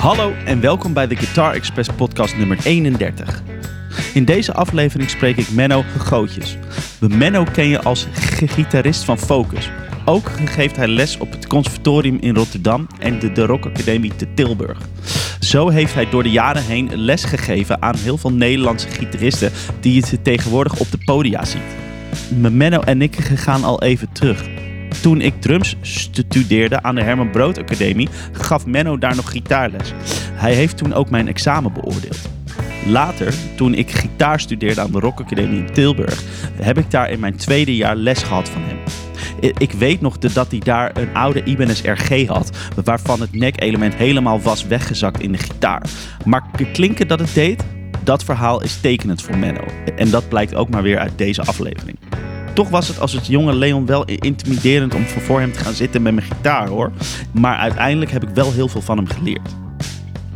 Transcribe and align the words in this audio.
Hallo 0.00 0.32
en 0.44 0.60
welkom 0.60 0.92
bij 0.92 1.06
de 1.06 1.16
Guitar 1.16 1.54
Express 1.54 1.88
podcast 1.96 2.36
nummer 2.36 2.58
31. 2.64 3.42
In 4.14 4.24
deze 4.24 4.52
aflevering 4.52 5.10
spreek 5.10 5.36
ik 5.36 5.50
Menno 5.50 5.82
Gegootjes. 5.82 6.56
Menno 7.00 7.44
ken 7.52 7.68
je 7.68 7.82
als 7.82 8.06
gitarist 8.46 9.04
van 9.04 9.18
Focus. 9.18 9.70
Ook 10.04 10.30
geeft 10.44 10.76
hij 10.76 10.88
les 10.88 11.18
op 11.18 11.30
het 11.30 11.46
conservatorium 11.46 12.18
in 12.20 12.34
Rotterdam 12.34 12.86
en 12.98 13.18
de, 13.18 13.32
de 13.32 13.46
Rock 13.46 13.66
Academie 13.66 14.16
te 14.16 14.34
Tilburg. 14.34 14.78
Zo 15.40 15.68
heeft 15.68 15.94
hij 15.94 16.08
door 16.10 16.22
de 16.22 16.30
jaren 16.30 16.64
heen 16.64 16.90
les 16.94 17.24
gegeven 17.24 17.82
aan 17.82 17.96
heel 17.96 18.18
veel 18.18 18.32
Nederlandse 18.32 18.88
gitaristen 18.88 19.52
die 19.80 19.94
je 19.94 20.22
tegenwoordig 20.22 20.78
op 20.78 20.90
de 20.90 20.98
podia 21.04 21.44
ziet. 21.44 21.76
Menno 22.38 22.80
en 22.80 23.02
ik 23.02 23.16
gaan 23.16 23.64
al 23.64 23.82
even 23.82 24.12
terug. 24.12 24.59
Toen 25.02 25.20
ik 25.20 25.40
drums 25.40 25.76
studeerde 25.80 26.82
aan 26.82 26.94
de 26.94 27.02
Herman 27.02 27.30
Brood 27.30 27.58
Academie, 27.58 28.08
gaf 28.32 28.66
Menno 28.66 28.98
daar 28.98 29.16
nog 29.16 29.30
gitaarles. 29.30 29.92
Hij 30.32 30.54
heeft 30.54 30.76
toen 30.76 30.92
ook 30.92 31.10
mijn 31.10 31.28
examen 31.28 31.72
beoordeeld. 31.72 32.28
Later, 32.86 33.34
toen 33.56 33.74
ik 33.74 33.90
gitaar 33.90 34.40
studeerde 34.40 34.80
aan 34.80 34.92
de 34.92 35.00
Rock 35.00 35.20
Academie 35.20 35.58
in 35.58 35.72
Tilburg, 35.72 36.22
heb 36.62 36.78
ik 36.78 36.90
daar 36.90 37.10
in 37.10 37.20
mijn 37.20 37.36
tweede 37.36 37.76
jaar 37.76 37.96
les 37.96 38.22
gehad 38.22 38.48
van 38.48 38.62
hem. 38.62 38.78
Ik 39.58 39.72
weet 39.72 40.00
nog 40.00 40.18
dat 40.18 40.50
hij 40.50 40.58
daar 40.58 40.90
een 40.96 41.14
oude 41.14 41.44
Ibanez 41.44 41.82
RG 41.82 42.26
had, 42.26 42.50
waarvan 42.84 43.20
het 43.20 43.32
nek-element 43.34 43.94
helemaal 43.94 44.40
was 44.40 44.66
weggezakt 44.66 45.20
in 45.20 45.32
de 45.32 45.38
gitaar. 45.38 45.82
Maar 46.24 46.42
klinken 46.72 47.08
dat 47.08 47.18
het 47.18 47.34
deed, 47.34 47.64
dat 48.04 48.24
verhaal 48.24 48.62
is 48.62 48.80
tekenend 48.80 49.22
voor 49.22 49.38
Menno. 49.38 49.64
En 49.96 50.10
dat 50.10 50.28
blijkt 50.28 50.54
ook 50.54 50.68
maar 50.68 50.82
weer 50.82 50.98
uit 50.98 51.18
deze 51.18 51.42
aflevering. 51.42 51.98
Toch 52.60 52.70
was 52.70 52.88
het 52.88 53.00
als 53.00 53.12
het 53.12 53.26
jonge 53.26 53.54
Leon 53.54 53.86
wel 53.86 54.04
intimiderend 54.04 54.94
om 54.94 55.06
voor 55.06 55.40
hem 55.40 55.52
te 55.52 55.58
gaan 55.58 55.72
zitten 55.72 56.02
met 56.02 56.14
mijn 56.14 56.26
gitaar 56.26 56.68
hoor. 56.68 56.92
Maar 57.32 57.56
uiteindelijk 57.56 58.10
heb 58.10 58.22
ik 58.22 58.28
wel 58.28 58.52
heel 58.52 58.68
veel 58.68 58.80
van 58.80 58.96
hem 58.96 59.06
geleerd. 59.06 59.48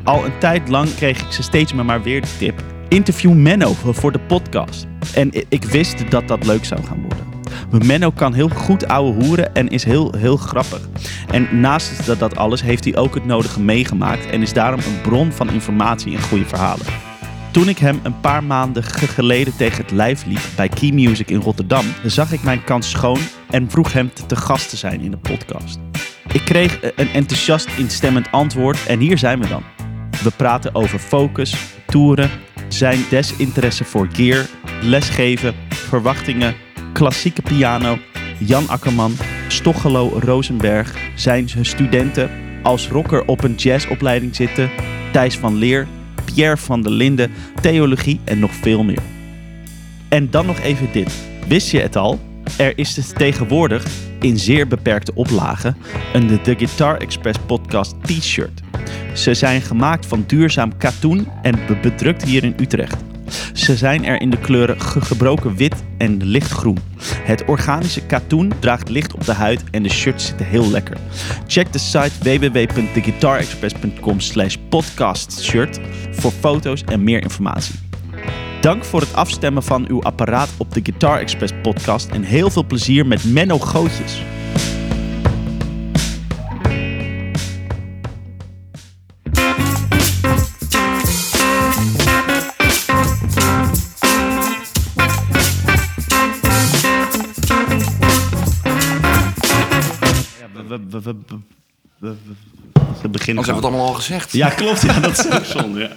Al 0.04 0.24
een 0.24 0.38
tijd 0.38 0.68
lang 0.68 0.94
kreeg 0.94 1.20
ik 1.20 1.32
ze 1.32 1.42
steeds 1.42 1.72
maar 1.72 2.02
weer 2.02 2.20
de 2.20 2.28
tip. 2.38 2.62
Interview 2.88 3.32
Menno 3.32 3.72
voor 3.72 4.12
de 4.12 4.20
podcast. 4.20 4.86
En 5.14 5.30
ik 5.48 5.64
wist 5.64 6.10
dat 6.10 6.28
dat 6.28 6.46
leuk 6.46 6.64
zou 6.64 6.82
gaan 6.84 7.02
worden. 7.02 7.86
Menno 7.86 8.10
kan 8.10 8.34
heel 8.34 8.48
goed 8.48 8.88
ouwe 8.88 9.24
hoeren 9.24 9.54
en 9.54 9.68
is 9.68 9.84
heel, 9.84 10.14
heel 10.16 10.36
grappig. 10.36 10.88
En 11.30 11.60
naast 11.60 12.06
dat, 12.06 12.18
dat 12.18 12.36
alles 12.36 12.62
heeft 12.62 12.84
hij 12.84 12.96
ook 12.96 13.14
het 13.14 13.24
nodige 13.24 13.60
meegemaakt 13.60 14.26
en 14.26 14.42
is 14.42 14.52
daarom 14.52 14.80
een 14.80 15.00
bron 15.00 15.32
van 15.32 15.50
informatie 15.50 16.16
en 16.16 16.22
goede 16.22 16.44
verhalen. 16.44 17.13
Toen 17.54 17.68
ik 17.68 17.78
hem 17.78 18.00
een 18.02 18.20
paar 18.20 18.44
maanden 18.44 18.84
geleden 18.84 19.56
tegen 19.56 19.82
het 19.82 19.90
lijf 19.90 20.24
liep 20.24 20.40
bij 20.56 20.68
Key 20.68 20.90
Music 20.90 21.30
in 21.30 21.40
Rotterdam, 21.40 21.84
zag 22.04 22.32
ik 22.32 22.42
mijn 22.42 22.64
kans 22.64 22.90
schoon 22.90 23.18
en 23.50 23.70
vroeg 23.70 23.92
hem 23.92 24.10
te, 24.26 24.36
gast 24.36 24.68
te 24.70 24.76
zijn 24.76 25.00
in 25.00 25.10
de 25.10 25.16
podcast. 25.16 25.78
Ik 26.32 26.44
kreeg 26.44 26.78
een 26.96 27.08
enthousiast 27.08 27.68
instemmend 27.78 28.30
antwoord 28.30 28.86
en 28.86 28.98
hier 28.98 29.18
zijn 29.18 29.40
we 29.40 29.48
dan. 29.48 29.62
We 30.22 30.30
praten 30.36 30.74
over 30.74 30.98
focus, 30.98 31.54
toeren, 31.86 32.30
zijn 32.68 33.04
desinteresse 33.10 33.84
voor 33.84 34.08
gear, 34.12 34.46
lesgeven, 34.82 35.54
verwachtingen, 35.68 36.54
klassieke 36.92 37.42
piano, 37.42 37.98
Jan 38.38 38.68
Akkerman, 38.68 39.12
Stochelo 39.48 40.18
Rosenberg, 40.18 40.94
zijn 41.14 41.48
studenten, 41.60 42.30
als 42.62 42.88
rocker 42.88 43.26
op 43.26 43.44
een 43.44 43.54
jazzopleiding 43.54 44.36
zitten, 44.36 44.70
Thijs 45.12 45.38
van 45.38 45.54
Leer, 45.54 45.86
Pierre 46.24 46.56
van 46.56 46.82
der 46.82 46.92
Linden, 46.92 47.30
theologie 47.60 48.20
en 48.24 48.38
nog 48.38 48.52
veel 48.54 48.84
meer. 48.84 49.02
En 50.08 50.30
dan 50.30 50.46
nog 50.46 50.60
even 50.60 50.88
dit. 50.92 51.14
Wist 51.48 51.70
je 51.70 51.80
het 51.80 51.96
al? 51.96 52.20
Er 52.58 52.78
is 52.78 52.94
dus 52.94 53.12
tegenwoordig 53.12 53.86
in 54.20 54.38
zeer 54.38 54.66
beperkte 54.66 55.14
oplagen 55.14 55.76
een 56.12 56.40
The 56.42 56.54
Guitar 56.58 56.96
Express 56.96 57.38
podcast 57.46 57.94
t-shirt. 58.02 58.62
Ze 59.14 59.34
zijn 59.34 59.62
gemaakt 59.62 60.06
van 60.06 60.24
duurzaam 60.26 60.76
katoen 60.76 61.28
en 61.42 61.58
bedrukt 61.82 62.24
hier 62.24 62.44
in 62.44 62.54
Utrecht. 62.60 63.13
Ze 63.52 63.76
zijn 63.76 64.04
er 64.04 64.20
in 64.20 64.30
de 64.30 64.38
kleuren 64.38 64.80
gebroken 64.80 65.56
wit 65.56 65.84
en 65.98 66.24
lichtgroen. 66.24 66.78
Het 67.22 67.44
organische 67.44 68.06
katoen 68.06 68.52
draagt 68.58 68.88
licht 68.88 69.14
op 69.14 69.24
de 69.24 69.32
huid 69.32 69.62
en 69.70 69.82
de 69.82 69.88
shirts 69.88 70.26
zitten 70.26 70.46
heel 70.46 70.70
lekker. 70.70 70.96
Check 71.46 71.72
de 71.72 71.78
site 71.78 72.12
www.theguitarexpress.com 72.22 74.20
slash 74.20 74.56
podcastshirt 74.68 75.80
voor 76.10 76.32
foto's 76.32 76.84
en 76.84 77.04
meer 77.04 77.22
informatie. 77.22 77.74
Dank 78.60 78.84
voor 78.84 79.00
het 79.00 79.14
afstemmen 79.14 79.62
van 79.62 79.88
uw 79.88 80.02
apparaat 80.02 80.48
op 80.56 80.74
de 80.74 80.80
Guitar 80.82 81.18
Express 81.18 81.52
podcast 81.62 82.10
en 82.10 82.22
heel 82.22 82.50
veel 82.50 82.64
plezier 82.64 83.06
met 83.06 83.24
Menno 83.24 83.58
Gootjes. 83.58 84.22
We, 101.02 101.16
we, 101.26 101.36
we, 101.98 102.14
we 103.02 103.08
beginnen. 103.08 103.36
Als 103.36 103.46
hebben 103.46 103.46
we 103.46 103.52
het 103.52 103.64
allemaal 103.64 103.86
al 103.86 103.94
gezegd. 103.94 104.32
Ja, 104.32 104.48
klopt. 104.48 104.82
Ja, 104.82 105.00
dat 105.00 105.18
is 105.18 105.30
ook 105.36 105.44
zonde. 105.44 105.80
Ja. 105.80 105.96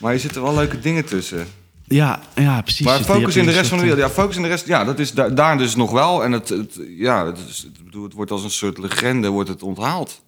Maar 0.00 0.12
je 0.12 0.18
zitten 0.18 0.42
wel 0.42 0.54
leuke 0.54 0.78
dingen 0.78 1.04
tussen. 1.04 1.46
Ja, 1.84 2.20
ja 2.34 2.62
precies. 2.62 2.86
Maar 2.86 3.00
focus 3.00 3.36
in 3.36 3.44
de 3.44 3.52
rest 3.52 3.68
van 3.68 3.78
de 3.78 3.84
wereld. 3.84 4.02
Ja, 4.02 4.10
focus 4.10 4.36
in 4.36 4.42
de 4.42 4.48
rest. 4.48 4.66
Ja, 4.66 4.84
dat 4.84 4.98
is 4.98 5.12
daar, 5.12 5.34
daar 5.34 5.58
dus 5.58 5.76
nog 5.76 5.90
wel. 5.90 6.24
En 6.24 6.32
het, 6.32 6.48
het 6.48 6.78
ja, 6.88 7.26
het, 7.26 7.38
is, 7.48 7.62
het, 7.62 8.02
het 8.02 8.12
wordt 8.12 8.30
als 8.30 8.44
een 8.44 8.50
soort 8.50 8.78
legende 8.78 9.28
wordt 9.28 9.48
het 9.48 9.62
onthaald. 9.62 10.22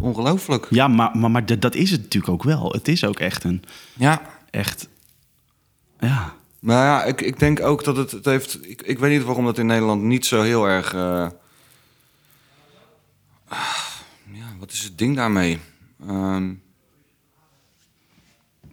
Ongelooflijk. 0.00 0.66
Ja, 0.70 0.88
maar, 0.88 1.16
maar, 1.16 1.30
maar 1.30 1.58
dat 1.58 1.74
is 1.74 1.90
het 1.90 2.02
natuurlijk 2.02 2.32
ook 2.32 2.42
wel. 2.42 2.72
Het 2.72 2.88
is 2.88 3.04
ook 3.04 3.18
echt 3.18 3.44
een. 3.44 3.62
Ja. 3.94 4.22
Echt. 4.50 4.88
Ja. 6.00 6.34
Maar 6.58 6.84
ja, 6.84 7.04
ik, 7.04 7.20
ik 7.20 7.38
denk 7.38 7.60
ook 7.60 7.84
dat 7.84 7.96
het, 7.96 8.10
het 8.10 8.24
heeft. 8.24 8.58
Ik, 8.62 8.82
ik 8.82 8.98
weet 8.98 9.10
niet 9.18 9.24
waarom 9.24 9.44
dat 9.44 9.58
in 9.58 9.66
Nederland 9.66 10.02
niet 10.02 10.26
zo 10.26 10.42
heel 10.42 10.68
erg. 10.68 10.94
Uh, 10.94 11.26
ja, 14.32 14.46
wat 14.58 14.72
is 14.72 14.82
het 14.82 14.98
ding 14.98 15.16
daarmee? 15.16 15.58
Um, 16.08 16.62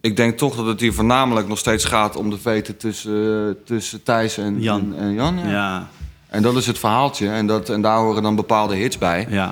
ik 0.02 0.16
denk 0.16 0.38
toch 0.38 0.56
dat 0.56 0.66
het 0.66 0.80
hier 0.80 0.94
voornamelijk 0.94 1.48
nog 1.48 1.58
steeds 1.58 1.86
gaat 1.86 2.16
om 2.16 2.30
de 2.30 2.38
veten 2.38 2.78
tussen, 2.78 3.58
tussen 3.66 4.04
Thijs 4.04 4.38
en 4.38 4.62
Jan. 4.62 4.96
En, 4.96 5.14
Jan 5.14 5.38
ja. 5.38 5.50
ja. 5.50 5.90
En 6.28 6.42
dat 6.42 6.56
is 6.56 6.68
het 6.68 6.80
verhaaltje. 6.80 7.30
En, 7.30 7.48
dat, 7.48 7.70
en 7.70 7.82
daar 7.82 7.98
horen 7.98 8.24
dan 8.24 8.36
bepaalde 8.36 8.76
hits 8.76 8.98
bij. 8.98 9.28
Ja, 9.30 9.52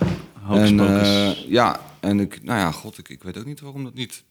en, 0.49 0.79
uh, 0.79 1.31
ja, 1.47 1.79
en 1.99 2.19
ik, 2.19 2.43
nou 2.43 2.59
ja, 2.59 2.71
god, 2.71 2.97
ik, 2.97 3.09
ik 3.09 3.23
weet 3.23 3.37
ook 3.37 3.45
niet 3.45 3.59
waarom 3.59 3.83
dat 3.83 3.93
niet. 3.93 4.23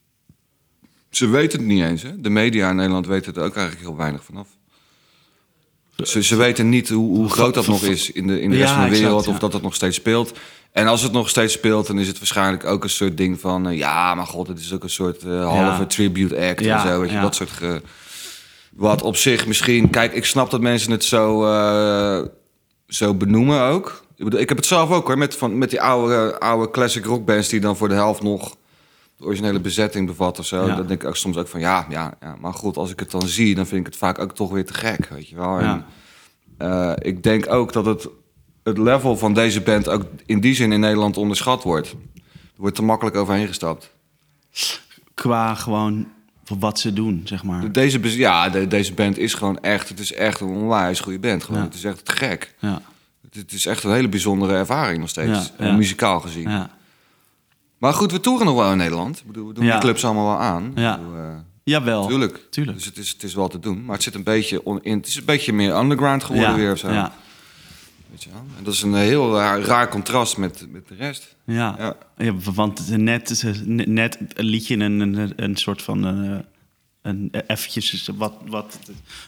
Ze 1.09 1.27
weten 1.27 1.59
het 1.59 1.67
niet 1.67 1.83
eens, 1.83 2.01
hè? 2.01 2.21
De 2.21 2.29
media 2.29 2.69
in 2.69 2.75
Nederland 2.75 3.07
weten 3.07 3.33
er 3.33 3.43
ook 3.43 3.55
eigenlijk 3.55 3.85
heel 3.87 3.97
weinig 3.97 4.23
vanaf. 4.23 4.47
Ze, 5.95 6.23
ze 6.23 6.35
weten 6.35 6.69
niet 6.69 6.89
hoe, 6.89 7.17
hoe 7.17 7.29
groot 7.29 7.53
dat 7.53 7.67
nog 7.67 7.83
is 7.83 8.11
in 8.11 8.27
de, 8.27 8.41
in 8.41 8.49
de 8.49 8.57
rest 8.57 8.73
van 8.73 8.83
de 8.83 8.89
wereld, 8.89 9.27
of 9.27 9.39
dat 9.39 9.51
dat 9.51 9.61
nog 9.61 9.75
steeds 9.75 9.95
speelt. 9.95 10.39
En 10.71 10.87
als 10.87 11.01
het 11.01 11.11
nog 11.11 11.29
steeds 11.29 11.53
speelt, 11.53 11.87
dan 11.87 11.99
is 11.99 12.07
het 12.07 12.17
waarschijnlijk 12.17 12.65
ook 12.65 12.83
een 12.83 12.89
soort 12.89 13.17
ding 13.17 13.39
van... 13.39 13.67
Uh, 13.67 13.77
ja, 13.77 14.15
maar 14.15 14.27
god, 14.27 14.47
het 14.47 14.59
is 14.59 14.73
ook 14.73 14.83
een 14.83 14.89
soort 14.89 15.23
uh, 15.23 15.47
halve 15.47 15.87
tribute 15.87 16.47
act 16.49 16.59
ja, 16.59 16.81
en 16.83 16.87
zo. 16.87 16.99
Weet 16.99 17.11
je, 17.11 17.19
dat 17.19 17.35
soort... 17.35 17.49
Ge... 17.49 17.81
Wat 18.71 19.01
op 19.01 19.15
zich 19.15 19.47
misschien... 19.47 19.89
Kijk, 19.89 20.13
ik 20.13 20.25
snap 20.25 20.51
dat 20.51 20.61
mensen 20.61 20.91
het 20.91 21.03
zo, 21.03 21.45
uh, 21.45 22.25
zo 22.87 23.13
benoemen 23.13 23.61
ook. 23.61 24.05
Ik, 24.15 24.23
bedoel, 24.23 24.39
ik 24.39 24.49
heb 24.49 24.57
het 24.57 24.67
zelf 24.67 24.91
ook 24.91 25.07
hoor, 25.07 25.17
met, 25.17 25.35
van, 25.35 25.57
met 25.57 25.69
die 25.69 25.81
oude, 25.81 26.39
oude 26.39 26.71
classic 26.71 27.05
rockbands... 27.05 27.47
die 27.47 27.59
dan 27.59 27.77
voor 27.77 27.87
de 27.87 27.93
helft 27.93 28.21
nog 28.21 28.55
de 29.17 29.25
originele 29.25 29.59
bezetting 29.59 30.07
bevat 30.07 30.39
of 30.39 30.45
zo. 30.45 30.67
Dan 30.67 30.87
denk 30.87 31.01
ik 31.01 31.07
ook 31.07 31.17
soms 31.17 31.37
ook 31.37 31.47
van 31.47 31.59
ja, 31.59 31.85
ja, 31.89 32.13
ja, 32.21 32.35
maar 32.39 32.53
goed, 32.53 32.77
als 32.77 32.91
ik 32.91 32.99
het 32.99 33.11
dan 33.11 33.27
zie... 33.27 33.55
dan 33.55 33.67
vind 33.67 33.79
ik 33.79 33.85
het 33.85 33.97
vaak 33.97 34.19
ook 34.19 34.35
toch 34.35 34.51
weer 34.51 34.65
te 34.65 34.73
gek, 34.73 35.09
weet 35.09 35.29
je 35.29 35.35
wel. 35.35 35.59
En, 35.59 35.85
ik 37.01 37.23
denk 37.23 37.51
ook 37.51 37.73
dat 37.73 37.85
het 37.85 38.07
het 38.63 38.77
level 38.77 39.17
van 39.17 39.33
deze 39.33 39.61
band 39.61 39.89
ook 39.89 40.03
in 40.25 40.39
die 40.39 40.55
zin 40.55 40.71
in 40.71 40.79
Nederland 40.79 41.17
onderschat 41.17 41.63
wordt. 41.63 41.91
Er 42.15 42.67
wordt 42.67 42.75
te 42.75 42.83
makkelijk 42.83 43.15
overheen 43.15 43.47
gestapt. 43.47 43.91
Qua 45.13 45.55
gewoon 45.55 46.07
wat 46.59 46.79
ze 46.79 46.93
doen, 46.93 47.21
zeg 47.23 47.43
maar. 47.43 47.71
Deze, 47.71 48.17
ja, 48.17 48.49
deze 48.49 48.93
band 48.93 49.17
is 49.17 49.33
gewoon 49.33 49.59
echt... 49.59 49.89
Het 49.89 49.99
is 49.99 50.13
echt 50.13 50.39
een 50.39 50.47
onwijs 50.47 50.99
goede 50.99 51.19
band. 51.19 51.43
Gewoon. 51.43 51.61
Het 51.61 51.73
is 51.73 51.83
echt 51.83 52.11
gek. 52.11 52.55
Ja. 52.59 52.81
Het, 53.31 53.51
is 53.51 53.65
echt 53.65 53.83
een 53.83 53.93
hele 53.93 54.09
bijzondere 54.09 54.53
ervaring 54.53 54.99
nog 54.99 55.09
steeds. 55.09 55.51
Ja, 55.57 55.71
muzikaal 55.71 56.19
gezien. 56.19 56.67
Maar 57.77 57.93
goed, 57.93 58.11
we 58.11 58.19
toeren 58.19 58.45
nog 58.45 58.55
wel 58.55 58.71
in 58.71 58.77
Nederland. 58.77 59.19
Ik 59.19 59.27
bedoel, 59.27 59.47
we 59.47 59.53
doen 59.53 59.63
die 59.63 59.77
clubs 59.77 60.05
allemaal 60.05 60.25
wel 60.25 60.39
aan. 60.39 60.71
Ja. 60.75 60.97
Bedoel, 60.97 61.15
uh, 61.15 61.23
Jawel. 61.63 62.07
Tuurlijk. 62.07 62.47
Tuurlijk. 62.49 62.77
Dus 62.77 62.85
het 62.85 62.97
is, 62.97 63.09
het 63.09 63.23
is 63.23 63.33
wel 63.33 63.47
te 63.47 63.59
doen. 63.59 63.85
Maar 63.85 63.95
het 63.95 64.03
zit 64.03 64.15
een 64.15 64.23
beetje 64.23 64.65
on, 64.65 64.83
in, 64.83 64.97
het 64.97 65.07
is 65.07 65.15
een 65.15 65.25
beetje 65.25 65.53
meer 65.53 65.75
underground 65.75 66.23
geworden 66.23 66.55
weer 66.55 66.71
of 66.71 66.77
zo. 66.77 66.91
Ja. 66.91 67.13
Weet 68.11 68.23
je 68.23 68.29
wel? 68.29 68.43
En 68.57 68.63
dat 68.63 68.73
is 68.73 68.81
een 68.81 68.93
heel 68.93 69.35
raar, 69.35 69.59
raar 69.59 69.89
contrast 69.89 70.37
met, 70.37 70.67
met 70.71 70.87
de 70.87 70.95
rest. 70.95 71.35
Ja, 71.45 71.75
ja. 71.77 71.95
ja 72.17 72.33
want 72.53 72.97
net, 72.97 73.43
net 73.65 74.17
een 74.33 74.45
liedje 74.45 74.75
een, 74.75 74.99
een, 74.99 75.33
een 75.35 75.55
soort 75.55 75.81
van... 75.81 76.25
Uh, 76.25 76.39
een, 77.01 77.27
eh, 77.31 77.41
eventjes 77.47 78.09
wat, 78.15 78.33
wat, 78.47 78.79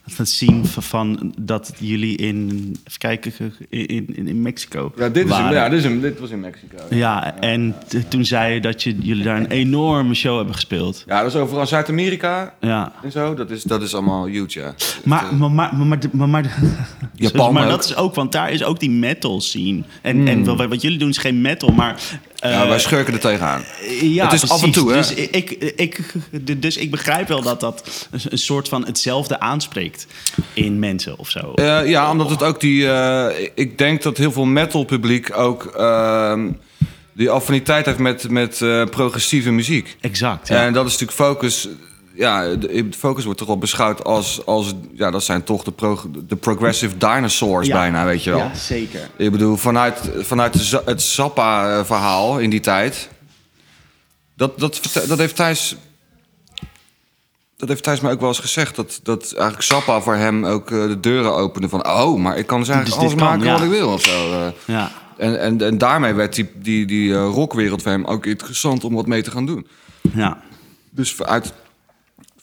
wat 0.05 0.17
het 0.17 0.29
zien 0.29 0.65
van, 0.65 1.33
dat 1.39 1.73
jullie 1.79 2.17
in, 2.17 2.47
even 2.87 2.99
kijken, 2.99 3.33
in, 3.69 3.87
in, 4.15 4.27
in 4.27 4.41
Mexico 4.41 4.93
Ja, 4.97 5.09
dit, 5.09 5.23
is 5.23 5.29
waren. 5.29 5.45
hem, 5.45 5.55
ja 5.55 5.69
dit, 5.69 5.77
is 5.79 5.83
hem, 5.85 6.01
dit 6.01 6.19
was 6.19 6.29
in 6.29 6.39
Mexico. 6.39 6.77
Ja, 6.89 6.95
Ja, 6.97 7.39
en 7.39 7.75
toen 8.09 8.25
zei 8.25 8.53
je 8.53 8.61
dat 8.61 8.83
je, 8.83 8.95
jullie 8.97 9.23
daar 9.23 9.37
een 9.37 9.51
enorme 9.51 10.13
show 10.13 10.35
hebben 10.35 10.53
gespeeld. 10.55 11.03
ja 11.07 11.21
dat 11.21 11.33
is 11.33 11.39
overal 11.39 11.67
Zuid-Amerika 11.67 12.53
Ja. 12.59 12.91
en 13.03 13.11
zo. 13.11 13.33
Dat 13.33 13.51
is, 13.51 13.63
dat 13.63 13.81
is 13.81 13.93
allemaal 13.93 14.25
huge, 14.25 14.59
ja. 14.59 14.73
Maar, 15.03 15.35
maar, 15.35 15.51
maar, 15.51 15.75
maar, 15.75 15.99
maar, 16.11 16.29
maar, 16.29 16.59
Japan 17.15 17.53
maar 17.53 17.67
dat 17.67 17.83
is 17.83 17.95
ook, 17.95 18.15
want 18.15 18.31
daar 18.31 18.51
is 18.51 18.63
ook 18.63 18.79
die 18.79 18.91
metal 18.91 19.41
scene. 19.41 19.83
En, 20.01 20.27
en 20.27 20.43
wat, 20.43 20.67
wat 20.67 20.81
jullie 20.81 20.97
doen 20.99 21.09
is 21.09 21.17
geen 21.17 21.41
metal, 21.41 21.69
maar... 21.69 22.01
eh, 22.43 22.51
ja, 22.51 22.67
wij 22.67 22.79
schurken 22.79 23.13
er 23.13 23.19
tegenaan. 23.19 23.63
ja, 24.01 24.23
het 24.23 24.33
is 24.33 24.49
af 24.49 24.63
en 24.63 24.71
precies. 24.71 24.75
toe, 24.81 24.91
hè? 24.91 24.97
Dus 24.97 25.13
ik, 25.13 25.51
ik, 25.75 26.61
dus 26.61 26.77
ik 26.77 26.91
begrijp 26.91 27.27
wel 27.27 27.41
dat 27.41 27.59
dat 27.59 28.07
een 28.29 28.37
soort 28.37 28.67
van 28.67 28.85
hetzelfde 28.85 29.39
aanspreekt 29.39 30.07
in 30.53 30.79
mensen 30.79 31.17
of 31.17 31.29
zo. 31.29 31.53
Eh, 31.53 31.87
ja, 31.87 32.11
omdat 32.11 32.29
het 32.29 32.43
ook 32.43 32.59
die... 32.59 32.91
eh, 32.91 33.49
ik 33.55 33.77
denk 33.77 34.01
dat 34.01 34.17
heel 34.17 34.31
veel 34.31 34.45
metal 34.45 34.83
publiek 34.83 35.37
ook... 35.37 35.65
ehm, 35.65 36.51
die 37.13 37.29
affiniteit 37.29 37.85
heeft 37.85 37.97
met, 37.97 38.29
met 38.29 38.61
eh, 38.61 38.83
progressieve 38.83 39.51
muziek. 39.51 39.97
exact, 40.01 40.47
ja. 40.47 40.65
En 40.65 40.73
dat 40.73 40.85
is 40.85 40.91
natuurlijk 40.91 41.19
focus. 41.19 41.67
Ja, 42.15 42.55
de, 42.55 42.87
focus 42.97 43.23
wordt 43.23 43.39
toch 43.39 43.47
wel 43.47 43.57
beschouwd 43.57 44.03
als, 44.03 44.45
als 44.45 44.73
ja, 44.93 45.11
dat 45.11 45.23
zijn 45.23 45.43
toch 45.43 45.63
de, 45.63 45.71
pro, 45.71 45.99
de 46.27 46.35
progressive 46.35 46.97
dinosaurs 46.97 47.67
Ja. 47.67 47.73
bijna, 47.73 48.05
weet 48.05 48.23
je 48.23 48.29
wel. 48.29 48.39
Ja, 48.39 48.55
zeker. 48.55 49.09
Ik 49.17 49.31
bedoel, 49.31 49.55
vanuit, 49.55 50.11
vanuit 50.19 50.71
het 50.85 51.01
Zappa-verhaal 51.01 52.39
in 52.39 52.49
die 52.49 52.59
tijd. 52.59 53.09
Dat, 54.35 54.59
dat, 54.59 55.03
dat 55.07 55.17
heeft 55.17 55.35
Thijs. 55.35 55.75
Dat 57.57 57.69
heeft 57.69 57.83
Thijs 57.83 57.99
me 57.99 58.11
ook 58.11 58.19
wel 58.19 58.29
eens 58.29 58.39
gezegd. 58.39 58.75
Dat, 58.75 58.99
dat 59.03 59.21
eigenlijk 59.33 59.61
Zappa 59.63 60.01
voor 60.01 60.15
hem 60.15 60.45
ook 60.45 60.71
eh, 60.71 60.87
de 60.87 60.99
deuren 60.99 61.33
opende 61.35 61.69
van... 61.69 61.87
Oh, 61.87 62.19
maar 62.19 62.37
ik 62.37 62.45
kan 62.47 62.59
dus 62.59 62.69
eigenlijk 62.69 62.99
Dus 63.01 63.09
alles 63.09 63.21
kan, 63.21 63.29
maken 63.31 63.45
ja. 63.45 63.53
wat 63.53 63.61
ik 63.63 63.69
wil 63.69 63.89
of 63.93 64.01
zo. 64.01 64.31
eh. 64.31 64.47
Ja, 64.65 64.91
En, 65.17 65.39
en, 65.39 65.61
en 65.61 65.77
daarmee 65.77 66.13
werd 66.13 66.35
die, 66.35 66.51
die, 66.55 66.85
die 66.85 67.13
eh, 67.13 67.25
rockwereld 67.33 67.81
voor 67.81 67.91
hem 67.91 68.05
ook 68.05 68.25
interessant 68.25 68.83
om 68.83 68.93
wat 68.93 69.07
mee 69.07 69.21
te 69.21 69.31
gaan 69.31 69.45
doen. 69.45 69.67
ja. 70.13 70.41
Dus 70.95 71.13
vanuit, 71.13 71.53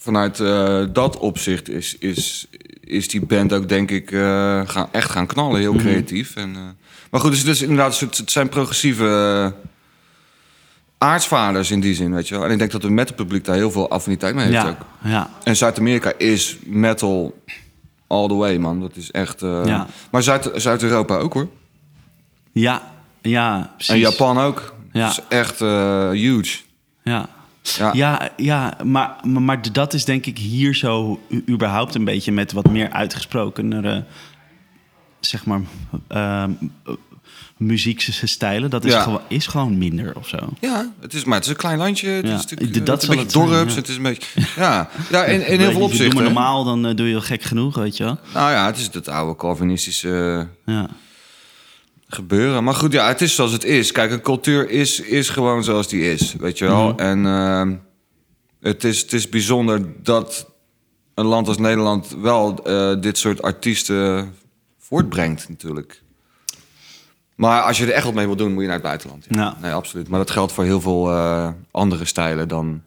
vanuit 0.03 0.41
eh, 0.41 0.83
dat 0.93 1.19
opzicht 1.19 1.69
is, 1.69 1.97
is, 1.99 2.47
is 2.81 3.09
die 3.09 3.27
band 3.27 3.53
ook, 3.53 3.69
denk 3.69 3.91
ik, 3.91 4.13
eh, 4.13 4.61
gaan, 4.65 4.89
echt 4.91 5.11
gaan 5.11 5.27
knallen. 5.27 5.61
Heel 5.61 5.75
creatief. 5.75 6.37
En, 6.37 6.55
eh, 6.55 6.61
maar 7.11 7.21
goed, 7.21 7.31
dus 7.31 7.39
het, 7.39 7.49
is 7.49 7.63
inderdaad, 7.63 8.01
het 8.01 8.31
zijn 8.31 8.49
progressieve 8.49 9.55
aartsvaders 10.99 11.71
in 11.71 11.81
die 11.81 11.95
zin, 11.95 12.15
weet 12.15 12.29
je 12.29 12.35
wel. 12.35 12.45
En 12.45 12.51
ik 12.51 12.59
denk 12.59 12.71
dat 12.71 12.83
het 12.83 12.91
metal 12.93 13.15
publiek 13.17 13.45
daar 13.45 13.55
heel 13.57 13.71
veel 13.71 13.91
affiniteit 13.91 14.35
mee 14.35 14.45
heeft 14.45 14.57
Ja, 14.63 14.69
ook. 14.69 15.11
ja. 15.11 15.31
En 15.45 15.57
Zuid-Amerika 15.57 16.13
is 16.19 16.57
metal 16.65 17.43
all 18.07 18.29
the 18.29 18.35
way, 18.35 18.57
man. 18.57 18.81
Dat 18.81 18.97
is 18.97 19.11
echt... 19.11 19.41
Ja. 19.41 19.87
Maar 20.11 20.23
Zuid- 20.23 20.51
Zuid-Europa 20.55 21.17
ook, 21.17 21.33
hoor. 21.33 21.49
Ja, 22.53 22.93
ja, 23.23 23.73
precies. 23.75 23.95
En 23.95 23.99
Japan 24.01 24.39
ook. 24.39 24.75
Ja. 24.93 25.07
Dat 25.07 25.11
is 25.29 25.37
echt 25.39 25.59
huge. 26.13 26.59
Ja. 27.03 27.29
Ja. 27.63 27.93
Ja, 27.93 28.29
ja 28.37 28.77
maar, 28.85 29.17
maar, 29.41 29.73
dat 29.73 29.95
is 29.95 30.05
denk 30.05 30.27
ik 30.27 30.39
hier 30.39 30.75
zo 30.75 31.21
überhaupt 31.49 31.95
een 31.95 32.05
beetje 32.05 32.33
met 32.33 32.53
wat 32.53 32.71
meer 32.71 32.91
uitgesprokenere, 32.91 34.05
zeg 35.21 35.45
maar, 35.45 35.61
uh, 36.13 36.45
muziekstijlen. 37.57 38.71
Dat 38.71 38.85
is, 38.85 38.93
Ja. 38.93 39.03
gewoon, 39.03 39.21
is 39.29 39.47
gewoon 39.47 39.79
minder 39.79 40.17
of 40.17 40.29
zo. 40.29 40.37
Ja, 40.61 40.91
het 41.01 41.15
is, 41.15 41.25
maar 41.25 41.35
het 41.37 41.45
is 41.45 41.51
een 41.51 41.57
klein 41.57 41.79
landje. 41.79 42.09
Het 42.09 42.27
Ja, 42.27 42.35
is 42.35 42.47
natuurlijk 42.47 42.87
dat 42.87 42.97
het 42.97 43.03
zal 43.05 43.11
een 43.15 43.17
beetje 43.23 43.39
zijn, 43.39 43.49
dorps. 43.49 43.73
ja. 43.73 43.79
Het 43.81 43.89
is 43.89 43.97
een 43.97 44.03
beetje... 44.03 44.41
Ja, 44.57 44.89
ja 45.11 45.25
in, 45.25 45.47
in 45.47 45.59
heel 45.59 45.71
veel 45.71 45.73
Doe 45.79 45.83
opzichten. 45.83 46.15
maar 46.15 46.25
normaal, 46.25 46.65
dan 46.65 46.87
eh, 46.87 46.97
doe 46.97 47.07
je 47.07 47.13
wel 47.13 47.23
gek 47.23 47.43
genoeg, 47.43 47.77
weet 47.77 47.97
je 47.97 48.05
wel. 48.05 48.19
Nou 48.35 48.51
ja, 48.51 48.67
het 48.67 48.77
is 48.79 48.89
het 48.93 49.09
oude 49.09 49.37
Calvinistische 49.37 50.49
Ja, 50.67 50.89
gebeuren. 52.21 52.65
Maar 52.65 52.75
goed, 52.75 52.93
ja, 52.93 53.09
het 53.09 53.21
is 53.21 53.35
zoals 53.35 53.53
het 53.53 53.65
is. 53.65 53.93
Kijk, 53.93 54.11
een 54.11 54.21
cultuur 54.21 54.71
is, 54.71 55.01
is 55.01 55.29
gewoon 55.29 55.65
zoals 55.65 55.89
die 55.89 56.13
is, 56.13 56.35
weet 56.39 56.59
je 56.59 56.65
wel. 56.67 56.89
Mhm. 56.89 56.99
En 56.99 57.27
ehm, 57.27 57.75
het, 58.61 58.85
is, 58.85 59.01
het 59.01 59.13
is 59.13 59.29
bijzonder 59.29 60.03
dat 60.03 60.51
een 61.15 61.27
land 61.27 61.49
als 61.49 61.59
Nederland 61.59 62.17
wel 62.21 62.65
eh, 62.65 63.01
dit 63.01 63.19
soort 63.19 63.43
artiesten 63.43 64.35
voortbrengt, 64.79 65.49
natuurlijk. 65.49 66.03
Maar 67.35 67.63
als 67.63 67.79
je 67.79 67.85
er 67.85 67.93
echt 67.93 68.05
wat 68.05 68.15
mee 68.15 68.27
wil 68.27 68.37
doen, 68.37 68.53
moet 68.53 68.61
je 68.61 68.67
naar 68.67 68.77
het 68.77 68.85
buitenland. 68.85 69.27
Ja. 69.29 69.41
Ja. 69.41 69.57
Nee, 69.61 69.73
absoluut. 69.73 70.09
Maar 70.09 70.19
dat 70.19 70.31
geldt 70.31 70.53
voor 70.53 70.65
heel 70.65 70.81
veel 70.81 71.11
eh, 71.11 71.49
andere 71.71 72.05
stijlen 72.05 72.49
dan... 72.49 72.83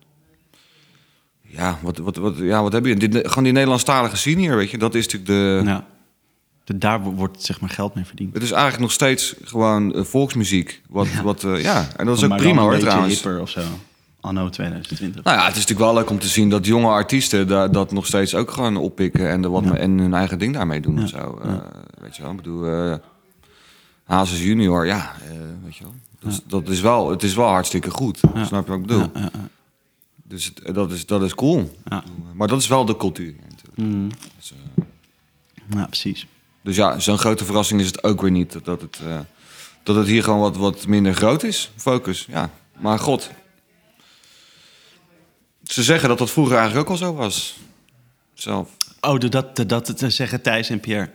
Ja, 1.41 1.77
wat, 1.81 1.97
wat, 1.97 2.15
wat, 2.15 2.37
ja, 2.37 2.61
wat 2.61 2.73
heb 2.73 2.85
je? 2.85 2.95
Dit, 2.95 3.27
gewoon 3.27 3.43
die 3.43 3.53
Nederlandstalige 3.53 4.17
scene 4.17 4.39
hier, 4.39 4.55
weet 4.55 4.71
je. 4.71 4.77
Dat 4.77 4.95
is 4.95 5.07
natuurlijk 5.07 5.31
de... 5.31 5.69
ja. 5.69 5.85
De- 6.63 6.77
Daar 6.77 7.01
wo- 7.03 7.11
wordt 7.11 7.43
zeg 7.43 7.61
maar 7.61 7.69
geld 7.69 7.95
mee 7.95 8.05
verdiend. 8.05 8.33
Het 8.33 8.43
is 8.43 8.51
eigenlijk 8.51 8.81
nog 8.81 8.91
steeds 8.91 9.35
gewoon 9.43 9.93
eh, 9.95 10.03
volksmuziek. 10.03 10.81
Wat, 10.89 11.07
ja. 11.07 11.23
Wat, 11.23 11.43
eh, 11.43 11.61
ja, 11.63 11.87
en 11.97 12.05
dat 12.05 12.17
is 12.17 12.23
ook 12.23 12.37
prima 12.37 12.61
hoor 12.61 12.77
trouwens. 12.77 13.13
hipper 13.13 13.41
of 13.41 13.49
zo. 13.49 13.61
Anno 14.19 14.49
2020. 14.49 15.23
Nou 15.23 15.37
ja, 15.37 15.43
het 15.45 15.55
is 15.55 15.59
natuurlijk 15.61 15.91
wel 15.91 15.93
leuk 16.01 16.09
om 16.09 16.19
te 16.19 16.27
zien 16.27 16.49
dat 16.49 16.65
jonge 16.65 16.87
artiesten 16.87 17.47
dat 17.71 17.91
nog 17.91 18.05
steeds 18.05 18.35
ook 18.35 18.51
gewoon 18.51 18.77
oppikken 18.77 19.29
en, 19.29 19.51
wat 19.51 19.63
en 19.65 19.97
hun 19.97 20.13
eigen 20.13 20.39
ding 20.39 20.53
daarmee 20.53 20.81
doen 20.81 20.95
Ja. 20.97 21.03
of 21.03 21.09
zo. 21.09 21.39
Eh, 21.43 21.53
weet 22.01 22.15
je 22.15 22.21
wel, 22.21 22.31
ik 22.31 22.37
bedoel, 22.37 22.97
Hazes 24.03 24.43
junior, 24.43 24.85
ja, 24.85 25.11
weet 25.63 25.75
je 25.75 25.83
wel. 25.83 25.93
Is, 26.31 26.39
dat 26.47 26.69
is 26.69 26.81
wel, 26.81 27.09
het 27.09 27.23
is 27.23 27.33
wel 27.35 27.47
hartstikke 27.47 27.89
goed. 27.89 28.17
Snap 28.45 28.65
je 28.65 28.71
wat 28.71 28.79
ik 28.79 28.85
bedoel? 28.85 29.11
Dus 30.23 30.45
het- 30.63 30.75
dat 30.75 30.91
is, 30.91 31.05
dat 31.05 31.21
is 31.23 31.35
cool. 31.35 31.77
Ja. 31.85 32.03
Maar 32.33 32.47
dat 32.47 32.59
is 32.61 32.67
wel 32.67 32.85
de 32.85 32.97
cultuur. 32.97 33.33
natuurlijk. 33.49 33.77
Mhm. 33.95 34.09
Dus, 34.37 34.53
ja, 35.69 35.85
precies. 35.85 36.27
Dus 36.63 36.75
ja, 36.75 36.99
zo'n 36.99 37.17
grote 37.17 37.45
verrassing 37.45 37.81
is 37.81 37.87
het 37.87 38.03
ook 38.03 38.21
weer 38.21 38.31
niet. 38.31 38.65
Dat 38.65 38.81
het, 38.81 38.99
eh, 39.07 39.19
dat 39.83 39.95
het 39.95 40.07
hier 40.07 40.23
gewoon 40.23 40.39
wat, 40.39 40.57
wat 40.57 40.87
minder 40.87 41.13
groot 41.13 41.43
is, 41.43 41.71
focus. 41.75 42.25
Ja, 42.29 42.49
maar 42.77 42.99
god. 42.99 43.29
Ze 45.63 45.83
zeggen 45.83 46.09
dat 46.09 46.17
dat 46.17 46.31
vroeger 46.31 46.57
eigenlijk 46.57 46.85
ook 46.85 46.91
al 46.91 47.05
zo 47.05 47.13
was. 47.13 47.57
Zelf. 48.33 48.69
Oh, 49.01 49.19
dat, 49.19 49.55
dat, 49.55 49.69
dat, 49.69 49.93
zeggen 50.07 50.41
Thijs 50.41 50.69
en 50.69 50.79
Pierre. 50.79 51.09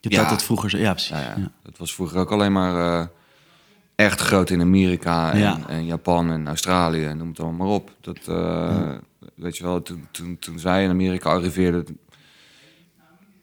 Dat 0.00 0.12
Ja. 0.12 0.22
dat 0.22 0.30
het 0.30 0.42
vroeger 0.42 0.70
zo... 0.70 0.78
Ja, 0.78 0.90
precies. 0.92 1.10
Ja, 1.10 1.20
ja. 1.20 1.34
Ja. 1.36 1.50
Dat 1.62 1.78
was 1.78 1.94
vroeger 1.94 2.18
ook 2.18 2.30
alleen 2.32 2.52
maar 2.52 3.00
eh, 3.00 3.06
echt 3.94 4.20
groot 4.20 4.50
in 4.50 4.60
Amerika 4.60 5.32
en, 5.32 5.38
Ja. 5.38 5.58
en 5.68 5.84
Japan 5.84 6.30
en 6.30 6.46
Australië 6.46 7.04
en 7.04 7.16
noem 7.16 7.28
het 7.28 7.40
allemaal 7.40 7.66
maar 7.66 7.76
op. 7.76 7.90
Dat, 8.00 8.18
eh, 8.28 8.90
Weet 9.34 9.56
je 9.56 9.64
wel, 9.64 9.82
toen, 9.82 10.08
toen, 10.10 10.38
toen 10.38 10.58
zij 10.58 10.84
in 10.84 10.90
Amerika 10.90 11.30
arriveerden... 11.30 11.98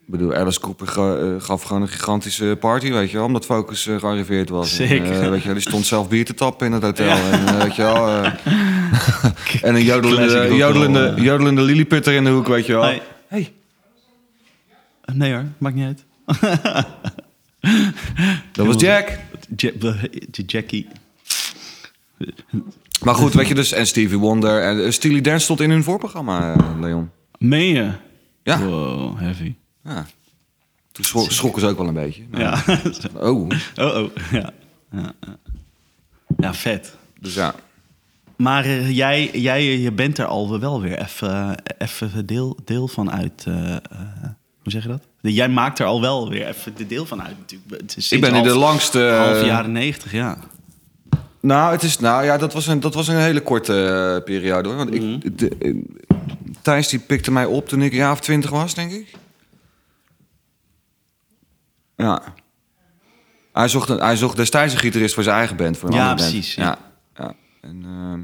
Ik 0.06 0.18
bedoel, 0.18 0.34
Alice 0.34 0.60
Cooper 0.60 0.88
eh, 0.88 1.40
gaf 1.40 1.62
gewoon 1.62 1.82
een 1.82 1.88
gigantische 1.88 2.56
party, 2.60 2.92
weet 2.92 3.10
je 3.10 3.16
wel, 3.16 3.26
omdat 3.26 3.44
Focus 3.44 3.86
eh, 3.86 3.98
gearriveerd 3.98 4.48
was. 4.48 4.78
En, 4.78 4.88
Zeker. 4.88 5.22
eh, 5.22 5.28
weet 5.28 5.42
je, 5.42 5.52
die 5.52 5.60
stond 5.60 5.86
zelf 5.86 6.08
bier 6.08 6.24
te 6.24 6.34
tappen 6.34 6.66
in 6.66 6.72
het 6.72 6.82
hotel. 6.82 7.16
En, 7.16 7.58
weet 7.58 7.76
je 7.76 7.82
wel, 7.82 8.08
en 9.68 9.74
een 9.74 9.84
jodelende, 9.84 10.54
jodelende, 10.54 11.14
jodelende 11.16 11.62
lilliputter 11.62 12.12
in 12.12 12.24
de 12.24 12.30
hoek, 12.30 12.46
weet 12.46 12.66
je 12.66 12.72
wel. 12.72 12.82
Hey. 12.82 13.02
Hey. 13.26 13.52
Nee 15.12 15.32
hoor, 15.32 15.44
maakt 15.58 15.74
niet 15.74 15.84
uit. 15.84 16.04
Dat 18.52 18.66
was 18.66 18.80
Jack. 18.80 19.18
Jackie. 20.46 20.88
Maar 23.02 23.14
goed, 23.14 23.34
weet 23.34 23.48
je 23.48 23.54
dus, 23.54 23.72
en 23.72 23.86
Stevie 23.86 24.18
Wonder 24.18 24.62
en 24.62 24.92
Steely 24.92 25.20
Dan 25.20 25.40
stond 25.40 25.60
in 25.60 25.70
hun 25.70 25.84
voorprogramma, 25.84 26.56
Leon. 26.80 27.10
Meen 27.38 27.74
je? 27.74 27.90
Ja. 28.42 28.64
Wow, 28.64 29.18
heavy. 29.18 29.54
Ja. 29.84 30.06
Toen 30.92 31.04
schro- 31.04 31.28
schrokken 31.28 31.60
ze 31.62 31.68
ook 31.68 31.78
wel 31.78 31.88
een 31.88 31.94
beetje. 31.94 32.22
Ja. 32.32 32.62
Oh, 33.16 33.48
oh, 33.76 33.96
oh. 33.96 34.10
Ja. 34.32 34.50
Ja, 34.92 35.12
ja. 35.20 35.36
ja, 36.38 36.54
vet. 36.54 36.96
dus 37.20 37.34
ja. 37.34 37.54
Maar 38.36 38.64
eh, 38.64 38.90
jij, 38.96 39.30
jij 39.32 39.64
je 39.78 39.92
bent 39.92 40.18
er 40.18 40.26
al 40.26 40.60
wel 40.60 40.80
weer 40.80 41.00
even 41.02 41.62
even 41.78 42.26
deel, 42.26 42.56
deel 42.64 42.88
van 42.88 43.10
uit. 43.12 43.44
eh, 43.46 43.74
eh, 43.74 43.80
hoe 44.62 44.72
zeg 44.72 44.82
je 44.82 44.88
dat? 44.88 45.02
Jij 45.20 45.48
maakt 45.48 45.78
er 45.78 45.86
al 45.86 46.00
wel 46.00 46.28
weer 46.28 46.46
even 46.46 46.74
de 46.76 46.86
deel 46.86 47.06
van 47.06 47.22
uit 47.22 47.38
natuurlijk. 47.38 47.80
Het 47.80 47.96
is 47.96 48.12
Ik 48.12 48.20
ben 48.20 48.34
in 48.34 48.42
de 48.42 48.54
langste... 48.56 49.00
Half 49.26 49.44
jaren 49.44 49.72
negentig, 49.72 50.12
ja. 50.12 50.38
Nou, 51.40 51.72
het 51.72 51.82
is, 51.82 51.98
nou 51.98 52.24
ja, 52.24 52.36
dat 52.38 52.52
was 52.52 52.66
een, 52.66 52.80
dat 52.80 52.94
was 52.94 53.08
een 53.08 53.16
hele 53.16 53.40
korte 53.40 53.84
eh, 54.18 54.24
periode 54.24 54.68
hoor. 54.68 54.76
Want 54.76 54.90
Mhm. 54.90 55.12
ik, 55.22 55.38
de, 55.38 55.48
eh, 55.60 55.74
Thijs 56.62 56.88
die 56.88 56.98
pikte 56.98 57.30
mij 57.32 57.44
op 57.44 57.68
toen 57.68 57.82
ik 57.82 57.90
een 57.92 57.98
jaar 57.98 58.12
of 58.12 58.20
twintig 58.20 58.50
was, 58.50 58.74
denk 58.74 58.92
ik. 58.92 59.14
Ja. 62.02 62.22
Hij 63.52 63.68
zocht, 63.68 63.88
een, 63.88 63.98
hij 64.00 64.16
zocht 64.16 64.36
destijds 64.36 64.72
een 64.72 64.78
gitarist 64.80 65.14
voor 65.14 65.22
zijn 65.22 65.36
eigen 65.36 65.56
band. 65.56 65.76
Voor 65.78 65.88
een 65.88 65.94
Ja, 65.94 66.00
andere 66.00 66.20
band. 66.20 66.30
precies, 66.30 66.54
ja. 66.54 66.64
Ja. 66.64 66.78
ja. 67.24 67.34
En, 67.60 67.82
ehm, 67.84 68.20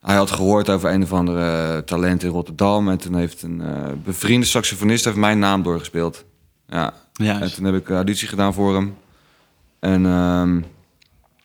hij 0.00 0.16
had 0.16 0.30
gehoord 0.30 0.68
over 0.70 0.90
een 0.90 1.02
of 1.02 1.12
andere 1.12 1.82
talent 1.84 2.22
in 2.22 2.30
Rotterdam. 2.30 2.88
En 2.88 2.98
toen 2.98 3.14
heeft 3.14 3.42
een 3.42 3.60
eh, 3.60 3.92
bevriende 4.04 4.46
saxofonist 4.46 5.04
heeft 5.04 5.16
mijn 5.16 5.38
naam 5.38 5.62
doorgespeeld. 5.62 6.24
Ja. 6.68 6.92
Juist. 7.12 7.42
En 7.42 7.52
toen 7.54 7.64
heb 7.64 7.74
ik 7.74 7.88
een 7.88 7.94
auditie 7.96 8.28
gedaan 8.28 8.54
voor 8.54 8.74
hem. 8.74 8.96
En 9.80 10.06
ehm 10.06 10.60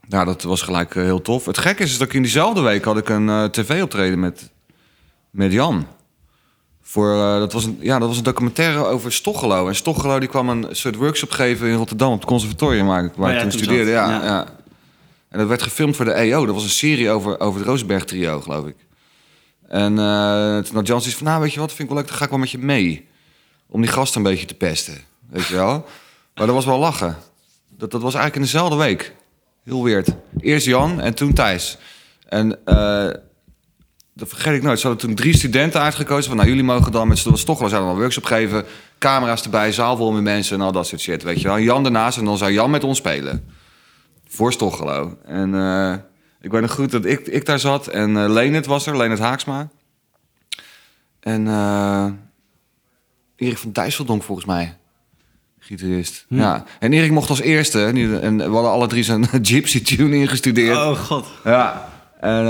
nou, 0.07 0.25
dat 0.25 0.43
was 0.43 0.61
gelijk 0.61 0.95
eh, 0.95 1.03
heel 1.03 1.21
tof. 1.21 1.45
Het 1.45 1.57
gekke 1.57 1.83
is, 1.83 1.91
is 1.91 1.97
dat 1.97 2.07
ik 2.07 2.13
in 2.13 2.21
diezelfde 2.21 2.61
week 2.61 2.83
had 2.83 2.97
ik 2.97 3.09
een 3.09 3.29
eh, 3.29 3.43
tv-optreden 3.43 4.19
met, 4.19 4.51
met 5.29 5.51
Jan. 5.51 5.87
Voor, 6.85 7.13
eh, 7.13 7.37
dat, 7.37 7.53
was 7.53 7.65
een, 7.65 7.77
ja, 7.81 7.99
dat 7.99 8.07
was 8.07 8.17
een 8.17 8.23
documentaire 8.23 8.85
over 8.85 9.11
Stochelo. 9.13 9.67
En 9.67 9.75
Stochelo 9.75 10.19
die 10.19 10.29
kwam 10.29 10.49
een 10.49 10.67
soort 10.71 10.95
workshop 10.95 11.31
geven 11.31 11.67
in 11.67 11.75
Rotterdam 11.75 12.11
op 12.11 12.19
het 12.19 12.27
conservatorium 12.29 12.87
waar, 12.87 13.03
ik- 13.03 13.11
waar 13.15 13.29
Oh 13.29 13.35
ik 13.35 13.41
toen 13.41 13.51
studeerde. 13.51 13.91
Ja, 13.91 14.09
ja. 14.09 14.23
ja. 14.25 14.45
En 15.29 15.39
dat 15.39 15.47
werd 15.47 15.61
gefilmd 15.61 15.95
voor 15.95 16.05
de 16.05 16.11
EO. 16.13 16.45
Dat 16.45 16.55
was 16.55 16.63
een 16.63 16.69
serie 16.69 17.09
over, 17.09 17.39
over 17.39 17.59
het 17.59 17.69
Roosberg 17.69 18.03
trio, 18.05 18.41
geloof 18.41 18.65
ik. 18.67 18.75
En 19.67 19.99
eh, 19.99 20.57
toen 20.57 20.75
had 20.75 20.87
Jan 20.87 20.99
zoiets 21.01 21.15
van, 21.15 21.27
nou 21.27 21.41
weet 21.41 21.53
je 21.53 21.59
wat, 21.59 21.69
vind 21.69 21.81
ik 21.81 21.87
wel 21.87 21.97
leuk, 21.97 22.07
dan 22.07 22.17
ga 22.17 22.23
ik 22.23 22.29
wel 22.29 22.39
met 22.39 22.51
je 22.51 22.57
mee. 22.57 23.07
Om 23.67 23.81
die 23.81 23.89
gasten 23.89 24.17
een 24.25 24.31
beetje 24.31 24.45
te 24.45 24.53
pesten, 24.53 24.97
weet 25.29 25.45
je 25.45 25.55
wel. 25.55 25.85
Maar 26.35 26.45
dat 26.45 26.55
was 26.55 26.65
wel 26.65 26.79
lachen. 26.79 27.17
Dat, 27.69 27.91
dat 27.91 28.01
was 28.01 28.13
eigenlijk 28.13 28.35
in 28.35 28.51
dezelfde 28.51 28.75
week. 28.77 29.15
Heel 29.63 29.83
weird. 29.83 30.07
Eerst 30.39 30.65
Jan 30.65 31.01
en 31.01 31.13
toen 31.13 31.33
Thijs. 31.33 31.77
En 32.29 32.65
eh, 32.65 33.07
dat 34.13 34.27
vergeet 34.27 34.55
ik 34.55 34.61
nooit. 34.61 34.79
Ze 34.79 34.87
hadden 34.87 35.07
toen 35.07 35.15
drie 35.15 35.35
studenten 35.35 35.81
uitgekozen. 35.81 36.27
Van, 36.27 36.35
nou, 36.35 36.49
jullie 36.49 36.63
mogen 36.63 36.91
dan 36.91 37.07
met 37.07 37.17
z'n 37.17 37.31
we 37.31 37.75
een 37.75 37.95
workshop 37.95 38.23
geven. 38.23 38.65
Camera's 38.97 39.43
erbij, 39.43 39.71
zaal 39.71 39.97
vol 39.97 40.11
met 40.11 40.23
mensen 40.23 40.55
en 40.59 40.65
al 40.65 40.71
dat 40.71 40.87
soort 40.87 41.01
shit. 41.01 41.23
Weet 41.23 41.41
je 41.41 41.47
wel. 41.47 41.59
Jan 41.59 41.83
daarnaast 41.83 42.17
en 42.17 42.25
dan 42.25 42.37
zou 42.37 42.51
Jan 42.51 42.69
met 42.69 42.83
ons 42.83 42.97
spelen. 42.97 43.45
Voor 44.27 44.53
Stochelo. 44.53 45.17
En 45.25 45.55
eh, 45.55 45.93
ik 46.41 46.51
weet 46.51 46.61
nog 46.61 46.71
goed 46.71 46.91
dat 46.91 47.05
ik, 47.05 47.27
ik 47.27 47.45
daar 47.45 47.59
zat. 47.59 47.87
En 47.87 48.17
eh 48.17 48.29
Leonard 48.29 48.65
was 48.65 48.85
er, 48.85 48.97
Leonard 48.97 49.19
Haaksma. 49.19 49.69
En 51.19 51.47
eh 51.47 52.05
Erik 53.35 53.57
van 53.57 53.71
Dijsseldonk 53.71 54.23
volgens 54.23 54.47
mij. 54.47 54.77
Gitarist. 55.59 56.25
Ja. 56.29 56.63
En 56.79 56.93
Erik 56.93 57.11
mocht 57.11 57.29
als 57.29 57.41
eerste. 57.41 57.85
En 57.85 58.37
we 58.37 58.43
hadden 58.43 58.71
alle 58.71 58.87
drie 58.87 59.03
zijn 59.03 59.27
Gypsy 59.41 59.81
Tune 59.81 60.15
ingestudeerd. 60.15 60.77
Oh 60.77 60.97
god. 60.97 61.27
Ja, 61.43 61.89
en 62.19 62.45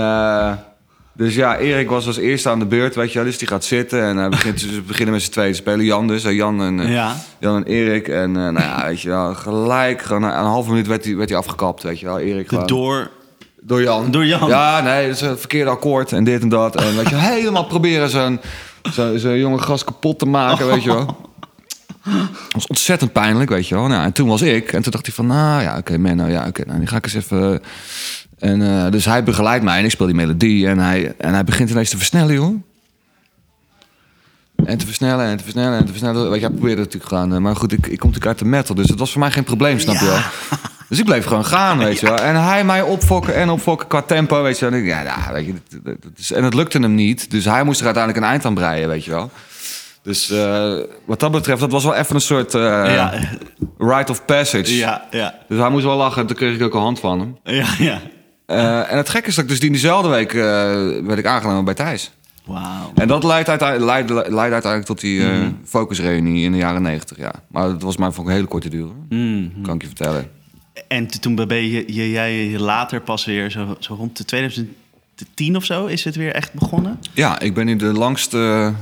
dus 1.16 1.36
ja, 1.36 1.58
Erik 1.58 1.90
was 1.90 2.08
als 2.08 2.18
eerste 2.18 2.50
aan 2.50 2.60
de 2.60 2.66
beurt, 2.66 2.96
weet 2.96 3.12
je 3.12 3.18
wel. 3.18 3.28
Dus 3.28 3.38
die 3.38 3.48
gaat 3.48 3.66
zitten 3.66 4.04
en 4.04 4.18
hij 4.18 4.30
begint, 4.30 4.60
ze 4.74 4.82
beginnen 4.82 5.14
met 5.14 5.24
z'n 5.24 5.32
tweeën 5.32 5.52
te 5.52 5.58
spelen. 5.58 5.86
Jan 5.86 6.08
dus, 6.08 6.24
Jan 6.24 6.62
en, 6.62 6.80
eh, 6.80 6.94
Ja. 6.94 7.16
Jan 7.40 7.56
en 7.56 7.64
Erik. 7.64 8.08
En 8.08 8.38
eh, 8.38 8.44
nou 8.44 8.60
ja, 8.60 8.86
weet 8.86 9.02
je 9.02 9.10
wel, 9.10 9.36
gelijk, 9.36 10.02
gewoon 10.02 10.22
na 10.22 10.40
een 10.40 10.46
halve 10.46 10.70
minuut 10.70 10.88
werd 10.88 11.06
hij, 11.06 11.16
werd 11.16 11.30
hij 11.30 11.38
afgekapt, 11.38 11.84
weet 11.84 12.00
je 12.00 12.06
wel. 12.06 12.20
Erik 12.20 12.48
gewoon. 12.48 12.68
door... 12.68 13.12
Door 13.66 13.82
Jan. 13.82 14.12
Door 14.12 14.26
Jan. 14.26 14.50
Ja, 14.50 14.82
nee, 14.82 15.08
dat 15.08 15.16
is 15.16 15.22
een 15.22 15.38
verkeerde 15.38 15.70
akkoord 15.70 16.12
en 16.12 16.24
dit 16.24 16.42
en 16.42 16.50
dat. 16.50 16.76
En 16.76 16.96
weet 16.96 17.10
je, 17.10 17.16
helemaal 17.36 17.66
proberen 17.66 18.10
zo'n 18.10 18.40
zo, 18.92 19.18
zo'n 19.18 19.38
jonge 19.38 19.58
gast 19.58 19.84
kapot 19.84 20.20
te 20.20 20.26
maken, 20.26 20.68
weet 20.68 20.84
je 20.84 20.94
wel. 20.94 21.06
Dat 22.04 22.52
was 22.52 22.68
ontzettend 22.68 23.12
pijnlijk, 23.12 23.50
weet 23.50 23.68
je 23.68 23.76
wel. 23.76 23.88
Nou, 23.88 24.04
en 24.04 24.12
toen 24.12 24.28
was 24.28 24.42
ik. 24.42 24.74
En 24.74 24.82
toen 24.82 24.92
dacht 24.92 25.06
hij 25.06 25.16
van, 25.16 25.28
nou 25.28 25.62
ja, 25.62 25.78
oké, 25.78 25.98
Menno, 25.98 26.26
ja, 26.26 26.48
oké. 26.48 26.64
nou, 26.66 26.80
die 26.80 26.88
ga 26.88 26.98
ik 26.98 27.04
eens 27.04 27.14
even... 27.14 27.62
En 28.44 28.62
eh, 28.62 28.92
dus 28.92 29.06
hij 29.06 29.24
begeleidt 29.24 29.64
mij 29.64 29.78
en 29.80 29.84
ik 29.86 29.92
speel 29.92 30.06
die 30.06 30.16
melodie. 30.16 30.68
En 30.68 30.80
hij, 30.80 31.14
en 31.18 31.34
hij 31.34 31.44
begint 31.44 31.70
ineens 31.70 31.90
te 31.90 31.98
versnellen, 31.98 32.34
joh. 32.34 32.64
En 34.66 34.78
te 34.78 34.86
versnellen 34.86 35.26
en 35.26 35.38
te 35.38 35.44
versnellen 35.44 35.78
en 35.78 35.86
te 35.86 35.92
versnellen. 35.92 36.30
Weet 36.30 36.40
je, 36.40 36.46
hij 36.46 36.56
probeerde 36.56 36.82
natuurlijk 36.82 37.08
gewoon. 37.12 37.34
eh, 37.34 37.40
Maar 37.40 37.56
goed, 37.56 37.72
ik, 37.72 37.78
ik 37.88 38.00
kom 38.00 38.10
natuurlijk 38.10 38.26
uit 38.26 38.40
de 38.40 38.46
metal. 38.46 38.76
Dus 38.76 38.90
het 38.90 39.00
was 39.00 39.12
voor 39.12 39.20
mij 39.20 39.32
geen 39.32 39.44
probleem, 39.44 39.80
snap 39.80 39.96
je 39.96 40.06
wel. 40.06 40.20
Dus 40.90 41.00
ik 41.00 41.06
bleef 41.06 41.26
gewoon 41.26 41.46
gaan, 41.46 41.78
weet 41.78 42.00
je 42.00 42.06
wel. 42.06 42.18
En 42.18 42.44
hij 42.44 42.64
mij 42.66 42.82
opfokken 42.82 43.36
en 43.36 43.50
opfokken 43.50 43.88
qua 43.88 44.02
tempo, 44.02 44.42
weet 44.44 44.60
je 44.60 44.66
wel. 44.70 44.74
En 44.80 44.84
ik, 44.84 44.90
ja, 44.90 45.02
ja, 45.02 45.34
weet 45.34 45.46
je, 45.46 45.54
dat, 45.54 45.84
dat- 45.84 46.02
dat 46.04 46.12
is, 46.18 46.32
en 46.32 46.44
het 46.44 46.54
lukte 46.54 46.80
hem 46.80 46.96
niet. 46.96 47.32
Dus 47.32 47.46
hij 47.46 47.64
moest 47.64 47.80
er 47.80 47.86
uiteindelijk 47.86 48.24
een 48.26 48.30
eind 48.32 48.46
aan 48.46 48.54
breien, 48.54 48.88
weet 48.90 49.06
je 49.06 49.12
wel. 49.12 49.32
Dus 50.02 50.30
eh, 50.30 50.74
wat 51.06 51.20
dat 51.20 51.32
betreft, 51.32 51.60
dat 51.60 51.72
was 51.72 51.84
wel 51.84 51.96
even 51.96 52.16
een 52.16 52.22
soort 52.22 52.52
Ja. 52.52 53.14
rite 53.78 54.12
of 54.12 54.26
passage. 54.26 54.76
Ja, 54.76 55.08
ja. 55.12 55.36
Dus 55.48 55.60
hij 55.60 55.70
moest 55.70 55.86
wel 55.86 55.98
lachen, 55.98 56.26
toen 56.28 56.36
kreeg 56.36 56.56
ik 56.56 56.62
ook 56.62 56.74
een 56.74 56.82
hand 56.82 57.00
van 57.00 57.20
hem. 57.20 57.38
Ja, 57.44 57.66
ja. 57.78 58.02
Eh, 58.54 58.92
en 58.92 58.98
het 58.98 59.10
gekke 59.10 59.28
is 59.30 59.36
dat 59.36 59.44
ik 59.44 59.50
dus 59.50 59.60
die 59.60 59.70
diezelfde 59.70 60.10
week 60.10 60.34
eh, 60.34 60.42
werd 61.06 61.18
ik 61.18 61.26
aangenomen 61.26 61.66
bij 61.66 61.74
Thijs. 61.74 62.12
Wauw. 62.46 62.92
En 62.96 63.08
dat 63.08 63.24
leidt 63.24 63.50
uiteindelijk, 63.50 64.12
uiteindelijk 64.38 64.86
tot 64.86 65.00
die 65.00 65.24
eh 65.32 65.48
focusreunie 65.66 66.44
in 66.44 66.52
de 66.52 66.58
jaren 66.58 66.82
negentig, 66.82 67.18
ja. 67.18 67.32
Maar 67.48 67.68
dat 67.68 67.82
was 67.82 67.98
maar 67.98 68.14
voor 68.14 68.26
een 68.26 68.32
hele 68.32 68.46
korte 68.48 68.70
duur. 68.70 68.88
Mhm. 69.10 69.62
kan 69.62 69.76
ik 69.76 69.82
je 69.82 69.88
vertellen. 69.88 70.30
En 70.88 71.08
toen 71.22 71.36
ben 71.36 71.58
je, 71.70 71.94
je- 71.94 72.10
jij 72.12 72.60
later 72.60 73.02
pas 73.02 73.26
weer, 73.26 73.52
zo, 73.52 73.76
zo 73.80 73.94
rond 73.94 74.18
de 74.18 74.26
2010 74.26 75.56
of 75.56 75.66
zo, 75.66 75.86
is 75.86 76.04
het 76.04 76.16
weer 76.16 76.32
echt 76.34 76.54
begonnen? 76.54 77.00
Ja, 77.14 77.40
ik 77.40 77.54
ben 77.54 77.66
nu 77.66 77.76
de 77.76 77.86
langste... 77.94 78.74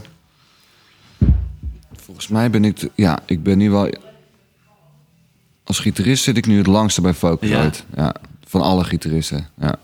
Volgens 1.95 2.27
mij 2.27 2.49
ben 2.49 2.65
ik... 2.65 2.79
de- 2.79 2.91
ja, 2.95 3.19
ik 3.25 3.43
ben 3.43 3.57
nu 3.57 3.69
wel... 3.71 3.89
Als 5.63 5.79
gitarist 5.79 6.23
zit 6.23 6.37
ik 6.37 6.45
nu 6.47 6.57
het 6.57 6.67
langste 6.67 7.01
bij 7.01 7.13
Focusrite. 7.13 7.79
Ja. 7.95 8.15
Van 8.51 8.62
alle 8.62 8.84
gitaristen, 8.84 9.48
ja. 9.60 9.75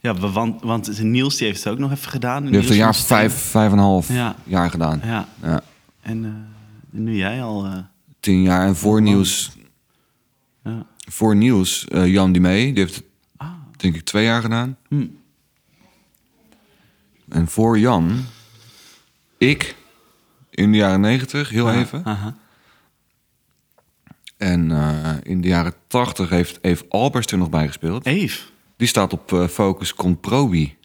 Ja, 0.00 0.14
wa- 0.14 0.28
want, 0.30 0.62
want 0.62 1.02
Niels 1.02 1.36
die 1.36 1.46
heeft 1.46 1.64
het 1.64 1.72
ook 1.72 1.78
nog 1.78 1.90
even 1.92 2.10
gedaan. 2.10 2.44
Die 2.44 2.54
heeft 2.54 2.70
een 2.70 2.76
jaar 2.76 2.94
vijf, 2.96 3.34
vijf 3.34 3.66
en 3.72 3.78
een 3.78 3.84
half 3.84 4.08
Ja. 4.12 4.36
jaar 4.44 4.70
gedaan. 4.70 5.00
Ja, 5.04 5.28
Ja. 5.42 5.62
en 6.00 6.24
eh, 6.24 6.30
nu 6.90 7.16
jij 7.16 7.42
al... 7.42 7.64
eh, 7.64 7.76
Tien 8.20 8.42
jaar. 8.42 8.66
En 8.66 8.76
voor 8.76 9.02
nieuws... 9.02 9.50
ja. 10.64 10.86
Voor 11.10 11.36
nieuws, 11.36 11.84
eh, 11.88 12.06
Jan 12.06 12.32
Dimee, 12.32 12.72
die 12.72 12.82
heeft 12.82 12.94
het 12.94 13.04
Ah. 13.36 13.48
denk 13.76 13.94
ik 13.94 14.02
twee 14.04 14.24
jaar 14.24 14.42
gedaan. 14.42 14.76
Hm. 14.88 15.06
En 17.28 17.48
voor 17.48 17.78
Jan, 17.78 18.24
ik, 19.38 19.76
in 20.50 20.72
de 20.72 20.78
jaren 20.78 21.00
negentig, 21.00 21.48
heel 21.48 21.72
even. 21.72 22.04
Aha. 22.04 22.34
En 24.38 24.70
eh, 24.70 25.14
in 25.22 25.40
de 25.40 25.48
jaren 25.48 25.74
tachtig 25.86 26.28
heeft 26.28 26.58
Eve 26.62 26.84
Albers 26.88 27.26
er 27.26 27.38
nog 27.38 27.50
bij 27.50 27.66
gespeeld. 27.66 28.06
Eve. 28.06 28.42
Die 28.76 28.88
staat 28.88 29.12
op 29.12 29.32
eh, 29.32 29.46
Focus 29.48 29.94
Comprobi. 29.94 30.76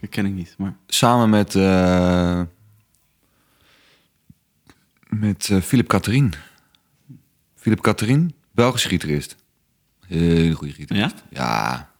Dat 0.00 0.10
ken 0.10 0.26
ik 0.26 0.32
niet, 0.32 0.54
maar... 0.58 0.76
Samen 0.86 1.30
met, 1.30 1.54
eh 1.54 2.40
met 5.08 5.50
Philip 5.62 5.86
Catherine. 5.88 6.30
Philip 7.54 7.80
Catherine, 7.80 8.30
Belgisch 8.52 8.84
gitarist. 8.84 9.36
Hele 10.06 10.54
goede 10.54 10.72
gitarist. 10.72 11.14
Ja? 11.30 11.90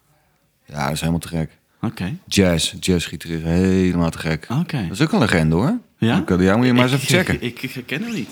Ja, 0.67 0.83
dat 0.85 0.91
is 0.93 0.99
helemaal 1.01 1.21
te 1.21 1.29
gek. 1.29 1.59
Oké. 1.81 2.19
Jazz, 2.27 2.75
jazzgitarist, 2.81 3.43
helemaal 3.45 4.11
te 4.11 4.19
gek. 4.19 4.47
Oké. 4.51 4.83
Dat 4.83 4.91
is 4.91 5.01
ook 5.01 5.13
een 5.13 5.19
legende 5.19 5.55
hoor. 5.55 5.79
Ja? 5.99 6.25
Moet 6.29 6.67
je 6.67 6.73
maar 6.73 6.83
eens 6.83 6.93
Ik- 6.93 6.99
even 7.01 7.07
checken. 7.19 7.35
Ik, 7.43 7.63
ik, 7.63 7.75
ik 7.75 7.87
ken 7.87 8.03
hem 8.03 8.13
niet. 8.15 8.31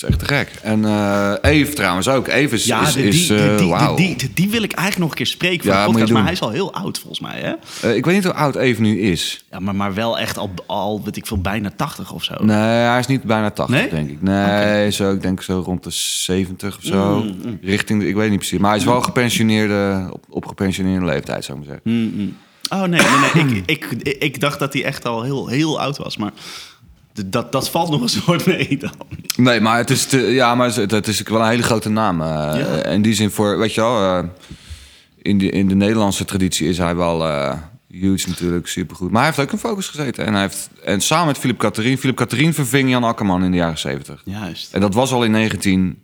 Dat 0.00 0.10
is 0.10 0.16
echt 0.16 0.28
te 0.28 0.34
gek. 0.34 0.50
En 0.62 0.84
eh 0.84 1.32
Eve 1.42 1.72
trouwens 1.72 2.08
ook. 2.08 2.28
Eve 2.28 2.54
is, 2.54 2.64
Ja, 2.64 2.86
is, 2.86 2.92
de- 2.92 3.02
is, 3.02 3.26
die, 3.26 3.38
eh, 3.50 3.58
die, 3.58 3.68
wauw. 3.68 3.96
die, 3.96 4.16
die, 4.16 4.30
die 4.34 4.48
wil 4.50 4.62
ik 4.62 4.72
eigenlijk 4.72 4.98
nog 4.98 5.10
een 5.10 5.16
keer 5.16 5.26
spreken 5.26 5.64
voor 5.64 5.72
Ja, 5.72 5.84
de 5.84 5.90
podcast. 5.90 6.12
Maar 6.12 6.22
hij 6.22 6.32
is 6.32 6.40
al 6.40 6.50
heel 6.50 6.72
oud 6.74 6.98
volgens 6.98 7.20
mij, 7.20 7.40
hè? 7.40 7.52
Eh, 7.88 7.96
ik 7.96 8.04
weet 8.04 8.14
niet 8.14 8.24
hoe 8.24 8.32
oud 8.34 8.54
Eve 8.56 8.80
nu 8.80 9.00
is. 9.00 9.44
Ja, 9.50 9.58
maar, 9.58 9.74
maar 9.74 9.94
wel 9.94 10.18
echt 10.18 10.38
al, 10.38 10.50
al, 10.66 11.02
weet 11.04 11.16
ik 11.16 11.26
veel, 11.26 11.40
bijna 11.40 11.70
80 11.76 12.12
of 12.12 12.24
zo. 12.24 12.34
Nee, 12.40 12.56
hij 12.56 12.98
is 12.98 13.06
niet 13.06 13.22
bijna 13.22 13.50
80, 13.50 13.76
Nee? 13.76 13.88
denk 13.90 14.10
ik. 14.10 14.22
Nee, 14.22 14.90
zo, 14.90 15.12
ik 15.12 15.22
denk 15.22 15.42
zo 15.42 15.62
rond 15.64 15.84
de 15.84 15.90
70 15.90 16.76
of 16.76 16.82
zo. 16.84 17.24
Richting, 17.62 18.00
de- 18.00 18.08
ik 18.08 18.14
weet 18.14 18.28
niet 18.30 18.38
precies. 18.38 18.58
Maar 18.58 18.70
hij 18.70 18.78
is 18.78 18.84
wel 18.84 19.00
gepensioneerde, 19.00 20.08
op, 20.12 20.24
op 20.30 20.46
gepensioneerde 20.46 21.04
leeftijd, 21.04 21.44
zou 21.44 21.58
ik 21.60 21.66
maar 21.66 21.74
zeggen. 21.84 22.00
Mm-mm. 22.12 22.36
Oh 22.68 22.82
nee, 22.82 23.00
nee, 23.34 23.44
nee. 23.44 23.62
ik, 23.66 23.84
ik, 24.02 24.16
ik, 24.18 24.40
dacht 24.40 24.58
dat 24.58 24.72
hij 24.72 24.84
echt 24.84 25.04
al 25.06 25.22
heel, 25.22 25.46
heel 25.48 25.80
oud 25.80 25.96
was. 25.96 26.16
Maar 26.16 26.32
dat, 27.26 27.52
dat 27.52 27.70
valt 27.70 27.90
nog 27.90 28.00
een 28.00 28.08
soort 28.08 28.46
mee 28.56 28.78
dan. 28.78 28.92
Nee, 29.36 29.60
maar 29.60 29.78
het 29.78 29.90
is, 29.90 30.06
te, 30.06 30.18
ja, 30.18 30.54
maar 30.54 30.74
het, 30.74 30.90
het 30.90 31.06
is 31.06 31.22
wel 31.22 31.40
een 31.40 31.48
hele 31.48 31.62
grote 31.62 31.88
naam. 31.88 32.22
Ja. 32.22 32.84
In 32.84 33.02
die 33.02 33.14
zin 33.14 33.30
voor, 33.30 33.58
weet 33.58 33.74
je 33.74 33.80
wel, 33.80 34.02
eh, 34.02 34.24
in, 35.22 35.38
de, 35.38 35.50
in 35.50 35.68
de 35.68 35.74
Nederlandse 35.74 36.24
traditie 36.24 36.68
is 36.68 36.78
hij 36.78 36.96
wel 36.96 37.26
eh, 37.26 37.52
huge 37.88 38.28
natuurlijk, 38.28 38.66
supergoed. 38.66 39.10
Maar 39.10 39.22
hij 39.22 39.30
heeft 39.34 39.48
ook 39.48 39.52
in 39.52 39.68
focus 39.68 39.88
gezeten. 39.88 40.26
En, 40.26 40.32
hij 40.32 40.42
heeft, 40.42 40.70
en 40.84 41.00
samen 41.00 41.26
met 41.26 41.38
Philip 41.38 41.58
Catherine. 41.58 41.98
Philip 41.98 42.16
Catherine 42.16 42.52
verving 42.52 42.90
Jan 42.90 43.04
Akkerman 43.04 43.44
in 43.44 43.50
de 43.50 43.56
jaren 43.56 43.78
70. 43.78 44.22
Juist. 44.24 44.74
En 44.74 44.80
dat 44.80 44.94
was 44.94 45.12
al 45.12 45.24
in 45.24 45.30
19... 45.30 45.98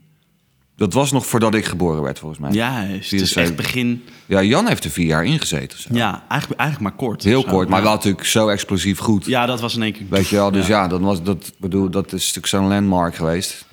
Dat 0.76 0.92
was 0.92 1.12
nog 1.12 1.26
voordat 1.26 1.54
ik 1.54 1.64
geboren 1.64 2.02
werd, 2.02 2.18
volgens 2.18 2.40
mij. 2.40 2.50
Juist. 2.50 3.10
Het 3.10 3.20
is 3.20 3.32
74. 3.32 3.42
echt 3.42 3.56
begin... 3.56 4.04
Ja, 4.26 4.42
Jan 4.42 4.66
heeft 4.68 4.84
er 4.84 4.90
vier 4.90 5.06
jaar 5.06 5.24
ingezeten. 5.24 5.78
zo. 5.80 5.88
Ja, 5.92 6.24
eigenlijk, 6.28 6.60
eigenlijk 6.60 6.90
maar 6.90 7.08
kort. 7.08 7.22
Heel 7.22 7.44
kort, 7.44 7.68
maar 7.68 7.78
ja. 7.78 7.84
wel 7.84 7.94
natuurlijk 7.94 8.24
zo 8.24 8.48
explosief 8.48 8.98
goed. 8.98 9.24
Ja, 9.24 9.46
dat 9.46 9.60
was 9.60 9.74
in 9.76 9.82
één 9.82 9.92
keer... 9.92 10.06
Weet 10.10 10.28
je 10.28 10.36
wel, 10.36 10.50
dus 10.50 10.66
ja, 10.66 10.88
dat, 10.88 11.00
was, 11.00 11.22
dat, 11.22 11.52
bedoel, 11.58 11.90
dat 11.90 12.06
is 12.12 12.20
natuurlijk 12.26 12.46
zo'n 12.46 12.68
landmark 12.68 13.14
geweest. 13.14 13.64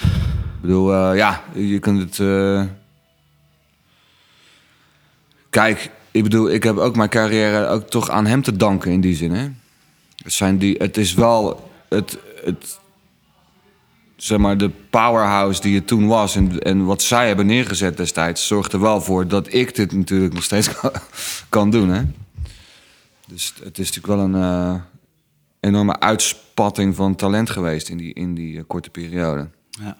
Ik 0.00 0.60
bedoel, 0.60 0.92
eh, 0.94 1.16
ja, 1.16 1.42
je 1.54 1.78
kunt 1.78 2.00
het... 2.00 2.18
eh, 2.18 2.62
Kijk, 5.50 5.90
ik 6.10 6.22
bedoel, 6.22 6.50
ik 6.50 6.62
heb 6.62 6.76
ook 6.76 6.96
mijn 6.96 7.08
carrière 7.08 7.66
ook 7.66 7.90
toch 7.90 8.10
aan 8.10 8.26
hem 8.26 8.42
te 8.42 8.56
danken 8.56 8.90
in 8.90 9.00
die 9.00 9.16
zin, 9.16 9.32
hè. 9.32 9.48
Het, 10.22 10.32
zijn 10.32 10.58
die, 10.58 10.74
het 10.78 10.96
is 10.96 11.14
wel 11.14 11.70
het, 11.88 12.18
het, 12.44 12.78
zeg 14.24 14.38
maar, 14.38 14.58
de 14.58 14.70
powerhouse 14.90 15.60
die 15.60 15.74
het 15.74 15.86
toen 15.86 16.06
was... 16.06 16.36
En, 16.36 16.60
en 16.60 16.84
wat 16.84 17.02
zij 17.02 17.26
hebben 17.26 17.46
neergezet 17.46 17.96
destijds... 17.96 18.46
zorgt 18.46 18.72
er 18.72 18.80
wel 18.80 19.00
voor 19.00 19.28
dat 19.28 19.52
ik 19.52 19.74
dit 19.74 19.92
natuurlijk 19.92 20.32
nog 20.32 20.42
steeds 20.42 20.74
kan, 20.80 20.90
kan 21.48 21.70
doen, 21.70 21.88
hè. 21.88 22.02
Dus 23.26 23.54
het 23.64 23.78
is 23.78 23.92
natuurlijk 23.92 24.06
wel 24.06 24.24
een 24.24 24.34
eh, 24.74 24.80
enorme 25.60 26.00
uitspatting 26.00 26.96
van 26.96 27.14
talent 27.14 27.50
geweest 27.50 27.88
in 27.88 27.96
die, 27.96 28.14
in 28.14 28.34
die 28.34 28.58
eh, 28.58 28.64
korte 28.66 28.90
periode. 28.90 29.48
Ja. 29.70 29.96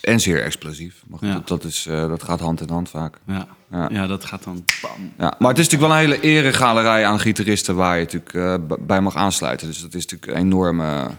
En 0.00 0.20
zeer 0.20 0.42
explosief. 0.42 1.02
Maar 1.06 1.18
goed, 1.18 1.28
Ja. 1.28 1.34
dat, 1.34 1.48
dat 1.48 1.64
is, 1.64 1.86
eh, 1.86 2.08
dat 2.08 2.22
gaat 2.22 2.40
hand 2.40 2.60
in 2.60 2.68
hand 2.70 2.88
vaak. 2.88 3.18
Ja. 3.26 3.46
Ja. 3.70 3.88
Ja. 3.90 4.06
dat 4.06 4.24
gaat 4.24 4.44
dan 4.44 4.64
bam. 4.82 5.12
Ja, 5.18 5.34
maar 5.38 5.48
het 5.48 5.58
is 5.58 5.68
natuurlijk 5.68 5.92
wel 5.92 6.02
een 6.02 6.10
hele 6.10 6.20
eregalerij 6.20 7.06
aan 7.06 7.20
gitaristen 7.20 7.74
waar 7.76 7.98
je 7.98 8.04
natuurlijk 8.04 8.86
bij 8.86 9.00
mag 9.00 9.16
aansluiten. 9.16 9.66
Dus 9.66 9.80
dat 9.80 9.94
is 9.94 10.06
natuurlijk 10.06 10.32
een 10.32 10.44
enorme, 10.44 11.10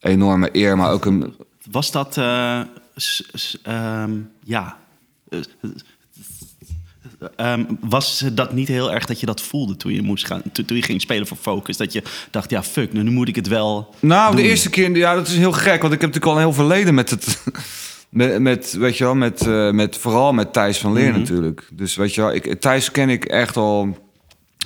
enorme 0.00 0.48
eer, 0.52 0.76
maar 0.76 0.90
ook 0.90 1.04
een. 1.04 1.34
Was 1.70 1.90
dat, 1.90 2.16
eh, 2.16 2.60
ehm, 3.62 4.12
ja, 4.44 4.76
Eh, 7.18 7.52
ehm, 7.52 7.64
was 7.80 8.24
dat 8.32 8.52
niet 8.52 8.68
heel 8.68 8.92
erg 8.92 9.04
dat 9.06 9.20
je 9.20 9.26
dat 9.26 9.40
voelde 9.42 9.76
toen 9.76 9.92
je 9.92 10.02
moest 10.02 10.26
gaan, 10.26 10.42
toen, 10.52 10.76
je 10.76 10.82
ging 10.82 11.00
spelen 11.00 11.26
voor 11.26 11.36
Focus? 11.36 11.76
Dat 11.76 11.92
je 11.92 12.02
dacht, 12.30 12.50
ja, 12.50 12.62
fuck, 12.62 12.92
nu, 12.92 13.02
nu 13.02 13.10
moet 13.10 13.28
ik 13.28 13.36
het 13.36 13.46
wel. 13.48 13.94
Nou, 14.00 14.36
de 14.36 14.42
eerste 14.42 14.70
keer, 14.70 14.96
ja, 14.96 15.14
dat 15.14 15.28
is 15.28 15.36
heel 15.36 15.52
gek, 15.52 15.82
want 15.82 15.94
ik 15.94 16.00
heb 16.00 16.14
natuurlijk 16.14 16.26
al 16.26 16.32
een 16.32 16.38
heel 16.38 16.52
verleden 16.52 16.94
met 16.94 17.10
het. 17.10 17.26
Met, 18.08 18.40
met 18.40 18.72
weet 18.72 18.96
je 18.98 19.04
wel, 19.04 19.14
met, 19.14 19.46
eh, 19.46 19.70
met, 19.70 19.96
vooral 19.96 20.32
met 20.32 20.52
Thijs 20.52 20.78
van 20.78 20.92
Leer 20.92 21.10
Mhm. 21.10 21.18
natuurlijk. 21.18 21.68
Dus 21.72 21.96
weet 21.96 22.14
je 22.14 22.20
wel, 22.20 22.34
ik, 22.34 22.60
Thijs 22.60 22.90
ken 22.90 23.08
ik 23.08 23.24
echt 23.24 23.56
al 23.56 23.98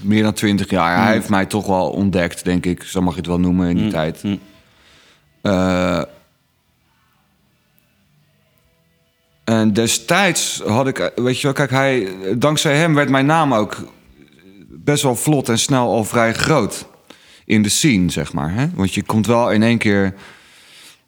meer 0.02 0.22
dan 0.22 0.32
twintig 0.32 0.70
jaar. 0.70 0.96
Mhm. 0.96 1.04
Hij 1.04 1.12
heeft 1.12 1.28
mij 1.28 1.46
toch 1.46 1.66
wel 1.66 1.90
ontdekt, 1.90 2.44
denk 2.44 2.66
ik. 2.66 2.82
Zo 2.82 3.00
mag 3.00 3.12
je 3.12 3.18
het 3.18 3.28
wel 3.28 3.40
noemen 3.40 3.68
in 3.68 3.76
die 3.76 3.90
tijd. 3.90 4.22
Eh, 5.42 6.02
en 9.44 9.72
destijds 9.72 10.62
had 10.66 10.86
ik, 10.86 11.12
weet 11.16 11.36
je 11.36 11.42
wel, 11.42 11.52
kijk, 11.52 11.70
hij, 11.70 12.08
dankzij 12.36 12.76
hem 12.76 12.94
werd 12.94 13.08
mijn 13.08 13.26
naam 13.26 13.54
ook 13.54 13.76
best 14.68 15.02
wel 15.02 15.16
vlot 15.16 15.48
en 15.48 15.58
snel 15.58 15.92
al 15.92 16.04
vrij 16.04 16.34
groot 16.34 16.86
in 17.44 17.62
de 17.62 17.68
scene, 17.68 18.10
zeg 18.10 18.32
maar. 18.32 18.54
Hè? 18.54 18.66
Want 18.74 18.94
je 18.94 19.02
komt 19.02 19.26
wel 19.26 19.50
in 19.50 19.62
één 19.62 19.78
keer, 19.78 20.14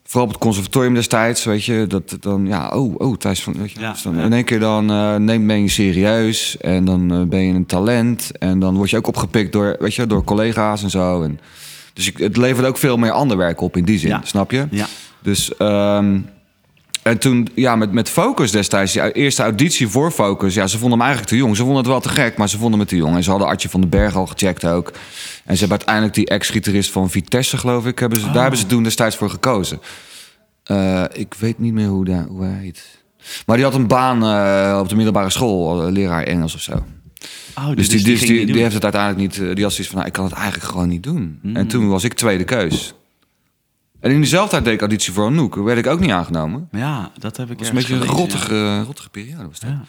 vooral 0.05 0.25
op 0.25 0.33
het 0.33 0.43
conservatorium 0.43 0.95
destijds, 0.95 1.45
weet 1.45 1.65
je, 1.65 1.85
dat 1.89 2.17
dan, 2.21 2.47
ja, 2.47 2.69
oh, 2.69 2.95
oh, 2.99 3.17
Thijs 3.17 3.43
van, 3.43 3.55
weet 3.59 3.71
je, 3.71 3.81
Ja, 3.81 3.93
dus 3.93 4.03
dan 4.03 4.19
in 4.19 4.33
één 4.33 4.45
keer 4.45 4.61
dan 4.61 4.91
eh 4.91 5.17
neem, 5.17 5.47
ben 5.47 5.63
je 5.63 5.69
serieus 5.69 6.57
en 6.57 6.85
dan 6.85 7.13
eh, 7.13 7.23
ben 7.23 7.41
je 7.41 7.55
een 7.55 7.67
talent 7.67 8.39
en 8.39 8.59
dan 8.59 8.77
word 8.77 8.91
je 8.91 8.97
ook 8.97 9.07
opgepikt 9.07 9.53
door, 9.53 9.77
weet 9.79 9.95
je, 9.95 10.07
door 10.07 10.25
collega's 10.25 10.83
en 10.83 10.91
zo. 10.91 11.23
En, 11.23 11.41
dus 11.95 12.07
ik, 12.09 12.19
het 12.19 12.37
levert 12.37 12.67
ook 12.67 12.79
veel 12.79 12.97
meer 12.97 13.11
ander 13.11 13.37
werk 13.37 13.61
op 13.61 13.77
in 13.77 13.85
die 13.85 13.99
zin, 13.99 14.09
Ja. 14.09 14.21
snap 14.25 14.51
je? 14.51 14.67
Ja. 14.71 14.87
Dus, 15.23 15.57
ehm, 15.57 16.19
en 17.03 17.19
toen, 17.19 17.49
ja, 17.55 17.77
met, 17.77 17.93
met 17.93 18.09
Focus 18.09 18.51
destijds, 18.51 18.93
die 18.93 19.13
eerste 19.13 19.43
auditie 19.43 19.89
voor 19.89 20.11
Focus, 20.11 20.55
ja, 20.55 20.67
ze 20.67 20.79
vonden 20.79 20.99
hem 20.99 21.07
eigenlijk 21.07 21.31
te 21.31 21.37
jong. 21.39 21.57
Ze 21.57 21.63
vonden 21.63 21.79
het 21.79 21.87
wel 21.87 22.01
te 22.01 22.09
gek, 22.09 22.37
maar 22.37 22.49
ze 22.49 22.59
vonden 22.59 22.79
me 22.79 22.85
te 22.85 22.97
jong. 22.97 23.17
En 23.17 23.23
ze 23.23 23.31
hadden 23.31 23.49
Artje 23.49 23.69
van 23.69 23.81
den 23.81 23.91
Berg 23.91 24.17
al 24.17 24.27
gecheckt 24.27 24.65
ook. 24.67 24.89
En 25.45 25.55
ze 25.55 25.59
hebben 25.61 25.77
uiteindelijk 25.79 26.15
die 26.15 26.27
ex-gitarist 26.27 26.91
van 26.91 27.11
Vitesse, 27.11 27.57
geloof 27.59 27.87
ik, 27.87 27.99
hebben 27.99 28.21
ze, 28.21 28.31
daar 28.31 28.43
hebben 28.43 28.59
ze 28.61 28.67
toen 28.67 28.83
destijds 28.83 29.17
voor 29.17 29.31
gekozen. 29.31 29.81
Eh, 30.65 31.05
ik 31.13 31.35
weet 31.35 31.59
niet 31.59 31.73
meer 31.73 31.89
hoe, 31.89 32.05
daar, 32.05 32.25
hoe 32.25 32.45
hij 32.45 32.59
heet. 32.61 33.03
Maar 33.47 33.57
die 33.57 33.65
had 33.65 33.75
een 33.75 33.87
baan 33.87 34.23
eh, 34.25 34.79
op 34.81 34.89
de 34.89 34.95
middelbare 34.97 35.31
school, 35.31 35.87
eh, 35.87 35.93
leraar 35.93 36.23
Engels 36.23 36.55
of 36.55 36.61
zo. 36.61 36.85
Oh, 37.59 37.77
Dus, 37.77 37.89
die, 37.89 38.03
dus 38.03 38.21
die, 38.21 38.29
die 38.29 38.47
doen. 38.47 38.57
heeft 38.57 38.75
het 38.75 38.83
uiteindelijk 38.83 39.21
niet. 39.23 39.49
eh, 39.49 39.55
Die 39.55 39.63
had 39.65 39.73
zoiets 39.73 39.87
van: 39.89 39.97
nou, 39.97 40.07
ik 40.07 40.13
kan 40.13 40.25
het 40.25 40.35
eigenlijk 40.35 40.65
gewoon 40.65 40.89
niet 40.89 41.03
doen. 41.03 41.39
Hmm. 41.43 41.57
En 41.57 41.67
toen 41.67 41.89
was 41.89 42.05
ik 42.05 42.13
tweede 42.13 42.45
keus. 42.45 42.95
En 44.01 44.11
in 44.11 44.17
diezelfde 44.17 44.51
tijd 44.51 44.65
deed 44.65 44.75
ik 44.75 44.81
auditie 44.81 45.13
voor 45.13 45.27
Anouk. 45.27 45.55
Werd 45.55 45.79
ik 45.79 45.87
ook 45.87 46.01
niet 46.01 46.11
aangenomen. 46.11 46.69
Ja, 46.73 47.11
dat 47.19 47.37
heb 47.37 47.51
ik 47.51 47.59
Dat 47.59 47.59
was 47.59 47.69
een 47.69 47.75
beetje 47.75 47.95
een 47.95 48.17
rottige, 48.17 48.83
rottige 48.83 49.09
periode. 49.11 49.49
Was 49.49 49.61
dat. 49.61 49.71
Ja. 49.71 49.85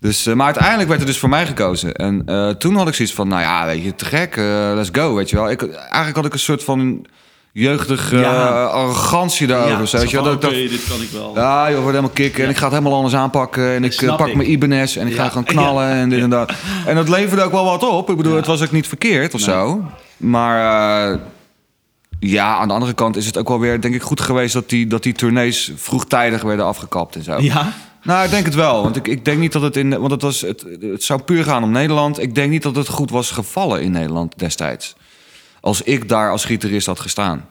Dus, 0.00 0.26
eh, 0.26 0.34
maar 0.34 0.46
uiteindelijk 0.46 0.88
werd 0.88 1.00
er 1.00 1.06
dus 1.06 1.18
voor 1.18 1.28
mij 1.28 1.46
gekozen. 1.46 1.94
En 1.94 2.22
eh, 2.26 2.50
toen 2.50 2.74
had 2.76 2.88
ik 2.88 2.94
zoiets 2.94 3.14
van: 3.14 3.28
nou 3.28 3.40
ja, 3.42 3.64
weet 3.66 3.82
je, 3.84 3.94
te 3.94 4.04
gek, 4.04 4.36
let's 4.74 4.88
go. 4.92 5.14
Weet 5.14 5.30
je 5.30 5.36
wel. 5.36 5.50
Ik, 5.50 5.62
eigenlijk 5.72 6.16
had 6.16 6.24
ik 6.26 6.32
een 6.32 6.38
soort 6.38 6.64
van 6.64 7.06
jeugdige 7.60 8.16
Ja. 8.16 8.48
eh, 8.48 8.70
arrogantie 8.70 9.46
daarover. 9.46 9.78
Ja, 9.78 9.86
zo, 9.86 9.98
weet 9.98 10.10
je 10.10 10.16
wel. 10.16 10.24
Dat 10.24 10.44
oké, 10.44 10.54
dit 10.54 10.84
kan 10.88 11.00
ik 11.00 11.08
wel. 11.12 11.32
ja, 11.34 11.64
joh, 11.64 11.74
wordt 11.74 11.86
helemaal 11.96 12.10
kicken. 12.14 12.44
En 12.44 12.50
ik 12.50 12.56
ga 12.56 12.62
het 12.64 12.72
helemaal 12.72 12.94
anders 12.96 13.14
aanpakken. 13.14 13.74
En 13.74 13.84
ik 13.84 13.92
eh, 13.92 13.98
snap 13.98 14.16
pak 14.16 14.26
ik. 14.28 14.36
mijn 14.36 14.50
Ibanez 14.50 14.96
en 14.96 15.06
ik 15.06 15.14
ga 15.14 15.28
gewoon 15.28 15.44
knallen 15.44 15.88
en 15.88 16.08
dit 16.08 16.20
en 16.22 16.30
dat. 16.30 16.52
En 16.86 16.94
dat 16.94 17.08
leverde 17.08 17.42
ook 17.42 17.52
wel 17.52 17.64
wat 17.64 17.88
op. 17.88 18.10
Ik 18.10 18.16
bedoel, 18.16 18.32
Ja. 18.32 18.38
het 18.38 18.46
was 18.46 18.62
ook 18.62 18.70
niet 18.72 18.88
verkeerd 18.88 19.34
of 19.34 19.46
Nee. 19.46 19.54
zo. 19.56 19.84
Maar 20.16 21.10
eh, 21.12 21.18
ja, 22.20 22.56
aan 22.56 22.68
de 22.68 22.74
andere 22.74 22.92
kant 22.92 23.16
is 23.16 23.26
het 23.26 23.38
ook 23.38 23.48
wel 23.48 23.60
weer, 23.60 23.80
denk 23.80 23.94
ik, 23.94 24.02
goed 24.02 24.20
geweest... 24.20 24.52
dat 24.52 24.68
die, 24.68 24.86
dat 24.86 25.02
die 25.02 25.12
tournees 25.12 25.72
vroegtijdig 25.76 26.42
werden 26.42 26.64
afgekapt 26.64 27.14
en 27.16 27.22
zo. 27.22 27.38
Ja? 27.40 27.72
Nou, 28.02 28.24
ik 28.24 28.30
denk 28.30 28.44
het 28.44 28.54
wel. 28.54 28.82
Want 28.82 28.96
ik, 28.96 29.08
ik 29.08 29.24
denk 29.24 29.38
niet 29.38 29.52
dat 29.52 29.62
het 29.62 29.76
in... 29.76 29.98
Want 29.98 30.10
het, 30.10 30.22
was, 30.22 30.40
het, 30.40 30.64
het 30.80 31.02
zou 31.02 31.20
puur 31.22 31.44
gaan 31.44 31.62
om 31.62 31.70
Nederland. 31.70 32.22
Ik 32.22 32.34
denk 32.34 32.50
niet 32.50 32.62
dat 32.62 32.76
het 32.76 32.88
goed 32.88 33.10
was 33.10 33.30
gevallen 33.30 33.82
in 33.82 33.90
Nederland 33.90 34.38
destijds. 34.38 34.94
Als 35.66 35.82
ik 35.82 36.08
daar 36.08 36.30
als 36.30 36.44
gitarist 36.44 36.86
had 36.86 37.00
gestaan. 37.00 37.48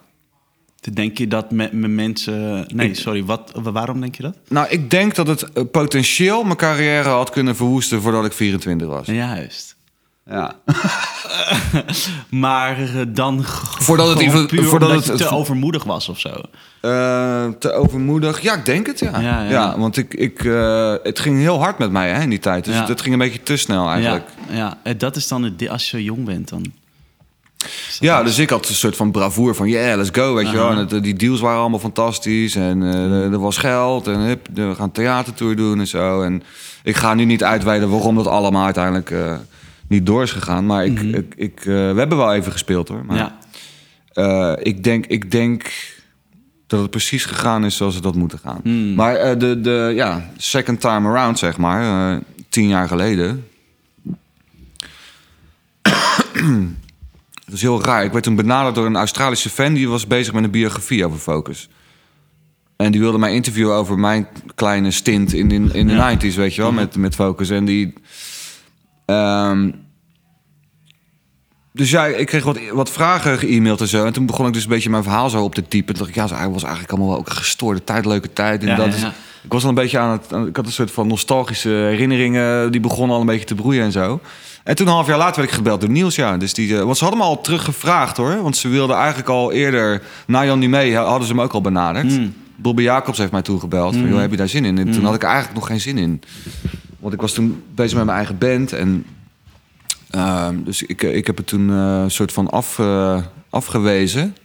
Denk 0.94 1.18
je 1.18 1.28
dat 1.28 1.52
met, 1.52 1.72
met 1.74 1.92
mensen... 1.92 2.66
Nee, 2.74 2.94
sorry, 2.96 3.24
wat, 3.26 3.52
waarom 3.54 4.02
denk 4.02 4.16
je 4.16 4.24
dat? 4.24 4.38
Nou, 4.50 4.68
ik 4.70 4.90
denk 4.90 5.16
dat 5.16 5.28
het 5.28 5.44
eh, 5.54 5.64
potentieel 5.72 6.44
mijn 6.44 6.58
carrière 6.58 7.10
had 7.10 7.30
kunnen 7.30 7.56
verwoesten 7.56 8.02
voordat 8.02 8.26
ik 8.26 8.34
24 8.34 8.88
was. 8.88 9.06
Juist. 9.08 9.76
Ja. 10.26 10.56
Maar 12.30 12.80
eh, 12.80 13.02
dan 13.08 13.44
Voordat 13.80 14.10
het 14.10 14.20
even- 14.20 14.48
puur 14.48 14.64
voordat 14.64 14.92
het- 14.92 15.06
je 15.06 15.14
te 15.26 15.30
overmoedig 15.30 15.84
was 15.84 16.10
of 16.10 16.20
zo. 16.20 16.30
Eh, 16.82 17.48
te 17.60 17.72
overmoedig. 17.72 18.42
Ja, 18.42 18.56
ik 18.56 18.66
denk 18.66 18.88
het, 18.88 19.00
ja. 19.00 19.20
Ja, 19.20 19.44
Ja, 19.44 19.50
ja. 19.50 19.78
want 19.80 19.98
ik, 19.98 20.14
ik, 20.14 20.40
het 21.04 21.20
ging 21.20 21.38
heel 21.40 21.60
hard 21.60 21.78
met 21.78 21.92
mij 21.92 22.10
hè, 22.12 22.22
in 22.22 22.30
die 22.30 22.40
tijd. 22.40 22.66
Dus 22.66 22.76
Ja. 22.76 22.86
het 22.88 23.02
ging 23.02 23.14
een 23.14 23.20
beetje 23.20 23.44
te 23.44 23.58
snel 23.58 23.90
eigenlijk. 23.90 24.28
Ja, 24.50 24.56
ja, 24.56 24.78
en 24.84 24.98
dat 24.98 25.16
is 25.16 25.28
dan 25.28 25.44
het, 25.44 25.70
als 25.70 25.84
je 25.84 25.98
zo 25.98 26.04
jong 26.04 26.26
bent 26.26 26.50
dan. 26.50 26.66
Ja, 28.00 28.24
dus 28.24 28.38
ik 28.40 28.50
had 28.50 28.70
een 28.70 28.76
soort 28.76 28.96
van 28.96 29.12
bravoer 29.12 29.56
van 29.56 29.68
yeah, 29.70 29.98
let's 29.98 30.10
go, 30.12 30.34
weet 30.34 30.50
je 30.50 30.56
wel. 30.56 30.70
En 30.70 30.78
het, 30.78 30.94
eh, 30.94 31.02
die 31.02 31.14
deals 31.14 31.40
waren 31.40 31.60
allemaal 31.60 31.80
fantastisch 31.80 32.56
en 32.56 32.84
eh, 32.84 32.94
er- 33.12 33.32
er 33.34 33.40
was 33.40 33.58
geld 33.58 34.08
en 34.08 34.20
hup, 34.20 34.48
we 34.54 34.76
gaan 34.76 34.92
theatertour 34.92 35.56
doen 35.56 35.80
en 35.80 35.88
zo. 35.88 36.22
En 36.22 36.44
ik 36.84 36.96
ga 36.96 37.14
nu 37.14 37.26
niet 37.26 37.44
uitweiden 37.44 37.90
waarom 37.90 38.16
dat 38.16 38.28
allemaal 38.28 38.66
uiteindelijk 38.66 39.10
eh, 39.12 39.36
niet 39.88 40.06
door 40.06 40.24
is 40.24 40.32
gegaan. 40.32 40.66
Maar 40.66 40.86
ik, 40.86 41.00
ik, 41.00 41.34
ik, 41.38 41.60
we 41.64 41.72
hebben 41.98 42.18
wel 42.18 42.34
even 42.34 42.52
gespeeld 42.52 42.88
hoor. 42.88 43.06
Maar 43.06 43.34
Ja. 44.14 44.58
ik, 44.58 44.84
denk, 44.84 45.06
ik 45.06 45.32
denk 45.32 45.72
dat 46.68 46.82
het 46.82 46.90
precies 46.90 47.26
gegaan 47.26 47.66
is 47.66 47.76
zoals 47.76 47.96
het 47.96 48.04
had 48.04 48.16
moeten 48.16 48.40
gaan. 48.40 48.60
Hmm. 48.64 48.94
Maar 48.96 49.38
de, 49.38 49.62
de 49.62 49.92
ja, 49.96 50.30
second 50.38 50.80
time 50.82 51.08
around, 51.10 51.40
zeg 51.40 51.58
maar, 51.58 52.20
tien 52.50 52.68
jaar 52.68 52.88
geleden. 52.88 53.48
Het 57.46 57.54
is 57.54 57.62
heel 57.62 57.84
raar. 57.84 58.04
Ik 58.04 58.12
werd 58.12 58.24
toen 58.24 58.36
benaderd 58.36 58.76
door 58.76 58.86
een 58.86 58.96
Australische 58.96 59.50
fan... 59.50 59.74
die 59.74 59.90
was 59.90 60.08
bezig 60.08 60.34
met 60.34 60.44
een 60.44 60.52
biografie 60.52 61.06
over 61.06 61.20
Focus. 61.20 61.70
En 62.76 62.92
die 62.92 63.02
wilde 63.02 63.18
mij 63.18 63.34
interviewen 63.34 63.76
over 63.76 64.00
mijn 64.00 64.28
kleine 64.56 64.92
stint 64.92 65.34
in, 65.34 65.52
in, 65.52 65.74
in 65.74 65.88
de 65.88 65.94
Ja. 65.94 66.16
90s, 66.18 66.36
weet 66.36 66.56
je 66.56 66.62
wel, 66.62 66.72
met, 66.72 66.96
met 66.96 67.16
Focus. 67.16 67.50
En 67.50 67.66
die... 67.66 67.94
ehm, 69.06 69.72
dus 71.72 71.90
ja, 71.90 72.06
ik 72.06 72.26
kreeg 72.28 72.44
wat, 72.44 72.60
wat 72.74 72.90
vragen 72.92 73.38
ge-mailed 73.40 73.82
en 73.82 73.88
zo. 73.88 74.06
En 74.06 74.14
toen 74.14 74.26
begon 74.26 74.48
ik 74.48 74.54
dus 74.54 74.64
een 74.64 74.70
beetje 74.70 74.90
mijn 74.90 75.04
verhaal 75.04 75.30
zo 75.30 75.44
op 75.44 75.56
te 75.56 75.68
typen. 75.68 75.96
Toen 75.96 76.04
dacht 76.06 76.10
ik, 76.10 76.16
ja, 76.30 76.40
het 76.40 76.52
was 76.54 76.64
eigenlijk 76.64 76.92
allemaal 76.92 77.10
wel 77.10 77.18
ook 77.20 77.30
een 77.30 77.36
gestoorde 77.36 77.84
tijd, 77.84 78.06
leuke 78.06 78.34
tijd. 78.34 78.62
En 78.62 78.68
Ja, 78.68 78.76
dat 78.76 79.00
ja, 79.00 79.08
is, 79.08 79.14
ik 79.44 79.52
was 79.52 79.64
al 79.64 79.70
een 79.70 79.76
beetje 79.76 79.98
aan 80.00 80.12
het... 80.12 80.48
Ik 80.48 80.56
had 80.56 80.66
een 80.66 80.72
soort 80.72 80.92
van 80.92 81.08
nostalgische 81.08 81.70
herinneringen. 81.70 82.72
Die 82.72 82.82
begonnen 82.82 83.16
al 83.16 83.22
een 83.22 83.28
beetje 83.28 83.46
te 83.46 83.56
broeien 83.56 83.84
en 83.84 83.92
zo. 83.92 84.20
En 84.66 84.76
toen 84.76 84.88
een 84.88 84.94
half 84.94 85.08
jaar 85.08 85.18
later 85.18 85.36
werd 85.36 85.50
ik 85.50 85.56
gebeld 85.56 85.82
door 85.82 85.90
Niels, 85.90 86.16
ja. 86.16 86.38
Dus 86.38 86.54
die, 86.54 86.78
eh, 86.78 86.84
want 86.84 86.98
ze 86.98 87.04
hadden 87.04 87.22
me 87.22 87.28
al 87.28 87.42
teruggevraagd, 87.42 88.18
hoor. 88.18 88.42
Want 88.42 88.58
ze 88.58 88.68
wilden 88.68 88.96
eigenlijk 88.96 89.30
al 89.30 89.52
eerder... 89.52 90.02
Na 90.28 90.46
Jan 90.46 90.70
mee 90.70 90.96
hadden 90.96 91.28
ze 91.28 91.36
me 91.36 91.44
ook 91.44 91.54
al 91.54 91.62
benaderd. 91.62 92.12
Hmm. 92.12 92.34
Bobby 92.56 92.82
Jacobs 92.82 93.18
heeft 93.18 93.32
mij 93.32 93.42
toen 93.42 93.60
gebeld. 93.60 93.96
Van, 93.96 94.08
joh, 94.08 94.20
heb 94.20 94.32
je 94.32 94.38
daar 94.38 94.48
zin 94.48 94.66
in? 94.66 94.78
En 94.78 94.92
toen 94.92 95.04
had 95.04 95.16
ik 95.16 95.24
eigenlijk 95.24 95.56
nog 95.56 95.68
geen 95.68 95.82
zin 95.82 95.98
in. 95.98 96.22
Want 97.00 97.14
ik 97.14 97.22
was 97.22 97.34
toen 97.34 97.64
bezig 97.76 97.98
met 97.98 98.06
mijn 98.06 98.18
eigen 98.18 98.38
band. 98.38 98.74
En, 98.74 99.06
ehm, 100.10 100.64
dus 100.64 100.84
ik, 100.84 101.02
ik 101.02 101.28
heb 101.28 101.38
het 101.38 101.48
toen 101.48 101.70
eh, 101.70 102.02
een 102.04 102.12
soort 102.12 102.32
van 102.32 102.50
af, 102.50 102.80
eh, 102.80 103.18
afgewezen. 103.50 104.36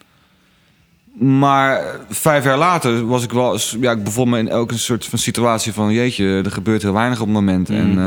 Maar 1.19 1.97
vijf 2.09 2.45
jaar 2.45 2.59
later 2.59 3.07
was 3.07 3.25
ik 3.25 3.33
wel... 3.33 3.59
Ja, 3.81 3.91
ik 3.91 4.05
bevond 4.05 4.31
me 4.31 4.39
in 4.39 4.49
elke 4.49 4.79
soort 4.79 5.07
van 5.07 5.19
situatie 5.19 5.73
van... 5.73 5.93
Jeetje, 5.93 6.43
er 6.45 6.53
gebeurt 6.53 6.83
heel 6.83 6.93
weinig 6.93 7.21
op 7.21 7.27
het 7.27 7.35
moment. 7.35 7.71
En... 7.71 7.99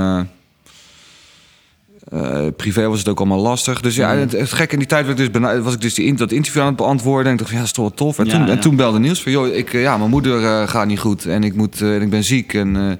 eh, 2.12 2.48
privé 2.58 2.88
was 2.88 3.00
het 3.00 3.08
ook 3.08 3.20
allemaal 3.20 3.40
lastig. 3.40 3.82
Dus 3.82 3.96
ja, 3.96 4.16
het, 4.16 4.32
het 4.32 4.52
gek 4.52 4.72
in 4.72 4.78
die 4.80 4.88
tijd 4.88 5.06
werd 5.06 5.20
ik 5.20 5.34
dus 5.34 5.42
was 5.62 5.74
ik 5.74 5.82
dus 5.82 5.94
die, 5.94 6.06
in- 6.06 6.16
dat 6.16 6.32
interview 6.32 6.62
aan 6.62 6.68
het 6.68 6.76
beantwoorden. 6.76 7.26
En 7.26 7.32
ik 7.32 7.38
dacht, 7.38 7.50
van, 7.50 7.60
ja, 7.60 7.66
dat 7.66 7.72
is 7.76 7.78
toch 7.78 7.88
wel 7.88 8.08
tof. 8.08 8.20
En, 8.20 8.26
Ja, 8.26 8.32
toen, 8.32 8.48
en 8.50 8.60
toen 8.60 8.76
belde 8.76 9.00
Niels 9.00 9.22
van, 9.24 9.32
joh, 9.32 9.48
ik, 9.48 9.74
eh, 9.74 9.82
ja, 9.82 9.98
mijn 9.98 10.10
moeder 10.10 10.44
eh, 10.46 10.68
gaat 10.68 10.88
niet 10.88 11.00
goed. 11.00 11.26
En 11.26 11.44
ik, 11.44 11.56
moet, 11.56 11.82
en 11.82 12.02
ik 12.02 12.10
ben 12.10 12.24
ziek. 12.24 12.54
En, 12.54 13.00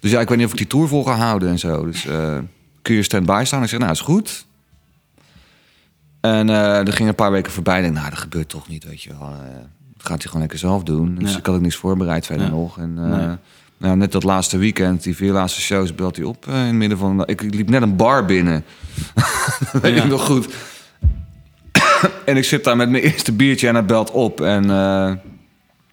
dus 0.00 0.10
ja, 0.10 0.20
ik 0.20 0.28
weet 0.28 0.36
niet 0.38 0.46
of 0.46 0.52
ik 0.52 0.58
die 0.58 0.66
tour 0.66 0.88
vol 0.88 1.04
ga 1.04 1.14
houden 1.14 1.48
en 1.48 1.58
zo. 1.58 1.84
Dus 1.84 2.06
kun 2.82 2.94
je 2.94 3.02
stand-by 3.02 3.42
staan? 3.46 3.62
Ik 3.62 3.68
zeg, 3.68 3.78
nou, 3.78 3.92
is 3.92 4.00
goed. 4.00 4.46
En 6.20 6.48
er 6.48 6.92
ging 6.92 7.08
een 7.08 7.14
paar 7.14 7.30
weken 7.32 7.52
voorbij. 7.52 7.76
Ik 7.76 7.82
denk, 7.82 7.94
nou, 7.94 8.10
dat 8.10 8.18
gebeurt 8.18 8.48
toch 8.48 8.68
niet, 8.68 8.84
weet 8.84 9.02
je 9.02 9.08
wel. 9.10 9.18
Dat 9.96 10.06
gaat 10.06 10.16
hij 10.18 10.26
gewoon 10.26 10.40
lekker 10.40 10.58
zelf 10.58 10.82
doen. 10.82 11.14
Dus 11.14 11.32
Ja. 11.32 11.38
ik 11.38 11.46
had 11.46 11.54
ook 11.54 11.60
niks 11.60 11.76
voorbereid 11.76 12.26
verder 12.26 12.50
nog. 12.50 12.78
En, 12.78 12.94
Nee. 12.94 13.36
Nou, 13.82 13.96
net 13.96 14.12
dat 14.12 14.22
laatste 14.22 14.58
weekend, 14.58 15.02
die 15.02 15.16
vier 15.16 15.32
laatste 15.32 15.60
shows, 15.60 15.94
belt 15.94 16.16
hij 16.16 16.24
op. 16.24 16.46
eh, 16.48 16.54
in 16.54 16.60
het 16.66 16.74
midden 16.74 16.98
van... 16.98 17.16
de- 17.18 17.26
Ik 17.26 17.40
liep 17.54 17.68
net 17.70 17.82
een 17.82 17.96
bar 17.96 18.24
binnen. 18.24 18.64
weet 19.82 19.96
Ja. 19.96 20.02
ik 20.02 20.08
nog 20.10 20.24
goed. 20.24 20.48
en 22.24 22.36
ik 22.36 22.44
zit 22.44 22.64
daar 22.64 22.76
met 22.76 22.90
mijn 22.90 23.02
eerste 23.02 23.32
biertje 23.32 23.68
en 23.68 23.74
hij 23.74 23.84
belt 23.84 24.10
op. 24.10 24.40
En 24.40 24.70
eh, 24.70 25.12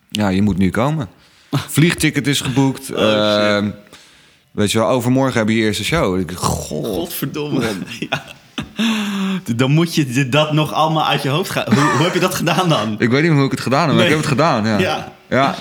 ja, 0.10 0.28
je 0.30 0.42
moet 0.42 0.58
nu 0.58 0.70
komen. 0.70 1.08
Vliegticket 1.52 2.28
is 2.28 2.42
geboekt. 2.42 2.90
Ehm, 2.90 3.70
weet 4.52 4.72
je 4.72 4.78
wel, 4.80 4.88
overmorgen 4.90 5.40
heb 5.40 5.50
je 5.50 5.56
je 5.56 5.64
eerste 5.64 5.84
show. 5.84 6.20
Ik, 6.20 6.32
god, 6.32 6.86
Godverdomme. 6.86 7.66
Ja. 8.10 8.24
Dan 9.56 9.72
moet 9.72 9.96
je 9.96 10.30
dat 10.30 10.54
nog 10.54 10.74
allemaal 10.74 11.06
uit 11.06 11.22
je 11.22 11.30
hoofd 11.30 11.50
gaan. 11.50 11.66
Hoe, 11.74 11.84
hoe 11.84 12.04
heb 12.04 12.14
je 12.14 12.20
dat 12.20 12.36
gedaan 12.36 12.70
dan? 12.70 12.96
ik 13.00 13.10
weet 13.10 13.24
niet 13.24 13.32
hoe 13.32 13.44
ik 13.46 13.52
het 13.52 13.60
gedaan 13.60 13.88
heb, 13.88 13.96
maar 13.96 13.96
Nee. 13.98 14.06
ik 14.06 14.12
heb 14.12 14.20
het 14.20 14.30
gedaan. 14.30 14.66
Ja. 14.66 14.78
Ja. 14.80 15.14
ja. 15.30 15.56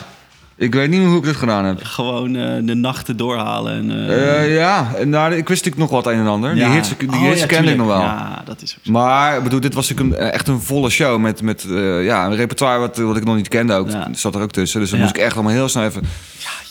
Ik 0.58 0.74
weet 0.74 0.90
niet 0.90 1.00
meer 1.00 1.08
hoe 1.08 1.18
ik 1.18 1.24
het 1.24 1.36
gedaan 1.36 1.64
heb. 1.64 1.80
Gewoon 1.82 2.36
eh, 2.36 2.56
de 2.62 2.74
nachten 2.74 3.16
doorhalen. 3.16 3.72
En, 3.72 4.08
eh, 4.08 4.42
Eh, 4.42 4.54
ja, 4.54 4.90
nou, 5.04 5.34
ik 5.34 5.48
wist 5.48 5.64
natuurlijk 5.64 5.90
nog 5.92 6.02
wat 6.02 6.12
een 6.12 6.18
en 6.20 6.26
ander. 6.26 6.54
Die 6.54 6.64
hits, 6.64 6.92
die 6.98 7.08
Oh, 7.08 7.20
hits 7.20 7.40
ja, 7.40 7.46
kende 7.46 7.70
ik 7.70 7.76
nog 7.76 7.86
wel. 7.86 8.00
Ja, 8.00 8.42
dat 8.44 8.62
is 8.62 8.74
ook 8.78 8.84
zo. 8.84 8.92
Maar 8.92 9.36
ik 9.36 9.42
bedoel, 9.42 9.60
dit 9.60 9.74
was 9.74 9.88
natuurlijk 9.88 10.20
een, 10.20 10.30
echt 10.30 10.48
een 10.48 10.60
volle 10.60 10.90
show 10.90 11.20
met, 11.20 11.42
met 11.42 11.66
ja, 12.02 12.26
een 12.26 12.34
repertoire 12.36 12.78
wat, 12.78 12.96
wat 12.96 13.16
ik 13.16 13.24
nog 13.24 13.36
niet 13.36 13.48
kende 13.48 13.74
ook. 13.74 13.90
Ja. 13.90 14.08
zat 14.12 14.34
er 14.34 14.42
ook 14.42 14.50
tussen. 14.50 14.80
Dus 14.80 14.90
dan 14.90 15.00
moest 15.00 15.16
ik 15.16 15.22
echt 15.22 15.34
allemaal 15.34 15.52
heel 15.52 15.68
snel 15.68 15.84
even... 15.84 16.02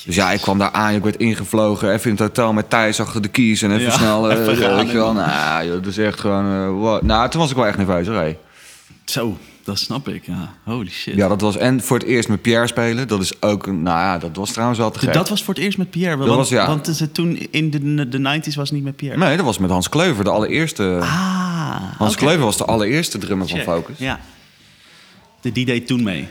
dus 0.05 0.15
ja, 0.15 0.31
ik 0.31 0.41
kwam 0.41 0.57
daar 0.57 0.71
aan, 0.71 0.93
ik 0.93 1.03
werd 1.03 1.17
ingevlogen. 1.17 1.91
Even 1.93 2.05
in 2.05 2.11
het 2.11 2.19
hotel 2.19 2.53
met 2.53 2.69
Thijs 2.69 2.99
achter 2.99 3.21
de 3.21 3.27
keys. 3.27 3.61
En 3.61 3.71
even 3.77 3.91
snel, 3.91 4.31
even 4.31 4.45
weet 4.45 4.91
je 4.91 4.97
wel. 4.97 5.13
Nou, 5.13 5.65
joh, 5.65 5.73
dat 5.73 5.85
is 5.85 5.97
echt 5.97 6.19
gewoon... 6.19 6.69
wow. 6.69 7.01
Nou, 7.01 7.29
toen 7.29 7.41
was 7.41 7.49
ik 7.49 7.55
wel 7.55 7.67
echt 7.67 7.77
nerveus, 7.77 8.07
hoor. 8.07 8.15
hey. 8.15 8.37
Zo, 9.05 9.37
dat 9.67 9.79
snap 9.79 10.07
ik. 10.09 10.25
Ja. 10.25 10.53
Holy 10.63 10.89
shit. 10.89 11.15
Ja, 11.15 11.27
dat 11.27 11.41
was... 11.41 11.57
En 11.57 11.81
voor 11.81 11.97
het 11.97 12.07
eerst 12.07 12.29
met 12.29 12.41
Pierre 12.41 12.67
spelen. 12.67 13.07
Dat 13.07 13.21
is 13.21 13.41
ook... 13.41 13.67
een- 13.67 13.81
Nou 13.83 13.97
ja, 13.99 14.17
dat 14.17 14.35
was 14.35 14.51
trouwens 14.51 14.79
wel 14.79 14.91
te 14.91 14.99
gek. 14.99 15.13
Dat 15.13 15.29
was 15.29 15.43
voor 15.43 15.53
het 15.53 15.63
eerst 15.63 15.77
met 15.77 15.89
Pierre. 15.89 16.17
Want, 16.17 16.29
was, 16.31 16.49
ja. 16.49 16.67
want 16.67 16.85
het- 16.99 17.13
toen 17.13 17.37
in 17.51 17.69
de, 17.71 18.09
de 18.09 18.17
90s 18.17 18.55
was 18.55 18.69
het 18.69 18.71
niet 18.71 18.83
met 18.83 18.95
Pierre. 18.95 19.17
Nee, 19.17 19.35
dat 19.37 19.45
was 19.45 19.57
met 19.57 19.69
Hans 19.69 19.89
Kleuver, 19.89 20.23
de 20.23 20.29
allereerste... 20.29 20.97
Ah, 21.01 21.75
Hans. 21.97 22.15
Kleuver 22.15 22.43
was 22.45 22.57
de 22.57 22.65
allereerste 22.65 23.17
drummer 23.17 23.47
van. 23.47 23.59
Focus. 23.59 23.97
Ja. 23.97 24.19
De, 25.41 25.51
die 25.51 25.65
deed 25.65 25.87
toen 25.87 26.03
mee. 26.03 26.27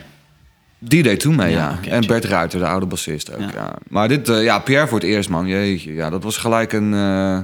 Die 0.78 1.02
deed 1.02 1.20
toen 1.20 1.34
mee, 1.36 1.50
Ja, 1.52 1.78
en 1.88 1.98
check. 2.00 2.06
Bert 2.06 2.24
Ruiter, 2.24 2.58
de 2.58 2.66
oude 2.66 2.86
bassist 2.86 3.32
ook, 3.34 3.40
Ja. 3.40 3.50
ja. 3.54 3.76
Maar 3.88 4.08
dit, 4.08 4.28
eh, 4.28 4.42
ja, 4.44 4.58
Pierre 4.58 4.86
voor 4.88 4.98
het 4.98 5.08
eerst, 5.08 5.28
man. 5.28 5.46
Jeetje, 5.46 5.94
ja, 5.94 6.10
dat 6.10 6.22
was 6.22 6.36
gelijk 6.36 6.72
een... 6.72 6.94
eh, 6.94 7.38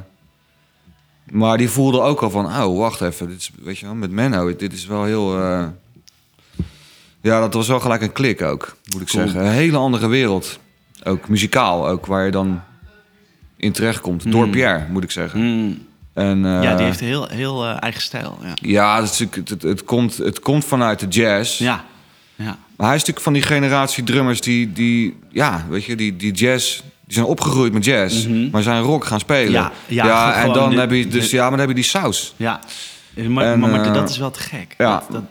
Maar 1.32 1.58
die 1.58 1.68
voelde 1.70 2.00
ook 2.00 2.20
al 2.22 2.30
van, 2.30 2.44
oh, 2.46 2.78
wacht 2.78 3.00
even. 3.00 3.28
Dit 3.28 3.38
is, 3.38 3.50
weet 3.62 3.78
je 3.78 3.86
wel, 3.86 3.94
met 3.94 4.10
Menno, 4.10 4.56
dit 4.56 4.72
is 4.72 4.86
wel 4.86 5.04
heel... 5.04 5.38
eh, 5.42 5.64
Ja, 7.20 7.40
dat 7.40 7.54
was 7.54 7.68
wel 7.68 7.80
gelijk 7.80 8.02
een 8.02 8.12
klik 8.12 8.42
ook, 8.42 8.76
moet 8.92 9.00
ik 9.00 9.06
Cool. 9.08 9.22
zeggen. 9.24 9.44
Een 9.46 9.52
hele 9.52 9.76
andere 9.76 10.06
wereld. 10.08 10.58
Ook 11.04 11.28
muzikaal, 11.28 11.88
ook 11.88 12.06
waar 12.06 12.24
je 12.24 12.30
dan 12.30 12.60
in 13.56 13.72
terechtkomt. 13.72 14.32
Door 14.32 14.48
Pierre, 14.48 14.86
moet 14.90 15.02
ik 15.04 15.10
zeggen. 15.10 15.40
Mm. 15.40 15.86
En, 16.12 16.44
eh, 16.46 16.62
Ja, 16.62 16.76
die 16.76 16.84
heeft 16.86 17.00
een 17.00 17.06
heel, 17.06 17.26
heel 17.28 17.64
eh, 17.66 17.76
eigen 17.80 18.02
stijl. 18.02 18.38
Ja. 18.42 18.52
Ja, 18.54 18.96
dat 19.00 19.04
is, 19.04 19.18
natuurlijk- 19.18 19.36
het, 19.36 19.48
het, 19.48 19.62
het, 19.62 19.84
komt, 19.84 20.16
het 20.16 20.40
komt 20.40 20.64
vanuit 20.64 21.00
de 21.00 21.06
jazz. 21.08 21.58
Ja. 21.58 21.84
ja. 22.34 22.44
Maar 22.76 22.86
hij 22.86 22.96
is 22.96 23.04
natuurlijk 23.04 23.20
van 23.20 23.32
die 23.32 23.42
generatie 23.42 24.04
drummers 24.04 24.40
die, 24.40 24.72
die 24.72 25.16
ja, 25.30 25.66
weet 25.68 25.84
je, 25.84 25.96
die, 25.96 26.16
die 26.16 26.32
jazz, 26.32 26.82
die 27.04 27.14
zijn 27.14 27.26
opgegroeid 27.26 27.72
met 27.72 27.84
jazz, 27.84 28.26
maar 28.26 28.62
zijn 28.62 28.82
rock 28.82 29.04
gaan 29.04 29.20
spelen. 29.20 29.52
Mhm. 29.62 29.70
Ja, 29.94 30.04
ja, 30.06 30.34
en 30.42 30.52
dan 30.52 30.72
heb 30.78 30.90
je 30.90 31.06
dus, 31.06 31.30
ja, 31.30 31.40
maar 31.42 31.50
dan 31.50 31.58
heb 31.58 31.68
je 31.68 31.74
die 31.74 31.84
saus. 31.84 32.34
Ja. 32.36 32.60
Maar, 33.14 33.44
En, 33.52 33.58
maar, 33.60 33.70
maar 33.70 33.84
eh, 33.86 33.94
dat 33.94 34.10
is 34.10 34.18
wel 34.18 34.30
te 34.30 34.40
gek. 34.40 34.74
ja. 34.78 34.98
Dat, 34.98 35.12
dat- 35.12 35.22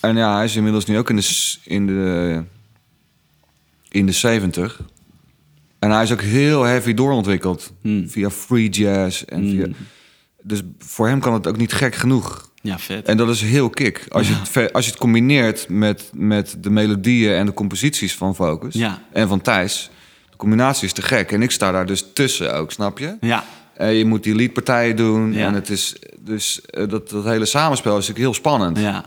En 0.00 0.16
ja, 0.16 0.34
hij 0.34 0.44
is 0.44 0.56
inmiddels 0.56 0.84
nu 0.84 0.98
ook 0.98 1.10
in 1.10 1.16
de, 1.16 1.54
in 1.64 1.86
de, 1.86 2.42
in 3.88 4.06
de 4.06 4.12
70. 4.12 4.80
En 5.78 5.90
hij 5.90 6.02
is 6.02 6.12
ook 6.12 6.20
heel 6.22 6.62
heavy 6.62 6.94
doorontwikkeld 6.94 7.72
Hmm. 7.82 8.08
via 8.08 8.30
free 8.30 8.68
jazz 8.68 9.22
en 9.22 9.48
via. 9.50 9.66
Dus 10.42 10.60
voor 10.78 11.08
hem 11.08 11.20
kan 11.20 11.32
het 11.32 11.46
ook 11.46 11.56
niet 11.56 11.72
gek 11.72 11.94
genoeg. 11.94 12.50
ja, 12.62 12.78
vet. 12.78 13.06
En 13.06 13.16
dat 13.16 13.28
is 13.28 13.40
heel 13.40 13.70
kick. 13.70 14.06
Als 14.08 14.28
je 14.28 14.34
het, 14.34 14.72
als 14.72 14.84
je 14.84 14.90
het 14.90 15.00
combineert 15.00 15.68
met, 15.68 16.10
met 16.14 16.56
de 16.60 16.70
melodieën 16.70 17.32
en 17.34 17.46
de 17.46 17.52
composities 17.52 18.14
van 18.14 18.34
Focus 18.34 18.74
Ja. 18.74 19.02
en 19.12 19.28
van 19.28 19.40
Thijs. 19.40 19.90
De 20.36 20.42
combinatie 20.42 20.86
is 20.86 20.92
te 20.92 21.02
gek. 21.02 21.32
En 21.32 21.42
ik 21.42 21.50
sta 21.50 21.72
daar 21.72 21.86
dus 21.86 22.04
tussen 22.12 22.54
ook, 22.54 22.72
snap 22.72 22.98
je? 22.98 23.16
ja. 23.20 23.44
En 23.74 23.92
je 23.94 24.04
moet 24.04 24.22
die 24.22 24.34
liedpartijen 24.34 24.96
doen. 24.96 25.32
Ja. 25.32 25.46
En 25.46 25.54
het 25.54 25.70
is 25.70 25.96
dus 26.18 26.60
eh, 26.60 26.88
dat, 26.88 27.10
dat 27.10 27.24
hele 27.24 27.44
samenspel 27.44 27.90
is 27.90 27.96
natuurlijk 28.08 28.24
heel 28.24 28.34
spannend. 28.34 28.78
Ja. 28.78 29.04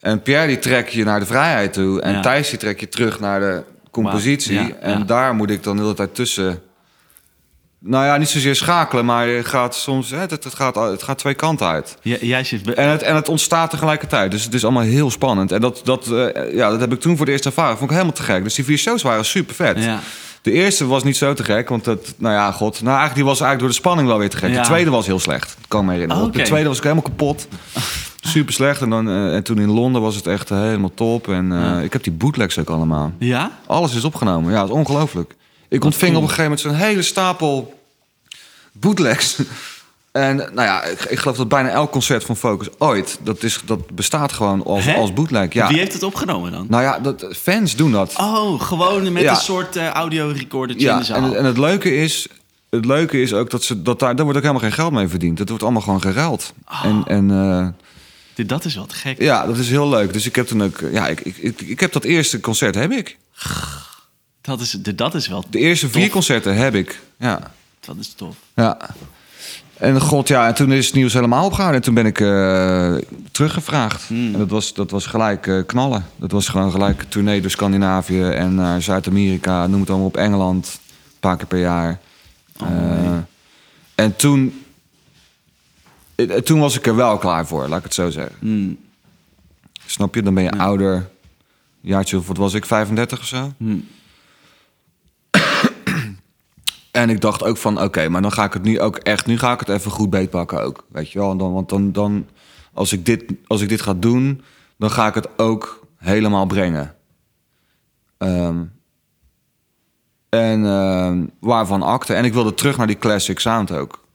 En 0.00 0.22
Pierre 0.22 0.46
die 0.46 0.58
trek 0.58 0.88
je 0.88 1.04
naar 1.04 1.20
de 1.20 1.26
vrijheid 1.26 1.72
toe. 1.72 2.00
En 2.00 2.12
Ja. 2.12 2.20
Thijs 2.20 2.50
die 2.50 2.58
trek 2.58 2.80
je 2.80 2.88
terug 2.88 3.20
naar 3.20 3.40
de 3.40 3.62
compositie. 3.90 4.54
Ja, 4.60 4.70
en 4.80 5.06
daar 5.06 5.34
moet 5.34 5.50
ik 5.50 5.62
dan 5.62 5.76
de 5.76 5.82
hele 5.82 5.94
tijd 5.94 6.14
tussen. 6.14 6.62
Nou 7.78 8.04
ja, 8.04 8.16
niet 8.16 8.28
zozeer 8.28 8.54
schakelen, 8.56 9.04
maar 9.04 9.26
je 9.28 9.44
gaat 9.44 9.74
soms. 9.74 10.10
Het, 10.10 10.30
het, 10.30 10.54
gaat, 10.54 10.74
het 10.74 11.02
gaat 11.02 11.18
twee 11.18 11.34
kanten 11.34 11.66
uit. 11.66 11.96
Jij 12.02 12.44
zit... 12.44 12.74
En 12.74 12.88
het, 12.88 13.02
en 13.02 13.14
het 13.14 13.28
ontstaat 13.28 13.70
tegelijkertijd. 13.70 14.30
Dus 14.30 14.44
het 14.44 14.54
is 14.54 14.64
allemaal 14.64 14.82
heel 14.82 15.10
spannend. 15.10 15.52
En 15.52 15.60
dat, 15.60 15.80
dat, 15.84 16.06
eh, 16.10 16.54
ja, 16.54 16.70
dat 16.70 16.80
heb 16.80 16.92
ik 16.92 17.00
toen 17.00 17.16
voor 17.16 17.24
het 17.24 17.34
eerst 17.34 17.46
ervaren. 17.46 17.76
Vond 17.76 17.90
ik 17.90 17.96
helemaal 17.96 18.16
te 18.16 18.22
gek. 18.22 18.42
Dus 18.42 18.54
die 18.54 18.64
vier 18.64 18.78
shows 18.78 19.02
waren 19.02 19.24
super 19.24 19.54
vet. 19.54 19.84
Ja. 19.84 20.00
De 20.48 20.54
eerste 20.54 20.86
was 20.86 21.02
niet 21.04 21.16
zo 21.16 21.34
te 21.34 21.44
gek. 21.44 21.68
Want 21.68 21.84
dat, 21.84 22.14
nou 22.16 22.34
ja, 22.34 22.52
god. 22.52 22.74
Nou, 22.74 22.86
eigenlijk, 22.86 23.14
die 23.14 23.24
was 23.24 23.40
eigenlijk 23.40 23.58
door 23.60 23.68
de 23.68 23.74
spanning 23.74 24.08
wel 24.08 24.18
weer 24.18 24.30
te 24.30 24.36
gek. 24.36 24.50
Ja. 24.50 24.60
De 24.60 24.66
tweede 24.66 24.90
was 24.90 25.06
heel 25.06 25.18
slecht. 25.18 25.56
Kan 25.68 25.80
ik 25.80 25.86
me 25.86 25.92
herinneren. 25.92 26.22
Oh, 26.22 26.28
oké. 26.28 26.38
De 26.38 26.44
tweede 26.44 26.68
was 26.68 26.76
ik 26.76 26.82
helemaal 26.82 27.04
kapot. 27.04 27.48
Super 28.34 28.52
slecht. 28.52 28.80
En, 28.80 28.90
dan, 28.90 29.08
eh, 29.08 29.34
en 29.34 29.42
toen 29.42 29.58
in 29.58 29.70
Londen 29.70 30.02
was 30.02 30.14
het 30.14 30.26
echt 30.26 30.50
eh, 30.50 30.60
helemaal 30.60 30.94
top. 30.94 31.28
En 31.28 31.52
eh, 31.52 31.58
Ja. 31.58 31.80
ik 31.80 31.92
heb 31.92 32.02
die 32.02 32.12
bootlegs 32.12 32.58
ook 32.58 32.68
allemaal. 32.70 33.12
Ja? 33.18 33.58
Alles 33.66 33.94
is 33.94 34.04
opgenomen. 34.04 34.52
Ja, 34.52 34.58
dat 34.60 34.68
is 34.68 34.74
ongelooflijk. 34.74 35.34
Ik 35.68 35.84
ontving 35.84 36.12
cool. 36.12 36.22
op 36.24 36.28
een 36.28 36.34
gegeven 36.34 36.58
moment 36.58 36.60
zo'n 36.80 36.88
hele 36.88 37.02
stapel 37.02 37.74
bootlegs. 38.72 39.38
En 40.12 40.36
nou 40.36 40.52
ja, 40.62 40.82
ik, 40.84 41.00
ik 41.04 41.18
geloof 41.18 41.36
dat 41.36 41.48
bijna 41.48 41.68
elk 41.68 41.90
concert 41.90 42.24
van 42.24 42.36
Focus 42.36 42.68
ooit... 42.78 43.18
dat, 43.22 43.42
is, 43.42 43.60
dat 43.64 43.90
bestaat 43.90 44.32
gewoon 44.32 44.64
als, 44.64 44.84
Hè? 44.84 44.94
als 44.94 45.12
bootleg. 45.12 45.52
Ja. 45.52 45.68
Wie 45.68 45.78
heeft 45.78 45.92
het 45.92 46.02
opgenomen 46.02 46.52
dan? 46.52 46.66
Nou 46.68 46.82
ja, 46.82 46.98
dat, 46.98 47.26
fans 47.36 47.76
doen 47.76 47.92
dat. 47.92 48.14
Oh, 48.16 48.60
gewoon 48.60 49.12
met 49.12 49.22
Ja. 49.22 49.30
een 49.30 49.36
soort 49.36 49.76
eh 49.76 49.88
audio 49.88 50.28
recordertje 50.36 50.88
in 50.88 50.94
ja, 51.06 51.14
en, 51.14 51.22
het- 51.22 51.34
en 51.34 51.44
het 51.44 51.58
leuke 51.58 51.96
is... 51.96 52.26
Het 52.70 52.84
leuke 52.84 53.20
is 53.22 53.32
ook 53.34 53.50
dat, 53.50 53.62
ze, 53.64 53.82
dat 53.82 53.98
daar, 53.98 54.14
daar 54.16 54.24
wordt 54.24 54.38
ook 54.38 54.44
helemaal 54.46 54.68
geen 54.68 54.78
geld 54.78 54.92
mee 54.92 55.08
verdiend. 55.08 55.38
Dat 55.38 55.48
wordt 55.48 55.62
allemaal 55.62 55.82
gewoon 55.82 56.00
geruild. 56.00 56.52
Oh. 56.68 56.84
En, 56.84 57.02
en 57.06 57.30
eh, 57.30 57.68
Dit- 58.34 58.48
Dat 58.48 58.64
is 58.64 58.74
wat 58.76 58.92
gek. 58.92 59.20
ja, 59.22 59.46
dat 59.46 59.56
is 59.58 59.68
heel 59.68 59.88
leuk. 59.88 60.12
Dus 60.12 60.26
ik 60.26 60.36
heb 60.36 60.46
toen 60.46 60.62
ook... 60.62 60.80
Ja, 60.92 61.06
ik, 61.08 61.20
ik, 61.20 61.36
ik, 61.36 61.60
ik 61.60 61.80
heb 61.80 61.92
dat 61.92 62.04
eerste 62.04 62.40
concert, 62.40 62.74
heb 62.74 62.90
ik. 62.92 63.16
Dat, 64.40 64.60
is, 64.60 64.70
dat 64.94 65.14
is 65.14 65.28
wel 65.28 65.44
De 65.50 65.58
eerste 65.58 65.88
vier 65.88 66.02
Tof. 66.02 66.12
concerten 66.12 66.56
heb 66.56 66.74
ik. 66.74 67.00
Ja. 67.18 67.52
dat 67.80 67.96
is 68.00 68.12
tof. 68.16 68.36
Ja. 68.54 68.78
En 69.78 70.00
god, 70.00 70.28
ja, 70.28 70.46
en 70.46 70.54
toen 70.54 70.72
is 70.72 70.86
het 70.86 70.94
nieuws 70.94 71.12
helemaal 71.12 71.44
opgehouden. 71.44 71.76
En 71.80 71.84
toen 71.84 71.94
ben 71.94 72.06
ik 72.06 72.20
eh, 72.20 72.94
teruggevraagd. 73.30 74.02
Hmm. 74.02 74.32
En 74.32 74.38
dat 74.38 74.50
was, 74.50 74.74
dat 74.74 74.90
was 74.90 75.06
gelijk 75.06 75.46
eh, 75.46 75.58
knallen. 75.66 76.04
Dat 76.16 76.30
was 76.30 76.48
gewoon 76.48 76.70
gelijk 76.70 77.02
tournee 77.02 77.40
door 77.40 77.50
Scandinavië 77.50 78.22
en 78.22 78.54
naar 78.54 78.82
Zuid-Amerika. 78.82 79.66
Noem 79.66 79.80
het 79.80 79.90
allemaal 79.90 80.06
op 80.06 80.16
Engeland. 80.16 80.80
Een 80.84 81.20
paar 81.20 81.36
keer 81.36 81.46
per 81.46 81.58
jaar. 81.58 81.98
Oh, 82.62 82.68
Eh, 82.68 83.16
en 83.94 84.16
toen... 84.16 84.62
Toen 86.44 86.60
was 86.60 86.76
ik 86.76 86.86
er 86.86 86.96
wel 86.96 87.18
klaar 87.18 87.46
voor, 87.46 87.68
laat 87.68 87.78
ik 87.78 87.84
het 87.84 87.94
zo 87.94 88.10
zeggen. 88.10 88.36
Hmm. 88.38 88.78
Snap 89.86 90.14
je? 90.14 90.22
Dan 90.22 90.34
ben 90.34 90.42
je 90.42 90.58
ouder. 90.58 91.08
Jaartje 91.80 92.16
of 92.16 92.26
wat 92.26 92.36
was 92.36 92.54
ik, 92.54 92.66
35 92.66 93.18
of 93.18 93.26
zo? 93.26 93.52
Hmm. 93.56 93.86
En 96.98 97.10
ik 97.10 97.20
dacht 97.20 97.42
ook 97.42 97.56
van, 97.56 97.82
oké, 97.82 98.08
maar 98.08 98.22
dan 98.22 98.32
ga 98.32 98.44
ik 98.44 98.52
het 98.52 98.62
nu 98.62 98.80
ook 98.80 98.96
echt... 98.96 99.26
Nu 99.26 99.38
ga 99.38 99.52
ik 99.52 99.60
het 99.60 99.68
even 99.68 99.90
goed 99.90 100.10
beetpakken 100.10 100.62
ook, 100.62 100.86
weet 100.88 101.10
je 101.10 101.18
wel. 101.18 101.36
Dan, 101.36 101.52
want 101.52 101.68
dan, 101.68 101.92
dan 101.92 102.26
als, 102.72 102.92
ik 102.92 103.06
dit, 103.06 103.24
als 103.46 103.60
ik 103.60 103.68
dit 103.68 103.80
ga 103.80 103.94
doen, 103.94 104.42
dan 104.76 104.90
ga 104.90 105.06
ik 105.06 105.14
het 105.14 105.38
ook 105.38 105.86
helemaal 105.96 106.46
brengen. 106.46 106.94
Ehm, 108.16 108.64
en 110.28 110.64
ehm, 110.64 111.26
waarvan 111.40 111.82
acte. 111.82 112.14
En 112.14 112.24
ik 112.24 112.32
wilde 112.32 112.54
terug 112.54 112.76
naar 112.76 112.86
die 112.86 112.98
classic 112.98 113.38
sound 113.38 113.72
ook. 113.72 114.06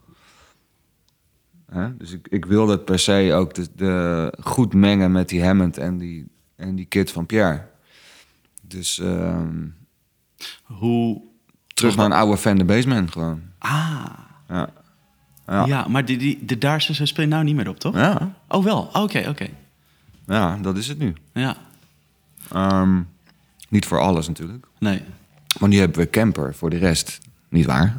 Dus 1.97 2.11
ik, 2.11 2.27
ik 2.27 2.45
wilde 2.45 2.79
per 2.79 2.99
se 2.99 3.33
ook 3.33 3.53
de, 3.53 3.67
de, 3.75 4.33
goed 4.39 4.73
mengen 4.73 5.11
met 5.11 5.29
die 5.29 5.45
Hammond 5.45 5.77
en 5.77 5.97
die, 5.97 6.27
en 6.55 6.75
die 6.75 6.85
kit 6.85 7.11
van 7.11 7.25
Pierre. 7.25 7.67
Dus 8.61 8.99
ehm, 8.99 9.67
Hoe... 10.63 11.31
terug 11.73 11.95
naar 11.95 12.05
een 12.05 12.11
oude 12.11 12.37
Fender 12.37 12.65
Bassman 12.65 13.11
gewoon. 13.11 13.41
Ah. 13.57 14.05
Ja. 14.49 14.69
Ja, 15.47 15.65
Ja. 15.65 15.87
maar 15.87 16.05
die, 16.05 16.17
die, 16.17 16.45
de 16.45 16.57
daar 16.57 16.81
ze 16.81 17.05
spelen 17.05 17.29
nou 17.29 17.43
niet 17.43 17.55
meer 17.55 17.69
op, 17.69 17.79
toch? 17.79 17.95
Ja, 17.95 18.33
Oh, 18.47 18.63
wel. 18.63 18.89
Oké, 18.93 19.25
oké. 19.29 19.47
ja 20.27 20.57
dat 20.61 20.77
is 20.77 20.87
het 20.87 20.97
nu. 20.99 21.13
Ja. 21.33 21.55
Ehm, 22.51 23.01
niet 23.69 23.85
voor 23.85 23.99
alles 23.99 24.27
natuurlijk. 24.27 24.65
Nee. 24.79 25.01
Maar 25.59 25.69
nu 25.69 25.77
hebben 25.77 25.97
we 25.97 26.09
Camper 26.09 26.55
voor 26.55 26.69
de 26.69 26.77
rest. 26.77 27.19
Niet 27.49 27.65
waar? 27.65 27.97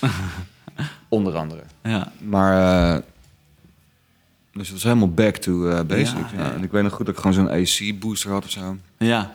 Onder 1.08 1.36
andere. 1.36 1.62
Ja. 1.82 2.12
Maar... 2.22 2.94
eh, 2.96 3.02
dus 4.52 4.64
het 4.66 4.72
was 4.76 4.82
helemaal 4.82 5.10
back 5.10 5.36
to 5.36 5.84
basics. 5.84 6.30
Ja, 6.30 6.38
Ja, 6.38 6.44
ja. 6.44 6.52
En 6.52 6.62
ik 6.62 6.70
weet 6.70 6.82
nog 6.82 6.92
goed 6.92 7.06
dat 7.06 7.14
ik 7.14 7.20
gewoon 7.20 7.36
zo'n 7.36 7.50
AC-booster 7.50 8.30
had 8.30 8.44
of 8.44 8.50
zo. 8.50 8.76
Ja. 8.98 9.32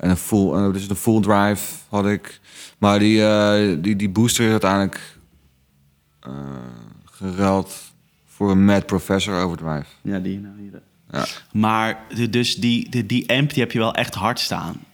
En 0.00 0.10
een 0.10 0.16
full, 0.16 0.52
eh, 0.52 0.72
dus 0.72 0.88
een 0.88 0.96
full 0.96 1.20
drive 1.20 1.74
had 1.88 2.06
ik. 2.06 2.40
Maar 2.78 2.98
die, 2.98 3.24
eh, 3.26 3.76
die, 3.82 3.96
die 3.96 4.08
booster 4.08 4.44
is 4.44 4.50
uiteindelijk 4.50 5.18
eh 6.20 6.30
geruild 7.04 7.74
voor 8.26 8.50
een 8.50 8.64
Mad 8.64 8.86
Professor 8.86 9.42
Overdrive. 9.42 9.84
Ja, 10.02 10.18
die 10.18 10.38
nou 10.38 10.54
hier. 10.60 10.80
Ja. 11.10 11.24
Maar 11.52 11.98
de- 12.14 12.30
dus 12.30 12.56
die, 12.56 12.88
de, 12.90 13.06
die 13.06 13.30
amp 13.32 13.50
die 13.52 13.62
heb 13.62 13.72
je 13.72 13.78
wel 13.78 13.94
echt 13.94 14.14
hard 14.14 14.38
staan. 14.40 14.84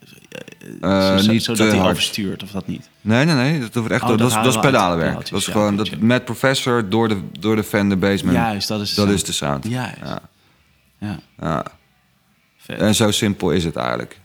Eh, 0.81 1.17
zo- 1.19 1.31
niet 1.33 1.43
zodat 1.43 1.57
te 1.61 1.67
hij 1.73 1.77
hard. 1.79 1.91
overstuurt 1.91 2.43
of 2.43 2.51
dat 2.51 2.67
niet? 2.67 2.89
Nee, 3.01 3.25
nee, 3.25 3.35
nee. 3.35 3.61
Dat, 3.61 3.75
hoeft 3.75 3.91
echt, 3.91 4.03
Oh, 4.03 4.09
dat, 4.09 4.19
dat 4.19 4.29
is, 4.29 4.35
dat 4.35 4.53
de 4.53 4.59
pedalenwerk. 4.61 5.29
Dat 5.31 5.39
is 5.41 5.47
ja, 5.47 5.53
gewoon 5.53 5.77
dat, 5.77 5.97
met 5.99 6.25
Professor 6.25 6.89
door 6.89 7.09
de, 7.09 7.21
door 7.41 7.57
de 7.57 7.65
Fender 7.65 7.99
Basement. 7.99 8.37
Juist, 8.37 8.69
dat 8.69 8.81
is 8.81 8.95
dat 8.95 9.07
zo. 9.07 9.13
is 9.13 9.25
de 9.25 9.33
sound. 9.33 9.65
Juist. 9.69 9.97
Ja. 10.03 10.19
Ja, 10.99 11.19
Ja. 11.41 11.65
En 12.67 12.95
zo 12.95 13.11
simpel 13.11 13.51
is 13.51 13.65
het 13.65 13.77
eigenlijk. 13.77 14.21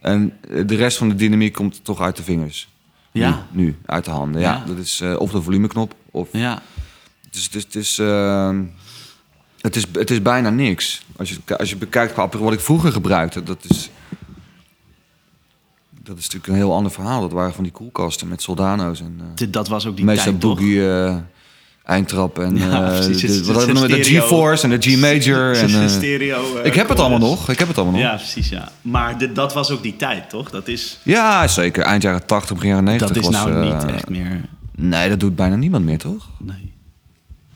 En 0.00 0.32
eh, 0.48 0.66
de 0.66 0.74
rest 0.76 0.96
van 0.98 1.08
de 1.08 1.14
dynamiek 1.14 1.52
komt 1.52 1.84
toch 1.84 2.00
uit 2.00 2.16
de 2.16 2.22
vingers. 2.22 2.68
Ja. 3.12 3.46
Nu, 3.50 3.64
nu, 3.64 3.76
uit 3.86 4.04
de 4.04 4.10
handen. 4.10 4.40
Ja, 4.40 4.52
Ja. 4.52 4.64
dat 4.66 4.78
is 4.78 5.00
eh, 5.00 5.18
of 5.18 5.30
de 5.30 5.42
volumeknop. 5.42 5.94
Of, 6.10 6.28
Ja, 6.32 6.62
het, 7.24 7.34
is, 7.36 7.44
het, 7.44 7.54
is, 7.54 7.62
het, 7.64 7.74
is, 7.74 7.98
ehm, 7.98 8.62
het, 9.60 9.76
is, 9.76 9.84
het 9.92 10.10
is 10.10 10.22
bijna 10.22 10.50
niks. 10.50 11.02
Als 11.16 11.30
je, 11.30 11.56
als 11.56 11.70
je 11.70 11.76
bekijkt 11.76 12.12
qua 12.12 12.28
wat 12.28 12.52
ik 12.52 12.60
vroeger 12.60 12.92
gebruikte, 12.92 13.42
dat 13.42 13.64
is... 13.68 13.90
Dat 16.02 16.18
is 16.18 16.24
natuurlijk 16.24 16.52
een 16.52 16.58
heel 16.66 16.74
ander 16.74 16.92
verhaal. 16.92 17.20
Dat 17.20 17.32
waren 17.32 17.54
van 17.54 17.62
die 17.62 17.72
koelkasten 17.72 18.28
met 18.28 18.42
Soldano's 18.42 19.00
en... 19.00 19.20
eh, 19.36 19.46
dat 19.52 19.68
was 19.68 19.86
ook 19.86 19.96
die 19.96 20.04
meestal 20.04 20.24
tijd, 20.24 20.40
toch? 20.40 20.54
boogie 20.58 20.90
eh, 20.92 21.16
eindtrap 21.84 22.38
en 22.38 22.56
Ja, 22.56 22.80
precies. 22.80 23.46
de, 23.46 23.52
wat 23.52 23.66
de. 23.88 24.02
G-Force 24.02 24.64
en 24.64 24.80
de 24.80 24.90
G-Major. 24.90 25.56
En, 25.56 25.82
eh, 25.82 25.88
stereo. 25.88 26.56
eh, 26.56 26.64
ik 26.64 26.74
heb 26.74 26.88
het 26.88 27.00
allemaal 27.00 27.18
nog. 27.18 27.48
Ik 27.48 27.58
heb 27.58 27.68
het 27.68 27.76
allemaal 27.78 28.00
nog. 28.00 28.10
Ja, 28.10 28.16
precies, 28.16 28.48
ja. 28.48 28.68
Maar 28.82 29.34
dat 29.34 29.52
was 29.54 29.70
ook 29.70 29.82
die 29.82 29.96
tijd, 29.96 30.30
toch? 30.30 30.50
Dat 30.50 30.68
is, 30.68 30.98
Ja, 31.02 31.48
zeker. 31.48 31.82
Eind 31.82 32.02
jaren 32.02 32.26
80, 32.26 32.54
begin 32.54 32.68
jaren 32.68 32.84
90 32.84 33.08
dat 33.08 33.16
is 33.16 33.24
was... 33.24 33.44
nou 33.44 33.64
niet 33.64 33.84
echt 33.94 34.08
meer... 34.08 34.40
Nee, 34.76 35.08
dat 35.08 35.20
doet 35.20 35.36
bijna 35.36 35.56
niemand 35.56 35.84
meer, 35.84 35.98
toch? 35.98 36.28
Nee. 36.38 36.72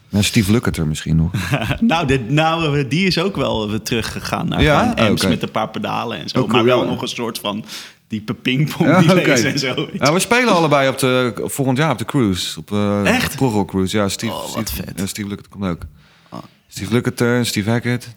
Nou, 0.08 0.24
Steve 0.24 0.52
Lukather 0.52 0.86
misschien 0.86 1.16
nog. 1.16 1.30
nou, 1.80 2.06
dit, 2.06 2.30
nou, 2.30 2.88
die 2.88 3.06
is 3.06 3.18
ook 3.18 3.36
wel 3.36 3.70
weer 3.70 3.82
teruggegaan 3.82 4.48
naar 4.48 4.62
Ja? 4.62 4.94
Oké. 5.10 5.28
met 5.28 5.42
een 5.42 5.50
paar 5.50 5.68
pedalen 5.68 6.18
en 6.18 6.28
zo. 6.28 6.38
Oh, 6.38 6.42
cool, 6.44 6.56
maar 6.56 6.64
wel 6.64 6.82
ja. 6.84 6.90
nog 6.90 7.02
een 7.02 7.08
soort 7.08 7.38
van 7.38 7.64
diepe 8.14 8.34
pingpong 8.34 8.88
Ja, 8.88 9.00
die 9.00 9.14
lees 9.14 9.42
en 9.42 9.58
zo. 9.58 9.88
Ja, 9.92 10.12
we 10.12 10.18
spelen 10.18 10.54
allebei 10.54 10.88
op 10.88 10.98
de, 10.98 11.32
volgend 11.44 11.78
jaar 11.78 11.90
op 11.90 11.98
de 11.98 12.04
cruise. 12.04 12.58
Op, 12.58 12.72
eh 12.72 13.14
Echt? 13.14 13.36
Prog 13.36 13.64
Cruise. 13.64 13.96
Ja, 13.96 14.08
Steve, 14.08 14.32
Oh, 14.32 14.54
wat 14.54 14.68
Steve, 14.68 14.82
vet. 14.86 14.98
Ja, 14.98 15.06
Steve 15.06 15.28
Lukather 15.28 15.50
komt 15.50 15.64
ook. 15.64 15.82
Oh. 16.28 16.38
Steve 16.68 16.92
Lukather, 16.92 17.46
Steve 17.46 17.70
Hackett. 17.70 18.14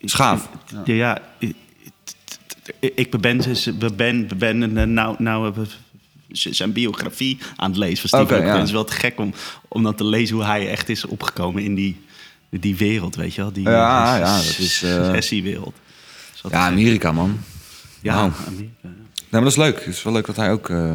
Schaaf. 0.00 0.48
Ja, 0.84 0.94
ja. 0.94 1.18
ik- 1.38 3.10
ben, 3.20 3.40
ben, 3.94 4.28
we 4.28 4.34
ben 4.36 4.76
eh, 4.78 4.84
nou, 4.86 5.16
nou 5.18 5.42
zijn 6.32 6.72
biografie 6.72 7.38
aan 7.56 7.70
het 7.70 7.78
lezen 7.78 8.08
van 8.08 8.20
Steve 8.20 8.42
ja. 8.46 8.56
Het 8.56 8.66
is 8.66 8.72
wel 8.72 8.84
te 8.84 8.92
gek 8.92 9.18
om, 9.18 9.34
om 9.68 9.82
dan 9.82 9.94
te 9.94 10.04
lezen 10.04 10.36
hoe 10.36 10.44
hij 10.44 10.70
echt 10.70 10.88
is 10.88 11.04
opgekomen 11.04 11.62
in 11.62 11.74
die, 11.74 12.00
die 12.50 12.76
wereld, 12.76 13.14
weet 13.16 13.34
je 13.34 13.40
wel? 13.40 13.52
Die 13.52 13.68
Ja, 13.68 14.14
eh, 14.14 14.20
ja, 14.20 14.36
dat 14.36 14.58
is, 14.58 14.82
eh. 14.82 14.96
Dat 14.96 15.14
wel 16.40 16.50
te 16.50 16.56
Ja. 16.56 16.66
Amerika, 16.66 17.12
man. 17.12 17.38
Ja. 18.00 18.14
Amerika, 18.46 18.88
maar 19.40 19.40
dat 19.40 19.50
is 19.50 19.56
leuk. 19.56 19.78
Het 19.84 19.94
is 19.94 20.02
wel 20.02 20.12
leuk 20.12 20.26
dat 20.26 20.36
hij 20.36 20.50
ook... 20.52 20.68
eh, 20.70 20.94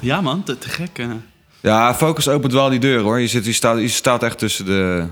ja, 0.00 0.20
man, 0.20 0.42
te, 0.42 0.58
te 0.58 0.68
gek. 0.68 0.98
eh. 0.98 1.06
Ja, 1.60 1.94
Focus 1.94 2.28
opent 2.28 2.52
wel 2.52 2.68
die 2.70 2.78
deur 2.80 3.00
hoor. 3.00 3.20
Je, 3.20 3.26
zit, 3.26 3.44
je, 3.44 3.52
staat, 3.52 3.78
je 3.80 3.88
staat 3.88 4.22
echt 4.22 4.38
tussen 4.38 4.64
de, 4.64 5.04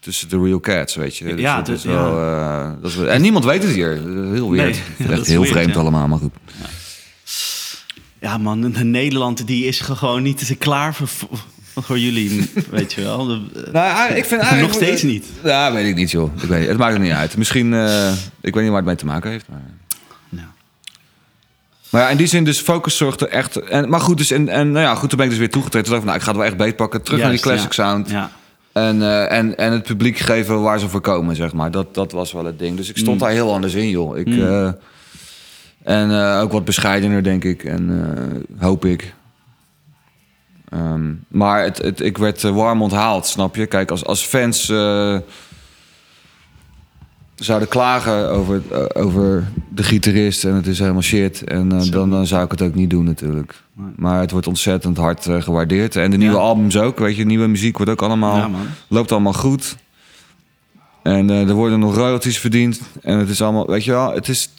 tussen 0.00 0.28
de 0.28 0.40
real 0.42 0.60
cats, 0.60 0.94
weet 0.94 1.16
je. 1.16 1.24
Dus 1.24 1.40
Ja, 1.40 1.56
dat 1.56 1.66
dus- 1.66 1.76
is 1.76 1.84
wel, 1.84 2.18
eh, 2.20 2.70
dat 2.82 2.90
is 2.90 2.96
en 2.96 3.20
niemand 3.20 3.44
weet 3.44 3.62
het 3.62 3.72
hier. 3.72 3.90
Heel 4.32 4.50
weird. 4.50 4.78
Nee, 4.98 5.08
dat 5.08 5.18
echt 5.18 5.26
heel 5.26 5.40
weird, 5.40 5.54
vreemd 5.56 5.74
ja. 5.74 5.80
allemaal, 5.80 6.08
maar 6.08 6.18
goed. 6.18 6.32
Ja, 8.20 8.38
man, 8.38 8.60
de 8.72 8.84
Nederland 8.84 9.46
die 9.46 9.64
is 9.64 9.80
gewoon 9.80 10.22
niet 10.22 10.46
te 10.46 10.54
klaar 10.54 10.94
voor, 10.94 11.08
voor, 11.74 11.98
jullie, 11.98 12.50
weet 12.70 12.92
je 12.92 13.02
wel. 13.02 13.40
Nou, 13.72 14.12
ik 14.14 14.24
vind 14.24 14.60
Nog 14.60 14.72
steeds 14.72 15.02
niet. 15.02 15.26
Ja, 15.44 15.72
weet 15.72 15.86
ik 15.86 15.94
niet 15.94 16.10
joh. 16.10 16.42
Ik 16.42 16.48
weet, 16.48 16.68
het 16.68 16.76
maakt 16.76 16.94
er 16.94 17.00
niet 17.00 17.12
uit. 17.12 17.36
Misschien, 17.36 17.74
eh, 17.74 18.12
ik 18.40 18.54
weet 18.54 18.62
niet 18.62 18.68
waar 18.68 18.76
het 18.76 18.84
mee 18.84 18.96
te 18.96 19.06
maken 19.06 19.30
heeft. 19.30 19.48
Maar. 19.48 19.76
Maar 21.90 22.02
ja, 22.02 22.08
in 22.08 22.16
die 22.16 22.26
zin 22.26 22.44
dus 22.44 22.60
Focus 22.60 22.96
zorgt 22.96 23.20
er 23.20 23.28
echt... 23.28 23.56
En, 23.56 23.88
maar 23.88 24.00
goed, 24.00 24.16
dus, 24.16 24.30
en, 24.30 24.48
en 24.48 24.72
nou 24.72 24.84
ja, 24.84 24.94
goed, 24.94 25.08
toen 25.08 25.18
ben 25.18 25.26
ik 25.26 25.32
dus 25.32 25.40
weer 25.40 25.50
toegetreden. 25.50 25.92
Toen 25.92 26.04
nou, 26.04 26.16
ik 26.16 26.22
ga 26.22 26.28
het 26.28 26.36
wel 26.36 26.46
echt 26.46 26.56
beetpakken. 26.56 27.02
Terug 27.02 27.20
Juist, 27.20 27.44
naar 27.44 27.52
die 27.52 27.52
classic 27.52 27.72
sound. 27.72 28.10
Ja. 28.10 28.30
En, 28.72 29.02
eh, 29.02 29.38
en, 29.38 29.56
en 29.56 29.72
het 29.72 29.82
publiek 29.82 30.18
geven 30.18 30.62
waar 30.62 30.78
ze 30.78 30.88
voor 30.88 31.00
komen, 31.00 31.36
zeg 31.36 31.52
maar. 31.52 31.70
Dat, 31.70 31.94
dat 31.94 32.12
was 32.12 32.32
wel 32.32 32.44
het 32.44 32.58
ding. 32.58 32.76
Dus 32.76 32.88
ik 32.88 32.96
stond 32.96 33.16
Mm. 33.16 33.22
daar 33.22 33.30
heel 33.30 33.52
anders 33.52 33.74
in, 33.74 33.88
joh. 33.88 34.18
Ik, 34.18 34.26
eh, 34.26 34.66
en 35.82 36.10
eh, 36.10 36.40
ook 36.40 36.52
wat 36.52 36.64
bescheidener, 36.64 37.22
denk 37.22 37.44
ik. 37.44 37.64
En 37.64 38.46
hoop 38.58 38.84
ik. 38.84 39.14
Ehm, 40.68 41.12
maar 41.28 41.62
het, 41.62 41.78
het, 41.78 42.00
ik 42.00 42.18
werd 42.18 42.42
warm 42.42 42.82
onthaald, 42.82 43.26
snap 43.26 43.56
je? 43.56 43.66
Kijk, 43.66 43.90
als, 43.90 44.04
als 44.04 44.22
fans 44.24 44.72
zouden 47.38 47.68
klagen 47.68 48.30
over, 48.30 48.62
eh, 48.70 49.02
over 49.02 49.48
de 49.68 49.82
gitarist... 49.82 50.44
en 50.44 50.54
het 50.54 50.66
is 50.66 50.78
helemaal 50.78 51.02
shit... 51.02 51.44
En, 51.44 51.72
eh, 51.72 51.90
dan, 51.90 52.10
dan 52.10 52.26
zou 52.26 52.44
ik 52.44 52.50
het 52.50 52.62
ook 52.62 52.74
niet 52.74 52.90
doen, 52.90 53.04
natuurlijk. 53.04 53.62
Maar 53.96 54.20
het 54.20 54.30
wordt 54.30 54.46
ontzettend 54.46 54.96
hard 54.96 55.26
eh, 55.26 55.42
gewaardeerd. 55.42 55.96
En 55.96 56.10
de 56.10 56.16
nieuwe 56.16 56.34
Ja. 56.36 56.40
albums 56.40 56.76
ook, 56.76 56.98
weet 56.98 57.16
je. 57.16 57.24
Nieuwe 57.24 57.46
muziek 57.46 57.76
wordt 57.76 57.92
ook 57.92 58.02
allemaal... 58.02 58.36
Ja. 58.36 58.50
Loopt 58.88 59.12
allemaal 59.12 59.32
goed. 59.32 59.76
En 61.02 61.30
er 61.30 61.54
worden 61.54 61.78
nog 61.78 61.94
royalties 61.94 62.38
verdiend. 62.38 62.80
En 63.02 63.18
het 63.18 63.28
is 63.28 63.42
allemaal, 63.42 63.66
weet 63.66 63.84
je 63.84 63.90
wel, 63.90 64.14
het 64.14 64.28
is, 64.28 64.50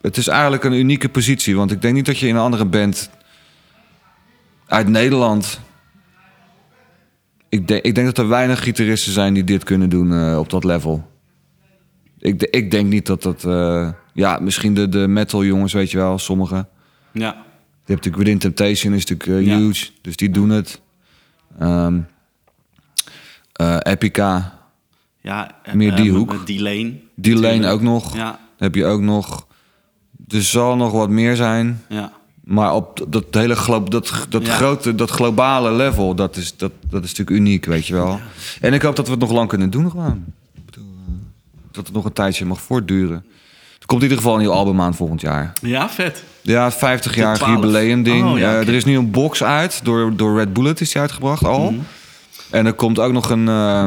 het 0.00 0.16
is 0.16 0.28
eigenlijk 0.28 0.64
een 0.64 0.72
unieke 0.72 1.08
positie. 1.08 1.56
Want 1.56 1.70
ik 1.70 1.82
denk 1.82 1.94
niet 1.94 2.06
dat 2.06 2.18
je 2.18 2.28
in 2.28 2.34
een 2.34 2.40
andere 2.40 2.64
band 2.64 3.10
uit 4.66 4.88
Nederland. 4.88 5.60
Ik 7.48 7.68
denk, 7.68 7.84
ik 7.84 7.94
denk 7.94 8.06
dat 8.06 8.18
er 8.18 8.28
weinig 8.28 8.62
gitaristen 8.62 9.12
zijn 9.12 9.34
die 9.34 9.44
dit 9.44 9.64
kunnen 9.64 9.88
doen 9.88 10.36
op 10.38 10.50
dat 10.50 10.64
level. 10.64 11.14
Ik, 12.18 12.42
ik 12.42 12.70
denk 12.70 12.88
niet 12.88 13.06
dat 13.06 13.22
dat. 13.22 13.44
eh, 13.44 13.88
ja, 14.12 14.38
misschien 14.40 14.74
de, 14.74 14.88
de 14.88 15.06
metal 15.08 15.44
jongens, 15.44 15.72
weet 15.72 15.90
je 15.90 15.96
wel, 15.96 16.18
sommigen. 16.18 16.68
Ja. 17.12 17.44
Je 17.84 17.92
hebt 17.92 18.04
natuurlijk 18.04 18.16
Within 18.16 18.38
Temptation, 18.38 18.92
is 18.92 19.04
natuurlijk 19.06 19.40
eh, 19.40 19.46
Ja. 19.52 19.56
huge. 19.58 19.86
Dus 20.02 20.16
die 20.16 20.30
doen 20.30 20.50
het. 20.50 20.80
Eh, 23.52 23.76
Epica, 23.82 24.58
Ja, 25.20 25.50
Meer 25.72 25.94
die 25.96 26.10
hoek. 26.10 26.46
Die 26.46 26.62
lane. 26.62 26.92
die 27.14 27.36
lane 27.36 27.68
ook 27.68 27.80
nog. 27.82 28.14
Ja, 28.16 28.38
Heb 28.56 28.74
je 28.74 28.84
ook 28.86 29.00
nog. 29.00 29.46
Er 30.28 30.42
zal 30.42 30.76
nog 30.76 30.92
wat 30.92 31.08
meer 31.10 31.36
zijn. 31.36 31.82
ja. 31.88 32.12
Maar 32.44 32.74
op 32.74 33.06
dat 33.08 33.24
hele 33.30 33.56
glo 33.56 33.84
dat, 33.84 34.26
dat 34.28 34.46
Ja. 34.46 34.52
grote, 34.54 34.94
dat 34.94 35.10
globale 35.10 35.72
level, 35.72 36.14
dat 36.14 36.36
is, 36.36 36.56
dat, 36.56 36.72
dat 36.90 37.04
is 37.04 37.08
natuurlijk 37.14 37.36
uniek, 37.36 37.64
weet 37.64 37.86
je 37.86 37.94
wel. 37.94 38.20
En 38.60 38.72
ik 38.72 38.82
hoop 38.82 38.96
dat 38.96 39.04
we 39.06 39.10
het 39.10 39.20
nog 39.20 39.30
lang 39.32 39.48
kunnen 39.48 39.70
doen 39.70 39.90
gewoon. 39.90 40.24
Dat 41.76 41.86
het 41.86 41.94
nog 41.94 42.04
een 42.04 42.12
tijdje 42.12 42.44
mag 42.44 42.60
voortduren. 42.60 43.24
Er 43.80 43.86
komt 43.86 44.02
in 44.02 44.08
ieder 44.08 44.22
geval 44.22 44.34
een 44.38 44.44
nieuw 44.46 44.56
album 44.56 44.80
aan 44.80 44.94
volgend 44.94 45.20
jaar. 45.20 45.52
Ja, 45.60 45.88
vet. 45.88 46.24
Ja, 46.42 46.64
het 46.64 46.74
50-jarig 46.76 47.38
12. 47.38 47.54
jubileum 47.54 48.02
ding. 48.02 48.24
Oh, 48.32 48.38
ja, 48.38 48.52
Eh. 48.52 48.68
Er 48.68 48.74
is 48.74 48.84
nu 48.84 48.96
een 48.96 49.10
box 49.10 49.42
uit, 49.42 49.80
door, 49.84 50.16
door 50.16 50.38
Red 50.38 50.52
Bullet 50.52 50.80
is 50.80 50.92
die 50.92 51.00
uitgebracht 51.00 51.44
al. 51.44 51.70
Mhm. 51.70 51.80
En 52.50 52.66
er 52.66 52.72
komt 52.72 52.98
ook 52.98 53.12
nog 53.12 53.30
een, 53.30 53.48
eh, 53.48 53.84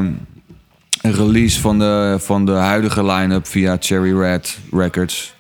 een 1.02 1.14
release 1.14 1.60
van 1.62 1.80
de, 1.80 2.16
van 2.20 2.46
de 2.46 2.52
huidige 2.52 3.06
line-up 3.06 3.48
via 3.48 3.78
Cherry 3.80 4.18
Red 4.20 4.58
Records. 4.72 5.34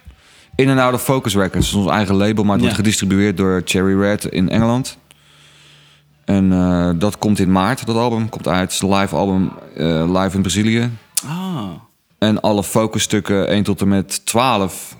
In 0.55 0.69
en 0.69 0.77
Out 0.77 0.93
of 0.93 1.03
Focus 1.03 1.33
Records, 1.35 1.71
dat 1.71 1.79
is 1.79 1.85
ons 1.85 1.95
eigen 1.95 2.15
label, 2.15 2.43
maar 2.43 2.53
het 2.53 2.61
Ja. 2.61 2.67
wordt 2.69 2.75
gedistribueerd 2.85 3.37
door 3.37 3.61
Cherry 3.65 3.99
Red 3.99 4.25
in 4.25 4.49
Engeland. 4.49 4.97
En 6.25 6.51
eh, 6.53 6.89
dat 6.95 7.17
komt 7.17 7.39
in 7.39 7.51
maart, 7.51 7.85
dat 7.85 7.95
album 7.95 8.29
komt 8.29 8.47
uit. 8.47 8.61
Het 8.61 8.71
is 8.71 8.81
een 8.81 8.93
live 8.95 9.15
album, 9.15 9.51
live 10.15 10.29
in 10.35 10.41
Brazilië. 10.41 10.89
Ah, 11.25 11.69
En 12.19 12.41
alle 12.41 12.63
focusstukken 12.63 13.47
1 13.47 13.63
tot 13.63 13.81
en 13.81 13.87
met 13.87 14.25
12. 14.25 14.97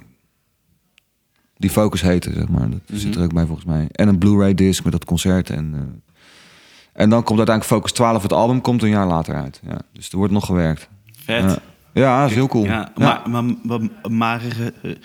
Die 1.58 1.70
focus 1.70 2.02
heten, 2.02 2.34
zeg 2.34 2.48
maar. 2.50 2.70
Dat 2.70 2.80
zit 2.88 3.16
er 3.16 3.24
ook 3.24 3.34
bij 3.34 3.46
volgens 3.46 3.66
mij. 3.68 3.88
En 3.92 4.08
een 4.08 4.18
Blu-ray 4.18 4.54
disc 4.54 4.84
met 4.84 4.92
dat 4.92 5.06
concert. 5.06 5.50
En, 5.50 5.74
eh, 5.74 7.02
en 7.02 7.10
dan 7.10 7.24
komt 7.24 7.38
uiteindelijk 7.38 7.76
Focus 7.76 7.92
12, 7.92 8.22
het 8.22 8.34
album, 8.34 8.62
komt 8.62 8.84
een 8.84 8.90
jaar 8.90 9.08
later 9.08 9.36
uit. 9.36 9.60
Ja, 9.68 9.78
dus 9.94 10.10
er 10.10 10.18
wordt 10.18 10.34
nog 10.34 10.46
gewerkt. 10.46 10.90
vet. 11.24 11.44
Ja, 11.44 11.58
ja 11.94 12.20
dat 12.22 12.30
is 12.30 12.36
heel 12.36 12.48
cool. 12.48 12.66
Ja, 12.66 12.92
Ja. 12.96 13.22
maar, 13.28 13.44
maar, 13.44 13.56
maar, 13.64 13.80
maar, 14.12 14.42
eh, 14.82 14.92
eh, 14.92 14.96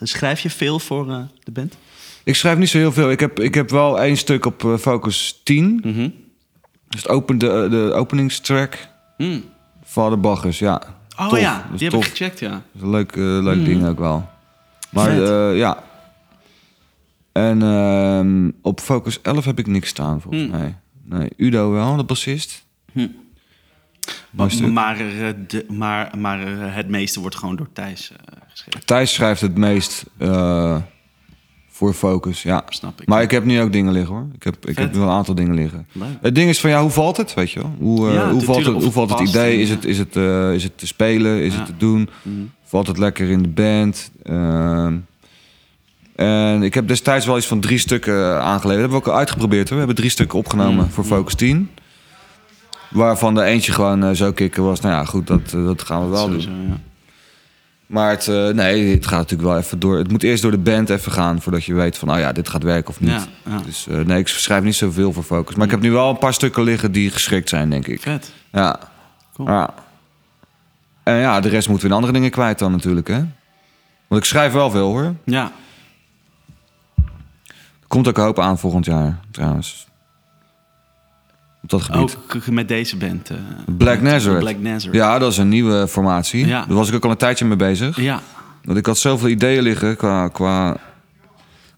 schrijf 0.00 0.40
je 0.40 0.50
veel 0.50 0.78
voor 0.78 1.28
de 1.44 1.50
band? 1.52 1.76
Ik 2.24 2.34
schrijf 2.34 2.58
niet 2.58 2.68
zo 2.68 2.78
heel 2.78 2.92
veel. 2.92 3.10
Ik 3.10 3.20
heb, 3.20 3.40
ik 3.40 3.54
heb 3.54 3.70
wel 3.70 4.00
één 4.00 4.16
stuk 4.16 4.44
op 4.46 4.74
Focus 4.80 5.40
10. 5.44 5.80
Mhm. 5.84 6.08
Dus 6.88 7.02
het 7.02 7.08
open, 7.08 7.38
de, 7.38 7.66
de 7.70 7.92
openingstrack. 7.94 8.88
Hmm. 9.16 9.44
Vader 9.94 10.20
Baggers, 10.20 10.58
ja. 10.58 10.82
Oh 11.18 11.28
Tof. 11.28 11.40
ja, 11.40 11.66
die 11.72 11.82
heb 11.82 11.90
tof. 11.90 12.04
ik 12.04 12.10
gecheckt, 12.10 12.38
ja. 12.38 12.50
Dat 12.50 12.60
is 12.74 12.82
een 12.82 12.90
leuk, 12.90 13.12
eh, 13.16 13.22
leuk 13.22 13.64
ding 13.64 13.86
ook 13.86 13.98
wel. 13.98 14.28
Maar 14.90 15.22
eh, 15.22 15.56
ja. 15.56 15.82
En 17.32 17.62
ehm, 17.62 18.50
op 18.62 18.80
Focus 18.80 19.20
11 19.22 19.44
heb 19.44 19.58
ik 19.58 19.66
niks 19.66 19.88
staan, 19.88 20.20
volgens 20.20 20.42
Hmm. 20.42 20.50
mij. 20.58 20.76
Nee, 21.04 21.30
Udo 21.36 21.70
wel, 21.70 21.96
de 21.96 22.04
bassist. 22.04 22.64
Mooi 24.30 24.50
stuk. 24.50 24.70
Maar, 24.72 24.96
eh, 25.00 25.28
de, 25.46 25.64
maar, 25.68 26.18
maar 26.18 26.38
het 26.74 26.88
meeste 26.88 27.20
wordt 27.20 27.36
gewoon 27.36 27.56
door 27.56 27.68
Thijs 27.72 28.12
geschreven. 28.48 28.84
Thijs 28.86 29.14
schrijft 29.14 29.40
het 29.40 29.56
meest 29.56 30.04
voor 31.76 31.92
Focus, 31.92 32.42
ja. 32.42 32.64
Snap 32.68 33.00
ik. 33.00 33.08
Maar 33.08 33.22
ik 33.22 33.30
heb 33.30 33.44
nu 33.44 33.60
ook 33.60 33.72
dingen 33.72 33.92
liggen, 33.92 34.14
hoor. 34.14 34.26
Ik 34.34 34.42
heb, 34.42 34.66
ik 34.66 34.78
heb 34.78 34.94
wel 34.94 35.02
een 35.02 35.08
aantal 35.08 35.34
dingen 35.34 35.54
liggen. 35.54 35.86
Leuk. 35.92 36.08
Het 36.20 36.34
ding 36.34 36.48
is 36.48 36.60
van, 36.60 36.70
ja, 36.70 36.80
hoe 36.80 36.90
valt 36.90 37.16
het, 37.16 37.34
weet 37.34 37.50
je 37.50 37.60
wel? 37.60 37.74
Hoe, 37.78 38.08
eh, 38.08 38.14
Ja, 38.14 38.30
hoe, 38.30 38.42
valt 38.42 38.64
het, 38.66 38.82
hoe 38.82 38.92
valt 38.92 39.10
het 39.10 39.18
het 39.18 39.28
idee? 39.28 39.60
Is 39.60 39.68
ja. 39.68 39.74
het, 39.74 39.84
is, 39.84 39.98
het, 39.98 40.16
eh, 40.16 40.52
is 40.54 40.62
het 40.62 40.78
te 40.78 40.86
spelen? 40.86 41.42
Is 41.42 41.52
Ja. 41.52 41.58
het 41.58 41.66
te 41.66 41.76
doen? 41.76 42.08
Mhm. 42.22 42.34
altijd 42.70 42.98
lekker 42.98 43.30
in 43.30 43.42
de 43.42 43.48
band. 43.48 44.10
Ehm, 44.22 44.94
en 46.16 46.62
ik 46.62 46.74
heb 46.74 46.88
destijds 46.88 47.26
wel 47.26 47.36
iets 47.36 47.46
van 47.46 47.60
drie 47.60 47.78
stukken 47.78 48.42
aangeleverd. 48.42 48.80
Hebben 48.80 48.98
we 48.98 49.04
ook 49.04 49.12
al 49.12 49.18
uitgeprobeerd 49.18 49.62
hoor. 49.68 49.72
We 49.72 49.78
hebben 49.84 49.96
drie 49.96 50.10
stukken 50.10 50.38
opgenomen 50.38 50.84
Mm, 50.84 50.90
voor 50.90 51.04
Focus 51.04 51.34
10. 51.34 51.70
Waarvan 52.90 53.34
de 53.34 53.42
eentje 53.42 53.72
gewoon 53.72 54.04
eh, 54.04 54.10
zo 54.10 54.32
kicken 54.32 54.64
was. 54.64 54.80
Nou 54.80 54.94
ja, 54.94 55.04
goed, 55.04 55.26
dat, 55.26 55.50
dat 55.50 55.82
gaan 55.82 56.02
we 56.04 56.08
wel 56.08 56.28
doen. 56.28 56.40
Sowieso. 56.40 56.72
Maar 57.94 58.10
het, 58.10 58.28
eh, 58.28 58.48
nee, 58.48 58.94
het 58.94 59.06
gaat 59.06 59.18
natuurlijk 59.18 59.48
wel 59.48 59.58
even 59.58 59.78
door. 59.78 59.98
Het 59.98 60.10
moet 60.10 60.22
eerst 60.22 60.42
door 60.42 60.50
de 60.50 60.58
band 60.58 60.90
even 60.90 61.12
gaan 61.12 61.40
voordat 61.40 61.64
je 61.64 61.74
weet 61.74 61.98
van, 61.98 62.10
oh 62.10 62.18
ja, 62.18 62.32
dit 62.32 62.48
gaat 62.48 62.62
werken 62.62 62.90
of 62.90 63.00
niet. 63.00 63.10
Ja, 63.10 63.24
ja. 63.46 63.58
Dus 63.58 63.86
eh, 63.86 63.98
nee, 63.98 64.18
ik 64.18 64.28
schrijf 64.28 64.62
niet 64.62 64.74
zoveel 64.74 65.12
voor 65.12 65.22
Focus. 65.22 65.54
Maar 65.54 65.64
ik 65.64 65.70
heb 65.70 65.80
nu 65.80 65.90
wel 65.90 66.10
een 66.10 66.18
paar 66.18 66.34
stukken 66.34 66.62
liggen 66.62 66.92
die 66.92 67.10
geschikt 67.10 67.48
zijn, 67.48 67.70
denk 67.70 67.86
ik. 67.86 68.00
Vet. 68.00 68.32
Ja. 68.52 68.78
Cool. 69.34 69.48
ja. 69.48 69.74
En 71.02 71.14
ja, 71.16 71.40
de 71.40 71.48
rest 71.48 71.68
moeten 71.68 71.86
we 71.86 71.92
in 71.92 72.00
andere 72.00 72.12
dingen 72.12 72.30
kwijt 72.30 72.58
dan 72.58 72.70
natuurlijk, 72.70 73.08
hè. 73.08 73.24
Want 74.06 74.22
ik 74.22 74.24
schrijf 74.24 74.52
wel 74.52 74.70
veel, 74.70 74.88
hoor. 74.88 75.14
Ja. 75.24 75.52
Er 77.46 77.86
komt 77.86 78.08
ook 78.08 78.16
een 78.16 78.24
hoop 78.24 78.38
aan 78.38 78.58
volgend 78.58 78.84
jaar, 78.84 79.20
trouwens. 79.30 79.86
Op 81.64 81.70
dat 81.70 81.82
gebied. 81.82 82.16
Ook 82.36 82.46
met 82.46 82.68
deze 82.68 82.96
band. 82.96 83.30
eh, 83.30 83.36
Black 83.78 84.00
met 84.00 84.10
Nazareth. 84.12 84.40
Black 84.40 84.58
Nazareth. 84.60 84.94
Ja, 84.96 85.18
dat 85.18 85.32
is 85.32 85.38
een 85.38 85.48
nieuwe 85.48 85.88
formatie. 85.88 86.46
Ja. 86.46 86.64
Daar 86.66 86.76
was 86.76 86.88
ik 86.88 86.94
ook 86.94 87.04
al 87.04 87.10
een 87.10 87.16
tijdje 87.16 87.44
mee 87.44 87.56
bezig. 87.56 88.00
Ja. 88.00 88.20
Want 88.64 88.78
ik 88.78 88.86
had 88.86 88.98
zoveel 88.98 89.28
ideeën 89.28 89.62
liggen 89.62 89.96
qua, 89.96 90.28
qua, 90.28 90.76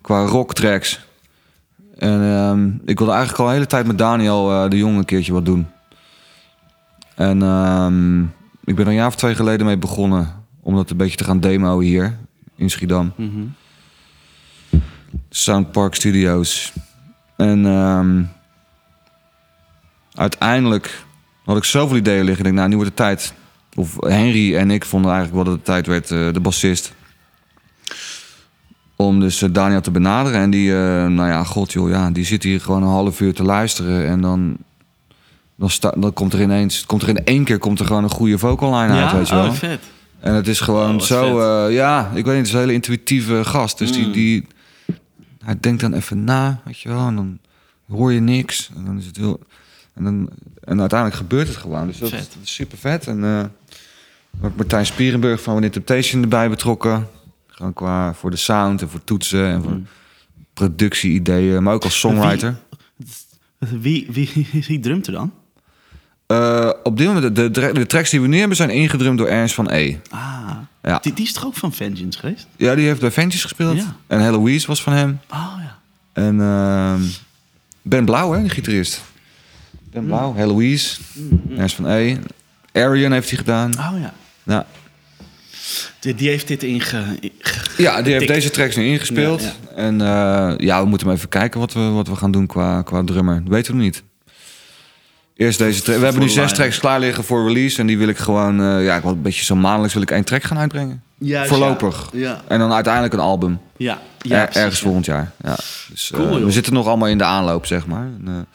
qua 0.00 0.24
rocktracks. 0.24 1.00
En 1.98 2.22
ehm, 2.22 2.68
ik 2.84 2.98
wilde 2.98 3.12
eigenlijk 3.12 3.40
al 3.40 3.46
de 3.46 3.52
hele 3.52 3.66
tijd 3.66 3.86
met 3.86 3.98
Daniel 3.98 4.52
eh, 4.52 4.70
de 4.70 4.76
Jong 4.76 4.96
een 4.98 5.04
keertje 5.04 5.32
wat 5.32 5.44
doen. 5.44 5.66
En 7.14 7.42
ehm, 7.42 8.20
ik 8.64 8.74
ben 8.74 8.78
er 8.84 8.86
een 8.86 8.94
jaar 8.94 9.06
of 9.06 9.16
twee 9.16 9.34
geleden 9.34 9.66
mee 9.66 9.78
begonnen. 9.78 10.44
Om 10.62 10.74
dat 10.74 10.90
een 10.90 10.96
beetje 10.96 11.16
te 11.16 11.24
gaan 11.24 11.40
demoen 11.40 11.82
hier 11.82 12.16
in 12.56 12.70
Schiedam. 12.70 13.12
Mhm. 13.16 13.40
Soundpark 15.30 15.94
Studios. 15.94 16.72
En 17.36 17.66
ehm, 17.66 18.22
uiteindelijk 20.16 21.04
had 21.44 21.56
ik 21.56 21.64
zoveel 21.64 21.96
ideeën 21.96 22.24
liggen. 22.24 22.38
Ik 22.38 22.44
denk, 22.44 22.56
nou, 22.56 22.68
nu 22.68 22.74
wordt 22.74 22.88
het 22.90 22.98
tijd. 22.98 23.34
Of 23.74 23.96
Henry 24.00 24.56
en 24.56 24.70
ik 24.70 24.84
vonden 24.84 25.12
eigenlijk 25.12 25.42
wel 25.44 25.52
dat 25.52 25.54
het 25.54 25.64
tijd 25.64 25.86
werd, 25.86 26.10
eh, 26.10 26.32
de 26.32 26.40
bassist. 26.40 26.92
Om 28.96 29.20
dus 29.20 29.42
eh, 29.42 29.48
Daniel 29.52 29.80
te 29.80 29.90
benaderen. 29.90 30.40
En 30.40 30.50
die, 30.50 30.70
eh, 30.72 31.06
nou 31.06 31.28
ja, 31.28 31.44
god 31.44 31.72
joh, 31.72 31.90
ja, 31.90 32.10
die 32.10 32.24
zit 32.24 32.42
hier 32.42 32.60
gewoon 32.60 32.82
een 32.82 32.88
half 32.88 33.20
uur 33.20 33.34
te 33.34 33.42
luisteren. 33.42 34.06
En 34.06 34.20
dan, 34.20 34.56
dan, 35.56 35.70
sta, 35.70 35.90
dan 35.96 36.12
komt 36.12 36.32
er 36.32 36.40
ineens, 36.40 36.86
komt 36.86 37.02
er 37.02 37.08
in 37.08 37.24
één 37.24 37.44
keer 37.44 37.58
komt 37.58 37.80
er 37.80 37.86
gewoon 37.86 38.02
een 38.04 38.10
goede 38.10 38.38
vocal 38.38 38.74
line 38.80 38.92
uit, 39.02 39.12
weet 39.12 39.28
je 39.28 39.34
wel. 39.34 39.46
oh, 39.46 39.52
vet. 39.52 39.80
En 40.20 40.34
het 40.34 40.48
is 40.48 40.58
Oh, 40.60 40.64
gewoon 40.64 40.92
wat 40.92 41.04
zo, 41.04 41.70
ja, 41.70 42.10
ik 42.14 42.24
weet 42.24 42.24
niet, 42.24 42.36
het 42.36 42.46
is 42.46 42.52
een 42.52 42.58
hele 42.58 42.72
intuïtieve 42.72 43.44
gast. 43.44 43.78
Dus 43.78 43.92
die, 43.92 44.06
Mm. 44.06 44.12
die, 44.12 44.46
hij 45.44 45.56
denkt 45.60 45.80
dan 45.80 45.92
even 45.92 46.24
na, 46.24 46.60
weet 46.64 46.80
je 46.80 46.88
wel, 46.88 47.06
en 47.06 47.14
dan 47.16 47.38
hoor 47.90 48.12
je 48.12 48.20
niks. 48.20 48.70
En 48.76 48.84
dan 48.84 48.98
is 48.98 49.06
het 49.06 49.16
heel, 49.16 49.40
en, 49.96 50.04
dan, 50.04 50.28
en 50.64 50.80
uiteindelijk 50.80 51.20
gebeurt 51.20 51.48
het 51.48 51.56
gewoon. 51.56 51.86
Dus 51.86 51.98
dat, 51.98 52.12
is 52.12 52.54
super 52.54 52.78
vet. 52.78 53.06
En 53.06 53.24
eh 53.24 53.44
ook 54.42 54.56
Martijn 54.56 54.86
Spierenburg 54.86 55.42
van 55.42 55.56
When 55.56 55.70
Temptation 55.70 56.22
erbij 56.22 56.48
betrokken. 56.48 57.08
Gewoon 57.46 57.72
qua 57.72 58.14
voor 58.14 58.30
de 58.30 58.36
sound 58.36 58.82
en 58.82 58.88
voor 58.88 59.04
toetsen 59.04 59.46
en 59.46 59.62
voor 59.62 59.72
Mm. 59.72 59.86
productie-ideeën, 60.54 61.62
maar 61.62 61.74
ook 61.74 61.84
als 61.84 61.98
songwriter. 61.98 62.56
Wie, 63.58 64.06
wie, 64.10 64.46
wie 64.68 64.80
drumt 64.80 65.06
er 65.06 65.12
dan? 65.12 65.32
Eh, 66.26 66.70
op 66.82 66.96
dit 66.96 67.06
moment, 67.06 67.36
de, 67.36 67.50
de, 67.50 67.72
de 67.72 67.86
tracks 67.86 68.10
die 68.10 68.20
we 68.20 68.26
nu 68.26 68.38
hebben 68.38 68.56
zijn 68.56 68.70
ingedrumd 68.70 69.18
door 69.18 69.26
Ernst 69.28 69.54
van 69.54 69.70
E. 69.70 69.96
Ah, 70.10 70.50
Ja. 70.82 70.98
die, 71.02 71.12
die 71.12 71.24
is 71.24 71.32
toch 71.32 71.46
ook 71.46 71.54
van 71.54 71.72
Vengeance 71.72 72.18
geweest? 72.18 72.46
Ja, 72.56 72.74
die 72.74 72.86
heeft 72.86 73.00
bij 73.00 73.10
Ventjes 73.10 73.42
gespeeld. 73.42 73.76
Ja. 73.76 73.96
En 74.06 74.20
Heloise 74.20 74.66
was 74.66 74.82
van 74.82 74.92
hem. 74.92 75.20
Oh 75.30 75.54
ja. 75.58 75.78
En 76.12 76.40
ehm, 76.40 77.00
Ben 77.82 78.04
Blauw, 78.04 78.32
hè, 78.32 78.42
de 78.42 78.48
gitarist. 78.48 79.02
Ben 79.96 80.04
Mm. 80.04 80.10
Blauw, 80.10 80.34
Heloise, 80.34 81.00
Ernst 81.56 81.74
van 81.76 81.88
E. 81.90 82.16
Arian 82.72 83.12
heeft 83.12 83.28
hij 83.28 83.38
gedaan. 83.38 83.70
Oh 83.78 84.00
ja. 84.00 84.12
Ja, 84.42 84.66
Die, 86.00 86.14
die 86.14 86.28
heeft 86.28 86.48
dit 86.48 86.62
inge... 86.62 87.04
ja 87.76 88.02
die 88.02 88.12
heeft 88.12 88.26
deze 88.26 88.50
tracks 88.50 88.76
nu 88.76 88.86
ingespeeld. 88.86 89.42
Ja, 89.42 89.52
En 89.76 90.00
eh, 90.00 90.54
ja, 90.58 90.82
we 90.82 90.88
moeten 90.88 91.06
maar 91.06 91.16
even 91.16 91.28
kijken 91.28 91.60
wat 91.60 91.72
we, 91.72 91.80
wat 91.80 92.08
we 92.08 92.16
gaan 92.16 92.30
doen 92.30 92.46
qua, 92.46 92.82
qua 92.82 93.04
drummer. 93.04 93.40
Dat 93.44 93.52
weten 93.52 93.72
we 93.72 93.76
nog 93.76 93.86
niet. 93.86 94.02
Eerst 95.36 95.58
deze. 95.58 95.98
We 95.98 96.04
hebben 96.04 96.22
nu 96.22 96.28
zes 96.28 96.52
tracks 96.52 96.78
klaar 96.78 97.00
liggen 97.00 97.24
voor 97.24 97.46
release. 97.46 97.80
En 97.80 97.86
die 97.86 97.98
wil 97.98 98.08
ik 98.08 98.18
gewoon, 98.18 98.60
eh, 98.60 98.84
ja, 98.84 98.96
ik 98.96 99.02
wil 99.02 99.12
een 99.12 99.22
beetje 99.22 99.44
zo 99.44 99.56
maandelijks 99.56 99.94
wil 99.94 100.02
ik 100.02 100.10
één 100.10 100.24
track 100.24 100.42
gaan 100.42 100.58
uitbrengen. 100.58 101.02
Juist, 101.18 101.48
Voorlopig. 101.48 102.08
Ja. 102.12 102.42
En 102.48 102.58
dan 102.58 102.72
uiteindelijk 102.72 103.14
een 103.14 103.20
album. 103.20 103.60
Ja. 103.76 103.98
Ja 104.18 104.52
ergens 104.54 104.80
volgend 104.80 105.04
jaar. 105.04 105.32
Ja. 105.42 105.56
Dus, 105.90 106.10
eh, 106.12 106.18
Cool, 106.20 106.44
we 106.44 106.50
zitten 106.50 106.72
nog 106.72 106.86
allemaal 106.86 107.08
in 107.08 107.18
de 107.18 107.24
aanloop, 107.24 107.66
zeg 107.66 107.86
maar. 107.86 108.08
En, 108.24 108.46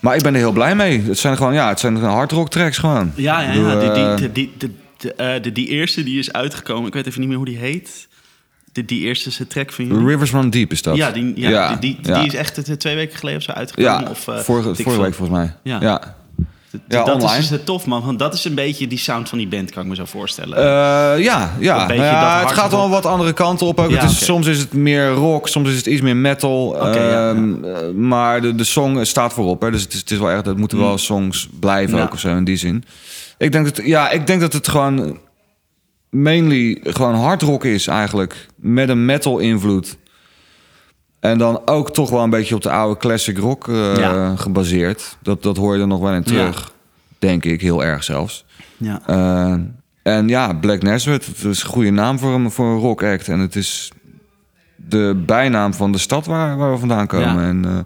maar 0.00 0.16
ik 0.16 0.22
ben 0.22 0.32
er 0.34 0.38
heel 0.40 0.52
blij 0.52 0.74
mee. 0.76 1.02
Het 1.02 1.18
zijn 1.18 1.36
gewoon, 1.36 1.54
ja, 1.54 1.68
het 1.68 1.80
zijn 1.80 1.96
hard 1.96 2.32
rock 2.32 2.50
tracks 2.50 2.78
gewoon. 2.78 3.12
Ja, 3.14 3.40
ja, 3.40 3.52
ja. 3.52 3.78
Die, 3.80 3.88
eh, 3.90 4.16
die, 4.16 4.32
die, 4.32 4.50
die, 4.58 4.76
de, 4.98 5.14
eh, 5.14 5.42
de- 5.42 5.52
die 5.52 5.68
eerste 5.68 6.02
die 6.02 6.18
is 6.18 6.32
uitgekomen, 6.32 6.86
ik 6.86 6.94
weet 6.94 7.06
even 7.06 7.18
niet 7.20 7.28
meer 7.28 7.36
hoe 7.38 7.46
die 7.46 7.58
heet. 7.58 8.08
De, 8.72 8.84
die 8.84 9.00
eerste 9.00 9.28
is 9.28 9.40
track 9.48 9.72
van 9.72 9.86
jullie. 9.86 10.06
Rivers 10.06 10.30
Run 10.32 10.50
Deep 10.50 10.72
is 10.72 10.82
dat. 10.82 10.96
Ja, 10.96 11.10
die, 11.10 11.32
ja, 11.36 11.48
Ja, 11.48 11.76
die, 11.76 11.98
die, 12.02 12.12
ja. 12.12 12.24
is 12.24 12.34
echt 12.34 12.68
eh, 12.68 12.74
twee 12.74 12.94
weken 12.94 13.18
geleden 13.18 13.38
of 13.38 13.44
zo 13.44 13.52
uitgekomen. 13.52 14.00
Ja, 14.04 14.10
of, 14.10 14.28
eh, 14.28 14.38
vorige, 14.38 14.74
vorige 14.74 15.02
week 15.02 15.14
volgens 15.14 15.38
mij. 15.38 15.54
Ja. 15.62 16.16
Ja. 16.70 17.04
Dat 17.04 17.14
online. 17.14 17.38
is 17.38 17.48
dus 17.48 17.58
tof, 17.64 17.86
man. 17.86 18.04
Want 18.04 18.18
dat 18.18 18.34
is 18.34 18.44
een 18.44 18.54
beetje 18.54 18.86
die 18.86 18.98
sound 18.98 19.28
van 19.28 19.38
die 19.38 19.48
band, 19.48 19.70
kan 19.70 19.82
ik 19.82 19.88
me 19.88 19.94
zo 19.94 20.04
voorstellen. 20.04 20.56
Eh, 20.58 20.62
ja, 21.24 21.52
ja. 21.58 21.86
Nou 21.86 22.00
ja, 22.00 22.38
dat 22.40 22.48
het 22.48 22.58
gaat 22.58 22.70
wel 22.70 22.90
wat 22.90 23.06
andere 23.06 23.32
kanten 23.32 23.66
op. 23.66 23.80
Ook. 23.80 23.90
Ja, 23.90 24.00
het 24.00 24.10
is. 24.10 24.24
Soms 24.24 24.46
is 24.46 24.58
het 24.58 24.72
meer 24.72 25.08
rock, 25.08 25.48
soms 25.48 25.68
is 25.68 25.76
het 25.76 25.86
iets 25.86 26.00
meer 26.00 26.16
metal. 26.16 26.76
Ja, 26.76 27.30
Ehm, 27.30 27.64
eh, 27.64 27.90
Maar 27.94 28.40
de, 28.40 28.54
de 28.54 28.64
song 28.64 29.04
staat 29.04 29.32
voorop. 29.32 29.60
Hè. 29.62 29.70
Dus 29.70 29.82
het 29.82 29.92
is, 29.92 29.98
het 30.00 30.10
is 30.10 30.18
wel 30.18 30.30
echt, 30.30 30.46
het 30.46 30.56
moeten 30.56 30.78
wel 30.78 30.98
songs 30.98 31.48
blijven 31.60 32.02
ook 32.02 32.12
of 32.12 32.20
zo 32.20 32.36
in 32.36 32.44
die 32.44 32.56
zin. 32.56 32.84
Ik 33.38 33.52
denk 33.52 33.64
dat, 33.74 33.86
ja, 33.86 34.10
ik 34.10 34.26
denk 34.26 34.40
dat 34.40 34.52
het 34.52 34.68
gewoon 34.68 35.18
mainly 36.10 36.80
gewoon 36.82 37.14
hard 37.14 37.42
rock 37.42 37.64
is 37.64 37.86
eigenlijk. 37.86 38.46
Met 38.56 38.88
een 38.88 39.04
metal 39.04 39.38
invloed. 39.38 39.96
En 41.30 41.38
dan 41.38 41.60
ook 41.64 41.90
toch 41.92 42.10
wel 42.10 42.22
een 42.22 42.30
beetje 42.30 42.54
op 42.54 42.62
de 42.62 42.70
oude 42.70 43.00
classic 43.00 43.38
rock 43.38 43.68
eh, 43.68 43.96
Ja. 43.96 44.36
gebaseerd. 44.36 45.16
Dat, 45.22 45.42
dat 45.42 45.56
hoor 45.56 45.74
je 45.74 45.80
er 45.80 45.86
nog 45.86 46.00
wel 46.00 46.12
in 46.14 46.22
terug. 46.22 46.72
Denk 47.18 47.44
ik, 47.44 47.60
heel 47.60 47.84
erg 47.84 48.04
zelfs. 48.04 48.44
ja. 48.76 49.00
Eh, 49.06 49.54
en 50.02 50.28
ja, 50.28 50.52
Black 50.54 50.82
Nazareth, 50.82 51.26
het 51.26 51.44
is 51.44 51.62
een 51.62 51.68
goede 51.68 51.90
naam 51.90 52.18
voor 52.18 52.32
een, 52.34 52.50
voor 52.50 52.66
een 52.66 52.78
rock 52.78 53.02
act. 53.02 53.28
En 53.28 53.38
het 53.38 53.56
is 53.56 53.92
de 54.76 55.22
bijnaam 55.26 55.74
van 55.74 55.92
de 55.92 55.98
stad 55.98 56.26
waar, 56.26 56.56
waar 56.56 56.72
we 56.72 56.78
vandaan 56.78 57.06
komen. 57.06 57.42
Ja. 57.42 57.48
En, 57.48 57.64
eh, 57.64 57.78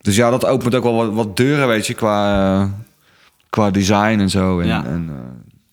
dus 0.00 0.16
ja, 0.16 0.30
dat 0.30 0.46
opent 0.46 0.74
ook 0.74 0.82
wel 0.82 0.94
wat, 0.94 1.12
wat 1.12 1.36
deuren, 1.36 1.68
weet 1.68 1.86
je, 1.86 1.94
qua, 1.94 2.70
qua 3.50 3.70
design 3.70 4.18
en 4.18 4.30
zo. 4.30 4.60
En, 4.60 4.66
Ja. 4.66 4.84
en, 4.84 5.10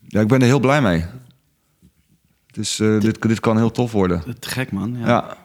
ja, 0.08 0.22
ik 0.22 0.28
ben 0.28 0.40
er 0.40 0.46
heel 0.46 0.60
blij 0.60 0.82
mee. 0.82 1.06
Dus 2.52 2.80
eh, 2.80 3.00
dit, 3.00 3.22
dit 3.22 3.40
kan 3.40 3.58
heel 3.58 3.72
tof 3.72 3.92
worden. 3.92 4.24
Te 4.40 4.50
gek, 4.50 4.72
man. 4.72 4.96
Ja. 5.06 5.38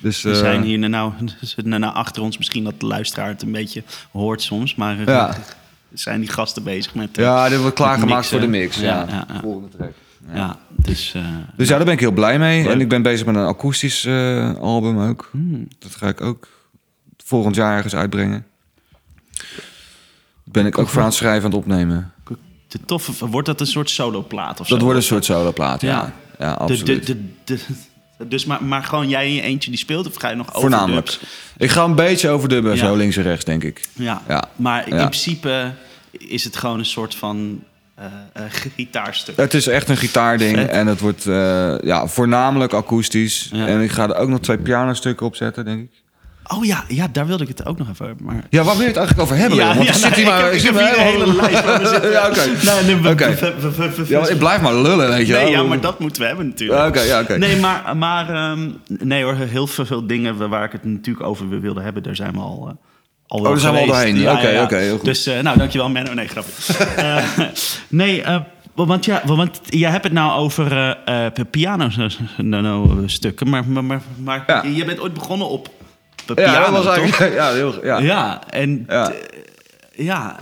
Dus... 0.00 0.22
We 0.22 0.30
eh, 0.30 0.36
zijn 0.36 0.62
hier 0.62 0.78
nou, 0.88 1.12
nou 1.64 1.94
achter 1.94 2.22
ons, 2.22 2.38
misschien 2.38 2.64
dat 2.64 2.80
de 2.80 2.86
luisteraar 2.86 3.28
het 3.28 3.42
een 3.42 3.52
beetje 3.52 3.82
hoort 4.12 4.42
soms, 4.42 4.74
maar 4.74 4.98
eh, 4.98 5.06
Ja. 5.06 5.36
zijn 5.92 6.20
die 6.20 6.28
gasten 6.28 6.62
bezig 6.62 6.94
met. 6.94 7.18
eh, 7.18 7.24
ja, 7.24 7.48
dit 7.48 7.60
wordt 7.60 7.74
klaargemaakt 7.76 8.26
voor 8.26 8.40
de 8.40 8.46
mix. 8.46 8.76
Ja, 8.76 8.82
Ja, 8.86 9.06
ja, 9.08 9.26
ja. 9.34 9.40
Volgende 9.40 9.68
track. 9.76 9.92
ja, 10.34 10.58
dus. 10.68 11.12
eh, 11.14 11.22
Dus 11.56 11.68
ja, 11.68 11.76
daar 11.76 11.84
ben 11.84 11.94
ik 11.94 12.00
heel 12.00 12.12
blij 12.12 12.38
mee. 12.38 12.62
Leuk. 12.62 12.72
En 12.72 12.80
ik 12.80 12.88
ben 12.88 13.02
bezig 13.02 13.26
met 13.26 13.34
een 13.34 13.44
akoestisch 13.46 14.04
eh, 14.04 14.54
album 14.60 15.00
ook. 15.00 15.28
hmm. 15.32 15.68
Dat 15.78 15.94
ga 15.94 16.08
ik 16.08 16.20
ook 16.20 16.48
volgend 17.24 17.54
jaar 17.54 17.76
ergens 17.76 17.94
uitbrengen. 17.94 18.46
Ben 20.44 20.66
ik 20.66 20.78
ook 20.78 20.88
voor 20.88 21.00
aan 21.00 21.06
het 21.06 21.14
schrijven 21.16 21.44
en 21.44 21.56
het 21.56 21.60
opnemen. 21.60 22.12
Te 22.66 22.78
tof. 22.86 23.18
Wordt 23.20 23.46
dat 23.46 23.60
een 23.60 23.66
soort 23.66 23.90
soloplaat 23.90 24.60
of 24.60 24.66
zo? 24.66 24.74
Dat 24.74 24.82
wordt 24.82 24.98
een 24.98 25.04
soort 25.04 25.24
soloplaat, 25.24 25.80
ja. 25.80 25.88
Ja. 25.88 26.12
Ja, 26.38 26.52
De- 26.52 26.58
absoluut. 26.58 27.06
de, 27.06 27.16
de, 27.16 27.54
de- 27.56 27.60
dus 28.28 28.44
maar, 28.44 28.64
maar 28.64 28.82
gewoon 28.82 29.08
jij 29.08 29.26
in 29.28 29.34
je 29.34 29.42
eentje 29.42 29.70
die 29.70 29.78
speelt 29.78 30.06
of 30.06 30.14
ga 30.14 30.28
je 30.30 30.36
nog 30.36 30.48
over 30.48 30.60
Voornamelijk. 30.60 31.18
Ik 31.56 31.70
ga 31.70 31.84
een 31.84 31.94
beetje 31.94 32.28
overdubben, 32.28 32.72
Ja. 32.74 32.78
zo 32.78 32.94
links 32.96 33.16
en 33.16 33.22
rechts, 33.22 33.44
denk 33.44 33.64
ik. 33.64 33.88
Ja. 33.92 34.22
Ja. 34.28 34.44
Maar 34.56 34.88
in 34.88 34.96
Ja. 34.96 35.06
principe 35.06 35.72
is 36.10 36.44
het 36.44 36.56
gewoon 36.56 36.78
een 36.78 36.84
soort 36.84 37.14
van 37.14 37.62
eh, 37.94 38.06
eh, 38.32 38.42
gitaarstuk. 38.76 39.36
Het 39.36 39.54
is 39.54 39.66
echt 39.66 39.88
een 39.88 39.96
gitaarding 39.96 40.56
Vet. 40.56 40.68
en 40.68 40.86
het 40.86 41.00
wordt 41.00 41.26
eh, 41.26 41.74
ja, 41.82 42.06
voornamelijk 42.06 42.72
akoestisch. 42.72 43.50
En 43.52 43.80
ik 43.80 43.90
ga 43.90 44.08
er 44.08 44.14
ook 44.16 44.28
nog 44.28 44.40
twee 44.40 44.58
pianostukken 44.58 45.26
op 45.26 45.36
zetten, 45.36 45.64
denk 45.64 45.80
ik. 45.82 45.99
Oh 46.54 46.64
ja, 46.64 46.84
ja, 46.88 47.08
daar 47.12 47.26
wilde 47.26 47.42
ik 47.42 47.48
het 47.48 47.66
ook 47.66 47.78
nog 47.78 47.88
even 47.88 48.04
over. 48.04 48.16
Maar... 48.24 48.44
Ja, 48.48 48.62
waar 48.62 48.72
wil 48.74 48.82
je 48.82 48.88
het 48.88 48.96
eigenlijk 48.96 49.26
over 49.30 49.36
hebben? 49.40 49.58
Want 49.58 49.88
ik 49.88 49.94
zit 49.94 50.02
nou, 50.02 50.14
hier 50.14 50.24
maar... 50.24 50.46
ik 50.46 50.52
ik 50.52 50.60
zit 50.60 50.74
heb 50.74 50.80
hier 50.80 50.98
een 50.98 51.04
hele 51.04 51.34
lijst 51.34 51.62
ja, 52.16 52.28
oké. 52.28 52.40
Nee, 52.84 52.94
nee, 52.94 54.06
Ja, 54.06 54.28
ik 54.28 54.38
blijf 54.38 54.60
maar 54.60 54.74
lullen, 54.74 55.08
weet 55.08 55.26
je 55.26 55.32
wel. 55.32 55.42
Nee, 55.42 55.50
ja, 55.50 55.62
maar 55.62 55.80
dat 55.80 55.98
moeten 55.98 56.22
we 56.22 56.28
hebben 56.28 56.46
natuurlijk. 56.46 56.86
Oké, 56.88 57.00
ja, 57.00 57.20
oké. 57.20 57.38
Nee, 57.38 57.56
maar, 57.56 57.96
maar 57.96 58.34
ehm, 58.34 58.68
nee 58.86 59.22
hoor, 59.22 59.34
heel 59.34 59.66
veel, 59.66 60.06
dingen 60.06 60.48
waar 60.48 60.64
ik 60.64 60.72
het 60.72 60.84
natuurlijk 60.84 61.26
over 61.26 61.60
wilde 61.60 61.80
hebben, 61.80 62.02
daar 62.02 62.16
zijn 62.16 62.32
we 62.32 62.38
al, 62.38 62.78
al 63.26 63.42
wel 63.42 63.50
daar 63.50 63.60
zijn 63.60 63.74
we 63.74 63.80
al 63.80 63.86
doorheen. 63.86 64.30
Oké, 64.30 64.60
oké, 64.62 64.76
heel 64.76 64.96
goed. 64.96 65.04
Dus, 65.04 65.26
eh, 65.26 65.40
nou, 65.40 65.58
dankjewel 65.58 65.88
Menno. 65.88 66.14
Nee, 66.14 66.28
grapje. 66.28 66.52
Eh, 66.96 67.24
nee, 67.88 68.24
Want 68.74 69.04
ja, 69.04 69.22
want 69.26 69.60
jij 69.64 69.90
hebt 69.90 70.04
het 70.04 70.12
nou 70.12 70.40
over 70.40 70.72
eh 71.04 71.26
eh 71.26 71.32
piano-stukken, 71.50 73.48
maar, 73.48 73.64
maar, 73.68 73.84
maar, 73.84 74.00
maar 74.16 74.44
Ja. 74.46 74.62
je 74.74 74.84
bent 74.84 75.00
ooit 75.00 75.14
begonnen 75.14 75.48
op 75.48 75.70
piano, 76.34 76.52
Ja, 76.52 76.60
dat 76.60 76.70
was 76.84 76.84
toch? 76.84 76.94
eigenlijk... 76.96 77.34
Ja, 77.34 77.50
heel, 77.52 77.84
ja. 77.84 77.98
Ja, 77.98 78.40
en 78.50 78.84
Ja. 78.88 79.04
t- 79.08 79.14
ja. 79.94 80.36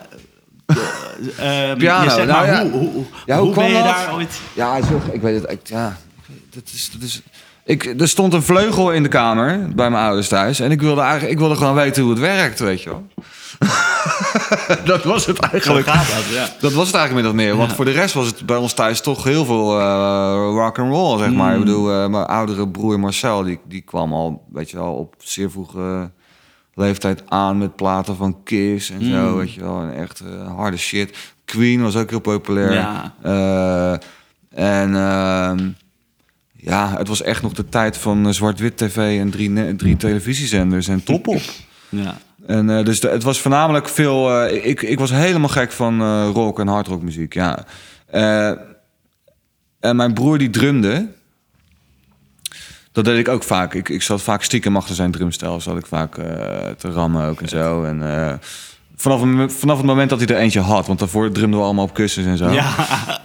eh, 1.37 1.71
eh, 1.71 1.77
Piano, 1.79 2.17
nou 2.17 2.27
maar, 2.27 2.47
ja. 2.47 2.63
hoe, 2.63 2.71
hoe, 2.91 3.05
Ja, 3.27 3.37
hoe, 3.37 3.45
hoe 3.45 3.53
kwam 3.53 3.65
ben 3.67 3.77
je 3.77 3.83
dat? 3.83 3.95
daar 3.95 4.15
ooit? 4.15 4.41
Ja, 4.55 4.77
ik 5.13 5.21
weet 5.21 5.41
het. 5.43 5.51
Ik, 5.51 5.61
ja, 5.69 5.97
dat 6.51 6.63
is, 6.75 6.91
dat 6.93 7.03
is, 7.03 7.23
ik, 7.65 8.01
er 8.01 8.09
stond 8.09 8.33
een 8.33 8.43
vleugel 8.43 8.91
in 8.93 9.03
de 9.03 9.09
kamer 9.09 9.69
bij 9.75 9.91
mijn 9.91 10.05
ouders 10.05 10.29
thuis. 10.29 10.61
En 10.61 10.71
ik 10.71 10.81
wilde, 10.81 11.01
eigenlijk, 11.01 11.33
ik 11.33 11.39
wilde 11.39 11.57
gewoon 11.57 11.75
weten 11.75 12.03
hoe 12.03 12.11
het 12.11 12.21
werkt, 12.21 12.59
weet 12.61 12.83
je 12.83 12.89
wel. 12.91 13.07
dat 14.85 15.05
was 15.05 15.27
het 15.27 15.39
eigenlijk. 15.39 15.87
gaat 15.87 16.07
dat, 16.07 16.35
ja. 16.35 16.49
Dat 16.61 16.73
was 16.73 16.87
het 16.87 16.97
eigenlijk 16.97 17.27
min 17.27 17.35
of 17.35 17.47
meer. 17.47 17.57
Want 17.57 17.73
voor 17.73 17.85
de 17.85 17.91
rest 17.91 18.15
was 18.15 18.27
het 18.27 18.47
bij 18.47 18.57
ons 18.57 18.73
thuis 18.73 19.01
toch 19.01 19.25
heel 19.25 19.45
veel 19.45 19.81
eh, 19.81 20.51
rock 20.53 20.79
and 20.79 20.93
roll, 20.93 21.19
zeg 21.19 21.33
maar. 21.33 21.53
Ik 21.53 21.59
bedoel, 21.59 21.93
eh, 21.93 22.09
mijn 22.09 22.27
oudere 22.27 22.69
broer 22.69 23.01
Marcel, 23.01 23.43
die, 23.43 23.61
die 23.69 23.81
kwam 23.81 24.13
al, 24.13 24.45
weet 24.53 24.71
je 24.71 24.77
wel, 24.77 24.95
op 24.95 25.15
zeer 25.19 25.51
vroege 25.51 26.11
leeftijd 26.75 27.23
aan 27.29 27.59
met 27.59 27.77
platen 27.77 28.17
van 28.17 28.43
Kiss 28.45 28.91
en 28.91 29.05
zo, 29.05 29.37
weet 29.37 29.53
je 29.53 29.61
wel. 29.61 29.81
En 29.81 29.97
echt 29.97 30.21
eh, 30.21 30.57
harde 30.57 30.77
shit. 30.77 31.17
Queen 31.45 31.83
was 31.83 31.97
ook 31.97 32.11
heel 32.11 32.21
populair. 32.21 32.73
Ja. 32.73 33.15
En 34.51 34.95
ehm, 34.97 35.69
ja, 36.53 36.97
het 36.97 37.09
was 37.09 37.23
echt 37.23 37.43
nog 37.43 37.53
de 37.53 37.69
tijd 37.69 37.97
van 37.97 38.35
zwart-wit 38.35 38.77
tv 38.77 39.21
en 39.21 39.31
drie, 39.31 39.77
drie 39.77 39.97
televisiezenders 39.97 40.89
en 40.89 41.05
top 41.05 41.27
op. 41.27 41.43
Ja. 41.89 42.17
En 42.49 42.71
eh, 42.71 42.85
dus 42.85 43.03
het 43.03 43.23
was 43.23 43.41
voornamelijk 43.41 43.89
veel. 43.89 44.43
eh, 44.43 44.67
ik, 44.67 44.83
ik 44.83 44.99
was 44.99 45.11
helemaal 45.11 45.49
gek 45.49 45.73
van 45.73 46.01
eh, 46.01 46.31
rock 46.33 46.61
en 46.61 46.67
hardrock 46.67 47.03
muziek. 47.03 47.35
Ja. 47.35 47.65
En 49.81 49.97
mijn 49.97 50.15
broer 50.15 50.39
die 50.39 50.51
drumde. 50.51 51.09
Dat 52.93 53.05
deed 53.05 53.19
ik 53.19 53.29
ook 53.29 53.43
vaak. 53.43 53.75
Ik, 53.75 53.89
ik 53.89 54.03
zat 54.03 54.23
vaak 54.23 54.43
stiekem 54.43 54.77
achter 54.77 54.95
zijn 54.95 55.11
drumstel. 55.11 55.61
Zat 55.61 55.79
ik 55.79 55.87
vaak 55.87 56.15
te 56.77 56.91
rammen 56.91 57.27
ook 57.29 57.41
en 57.41 57.49
zo. 57.49 57.85
En 57.85 58.01
vanaf, 59.01 59.21
het- 59.23 59.53
vanaf 59.53 59.77
het 59.77 59.87
moment 59.87 60.11
dat 60.11 60.19
hij 60.19 60.29
er 60.29 60.37
eentje 60.37 60.61
had. 60.61 60.87
Want 60.87 60.99
daarvoor 60.99 61.33
drumden 61.33 61.59
we 61.59 61.65
allemaal 61.65 61.85
op 61.85 61.95
kussens 61.95 62.27
en 62.27 62.37
zo. 62.37 62.51
Ja. 62.51 62.67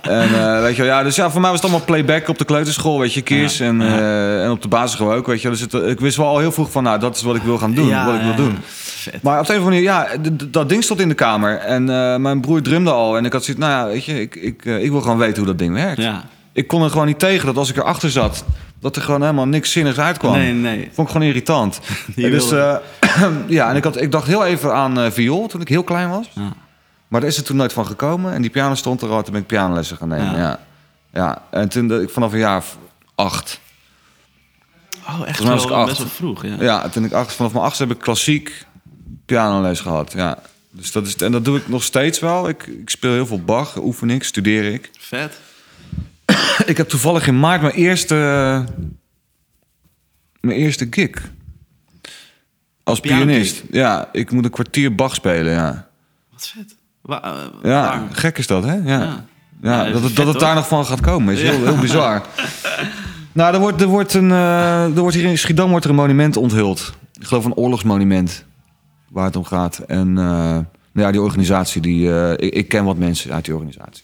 En 0.02 0.22
eh, 0.56 0.62
weet 0.62 0.76
je 0.76 0.82
wel, 0.82 0.92
ja, 0.92 1.04
dus 1.04 1.16
ja, 1.16 1.30
voor 1.32 1.42
mij 1.42 1.50
was 1.52 1.62
het 1.62 1.70
allemaal 1.70 1.86
playback 1.88 2.28
op 2.28 2.38
de 2.38 2.46
kleuterschool, 2.46 3.00
weet 3.00 3.14
je. 3.14 3.22
Ja, 3.26 3.66
En, 3.66 3.80
ja. 3.82 3.98
eh, 3.98 4.44
en 4.44 4.52
op 4.52 4.62
de 4.62 4.68
basisschool 4.68 5.14
ook, 5.14 5.28
weet 5.28 5.42
je. 5.42 5.50
Dus 5.50 5.60
het, 5.60 5.74
ik 5.74 6.00
wist 6.00 6.18
wel 6.18 6.28
al 6.28 6.40
heel 6.40 6.52
vroeg 6.52 6.72
van, 6.72 6.84
nou, 6.84 7.00
dat 7.00 7.16
is 7.16 7.22
wat 7.22 7.36
ik 7.36 7.42
wil 7.42 7.58
gaan 7.58 7.74
doen, 7.74 7.88
Ja, 7.88 8.06
wat 8.06 8.16
ik 8.16 8.22
wil 8.22 8.36
doen. 8.36 8.58
Vet. 8.64 9.22
Maar 9.22 9.40
op 9.40 9.46
de 9.48 9.54
een 9.54 9.60
of 9.60 9.66
andere 9.66 9.84
manier, 9.84 9.84
ja, 9.84 10.32
dat 10.50 10.70
ding 10.70 10.84
stond 10.84 11.00
in 11.00 11.08
de 11.08 11.14
kamer. 11.16 11.58
En 11.58 11.90
eh, 11.90 12.16
mijn 12.18 12.42
broer 12.42 12.62
drumde 12.62 12.92
al. 12.92 13.18
En 13.18 13.26
ik 13.26 13.34
had 13.34 13.44
zoiets, 13.44 13.64
nou 13.66 13.74
ja, 13.88 13.94
weet 13.94 14.06
je, 14.06 14.22
ik, 14.22 14.36
ik, 14.36 14.66
ik 14.66 14.92
wil 14.92 15.02
gewoon 15.02 15.18
weten 15.18 15.38
hoe 15.38 15.46
dat 15.46 15.58
ding 15.58 15.74
werkt. 15.74 16.02
Ja. 16.02 16.24
Ik 16.54 16.68
kon 16.68 16.84
er 16.84 16.90
gewoon 16.90 17.06
niet 17.08 17.20
tegen 17.20 17.46
dat 17.46 17.58
als 17.58 17.70
ik 17.70 17.78
erachter 17.78 18.10
zat, 18.12 18.44
dat 18.80 18.96
er 18.96 19.02
gewoon 19.02 19.22
helemaal 19.22 19.48
niks 19.48 19.72
zinnigs 19.72 19.98
uitkwam. 20.00 20.32
Nee, 20.34 20.54
nee. 20.54 20.90
Vond 20.94 21.08
ik 21.08 21.14
gewoon 21.14 21.28
irritant. 21.28 21.80
En 22.16 22.32
dus, 22.32 22.52
eh, 22.52 22.76
ja, 23.48 23.70
en 23.70 23.76
ik, 23.76 23.84
had, 23.84 24.02
ik 24.02 24.12
dacht 24.12 24.28
heel 24.28 24.46
even 24.46 24.74
aan 24.74 25.00
eh, 25.00 25.12
viool 25.12 25.48
toen 25.48 25.62
ik 25.62 25.68
heel 25.68 25.84
klein 25.84 26.10
was. 26.10 26.30
Ja. 26.34 26.54
Maar 27.08 27.22
daar 27.22 27.30
is 27.30 27.38
het 27.38 27.46
toen 27.46 27.56
nooit 27.58 27.74
van 27.74 27.86
gekomen. 27.86 28.34
En 28.34 28.42
die 28.42 28.52
piano 28.52 28.76
stond 28.76 29.02
er 29.02 29.10
al, 29.10 29.24
toen 29.24 29.32
ben 29.34 29.42
ik 29.42 29.48
pianolessen 29.48 29.98
gaan 29.98 30.08
nemen. 30.08 30.32
Ja. 30.32 30.38
Ja. 30.38 30.60
Ja. 31.14 31.42
en 31.50 31.70
toen 31.70 31.88
de- 31.88 32.02
ik 32.02 32.10
vanaf 32.10 32.32
een 32.34 32.40
jaar 32.40 32.64
acht. 33.16 33.60
Oh, 35.08 35.28
echt 35.28 35.40
was 35.44 35.64
ik 35.64 35.70
best 35.70 35.72
acht. 35.72 35.98
wel 35.98 36.08
vroeg, 36.08 36.46
ja. 36.46 36.56
Ja, 36.60 36.90
toen 36.90 37.04
ik 37.06 37.12
acht, 37.14 37.34
vanaf 37.34 37.52
mijn 37.54 37.64
achtste 37.66 37.84
heb 37.84 37.92
ik 37.92 38.00
klassiek 38.02 38.66
pianoles 39.26 39.80
gehad. 39.80 40.12
Ja. 40.16 40.38
Dus 40.72 40.92
dat 40.92 41.08
is, 41.08 41.16
en 41.16 41.32
dat 41.32 41.46
doe 41.46 41.58
ik 41.58 41.68
nog 41.68 41.84
steeds 41.84 42.20
wel. 42.20 42.48
Ik, 42.50 42.66
ik 42.68 42.90
speel 42.90 43.12
heel 43.12 43.26
veel 43.26 43.42
Bach, 43.42 43.78
oefen 43.78 44.10
ik, 44.10 44.24
studeer 44.24 44.74
ik. 44.74 44.90
Vet. 45.00 45.40
Ik 46.72 46.78
heb 46.78 46.90
toevallig 46.90 47.28
in 47.28 47.40
maart 47.40 47.62
mijn 47.62 47.74
eerste, 47.74 48.16
mijn 50.40 50.58
eerste 50.58 50.88
gig. 50.90 51.32
Als 52.84 53.00
pianist. 53.00 53.64
Ja, 53.72 54.10
ik 54.12 54.32
moet 54.32 54.44
een 54.44 54.52
kwartier 54.52 54.96
Bach 54.96 55.16
spelen, 55.16 55.54
ja. 55.54 55.88
Wat 56.32 56.48
vet. 56.48 56.76
Wa 57.02 57.24
eh, 57.24 57.32
Ja, 57.64 57.82
waar? 57.82 58.02
gek 58.12 58.38
is 58.38 58.48
dat, 58.48 58.64
hè? 58.64 58.74
Ja. 58.74 58.82
Ja. 58.84 59.26
Ja, 59.62 59.86
Ja, 59.86 59.92
dat, 59.92 60.04
het, 60.04 60.16
dat 60.16 60.28
het 60.28 60.40
daar 60.40 60.56
nog 60.56 60.68
van 60.68 60.86
gaat 60.86 61.02
komen 61.02 61.34
is 61.34 61.42
heel, 61.42 61.64
heel 61.64 61.78
bizar. 61.78 62.26
nou, 63.32 63.54
er 63.54 63.60
wordt, 63.60 63.82
er, 63.82 63.88
wordt 63.88 64.14
een, 64.14 64.32
eh, 64.32 64.84
er 64.84 65.00
wordt 65.02 65.16
hier 65.16 65.26
in 65.26 65.38
Schiedam 65.38 65.70
wordt 65.70 65.84
er 65.86 65.92
een 65.92 65.98
monument 65.98 66.38
onthuld. 66.38 66.94
Ik 67.20 67.26
geloof 67.26 67.46
een 67.46 67.54
oorlogsmonument 67.54 68.46
waar 69.10 69.26
het 69.26 69.36
om 69.36 69.44
gaat. 69.44 69.78
En 69.78 70.08
eh, 70.08 70.24
nou 70.94 71.08
ja, 71.08 71.12
die 71.12 71.22
organisatie, 71.22 71.82
die, 71.82 72.36
ik, 72.36 72.54
ik 72.54 72.68
ken 72.68 72.84
wat 72.84 72.98
mensen 72.98 73.34
uit 73.34 73.46
die 73.46 73.54
organisatie. 73.54 74.04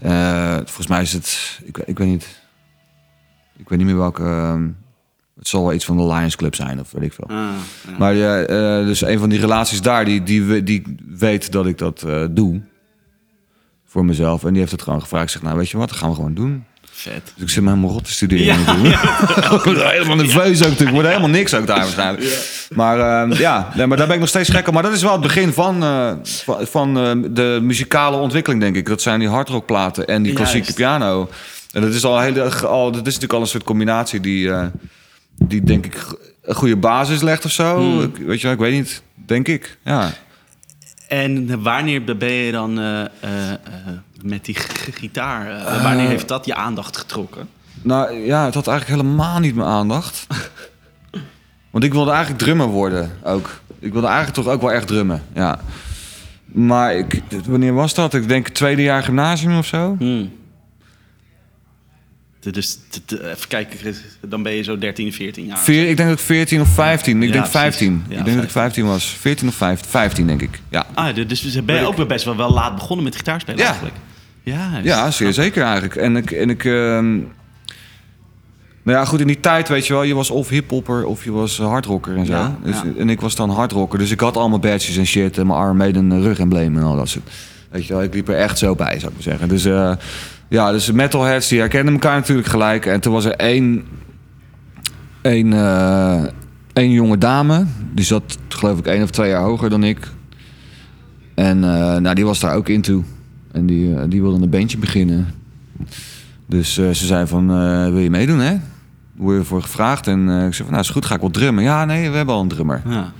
Eh, 0.00 0.54
volgens 0.56 0.86
mij 0.86 1.02
is 1.02 1.12
het, 1.12 1.60
ik, 1.64 1.76
weet- 1.76 1.88
ik 1.88 1.98
weet 1.98 2.08
niet, 2.08 2.42
ik 3.56 3.68
weet 3.68 3.78
niet 3.78 3.86
meer 3.86 3.96
welke. 3.96 4.22
eh, 4.22 4.60
het 5.38 5.48
zal 5.48 5.62
wel 5.62 5.72
iets 5.72 5.84
van 5.84 5.96
de 5.96 6.06
Lions 6.06 6.36
Club 6.36 6.54
zijn 6.54 6.80
of 6.80 6.92
weet 6.92 7.02
ik 7.02 7.12
veel. 7.12 7.28
Ah, 7.28 7.36
ja. 7.88 7.98
Maar 7.98 8.14
ja, 8.14 8.40
eh, 8.42 8.86
dus 8.86 9.00
een 9.00 9.18
van 9.18 9.28
die 9.28 9.40
relaties 9.40 9.82
daar, 9.82 10.04
die, 10.04 10.22
die, 10.22 10.62
die 10.62 10.96
weet 11.08 11.52
dat 11.52 11.66
ik 11.66 11.78
dat 11.78 12.02
eh, 12.02 12.24
doe. 12.30 12.60
Voor 13.84 14.04
mezelf. 14.04 14.44
En 14.44 14.50
die 14.50 14.58
heeft 14.58 14.72
het 14.72 14.82
gewoon 14.82 15.00
gevraagd. 15.00 15.24
Ik 15.24 15.30
zeg, 15.30 15.42
nou 15.42 15.56
weet 15.56 15.70
je 15.70 15.76
wat, 15.76 15.88
dat 15.88 15.98
gaan 15.98 16.08
we 16.08 16.14
gewoon 16.14 16.34
doen. 16.34 16.64
Vet. 16.96 17.32
Dus 17.34 17.42
ik 17.42 17.48
zit 17.50 17.64
helemaal 17.64 17.90
rot 17.90 18.04
te 18.04 18.12
studeren. 18.12 18.44
Ja, 18.44 18.56
helemaal 19.90 20.16
nerveus 20.16 20.64
ook. 20.64 20.72
Ik 20.72 20.88
word 20.88 21.06
helemaal 21.06 21.28
niks 21.28 21.54
ook 21.54 21.66
daar 21.66 21.78
waarschijnlijk. 21.78 22.48
Maar 22.74 23.28
eh, 23.28 23.38
ja, 23.38 23.72
nee, 23.74 23.86
maar 23.86 23.96
daar 23.96 24.06
ben 24.06 24.14
ik 24.14 24.20
nog 24.20 24.30
steeds 24.30 24.48
gek 24.48 24.68
op. 24.68 24.74
Maar 24.74 24.82
dat 24.82 24.92
is 24.92 25.02
wel 25.02 25.12
het 25.12 25.20
begin 25.20 25.52
van, 25.52 25.82
eh, 25.82 26.12
van, 26.60 26.98
eh, 26.98 27.12
de 27.30 27.58
muzikale 27.62 28.16
ontwikkeling, 28.16 28.62
denk 28.62 28.76
ik. 28.76 28.86
Dat 28.86 29.02
zijn 29.02 29.18
die 29.18 29.28
hardrockplaten 29.28 30.06
en 30.06 30.22
die 30.22 30.32
klassieke 30.32 30.72
Juist. 30.72 30.76
piano. 30.76 31.28
En 31.72 31.80
dat 31.80 31.94
is 31.94 32.04
al 32.04 32.20
heel, 32.20 32.42
al, 32.52 32.84
dat 32.84 33.00
is 33.00 33.04
natuurlijk 33.04 33.32
al 33.32 33.40
een 33.40 33.46
soort 33.46 33.64
combinatie 33.64 34.20
die, 34.20 34.50
eh, 34.50 34.66
die 35.38 35.62
denk 35.62 35.86
ik 35.86 36.18
een 36.42 36.54
goede 36.54 36.76
basis 36.76 37.22
legt 37.22 37.44
of 37.44 37.50
zo. 37.50 37.76
Hmm. 37.76 38.02
Ik, 38.02 38.16
weet 38.16 38.40
je 38.40 38.46
wel, 38.46 38.52
ik 38.52 38.62
weet 38.62 38.72
niet. 38.72 39.02
Denk 39.26 39.48
ik, 39.48 39.78
ja. 39.84 40.10
En 41.08 41.62
wanneer 41.62 42.16
ben 42.16 42.32
je 42.32 42.52
dan 42.52 42.78
met 44.24 44.44
die 44.44 44.54
gitaar... 44.92 45.50
eh, 45.50 45.82
wanneer 45.82 46.08
heeft 46.08 46.28
dat 46.28 46.46
je 46.46 46.54
aandacht 46.54 46.96
getrokken? 46.96 47.48
Nou 47.82 48.12
ja, 48.14 48.44
het 48.44 48.54
had 48.54 48.66
eigenlijk 48.66 49.00
helemaal 49.00 49.38
niet 49.40 49.54
mijn 49.54 49.68
aandacht. 49.68 50.26
Want 51.70 51.84
ik 51.84 51.92
wilde 51.92 52.10
eigenlijk 52.10 52.42
drummer 52.42 52.66
worden 52.66 53.10
ook. 53.22 53.60
Ik 53.78 53.92
wilde 53.92 54.06
eigenlijk 54.06 54.36
toch 54.36 54.46
ook 54.54 54.60
wel 54.60 54.72
echt 54.72 54.86
drummen, 54.86 55.22
ja. 55.34 55.60
Maar 56.44 56.94
ik, 56.94 57.20
wanneer 57.46 57.72
was 57.74 57.94
dat? 57.94 58.14
Ik 58.14 58.28
denk 58.28 58.48
tweede 58.48 58.82
jaar 58.82 59.02
gymnasium 59.02 59.58
of 59.58 59.66
zo. 59.66 59.96
Hmm. 59.98 60.32
Dus 62.40 62.78
even 63.10 63.48
kijken, 63.48 63.94
dan 64.20 64.42
ben 64.42 64.52
je 64.52 64.62
zo 64.62 64.78
13, 64.78 65.12
14 65.12 65.46
jaar. 65.46 65.58
Veer, 65.58 65.88
ik 65.88 65.96
denk 65.96 66.08
dat 66.08 66.18
ik 66.18 66.24
14 66.24 66.60
of 66.60 66.68
15. 66.68 67.22
Ik 67.22 67.26
Ja, 67.28 67.32
denk 67.34 67.46
15. 67.46 67.88
precies. 67.96 68.12
Ja, 68.12 68.18
ik 68.18 68.24
denk 68.24 68.36
dat 68.36 68.44
ik 68.44 68.50
15 68.50 68.86
was. 68.86 69.04
14 69.04 69.48
of 69.48 69.54
15, 69.54 69.90
15 69.90 70.26
denk 70.26 70.42
ik. 70.42 70.60
Ja, 70.68 70.86
Ah, 70.94 71.14
dus 71.26 71.62
ben 71.64 71.76
je 71.76 71.86
ook 71.86 71.96
wel 71.96 72.06
best 72.06 72.24
wel, 72.24 72.36
wel 72.36 72.50
laat 72.52 72.74
begonnen 72.74 73.04
met 73.04 73.16
gitaarspelen 73.16 73.60
Ja. 73.60 73.66
eigenlijk? 73.66 73.94
Ja, 74.44 74.80
ja 74.82 75.10
zeer 75.10 75.32
zeker 75.32 75.62
eigenlijk. 75.62 75.96
En 75.96 76.16
ik... 76.16 76.30
En 76.30 76.50
ik 76.50 76.64
ehm, 76.64 77.18
nou 78.84 78.98
ja, 78.98 79.04
goed, 79.04 79.20
in 79.20 79.26
die 79.26 79.40
tijd, 79.40 79.68
weet 79.68 79.86
je 79.86 79.92
wel, 79.92 80.02
je 80.02 80.14
was 80.14 80.30
of 80.30 80.48
hiphopper 80.48 81.04
of 81.04 81.24
je 81.24 81.32
was 81.32 81.58
hardrocker 81.58 82.16
en 82.16 82.26
zo. 82.26 82.32
Ja, 82.32 82.56
dus, 82.62 82.76
ja. 82.76 82.84
En 82.98 83.10
ik 83.10 83.20
was 83.20 83.34
dan 83.34 83.50
hardrocker, 83.50 83.98
dus 83.98 84.10
ik 84.10 84.20
had 84.20 84.36
allemaal 84.36 84.58
badges 84.58 84.96
en 84.96 85.06
shit 85.06 85.38
en 85.38 85.46
mijn 85.46 85.58
arm 85.58 85.76
mee 85.76 85.94
een 85.94 86.22
rugembleem 86.22 86.76
en 86.76 86.82
al 86.82 86.96
dat 86.96 87.08
soort. 87.08 87.30
Weet 87.70 87.86
je 87.86 87.92
wel, 87.92 88.02
ik 88.02 88.14
liep 88.14 88.28
er 88.28 88.36
echt 88.36 88.58
zo 88.58 88.74
bij, 88.74 88.98
zou 88.98 89.06
ik 89.06 89.12
maar 89.12 89.22
zeggen. 89.22 89.48
Dus 89.48 89.64
eh, 89.64 89.92
ja, 90.48 90.70
dus 90.70 90.90
metalheads 90.90 91.48
die 91.48 91.58
herkenden 91.58 91.94
elkaar 91.94 92.16
natuurlijk 92.16 92.48
gelijk. 92.48 92.86
En 92.86 93.00
toen 93.00 93.12
was 93.12 93.24
er 93.24 93.34
één, 93.34 93.84
één, 95.22 95.52
eh, 95.52 96.22
één 96.72 96.90
jonge 96.90 97.18
dame, 97.18 97.66
die 97.92 98.04
zat 98.04 98.38
geloof 98.48 98.78
ik 98.78 98.86
één 98.86 99.02
of 99.02 99.10
twee 99.10 99.30
jaar 99.30 99.42
hoger 99.42 99.70
dan 99.70 99.84
ik. 99.84 99.98
En 101.34 101.64
eh, 101.64 101.96
nou, 101.96 102.14
die 102.14 102.24
was 102.24 102.40
daar 102.40 102.54
ook 102.54 102.68
into. 102.68 103.04
En 103.54 103.66
die, 103.66 103.94
eh, 103.94 104.02
die 104.08 104.22
wilde 104.22 104.42
een 104.42 104.50
bandje 104.50 104.78
beginnen. 104.78 105.26
Dus 106.46 106.78
eh, 106.78 106.90
ze 106.90 107.06
zei 107.06 107.26
van, 107.26 107.50
eh, 107.50 107.88
wil 107.88 107.98
je 107.98 108.10
meedoen 108.10 108.38
hè? 108.38 108.56
Word 109.16 109.36
je 109.38 109.44
voor 109.44 109.62
gevraagd? 109.62 110.06
En 110.06 110.20
ik 110.28 110.54
zei 110.54 110.54
van, 110.54 110.70
nou 110.70 110.80
is 110.80 110.90
goed, 110.90 111.04
ga 111.06 111.14
ik 111.14 111.20
wel 111.20 111.30
drummen. 111.30 111.64
Ja, 111.64 111.84
nee, 111.84 112.10
we 112.10 112.16
hebben 112.16 112.34
al 112.34 112.40
een 112.40 112.48
drummer. 112.48 112.82
Ja. 112.88 113.12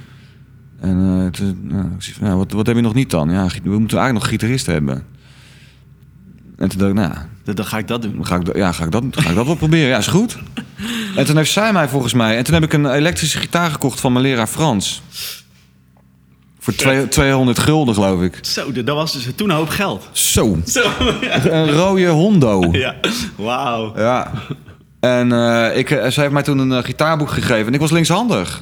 En 0.80 1.28
toen, 1.32 1.58
nou, 1.62 1.84
ik 1.84 2.02
zei 2.02 2.16
van, 2.16 2.26
nou, 2.26 2.38
wat, 2.38 2.52
wat 2.52 2.66
heb 2.66 2.76
je 2.76 2.82
nog 2.82 2.94
niet 2.94 3.10
dan? 3.10 3.30
Ja, 3.30 3.46
we 3.62 3.78
moeten 3.78 3.98
eigenlijk 3.98 4.12
nog 4.12 4.28
gitaristen 4.28 4.72
hebben. 4.72 4.94
En 6.56 6.68
toen 6.68 6.78
dacht 6.78 6.90
ik, 6.90 6.96
nou, 6.96 7.12
Dan, 7.44 7.54
dan 7.54 7.64
ga 7.64 7.78
ik 7.78 7.88
dat 7.88 8.02
doen. 8.02 8.26
ga 8.26 8.36
ik, 8.36 8.44
dat- 8.44 8.56
ja, 8.56 8.72
ga 8.72 8.84
ik, 8.84 8.90
dat, 8.90 9.04
ga 9.10 9.28
ik 9.30 9.36
dat 9.36 9.46
wel 9.46 9.54
proberen. 9.56 9.88
Ja, 9.88 9.98
is 9.98 10.06
goed. 10.06 10.38
En 11.16 11.24
toen 11.26 11.36
heeft 11.36 11.52
zij 11.52 11.72
mij 11.72 11.88
volgens 11.88 12.12
mij... 12.12 12.36
En 12.36 12.44
toen 12.44 12.54
heb 12.54 12.62
ik 12.62 12.72
een 12.72 12.86
elektrische 12.92 13.38
gitaar 13.38 13.70
gekocht 13.70 14.00
van 14.00 14.12
mijn 14.12 14.24
leraar 14.24 14.46
Frans. 14.46 15.02
Voor 16.64 16.74
twee- 16.74 17.08
200 17.08 17.58
gulden, 17.58 17.94
geloof 17.94 18.22
ik. 18.22 18.38
Zo, 18.40 18.72
dat 18.72 18.96
was 18.96 19.12
dus 19.12 19.28
toen 19.36 19.50
een 19.50 19.56
hoop 19.56 19.68
geld. 19.68 20.08
Zo, 20.12 20.58
Zo, 20.66 20.82
ja. 21.20 21.44
een 21.46 21.70
rode 21.70 22.06
Hondo. 22.06 22.68
ja. 22.72 22.94
Wauw. 23.36 23.92
Ja. 23.96 24.30
En 25.00 25.32
eh, 25.32 25.76
ik, 25.78 25.90
eh, 25.90 26.10
ze 26.10 26.20
heeft 26.20 26.32
mij 26.32 26.42
toen 26.42 26.58
een 26.58 26.72
eh, 26.72 26.84
gitaarboek 26.84 27.30
gegeven. 27.30 27.66
En 27.66 27.74
ik 27.74 27.80
was 27.80 27.90
linkshandig. 27.90 28.60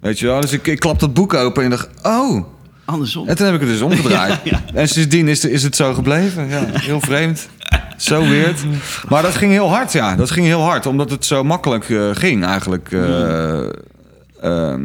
Weet 0.00 0.18
je 0.18 0.26
wel? 0.26 0.40
Dus 0.40 0.52
ik, 0.52 0.66
ik 0.66 0.78
klap 0.80 1.00
dat 1.00 1.14
boek 1.14 1.34
open 1.34 1.64
en 1.64 1.70
dacht... 1.70 1.88
Oh, 2.02 2.44
Andersom. 2.84 3.28
En 3.28 3.36
toen 3.36 3.46
heb 3.46 3.54
ik 3.54 3.60
het 3.60 3.68
dus 3.70 3.80
omgedraaid. 3.90 4.38
Ja, 4.44 4.60
En 4.74 4.88
sindsdien 4.88 5.28
is, 5.28 5.44
is 5.44 5.62
het 5.62 5.76
zo 5.76 5.94
gebleven. 5.94 6.48
Ja, 6.48 6.64
heel 6.72 7.00
vreemd. 7.00 7.48
Zo 7.96 8.20
weird. 8.28 8.60
Maar 9.08 9.22
dat 9.22 9.34
ging 9.36 9.52
heel 9.52 9.68
hard, 9.68 9.92
ja. 9.92 10.16
Dat 10.16 10.30
ging 10.30 10.46
heel 10.46 10.60
hard, 10.62 10.86
omdat 10.86 11.10
het 11.10 11.24
zo 11.24 11.44
makkelijk 11.44 11.84
ging 12.12 12.44
eigenlijk. 12.44 12.92
Eh, 12.92 13.60
ehm, 14.40 14.80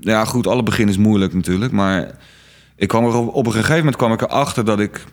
ja, 0.00 0.24
goed, 0.24 0.46
alle 0.46 0.62
begin 0.62 0.88
is 0.88 0.96
moeilijk 0.96 1.34
natuurlijk. 1.34 1.72
Maar 1.72 2.10
ik 2.76 2.88
kwam 2.88 3.04
er 3.04 3.14
op, 3.14 3.34
op 3.34 3.46
een 3.46 3.52
gegeven 3.52 3.76
moment 3.76 3.96
kwam 3.96 4.12
ik 4.12 4.20
erachter 4.22 4.64
dat 4.64 4.80
ik... 4.80 5.04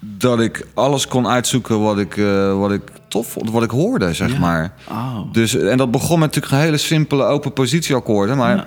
dat 0.00 0.40
ik 0.40 0.66
alles 0.74 1.06
kon 1.08 1.28
uitzoeken 1.28 1.80
wat 1.80 1.98
ik, 1.98 2.16
eh, 2.16 2.58
wat 2.58 2.72
ik 2.72 2.82
tof 3.08 3.26
vond, 3.30 3.50
wat 3.50 3.62
ik 3.62 3.70
hoorde, 3.70 4.12
zeg 4.12 4.32
Ja. 4.32 4.38
maar. 4.38 4.72
Oh. 4.90 5.32
Dus, 5.32 5.54
en 5.56 5.76
dat 5.76 5.90
begon 5.90 6.18
met 6.18 6.28
natuurlijk 6.28 6.52
een 6.52 6.60
hele 6.68 6.76
simpele 6.76 7.24
open 7.24 7.52
positieakkoorden. 7.52 8.36
Maar 8.36 8.56
Ja. 8.56 8.66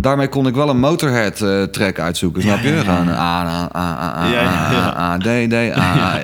Daarmee 0.00 0.28
kon 0.28 0.46
ik 0.46 0.54
wel 0.54 0.68
een 0.68 0.78
Motorhead 0.78 1.40
eh, 1.40 1.62
track 1.62 1.98
uitzoeken. 1.98 2.42
Snap 2.42 2.60
je? 2.60 2.78
Gewoon 2.78 3.08
A, 3.08 3.46
A, 3.46 3.68
A, 3.76 4.24
A, 4.36 4.96
A, 4.98 5.18
D, 5.18 5.50
D, 5.50 5.54
A. 5.78 6.18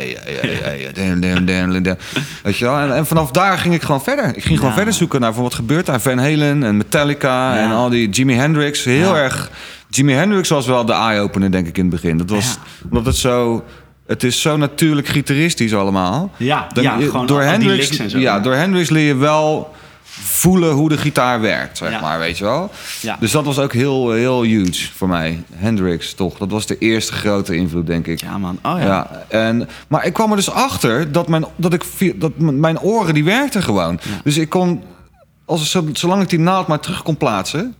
Weet 2.42 2.56
je 2.56 2.64
wel? 2.64 2.78
En, 2.78 2.94
en 2.96 3.06
vanaf 3.06 3.30
daar 3.30 3.58
ging 3.58 3.74
ik 3.74 3.82
gewoon 3.82 4.02
verder. 4.02 4.36
Ik 4.36 4.44
ging 4.44 4.58
gewoon 4.58 4.74
verder 4.74 4.94
zoeken 4.94 5.20
naar 5.20 5.34
van 5.34 5.42
wat 5.42 5.54
gebeurt 5.54 5.86
daar. 5.86 6.00
Van 6.00 6.18
Halen 6.18 6.62
en 6.62 6.76
Metallica 6.76 7.56
en 7.58 7.70
al 7.70 7.88
die 7.88 8.08
Jimi 8.08 8.34
Hendrix. 8.34 8.84
Heel 8.84 9.16
erg... 9.16 9.50
Jimi 9.88 10.12
Hendrix 10.12 10.48
was 10.48 10.66
wel 10.66 10.84
de 10.84 10.92
eye-opener, 10.92 11.50
denk 11.50 11.66
ik, 11.66 11.76
in 11.78 11.84
het 11.84 11.92
begin. 11.92 12.18
Dat 12.18 12.30
was 12.30 12.58
omdat 12.90 13.06
het 13.06 13.16
zo... 13.16 13.64
Het 14.06 14.22
is 14.24 14.40
zo 14.40 14.56
natuurlijk 14.56 15.08
gitaristisch 15.08 15.74
allemaal. 15.74 16.32
Ja, 16.36 16.66
Dan- 16.72 17.26
door 17.26 17.42
Hendrix, 17.42 17.96
en 17.98 18.10
zo. 18.10 18.18
Ja, 18.18 18.40
door 18.40 18.54
Hendrix 18.54 18.90
leer 18.90 19.06
je 19.06 19.16
wel 19.16 19.74
voelen 20.20 20.70
hoe 20.72 20.88
de 20.88 20.98
gitaar 20.98 21.40
werkt, 21.40 21.78
zeg 21.78 21.90
Ja. 21.90 22.00
maar, 22.00 22.18
weet 22.18 22.38
je 22.38 22.44
wel. 22.44 22.70
Ja. 23.00 23.16
Dus 23.20 23.30
dat 23.30 23.44
was 23.44 23.58
ook 23.58 23.72
heel, 23.72 24.10
heel 24.12 24.42
huge 24.42 24.92
voor 24.94 25.08
mij. 25.08 25.42
Hendrix, 25.54 26.14
toch. 26.14 26.38
Dat 26.38 26.50
was 26.50 26.66
de 26.66 26.78
eerste 26.78 27.12
grote 27.12 27.56
invloed, 27.56 27.86
denk 27.86 28.06
ik. 28.06 28.20
Ja, 28.20 28.38
man. 28.38 28.58
Oh 28.62 28.78
ja. 28.78 28.84
Ja, 28.84 29.24
en, 29.28 29.68
maar 29.88 30.06
ik 30.06 30.12
kwam 30.12 30.30
er 30.30 30.36
dus 30.36 30.50
achter 30.50 31.12
dat 31.12 31.28
mijn, 31.28 31.44
dat 31.56 31.72
ik, 31.72 31.84
dat 32.20 32.32
mijn 32.38 32.80
oren, 32.80 33.14
die 33.14 33.24
werkten 33.24 33.62
gewoon. 33.62 33.98
Ja. 34.02 34.10
Dus 34.24 34.36
ik 34.36 34.48
kon, 34.48 34.82
als, 35.44 35.70
zo- 35.70 35.88
zolang 35.92 36.22
ik 36.22 36.28
die 36.28 36.38
naald 36.38 36.66
maar 36.66 36.80
terug 36.80 37.02
kon 37.02 37.16
plaatsen... 37.16 37.74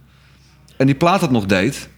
en 0.77 0.87
die 0.87 0.95
plaat 0.95 1.21
het 1.21 1.31
nog 1.31 1.47
deed... 1.47 1.89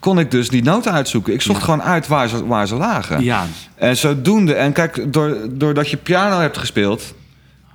kon 0.00 0.18
ik 0.18 0.30
dus 0.30 0.48
die 0.48 0.62
noten 0.62 0.92
uitzoeken. 0.92 1.32
Ik 1.32 1.42
zocht 1.42 1.58
Ja. 1.58 1.64
gewoon 1.64 1.82
uit 1.82 2.06
waar 2.06 2.28
ze, 2.28 2.46
waar 2.46 2.66
ze 2.66 2.74
lagen. 2.74 3.22
Ja. 3.24 3.46
En 3.74 3.96
zodoende, 3.96 4.54
en 4.54 4.72
kijk, 4.72 5.12
door, 5.12 5.36
doordat 5.50 5.90
je 5.90 5.96
piano 5.96 6.38
hebt 6.38 6.58
gespeeld, 6.58 7.14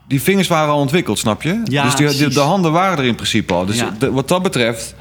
die 0.10 0.22
vingers 0.22 0.47
waren 0.47 0.74
al 0.74 0.80
ontwikkeld, 0.80 1.20
snap 1.20 1.41
je? 1.41 1.62
Ja, 1.64 1.95
dus 1.95 2.18
die, 2.18 2.28
de 2.30 2.39
handen 2.39 2.72
waren 2.72 2.97
er 2.97 3.03
in 3.05 3.16
principe 3.16 3.53
al. 3.53 3.66
Dus 3.66 3.78
Ja. 3.80 3.95
de- 3.99 4.12
wat 4.12 4.28
dat 4.28 4.41
betreft 4.43 4.95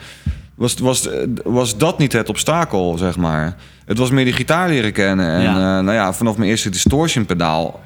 was, 0.55 0.75
was, 0.75 1.09
was 1.45 1.77
dat 1.79 1.99
niet 1.99 2.13
het 2.13 2.29
obstakel, 2.29 2.99
zeg 2.99 3.17
maar. 3.17 3.57
Het 3.85 3.99
was 3.99 4.11
meer 4.11 4.25
die 4.25 4.33
gitaar 4.33 4.69
leren 4.69 4.93
kennen. 4.93 5.31
En 5.31 5.43
Ja. 5.43 5.49
eh, 5.53 5.85
nou 5.85 5.93
ja, 5.93 6.13
vanaf 6.13 6.37
mijn 6.37 6.51
eerste 6.51 6.71
distortion 6.71 7.27
pedaal, 7.27 7.81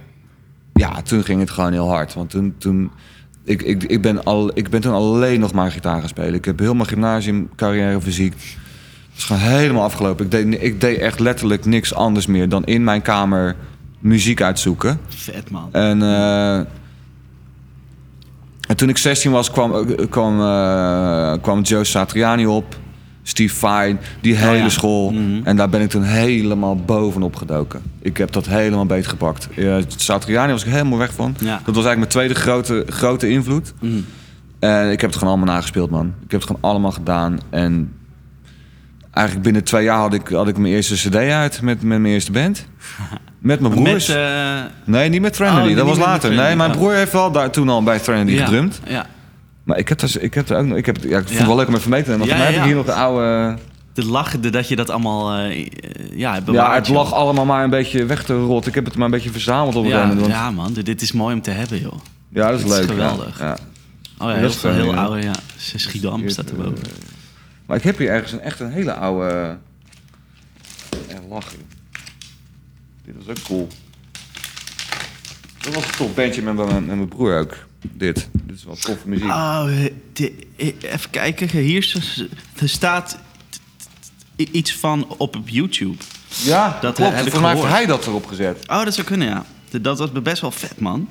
ja, 0.73 1.03
toen 1.03 1.25
ging 1.25 1.41
het 1.41 1.51
gewoon 1.51 1.73
heel 1.73 1.89
hard. 1.89 2.15
Want 2.15 2.31
toen, 2.31 2.55
toen 2.59 2.91
ik, 3.45 3.63
ik, 3.63 3.83
ik, 3.83 4.03
ben 4.03 4.25
al, 4.25 4.51
ik 4.55 4.69
ben 4.71 4.81
toen 4.81 4.93
alleen 4.95 5.41
nog 5.41 5.53
maar 5.53 5.71
gitaar 5.71 6.01
gaan 6.01 6.09
spelen. 6.09 6.35
Ik 6.35 6.45
heb 6.45 6.59
heel 6.59 6.75
mijn 6.75 6.89
gymnasiumcarrière 6.89 8.01
verziekt. 8.01 8.43
Het 9.11 9.19
is 9.21 9.25
gewoon 9.25 9.43
helemaal 9.43 9.83
afgelopen. 9.83 10.25
Ik 10.25 10.31
deed, 10.31 10.63
ik 10.63 10.81
deed 10.81 10.99
echt 10.99 11.21
letterlijk 11.21 11.65
niks 11.65 11.95
anders 11.95 12.27
meer 12.27 12.49
dan 12.49 12.65
in 12.65 12.85
mijn 12.85 13.03
kamer 13.03 13.57
muziek 13.99 14.43
uitzoeken. 14.43 15.01
Vet, 15.09 15.51
man. 15.51 15.69
En, 15.73 16.03
eh, 16.03 16.61
en 18.73 18.79
toen 18.79 18.89
ik 18.89 18.99
16 18.99 19.31
was, 19.31 19.51
kwam, 19.51 19.75
eh, 19.75 20.09
kwam, 20.09 20.41
eh, 20.41 21.33
kwam 21.43 21.61
Joe 21.61 21.85
Satriani 21.85 22.47
op. 22.47 22.77
Steve 23.23 23.55
Fine, 23.55 23.97
die 24.21 24.35
hele 24.35 24.57
ja. 24.57 24.69
school. 24.69 25.11
Mhm. 25.11 25.41
En 25.45 25.57
daar 25.57 25.69
ben 25.69 25.81
ik 25.81 25.91
toen 25.91 26.03
helemaal 26.03 26.77
bovenop 26.77 27.37
gedoken. 27.37 27.83
Ik 28.01 28.17
heb 28.17 28.33
dat 28.33 28.47
helemaal 28.47 28.87
beet 28.87 29.07
gepakt. 29.07 29.49
Ja, 29.57 29.81
Satriani 29.97 30.53
was 30.53 30.65
ik 30.65 30.71
helemaal 30.71 30.99
weg 30.99 31.13
van. 31.13 31.35
Ja. 31.39 31.61
Dat 31.65 31.75
was 31.75 31.85
eigenlijk 31.85 31.97
mijn 31.97 32.09
tweede 32.09 32.35
grote, 32.35 32.85
grote 32.89 33.29
invloed. 33.29 33.73
Mm. 33.81 34.05
En 34.59 34.91
ik 34.91 35.01
heb 35.01 35.11
het 35.11 35.19
gewoon 35.19 35.35
allemaal 35.35 35.55
nagespeeld, 35.55 35.91
man. 35.91 36.07
Ik 36.07 36.31
heb 36.31 36.41
het 36.41 36.51
gewoon 36.51 36.71
allemaal 36.71 36.93
gedaan. 36.93 37.39
En 37.51 37.93
eigenlijk 39.11 39.45
binnen 39.45 39.65
twee 39.65 39.85
jaar 39.85 39.99
had 39.99 40.15
ik, 40.15 40.29
had 40.29 40.49
ik 40.49 40.59
mijn 40.59 40.75
eerste 40.75 40.95
cd 40.95 41.17
uit 41.17 41.63
met, 41.63 41.83
met 41.83 41.99
mijn 42.01 42.13
eerste 42.13 42.33
band. 42.33 42.67
Met 43.43 43.61
mijn 43.61 43.73
broers. 43.75 44.07
Met, 44.09 44.17
eh, 44.17 44.61
Nee, 44.85 45.09
niet 45.09 45.21
met 45.21 45.33
Threnody. 45.33 45.71
Oh, 45.71 45.77
dat 45.77 45.87
was 45.87 45.99
later. 45.99 46.33
Nee, 46.35 46.57
mijn 46.57 46.71
oh. 46.71 46.77
broer 46.77 46.93
heeft 46.93 47.13
wel 47.13 47.33
daar 47.33 47.51
toen 47.51 47.69
al 47.69 47.83
bij 47.83 47.99
Threnody 47.99 48.33
ja, 48.33 48.45
gedrumd. 48.45 48.81
Ja. 48.87 49.07
Maar 49.65 49.79
ik 49.79 49.89
heb, 49.89 49.99
dus, 49.99 50.17
ik 50.17 50.35
heb 50.35 50.49
er 50.49 50.57
ook 50.59 50.67
nog... 50.67 50.77
Ik, 50.79 50.87
heb, 50.87 50.97
ja, 51.03 51.19
ik 51.19 51.27
vond 51.27 51.39
het 51.39 51.47
wel 51.47 51.57
leuk 51.57 51.69
om 51.69 51.75
even 51.75 51.91
mee 51.91 52.03
te 52.03 52.11
nemen. 52.11 52.27
Want 52.27 52.39
dan 52.39 52.47
heb 52.49 52.57
ik 52.57 52.63
hier 52.63 52.75
nog 52.75 52.87
de 52.87 52.93
oude... 52.93 53.57
De 53.93 54.05
lachen, 54.07 54.41
de- 54.41 54.51
dat 54.51 54.69
je 54.69 54.77
dat 54.77 54.91
allemaal... 54.91 55.33
eh, 55.35 55.61
eh, 55.61 55.67
ja, 56.15 56.41
Ja, 56.53 56.75
het 56.75 56.87
joh. 56.87 56.97
lag 56.97 57.13
allemaal 57.13 57.45
maar 57.45 57.65
een 57.65 57.71
beetje 57.71 58.05
weg 58.07 58.25
te 58.25 58.35
rot. 58.35 58.67
Ik 58.67 58.75
heb 58.75 58.85
het 58.85 58.95
maar 58.97 59.05
een 59.05 59.11
beetje 59.11 59.31
verzameld 59.31 59.75
op 59.75 59.85
een 59.85 59.91
Ja, 59.91 60.05
moment. 60.07 60.27
ja, 60.27 60.51
man. 60.51 60.73
Dit 60.73 61.03
is 61.03 61.13
mooi 61.13 61.35
om 61.35 61.43
te 61.43 61.51
hebben, 61.51 61.81
joh. 61.81 61.93
Ja, 62.29 62.51
dat 62.51 62.59
is 62.61 62.63
Het 62.65 62.73
is 62.73 62.79
leuk. 62.79 62.87
ja. 62.89 62.93
geweldig. 62.93 63.39
Ja. 63.39 63.53
Oh 63.53 63.59
ja, 64.19 64.27
Dat 64.27 64.37
heel, 64.37 64.49
is 64.49 64.57
veel, 64.57 64.73
heel 64.73 64.95
oude, 64.95 65.23
ja. 65.23 65.33
Schiedam 65.57 66.29
staat 66.29 66.51
erboven. 66.51 66.79
Maar 67.67 67.77
ik 67.77 67.83
heb 67.83 67.99
hier 67.99 68.09
ergens 68.09 68.33
een, 68.33 68.41
echt 68.41 68.61
een 68.61 68.71
hele 68.71 68.95
oude... 68.95 69.57
Lachen. 71.31 71.59
Dit 73.05 73.15
was 73.25 73.37
ook 73.37 73.43
cool. 73.43 73.69
Dat 75.61 75.75
was 75.75 75.85
een 75.85 75.91
tof 75.97 76.15
bandje 76.15 76.43
met 76.43 76.55
mijn, 76.55 76.69
met 76.87 76.97
mijn 76.97 77.09
broer 77.09 77.39
ook. 77.39 77.57
Dit. 77.93 78.29
Dit 78.45 78.57
is 78.57 78.65
wel 78.65 78.77
toffe 78.77 79.09
muziek. 79.09 79.25
Oh, 79.29 79.67
di- 80.13 80.35
eh, 80.57 80.67
even 80.81 81.11
kijken. 81.11 81.49
Hier 81.49 81.95
er 82.61 82.69
staat 82.69 83.19
iets 84.37 84.75
van 84.75 85.15
op 85.19 85.37
YouTube. 85.45 85.97
ja, 86.45 86.79
dat 86.81 86.95
klopt. 86.95 87.15
heb 87.15 87.27
ik 87.27 87.33
Voor 87.33 87.41
mij 87.41 87.55
heeft 87.55 87.67
hij 87.69 87.87
dat 87.87 88.07
erop 88.07 88.27
gezet. 88.27 88.59
Oh, 88.67 88.85
dat 88.85 88.95
zou 88.95 89.07
kunnen, 89.07 89.29
ja. 89.29 89.45
Dat 89.81 89.99
was 89.99 90.13
best 90.23 90.41
wel 90.41 90.51
vet, 90.51 90.81
man. 90.81 91.09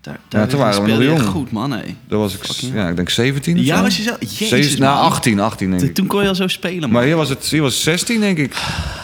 Daar, 0.00 0.18
Ja, 0.28 0.46
toen 0.46 0.58
waren 0.58 0.82
we 0.82 0.90
nog 0.90 1.02
jong. 1.02 1.22
goed, 1.22 1.50
man, 1.50 1.70
hé. 1.70 1.96
Dat 2.08 2.18
was 2.18 2.34
ik, 2.34 2.44
Fucking 2.44 2.74
ja, 2.74 2.88
ik 2.88 2.96
denk 2.96 3.10
17 3.10 3.58
of 3.58 3.64
Ja, 3.64 3.82
was 3.82 3.96
je 3.96 4.02
zo... 4.02 4.16
Jezus, 4.20 4.76
nou, 4.76 4.94
man. 4.94 5.04
18, 5.12 5.40
18 5.40 5.70
denk 5.70 5.82
ik. 5.82 5.94
Toen 5.94 6.06
kon 6.06 6.22
je 6.22 6.28
al 6.28 6.34
zo 6.34 6.46
spelen, 6.48 6.80
man. 6.80 6.90
Maar 6.90 7.02
hier 7.04 7.16
was 7.16 7.28
het 7.28 7.44
hier 7.44 7.62
was 7.62 7.82
16 7.82 8.20
denk 8.20 8.38
ik. 8.38 8.52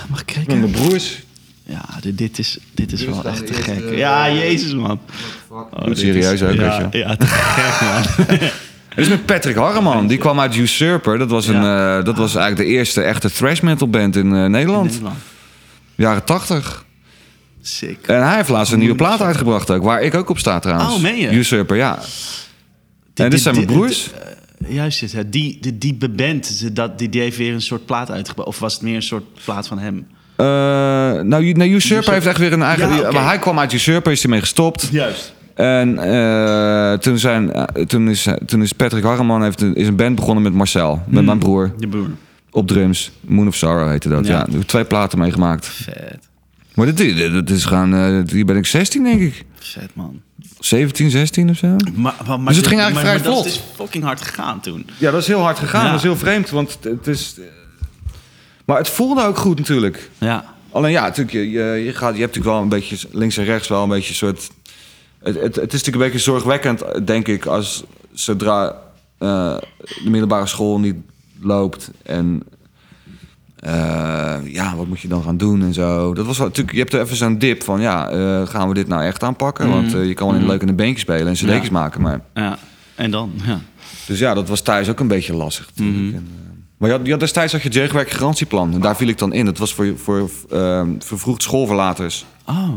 Mag 0.09 0.21
ik 0.21 0.27
Met 0.27 0.35
kijken? 0.35 0.61
mijn 0.61 0.73
broers. 0.73 1.23
Ja, 1.69 1.85
dit, 2.01 2.19
dit 2.19 2.39
is, 2.39 2.59
dit 2.75 2.93
is 2.93 3.05
wel 3.05 3.25
echt 3.25 3.47
te 3.47 3.53
gek. 3.53 3.85
eh, 3.85 3.99
Ja, 3.99 4.31
jezus, 4.33 4.75
man. 4.75 5.01
Oh, 5.49 5.85
dit 5.85 5.99
serieus 5.99 6.43
ook, 6.43 6.53
ja, 6.53 6.89
je. 6.91 6.99
Ja, 6.99 7.17
te 7.17 7.27
gek, 7.27 7.81
man. 7.81 8.39
Dit 8.97 9.05
is 9.05 9.11
met 9.11 9.27
Patrick 9.27 9.57
Harreman. 9.57 10.07
Die 10.07 10.19
kwam 10.19 10.41
uit 10.41 10.57
Usurper. 10.57 11.19
Dat 11.19 11.31
was, 11.31 11.47
een, 11.47 11.55
Ja. 11.63 11.99
eh, 11.99 12.05
dat 12.05 12.17
was 12.17 12.35
eigenlijk 12.35 12.69
de 12.69 12.75
eerste 12.77 13.03
echte 13.03 13.31
thrash 13.31 13.61
metal 13.61 13.89
band 13.89 14.17
in 14.17 14.35
eh, 14.35 14.45
Nederland. 14.47 14.91
Nederland. 14.91 15.17
Jaren 15.95 16.25
80. 16.25 16.85
Sick. 17.63 18.07
En 18.07 18.27
hij 18.27 18.37
heeft 18.37 18.49
laatst 18.49 18.73
een 18.73 18.79
nieuwe 18.79 18.95
plaat 18.95 19.21
uitgebracht 19.21 19.71
ook. 19.71 19.83
Waar 19.83 20.03
ik 20.03 20.15
ook 20.15 20.29
op 20.31 20.39
sta 20.39 20.59
trouwens. 20.59 20.95
Oh, 20.95 21.01
meen 21.03 21.17
je? 21.17 21.31
Usurper, 21.31 21.77
ja. 21.77 21.99
En 23.15 23.31
dit 23.31 23.41
zijn 23.41 23.55
mijn 23.55 23.67
broers. 23.67 24.11
juist 24.69 25.01
dit, 25.01 25.13
hè. 25.13 25.29
Die, 25.29 25.59
die, 25.61 25.79
die 25.79 26.09
band, 26.11 26.77
dat, 26.77 26.99
die, 26.99 27.09
die 27.09 27.21
heeft 27.21 27.37
weer 27.37 27.53
een 27.55 27.63
soort 27.63 27.87
plaat 27.87 28.11
uitgebracht. 28.11 28.49
Of 28.49 28.59
was 28.59 28.73
het 28.75 28.83
meer 28.83 28.95
een 28.97 29.03
soort 29.03 29.25
plaat 29.45 29.67
van 29.69 29.79
hem? 29.79 30.07
Eh, 30.37 30.47
nou, 31.23 31.53
nee, 31.53 31.53
Usurper 31.53 31.75
Usurper. 31.75 32.13
heeft 32.13 32.27
echt 32.27 32.39
weer 32.39 32.53
een 32.53 32.63
eigen... 32.63 32.95
Ja. 32.95 33.11
Maar 33.11 33.25
hij 33.25 33.39
kwam 33.39 33.59
uit 33.59 33.73
Usurper, 33.73 34.13
is 34.13 34.23
ermee 34.23 34.41
gestopt. 34.41 34.89
Juist. 34.93 35.35
En 35.55 35.99
eh, 35.99 36.99
toen, 36.99 37.19
zijn, 37.19 37.53
eh, 37.53 37.85
toen, 37.85 38.09
is, 38.09 38.27
toen 38.47 38.63
is 38.63 38.73
Patrick 38.73 39.05
Harreman 39.05 39.43
heeft 39.43 39.61
een, 39.61 39.75
is 39.75 39.87
een 39.87 39.97
band 39.97 40.15
begonnen 40.15 40.43
met 40.43 40.53
Marcel. 40.53 41.03
Met 41.07 41.25
mijn 41.25 41.39
broer. 41.39 41.75
Je 41.79 41.89
broer. 41.89 42.11
Op 42.51 42.67
drums. 42.67 43.11
Moon 43.21 43.47
of 43.47 43.55
Sorrow 43.55 43.89
heette 43.89 44.09
dat. 44.09 44.27
Ja. 44.27 44.47
Ja. 44.51 44.59
Twee 44.67 44.85
platen 44.85 45.19
meegemaakt. 45.19 45.67
Vet. 45.67 46.19
Maar 46.75 46.87
dit, 46.87 46.97
dit, 46.97 47.33
dit 47.33 47.51
is 47.51 47.65
eh, 47.65 48.19
hier 48.27 48.45
ben 48.45 48.57
ik 48.57 48.67
16 48.67 49.03
denk 49.03 49.21
ik. 49.21 49.45
Vet, 49.59 49.91
man. 49.95 50.21
17, 50.61 51.11
16 51.11 51.51
of 51.51 51.57
zo. 51.57 51.67
Maar, 51.67 52.15
maar, 52.27 52.41
maar 52.41 52.47
Dus 52.47 52.57
het 52.57 52.67
ging 52.67 52.81
eigenlijk 52.81 52.93
maar, 52.93 53.03
vrij 53.03 53.15
maar 53.15 53.23
dat 53.23 53.33
vlot. 53.33 53.47
is 53.47 53.53
dus 53.53 53.63
fucking 53.77 54.05
hard 54.05 54.23
gegaan 54.23 54.61
toen. 54.61 54.87
Ja, 54.99 55.11
dat 55.11 55.21
is 55.21 55.27
heel 55.27 55.41
hard 55.41 55.59
gegaan. 55.59 55.85
Ja. 55.85 55.87
Dat 55.89 55.97
is 55.97 56.03
heel 56.03 56.17
vreemd. 56.17 56.51
Want 56.51 56.73
het, 56.73 56.85
het 56.85 57.07
is... 57.07 57.37
Maar 58.67 58.77
het 58.79 58.89
voelde 58.89 59.25
ook 59.25 59.37
goed 59.39 59.59
natuurlijk. 59.59 60.11
Ja. 60.19 60.55
Alleen 60.71 60.91
ja, 60.91 61.03
natuurlijk, 61.03 61.33
je, 61.33 61.51
je, 61.51 61.85
je, 61.85 61.93
gaat, 61.93 62.15
je 62.15 62.21
hebt 62.21 62.35
natuurlijk 62.37 62.45
wel 62.55 62.63
een 62.63 62.69
beetje 62.69 63.09
links 63.13 63.37
en 63.37 63.45
rechts 63.45 63.69
wel 63.69 63.83
een 63.83 63.89
beetje 63.89 64.09
een 64.09 64.15
soort. 64.15 64.51
Het, 65.19 65.35
het, 65.41 65.55
het 65.57 65.73
is 65.73 65.79
natuurlijk 65.85 65.97
een 65.97 65.99
beetje 66.13 66.31
zorgwekkend, 66.31 67.07
denk 67.07 67.29
ik, 67.29 67.47
als 67.47 67.85
zodra 68.13 68.77
eh, 69.19 69.57
de 70.05 70.11
middelbare 70.11 70.47
school 70.47 70.79
niet 70.81 70.97
loopt 71.41 71.91
en 72.03 72.43
eh, 73.57 74.37
ja, 74.45 74.77
wat 74.77 74.87
moet 74.87 75.01
je 75.01 75.09
dan 75.09 75.23
gaan 75.23 75.37
doen 75.37 75.63
en 75.63 75.75
zo. 75.75 76.15
Dat 76.15 76.27
was 76.27 76.39
wel, 76.39 76.47
natuurlijk, 76.47 76.75
je 76.77 76.81
hebt 76.83 76.93
er 76.93 77.01
even 77.01 77.17
zo'n 77.17 77.39
dip 77.39 77.63
van, 77.63 77.81
ja, 77.81 78.09
eh, 78.09 78.47
gaan 78.47 78.69
we 78.69 78.75
dit 78.75 78.89
nou 78.89 79.03
echt 79.05 79.23
aanpakken? 79.23 79.69
Want 79.69 79.95
eh, 79.95 80.07
je 80.07 80.15
kan 80.15 80.29
wel 80.31 80.41
in 80.41 80.47
leuk 80.47 80.63
in 80.63 80.69
een 80.69 80.77
beentje 80.77 80.99
spelen 81.01 81.27
en 81.27 81.47
Mhm. 81.47 81.63
Ja. 81.65 81.71
maken, 81.71 82.01
maar 82.01 82.21
ja. 82.35 82.59
En 82.95 83.11
dan? 83.11 83.33
Ja. 83.45 83.61
dus 84.07 84.19
ja, 84.19 84.35
dat 84.35 84.49
was 84.49 84.61
thuis 84.61 84.89
ook 84.89 85.01
een 85.01 85.09
beetje 85.09 85.35
lastig. 85.35 85.67
natuurlijk. 85.75 85.99
Mhm. 86.07 86.17
En, 86.17 86.29
maar 86.77 87.03
je 87.03 87.11
had 87.11 87.21
destijds 87.21 87.53
had 87.53 87.63
je 87.63 87.69
het 87.69 87.77
jeugdwerkgarantieplan. 87.77 88.73
En 88.73 88.81
daar 88.81 88.97
viel 88.97 89.09
ik 89.09 89.19
dan 89.19 89.33
in. 89.33 89.45
Dat 89.45 89.59
was 89.59 89.75
voor, 89.75 89.93
voor 89.97 90.31
eh, 90.51 90.83
vervroegd 90.99 91.43
schoolverlaters. 91.43 92.27
Oh. 92.47 92.71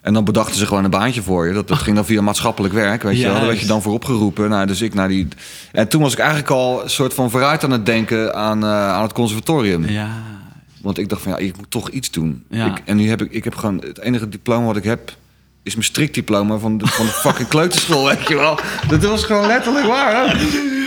En 0.00 0.14
dan 0.14 0.24
bedachten 0.24 0.56
ze 0.56 0.66
gewoon 0.66 0.84
een 0.84 0.90
baantje 0.90 1.22
voor 1.22 1.46
je. 1.46 1.52
Dat, 1.52 1.68
dat 1.68 1.78
ging 1.78 1.96
dan 1.96 2.04
via 2.04 2.20
maatschappelijk 2.20 2.74
werk, 2.74 3.02
weet 3.02 3.16
je 3.16 3.24
wel. 3.24 3.34
Daar 3.34 3.46
werd 3.46 3.60
je 3.60 3.66
dan 3.66 3.82
voor 3.82 3.92
opgeroepen. 3.92 4.48
Nou, 4.48 4.66
dus 4.66 4.80
ik 4.80 4.94
naar 4.94 5.08
die... 5.08 5.28
En 5.72 5.88
toen 5.88 6.02
was 6.02 6.12
ik 6.12 6.18
eigenlijk 6.18 6.50
al 6.50 6.82
een 6.82 6.90
soort 6.90 7.14
van 7.14 7.30
vooruit 7.30 7.64
aan 7.64 7.70
het 7.70 7.86
denken 7.86 8.34
aan, 8.34 8.62
eh, 8.62 8.88
aan 8.88 9.02
het 9.02 9.12
conservatorium. 9.12 9.88
Ja. 9.88 10.08
Want 10.82 10.98
ik 10.98 11.08
dacht 11.08 11.22
van, 11.22 11.32
ja, 11.32 11.38
ik 11.38 11.56
moet 11.56 11.70
toch 11.70 11.90
iets 11.90 12.10
doen. 12.10 12.44
Ja. 12.50 12.66
Ik, 12.66 12.82
en 12.84 12.96
nu 12.96 13.08
heb 13.08 13.22
ik, 13.22 13.32
ik 13.32 13.44
heb 13.44 13.54
gewoon... 13.54 13.76
Het 13.78 14.00
enige 14.00 14.28
diploma 14.28 14.66
wat 14.66 14.76
ik 14.76 14.84
heb... 14.84 15.16
is 15.62 15.72
mijn 15.72 15.86
strikdiploma 15.86 16.56
van 16.58 16.78
de, 16.78 16.86
van 16.86 17.06
de 17.06 17.12
fucking 17.12 17.48
kleuterschool, 17.48 18.04
weet 18.14 18.28
je 18.28 18.34
wel. 18.34 18.58
Dat 18.88 19.04
was 19.04 19.24
gewoon 19.24 19.46
letterlijk 19.46 19.86
waar, 19.86 20.26
hè? 20.26 20.38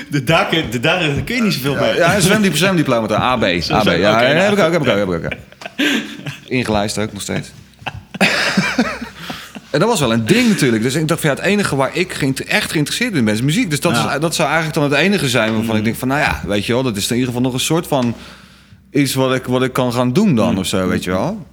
De 0.09 0.23
daken, 0.23 0.71
de 0.71 0.79
daken 0.79 1.23
kun 1.23 1.35
je 1.35 1.41
niet 1.41 1.53
zoveel 1.53 1.75
mee. 1.75 1.95
Ja, 1.95 2.19
zwemdiploma, 2.19 2.57
zwemdiploma, 2.57 3.07
AB. 3.15 3.43
AB. 3.69 3.97
Ja, 3.97 4.19
heb 4.23 4.51
ik 4.53 4.59
ook, 4.59 4.71
heb 4.71 4.81
ik 4.81 4.89
ook, 4.89 4.97
heb 4.97 5.23
ik 5.23 5.25
ook. 5.25 5.31
Ingelijst 6.59 6.97
ook 6.97 7.13
nog 7.13 7.21
steeds. 7.21 7.51
En 9.69 9.79
dat 9.79 9.89
was 9.89 9.99
wel 9.99 10.13
een 10.13 10.25
ding 10.25 10.49
natuurlijk. 10.49 10.83
Dus 10.83 10.95
ik 10.95 11.07
dacht 11.07 11.21
van 11.21 11.29
ja, 11.29 11.35
het 11.35 11.45
enige 11.45 11.75
waar 11.75 11.95
ik 11.95 12.11
echt 12.47 12.71
geïnteresseerd 12.71 13.13
in 13.15 13.25
ben 13.25 13.33
is 13.33 13.41
muziek. 13.41 13.69
Dus 13.69 13.79
dat, 13.79 13.91
Ja. 13.91 14.13
is, 14.13 14.19
dat 14.19 14.35
zou 14.35 14.47
eigenlijk 14.49 14.79
dan 14.79 14.83
het 14.91 14.99
enige 15.01 15.29
zijn 15.29 15.53
waarvan 15.53 15.75
ik 15.75 15.83
denk 15.83 15.95
van 15.95 16.07
nou 16.07 16.19
ja, 16.19 16.41
weet 16.45 16.65
je 16.65 16.73
wel, 16.73 16.83
dat 16.83 16.97
is 16.97 17.03
in 17.07 17.11
ieder 17.15 17.27
geval 17.27 17.41
nog 17.41 17.53
een 17.53 17.59
soort 17.59 17.87
van 17.87 18.15
iets 18.91 19.13
wat 19.13 19.35
ik, 19.35 19.45
wat 19.45 19.63
ik 19.63 19.73
kan 19.73 19.93
gaan 19.93 20.13
doen 20.13 20.35
dan 20.35 20.57
of 20.57 20.65
zo, 20.65 20.87
weet 20.87 21.03
je 21.03 21.11
wel. 21.11 21.47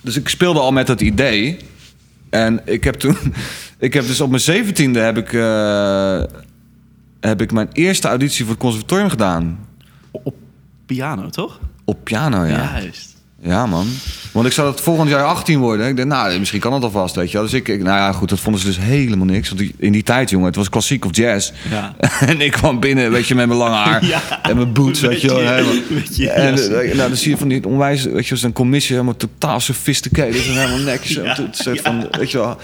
Dus 0.00 0.16
ik 0.16 0.28
speelde 0.28 0.60
al 0.60 0.72
met 0.72 0.86
dat 0.86 1.00
idee. 1.00 1.56
En 2.30 2.60
ik 2.64 2.84
heb 2.84 2.94
toen, 2.94 3.16
ik 3.78 3.94
heb 3.94 4.06
dus 4.06 4.20
op 4.20 4.28
mijn 4.30 4.42
zeventiende 4.42 5.00
heb 5.00 5.18
ik, 5.18 5.32
eh, 5.32 6.22
heb 7.28 7.40
ik 7.40 7.52
mijn 7.52 7.68
eerste 7.72 8.08
auditie 8.08 8.44
voor 8.44 8.52
het 8.54 8.62
conservatorium 8.62 9.08
gedaan. 9.10 9.58
Op 10.10 10.34
piano, 10.86 11.28
toch? 11.30 11.60
Op 11.84 12.04
piano, 12.04 12.44
ja. 12.44 12.70
Juist. 12.80 13.10
Ja, 13.44 13.66
man. 13.66 13.86
Want 14.32 14.46
ik 14.46 14.52
zou 14.52 14.70
het 14.70 14.80
volgend 14.80 15.08
jaar 15.08 15.24
18 15.24 15.58
worden. 15.58 15.88
Ik 15.88 15.96
dacht, 15.96 16.08
nou, 16.08 16.38
misschien 16.38 16.60
kan 16.60 16.72
het 16.72 16.82
alvast, 16.82 17.14
weet 17.14 17.26
je 17.30 17.32
wel. 17.32 17.42
Dus 17.42 17.52
ik, 17.54 17.68
ik- 17.68 17.82
nou 17.82 17.96
ja, 17.96 18.12
goed, 18.12 18.28
dat 18.28 18.40
vonden 18.40 18.60
ze 18.60 18.66
dus 18.66 18.78
helemaal 18.78 19.26
niks. 19.26 19.48
Want 19.48 19.60
die- 19.60 19.74
in 19.78 19.92
die 19.92 20.02
tijd, 20.02 20.30
jongen, 20.30 20.46
het 20.46 20.56
was 20.56 20.68
klassiek 20.68 21.04
of 21.04 21.16
jazz. 21.16 21.52
Ja. 21.70 21.94
en 22.26 22.40
ik 22.40 22.52
kwam 22.52 22.80
binnen, 22.80 23.10
weet 23.10 23.26
je, 23.28 23.34
met 23.34 23.46
mijn 23.46 23.58
lange 23.58 23.74
haar 23.76 24.04
Ja. 24.14 24.42
en 24.42 24.56
mijn 24.56 24.72
boots, 24.72 25.00
weet 25.00 25.20
je 25.20 25.28
wel. 25.28 25.38
En 26.28 26.54
eh, 26.54 26.96
nou, 26.96 27.08
dan 27.08 27.16
zie 27.16 27.30
je 27.30 27.36
van 27.36 27.48
die 27.48 27.66
onwijs, 27.66 28.04
weet 28.04 28.26
je, 28.26 28.36
zo'n 28.36 28.52
commissie 28.52 28.92
helemaal 28.94 29.16
totaal 29.16 29.60
sophisticated 29.60 30.46
en 30.46 30.52
helemaal 30.60 30.78
netjes. 30.78 31.14
Ja, 31.16 31.38
Een 31.38 31.48
soort 31.50 31.80
van, 31.80 32.06
weet 32.10 32.30
je 32.30 32.38
wel, 32.38 32.56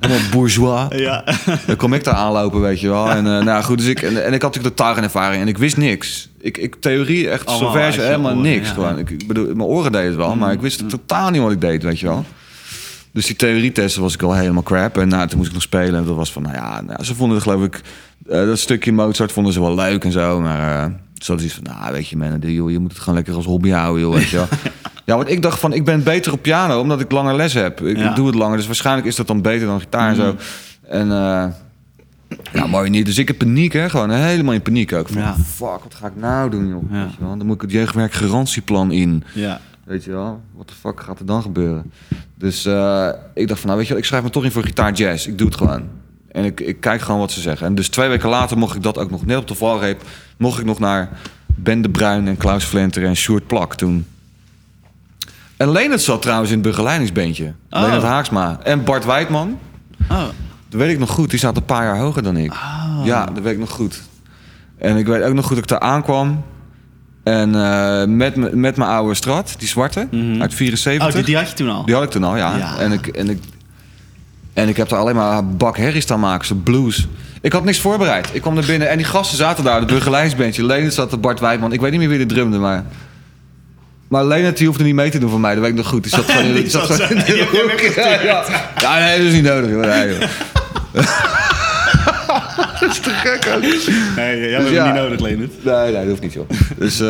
helemaal 0.00 0.30
bourgeois. 0.30 0.86
Ja. 0.98 1.24
Dan 1.66 1.76
kom 1.76 1.92
ik 1.94 2.04
daar 2.04 2.14
aanlopen, 2.14 2.60
weet 2.60 2.80
je 2.80 2.88
wel. 2.88 3.10
En, 3.10 3.26
eh, 3.26 3.44
nou 3.44 3.62
goed, 3.64 3.78
dus 3.78 3.86
ik, 3.86 4.02
en, 4.02 4.24
en 4.24 4.32
ik 4.32 4.42
had 4.42 4.54
natuurlijk 4.54 4.76
totaal 4.76 4.94
geen 4.94 5.02
ervaring 5.02 5.42
en 5.42 5.48
ik 5.48 5.58
wist 5.58 5.76
niks. 5.76 6.28
Ik, 6.40 6.58
ik 6.58 6.74
theorie 6.80 7.30
echt 7.30 7.50
zover 7.50 7.80
helemaal 7.80 8.30
oren, 8.30 8.42
niks. 8.42 8.68
ja. 8.68 8.74
Mm. 8.74 8.82
Gewoon. 8.82 8.98
Ik, 8.98 9.10
ik 9.10 9.26
bedoel, 9.26 9.44
mijn 9.44 9.68
oren 9.68 9.92
deden 9.92 10.06
het 10.06 10.16
wel, 10.16 10.36
maar 10.36 10.52
ik 10.52 10.60
wist 10.60 10.88
totaal 10.88 11.30
niet 11.30 11.42
wat 11.42 11.52
ik 11.52 11.60
deed, 11.60 11.82
weet 11.82 12.00
je 12.00 12.06
wel. 12.06 12.24
Dus 13.12 13.26
die 13.26 13.36
theorietesten 13.36 14.02
was 14.02 14.14
ik 14.14 14.22
al 14.22 14.34
helemaal 14.34 14.62
crap. 14.62 14.98
En 14.98 15.08
nou, 15.08 15.28
toen 15.28 15.36
moest 15.36 15.48
ik 15.48 15.54
nog 15.54 15.62
spelen. 15.62 15.94
En 15.94 16.04
dat 16.04 16.16
was 16.16 16.32
van, 16.32 16.42
nou 16.42 16.54
ja, 16.54 16.80
nou, 16.80 17.04
ze 17.04 17.14
vonden 17.14 17.36
het 17.36 17.46
geloof 17.46 17.64
ik... 17.64 17.80
eh, 18.28 18.46
dat 18.46 18.58
stukje 18.58 18.92
Mozart 18.92 19.32
vonden 19.32 19.52
ze 19.52 19.60
wel 19.60 19.74
leuk 19.74 20.04
en 20.04 20.12
zo. 20.12 20.40
Maar 20.40 20.84
eh 20.84 20.90
hadden 21.26 21.46
iets 21.46 21.54
van, 21.54 21.64
nou 21.64 21.92
weet 21.92 22.08
je 22.08 22.16
man, 22.16 22.38
joh, 22.40 22.70
je 22.70 22.78
moet 22.78 22.90
het 22.90 23.00
gewoon 23.00 23.14
lekker 23.14 23.34
als 23.34 23.44
hobby 23.44 23.70
houden, 23.70 24.02
joh, 24.02 24.14
weet 24.14 24.28
je 24.28 24.36
wel. 24.36 24.46
Ja, 25.06 25.16
want 25.16 25.28
ik 25.30 25.42
dacht 25.42 25.58
van, 25.60 25.72
ik 25.72 25.84
ben 25.84 26.02
beter 26.02 26.32
op 26.32 26.42
piano 26.42 26.80
omdat 26.80 27.00
ik 27.00 27.10
langer 27.12 27.34
les 27.36 27.52
heb. 27.52 27.80
Ik 27.80 27.96
Ja. 27.96 28.14
doe 28.14 28.26
het 28.26 28.34
langer, 28.34 28.56
dus 28.56 28.66
waarschijnlijk 28.66 29.06
is 29.06 29.16
dat 29.16 29.26
dan 29.26 29.42
beter 29.42 29.66
dan 29.66 29.80
gitaar 29.80 30.08
en 30.08 30.16
zo. 30.16 30.36
En 30.88 31.10
eh 31.12 31.46
ja, 32.52 32.66
mooi 32.66 32.90
niet. 32.90 33.06
Dus 33.06 33.18
ik 33.18 33.28
heb 33.28 33.38
paniek, 33.38 33.72
hè. 33.72 33.90
Gewoon 33.90 34.10
helemaal 34.10 34.54
in 34.54 34.62
paniek 34.62 34.92
ook. 34.92 35.08
Van, 35.08 35.22
Ja. 35.22 35.34
fuck, 35.34 35.66
wat 35.82 35.94
ga 35.94 36.06
ik 36.06 36.16
nou 36.16 36.50
doen, 36.50 36.68
joh? 36.68 36.82
Ja. 36.90 37.04
Weet 37.04 37.14
je 37.18 37.24
wel? 37.24 37.36
Dan 37.36 37.46
moet 37.46 37.54
ik 37.56 37.60
het 37.62 37.70
jeugdwerkgarantieplan 37.70 38.92
in. 38.92 39.24
Ja. 39.34 39.60
Weet 39.84 40.04
je 40.04 40.10
wel, 40.10 40.40
wat 40.56 40.68
de 40.68 40.74
fuck 40.74 41.00
gaat 41.00 41.18
er 41.18 41.26
dan 41.26 41.42
gebeuren? 41.42 41.92
Dus 42.34 42.64
eh, 42.66 43.08
ik 43.34 43.48
dacht 43.48 43.60
van, 43.60 43.66
nou 43.68 43.78
weet 43.78 43.86
je 43.88 43.92
wel, 43.94 44.02
ik 44.02 44.08
schrijf 44.08 44.22
me 44.22 44.30
toch 44.30 44.44
in 44.44 44.50
voor 44.50 44.64
gitaar 44.64 44.92
jazz. 44.92 45.26
Ik 45.26 45.38
doe 45.38 45.46
het 45.46 45.56
gewoon. 45.56 45.82
En 46.34 46.44
ik, 46.44 46.60
ik 46.60 46.80
kijk 46.80 47.00
gewoon 47.00 47.20
wat 47.20 47.32
ze 47.32 47.40
zeggen. 47.40 47.66
En 47.66 47.74
dus 47.74 47.88
twee 47.88 48.08
weken 48.08 48.28
later 48.28 48.58
mocht 48.58 48.76
ik 48.76 48.82
dat 48.82 48.98
ook 48.98 49.10
nog, 49.10 49.26
net 49.26 49.36
op 49.36 49.48
de 49.48 49.54
valreep... 49.54 50.02
mocht 50.36 50.58
ik 50.58 50.64
nog 50.64 50.78
naar 50.78 51.08
Ben 51.46 51.82
de 51.82 51.88
Bruin 51.90 52.28
en 52.28 52.36
Klaus 52.36 52.64
Vlenter 52.64 53.04
en 53.04 53.16
Sjoerd 53.16 53.46
Plak 53.46 53.74
toen. 53.74 54.06
En 55.56 55.70
Leonard 55.72 56.00
zat 56.02 56.22
trouwens 56.22 56.50
in 56.50 56.58
het 56.58 56.66
begeleidingsbeentje. 56.68 57.52
Oh. 57.70 57.80
Leonard 57.80 58.02
Haaksma. 58.02 58.58
En 58.62 58.84
Bart 58.84 59.04
Wijdman. 59.04 59.58
Oh. 60.10 60.22
Dat 60.68 60.80
weet 60.80 60.90
ik 60.92 60.98
nog 60.98 61.10
goed. 61.10 61.30
Die 61.30 61.38
staat 61.38 61.56
een 61.56 61.64
paar 61.64 61.84
jaar 61.84 61.98
hoger 61.98 62.22
dan 62.22 62.36
ik. 62.36 62.52
Oh. 62.52 63.00
Ja, 63.04 63.24
dat 63.26 63.42
weet 63.42 63.52
ik 63.52 63.58
nog 63.58 63.70
goed. 63.70 64.02
En 64.78 64.96
ik 64.96 65.06
weet 65.06 65.22
ook 65.22 65.34
nog 65.34 65.44
goed 65.46 65.54
dat 65.54 65.64
ik 65.64 65.70
daar 65.70 65.88
aankwam. 65.90 66.44
En 67.22 67.54
eh, 67.54 68.04
met, 68.06 68.36
me- 68.36 68.56
met 68.56 68.76
mijn 68.76 68.90
oude 68.90 69.14
strat, 69.14 69.54
die 69.58 69.68
zwarte, 69.68 70.08
Mhm. 70.10 70.40
uit 70.42 70.54
74. 70.54 71.08
Oh, 71.08 71.14
die, 71.14 71.24
die 71.24 71.36
had 71.36 71.48
je 71.48 71.54
toen 71.54 71.68
al? 71.70 71.84
Die 71.84 71.94
had 71.94 72.04
ik 72.04 72.10
toen 72.10 72.24
al, 72.24 72.36
ja. 72.36 72.56
Ja. 72.56 72.76
En, 72.78 72.92
ik, 72.92 73.06
en, 73.06 73.28
ik, 73.30 73.38
en 74.54 74.68
ik 74.68 74.76
heb 74.76 74.90
er 74.90 74.96
alleen 74.96 75.14
maar 75.14 75.46
bak 75.46 75.76
herrie 75.76 76.00
staan 76.00 76.20
maken, 76.20 76.46
zo 76.46 76.54
blues. 76.54 77.06
Ik 77.40 77.52
had 77.52 77.64
niks 77.64 77.80
voorbereid. 77.80 78.28
Ik 78.32 78.40
kwam 78.40 78.56
er 78.56 78.64
binnen 78.66 78.88
en 78.90 78.96
die 78.96 79.06
gasten 79.06 79.36
zaten 79.36 79.64
daar, 79.64 79.86
de 79.86 79.94
begeleidingsbandje. 79.94 80.64
Leonard 80.66 80.94
zat 80.94 81.12
er, 81.12 81.20
Bart 81.20 81.40
Wijdman. 81.40 81.72
Ik 81.72 81.80
weet 81.80 81.90
niet 81.90 82.00
meer 82.00 82.08
wie 82.08 82.18
er 82.20 82.26
drumde, 82.26 82.58
maar... 82.58 82.84
Maar 84.08 84.24
Leonard 84.24 84.56
die 84.56 84.66
hoefde 84.66 84.84
niet 84.84 84.94
mee 84.94 85.10
te 85.10 85.18
doen 85.18 85.30
van 85.30 85.40
mij, 85.40 85.52
dat 85.54 85.62
weet 85.62 85.70
ik 85.72 85.76
nog 85.76 85.86
goed. 85.88 86.02
Die 86.02 86.12
zat 86.12 86.24
gewoon 86.24 86.44
in, 86.44 86.54
Die 86.62 86.70
zat 86.70 86.82
gewoon 86.82 87.10
in 87.10 87.16
de 87.16 87.46
hoek. 87.70 87.80
Ja, 87.94 88.20
ja. 88.22 88.44
ja, 88.80 88.98
nee, 88.98 89.16
dat 89.16 89.26
is 89.26 89.32
niet 89.32 89.42
nodig. 89.42 89.70
joh. 89.70 89.80
Nee, 89.80 90.08
joh. 90.08 90.20
dat 92.80 92.90
is 92.90 92.98
te 92.98 93.10
gek 93.10 93.52
ook. 93.54 93.60
Nee, 94.16 94.38
jij 94.40 94.48
Dus 94.48 94.58
hebt 94.58 94.70
ja. 94.70 94.84
niet 94.86 94.94
nodig, 94.94 95.20
Leonard. 95.20 95.64
Nee, 95.64 95.74
nee, 95.84 95.92
dat 95.92 96.04
hoeft 96.08 96.20
niet, 96.22 96.32
joh. 96.32 96.48
Dus, 96.76 97.00
eh, 97.00 97.06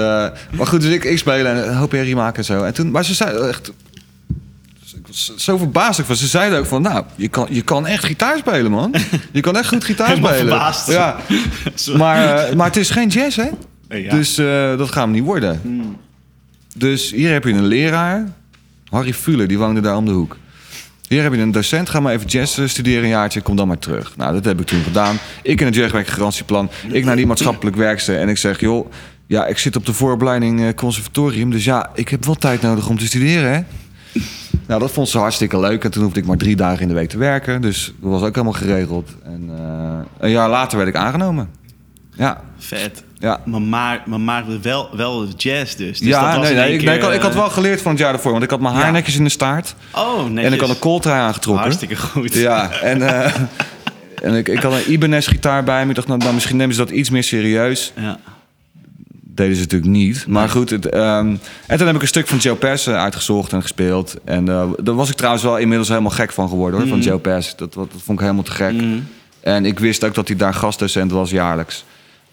maar 0.56 0.66
goed, 0.66 0.80
dus 0.80 0.92
ik, 0.92 1.04
ik 1.04 1.18
spelen 1.18 1.46
en 1.56 1.68
een 1.68 1.76
hoop 1.76 1.90
herrie 1.92 2.14
maken 2.16 2.36
en 2.38 2.44
zo. 2.44 2.62
En 2.62 2.74
toen, 2.74 2.90
maar 2.90 3.04
ze 3.04 3.14
zeiden 3.14 3.48
echt... 3.48 3.72
Ik 5.14 5.40
zo 5.40 5.56
verbaasd 5.56 6.00
ook 6.00 6.06
van. 6.06 6.16
Ze 6.16 6.26
zeiden 6.26 6.58
ook 6.58 6.66
van, 6.66 6.82
nou, 6.82 7.04
je 7.16 7.28
kan, 7.28 7.46
je 7.50 7.62
kan 7.62 7.86
echt 7.86 8.04
gitaar 8.04 8.38
spelen, 8.38 8.70
man. 8.70 8.94
Je 9.32 9.40
kan 9.40 9.56
echt 9.56 9.68
goed 9.68 9.84
gitaar 9.84 10.16
spelen. 10.16 10.34
verbaasd. 10.34 10.90
Ja, 10.90 11.16
maar, 11.96 12.46
eh, 12.46 12.54
maar 12.54 12.66
het 12.66 12.76
is 12.76 12.90
geen 12.90 13.08
jazz, 13.08 13.36
hè? 13.36 13.48
Ja. 13.98 14.10
Dus 14.14 14.38
eh, 14.38 14.76
dat 14.76 14.88
gaat 14.88 15.04
hem 15.04 15.10
niet 15.10 15.24
worden. 15.24 15.60
Dus 16.76 17.10
hier 17.10 17.32
heb 17.32 17.44
je 17.44 17.52
een 17.52 17.66
leraar. 17.66 18.32
Harry 18.90 19.14
Fuller, 19.14 19.48
die 19.48 19.58
woonde 19.58 19.80
daar 19.80 19.96
om 19.96 20.04
de 20.04 20.10
hoek. 20.12 20.36
Hier 21.08 21.22
heb 21.22 21.32
je 21.32 21.40
een 21.40 21.52
docent, 21.52 21.88
ga 21.88 22.00
maar 22.00 22.12
even 22.12 22.26
jazz 22.26 22.58
eh, 22.58 22.66
studeren 22.66 23.02
een 23.02 23.08
jaartje, 23.08 23.40
kom 23.40 23.56
dan 23.56 23.68
maar 23.68 23.78
terug. 23.78 24.16
Nou, 24.16 24.32
dat 24.32 24.44
heb 24.44 24.60
ik 24.60 24.66
toen 24.66 24.82
gedaan. 24.82 25.16
Ik 25.42 25.60
in 25.60 25.66
het 25.66 25.74
jeugdwerkgarantieplan, 25.74 26.70
ik 26.88 27.04
naar 27.04 27.16
die 27.16 27.26
maatschappelijk 27.26 27.76
werkster 27.76 28.18
en 28.18 28.28
ik 28.28 28.38
zeg, 28.38 28.60
joh, 28.60 28.90
ja, 29.26 29.46
ik 29.46 29.58
zit 29.58 29.76
op 29.76 29.86
de 29.86 29.92
vooropleiding 29.92 30.60
eh, 30.60 30.74
conservatorium, 30.74 31.50
dus 31.50 31.64
ja, 31.64 31.90
ik 31.94 32.08
heb 32.08 32.24
wel 32.24 32.34
tijd 32.34 32.62
nodig 32.62 32.88
om 32.88 32.98
te 32.98 33.06
studeren, 33.06 33.52
hè. 33.52 33.60
Nou, 34.66 34.80
dat 34.80 34.90
vond 34.90 35.08
ze 35.08 35.18
hartstikke 35.18 35.60
leuk 35.60 35.84
en 35.84 35.90
toen 35.90 36.02
hoefde 36.02 36.20
ik 36.20 36.26
maar 36.26 36.36
drie 36.36 36.56
dagen 36.56 36.82
in 36.82 36.88
de 36.88 36.94
week 36.94 37.08
te 37.08 37.18
werken, 37.18 37.60
dus 37.60 37.92
dat 38.00 38.10
was 38.10 38.22
ook 38.22 38.34
helemaal 38.34 38.52
geregeld. 38.52 39.10
En 39.24 39.50
eh, 39.58 39.98
een 40.18 40.30
jaar 40.30 40.48
later 40.48 40.76
werd 40.76 40.88
ik 40.88 40.96
aangenomen. 40.96 41.50
Ja, 42.16 42.40
Vet. 42.58 43.04
ja. 43.18 43.40
Maar, 43.44 43.60
maar, 43.62 44.02
maar 44.06 44.20
maakte 44.20 44.58
wel, 44.60 44.88
wel 44.96 45.26
jazz 45.36 45.74
dus. 45.74 45.76
dus 45.76 45.98
dat 45.98 46.08
ja, 46.08 46.36
was 46.36 46.46
nee, 46.48 46.54
nee, 46.56 46.72
ik, 46.72 46.78
keer, 46.78 46.88
nee, 46.88 46.96
ik, 46.96 47.02
had, 47.02 47.12
ik 47.12 47.20
had 47.20 47.30
eh, 47.30 47.36
wel 47.36 47.50
geleerd 47.50 47.82
van 47.82 47.90
het 47.90 48.00
jaar 48.00 48.12
ervoor, 48.12 48.32
want 48.32 48.44
ik 48.44 48.50
had 48.50 48.60
mijn 48.60 48.74
haar 48.74 48.84
Ja. 48.84 48.90
netjes 48.90 49.16
in 49.16 49.24
de 49.24 49.30
staart. 49.30 49.74
Oh, 49.92 50.24
netjes. 50.24 50.44
En 50.44 50.52
ik 50.52 50.60
had 50.60 50.68
een 50.68 50.78
kooltrui 50.78 51.20
aangetrokken. 51.20 51.64
Hartstikke 51.64 51.96
goed. 51.96 52.34
Ja, 52.34 52.70
en, 52.70 53.02
eh, 53.02 53.34
en 54.22 54.34
ik, 54.34 54.48
ik 54.48 54.58
had 54.62 54.72
een 54.72 54.92
Ibanez 54.92 55.28
gitaar 55.28 55.64
bij 55.64 55.82
me. 55.82 55.88
Ik 55.88 55.94
dacht, 55.96 56.08
nou, 56.08 56.18
nou, 56.20 56.34
misschien 56.34 56.56
nemen 56.56 56.74
ze 56.74 56.80
dat 56.80 56.90
iets 56.90 57.10
meer 57.10 57.24
serieus. 57.24 57.92
Ja. 57.96 58.18
Deden 59.34 59.54
ze 59.54 59.60
natuurlijk 59.62 59.90
niet. 59.90 60.26
Maar 60.26 60.48
goed, 60.48 60.70
het, 60.70 60.86
ehm, 60.88 61.36
en 61.66 61.78
toen 61.78 61.86
heb 61.86 61.96
ik 61.96 62.02
een 62.02 62.08
stuk 62.08 62.26
van 62.26 62.38
Joe 62.38 62.56
Pass 62.56 62.88
uitgezocht 62.88 63.52
en 63.52 63.62
gespeeld. 63.62 64.14
En 64.24 64.48
eh, 64.48 64.68
daar 64.82 64.94
was 64.94 65.08
ik 65.08 65.16
trouwens 65.16 65.44
wel 65.44 65.58
inmiddels 65.58 65.88
helemaal 65.88 66.10
gek 66.10 66.32
van 66.32 66.48
geworden, 66.48 66.80
hoor, 66.80 66.88
van 66.88 67.00
Joe 67.00 67.18
Pass. 67.18 67.56
Dat, 67.56 67.74
dat, 67.74 67.88
vond 68.04 68.18
ik 68.18 68.24
helemaal 68.24 68.42
te 68.44 68.50
gek. 68.50 68.72
Mhm. 68.72 68.98
En 69.40 69.64
ik 69.66 69.78
wist 69.78 70.04
ook 70.04 70.14
dat 70.14 70.28
hij 70.28 70.36
daar 70.36 70.54
gastdocent 70.54 71.10
was 71.10 71.30
jaarlijks. 71.30 71.84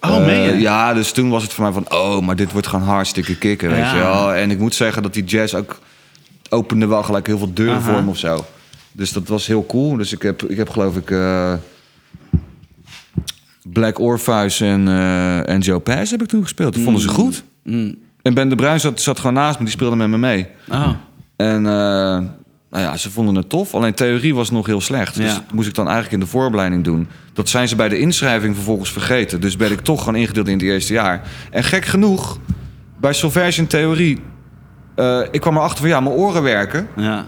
Oh, 0.02 0.26
je? 0.28 0.58
Ja, 0.60 0.94
dus 0.94 1.12
toen 1.12 1.30
was 1.30 1.44
het 1.44 1.54
voor 1.54 1.64
mij 1.64 1.74
van... 1.74 1.86
oh, 1.92 2.20
maar 2.22 2.36
dit 2.36 2.52
wordt 2.52 2.68
gewoon 2.68 2.86
hartstikke 2.88 3.38
kicken, 3.38 3.70
weet 3.70 3.78
Ja. 3.80 3.94
je 3.94 4.00
wel. 4.00 4.34
En 4.34 4.52
ik 4.52 4.60
moet 4.60 4.76
zeggen 4.76 5.04
dat 5.04 5.14
die 5.14 5.24
jazz 5.24 5.54
ook... 5.54 5.80
opende 6.50 6.86
wel 6.88 7.04
gelijk 7.04 7.28
heel 7.28 7.38
veel 7.38 7.54
deuren 7.54 7.76
Aha. 7.78 7.94
voor 7.94 8.04
me 8.04 8.10
of 8.10 8.18
zo. 8.18 8.46
Dus 8.92 9.12
dat 9.12 9.28
was 9.28 9.48
heel 9.48 9.66
cool. 9.66 9.98
Dus 9.98 10.12
ik 10.14 10.22
heb, 10.22 10.44
ik 10.44 10.58
heb 10.58 10.70
geloof 10.70 10.96
ik... 10.96 11.12
eh, 11.12 11.54
Black 13.64 14.00
Orpheus 14.00 14.62
en, 14.62 14.88
eh, 14.88 15.50
en 15.50 15.60
Joe 15.60 15.80
Pass 15.80 16.12
heb 16.12 16.22
ik 16.22 16.28
toen 16.28 16.42
gespeeld. 16.44 16.74
Dat 16.74 16.84
vonden 16.84 17.02
ze 17.02 17.08
goed. 17.08 17.44
Mm. 17.64 17.96
En 18.22 18.34
Ben 18.34 18.50
de 18.50 18.56
Bruin 18.56 18.80
zat, 18.80 19.02
zat 19.02 19.18
gewoon 19.20 19.34
naast 19.34 19.58
me. 19.58 19.64
Die 19.64 19.74
speelde 19.74 19.96
met 19.96 20.08
me 20.08 20.18
mee. 20.18 20.48
Oh. 20.70 20.90
En 21.36 21.56
eh, 21.66 21.72
nou 22.70 22.84
ja, 22.84 22.98
ze 22.98 23.12
vonden 23.12 23.36
het 23.36 23.50
tof. 23.50 23.74
Alleen 23.74 23.94
theorie 23.94 24.36
was 24.36 24.52
nog 24.52 24.66
heel 24.66 24.82
slecht. 24.82 25.16
Dus 25.16 25.26
Ja. 25.26 25.34
dat 25.34 25.52
moest 25.54 25.68
ik 25.68 25.74
dan 25.76 25.86
eigenlijk 25.86 26.14
in 26.14 26.20
de 26.20 26.32
voorbereiding 26.32 26.84
doen. 26.84 27.08
Dat 27.34 27.50
zijn 27.50 27.68
ze 27.68 27.76
bij 27.76 27.90
de 27.90 28.00
inschrijving 28.00 28.56
vervolgens 28.56 28.92
vergeten. 28.92 29.42
Dus 29.42 29.56
ben 29.56 29.72
ik 29.72 29.80
toch 29.80 30.00
gewoon 30.00 30.16
ingedeeld 30.20 30.48
in 30.48 30.54
het 30.54 30.62
eerste 30.62 30.94
jaar. 30.94 31.22
En 31.52 31.64
gek 31.64 31.86
genoeg, 31.86 32.38
bij 33.00 33.14
Solversion 33.14 33.68
theorie... 33.68 34.20
eh, 34.96 35.20
ik 35.32 35.42
kwam 35.42 35.56
erachter 35.58 35.80
van 35.80 35.90
ja, 35.90 36.00
mijn 36.00 36.16
oren 36.16 36.44
werken. 36.44 36.88
Ja. 36.96 37.26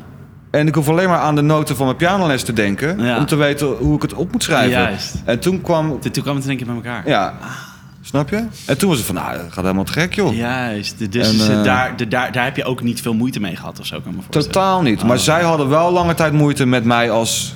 En 0.53 0.67
ik 0.67 0.75
hoef 0.75 0.89
alleen 0.89 1.09
maar 1.09 1.19
aan 1.19 1.35
de 1.35 1.41
noten 1.41 1.75
van 1.75 1.85
mijn 1.85 1.97
pianoles 1.97 2.43
te 2.43 2.53
denken... 2.53 2.99
Ja. 3.03 3.17
om 3.17 3.25
te 3.25 3.35
weten 3.35 3.67
hoe 3.67 3.95
ik 3.95 4.01
het 4.01 4.13
op 4.13 4.31
moet 4.31 4.43
schrijven. 4.43 4.69
Juist. 4.81 5.15
En 5.25 5.39
toen 5.39 5.61
kwam... 5.61 5.99
Toen 5.99 6.11
toen 6.11 6.23
kwam 6.23 6.35
het 6.35 6.43
in 6.43 6.49
één 6.49 6.57
keer 6.57 6.67
bij 6.67 6.75
elkaar. 6.75 7.07
Ja. 7.07 7.33
Snap 8.01 8.29
je? 8.29 8.45
En 8.65 8.77
toen 8.77 8.89
was 8.89 8.97
het 8.97 9.05
van, 9.05 9.15
nou, 9.15 9.37
dat 9.37 9.45
gaat 9.51 9.63
helemaal 9.63 9.83
te 9.83 9.91
gek, 9.91 10.13
joh. 10.13 10.35
Juist. 10.35 11.11
Dus 11.11 11.47
En, 11.47 11.57
eh, 11.57 11.63
daar, 11.63 11.95
de- 11.97 12.07
daar, 12.07 12.31
daar 12.31 12.43
heb 12.43 12.55
je 12.55 12.63
ook 12.63 12.81
niet 12.83 13.01
veel 13.01 13.13
moeite 13.13 13.39
mee 13.39 13.55
gehad 13.55 13.79
of 13.79 13.85
zo, 13.85 13.99
kan 14.01 14.11
ik 14.11 14.17
me 14.17 14.23
voorstellen. 14.23 14.51
Totaal 14.51 14.81
niet. 14.81 15.03
Maar 15.03 15.17
Oh. 15.17 15.21
zij 15.23 15.41
hadden 15.43 15.69
wel 15.69 15.91
lange 15.91 16.13
tijd 16.13 16.33
moeite 16.33 16.65
met 16.65 16.83
mij 16.85 17.11
als... 17.11 17.55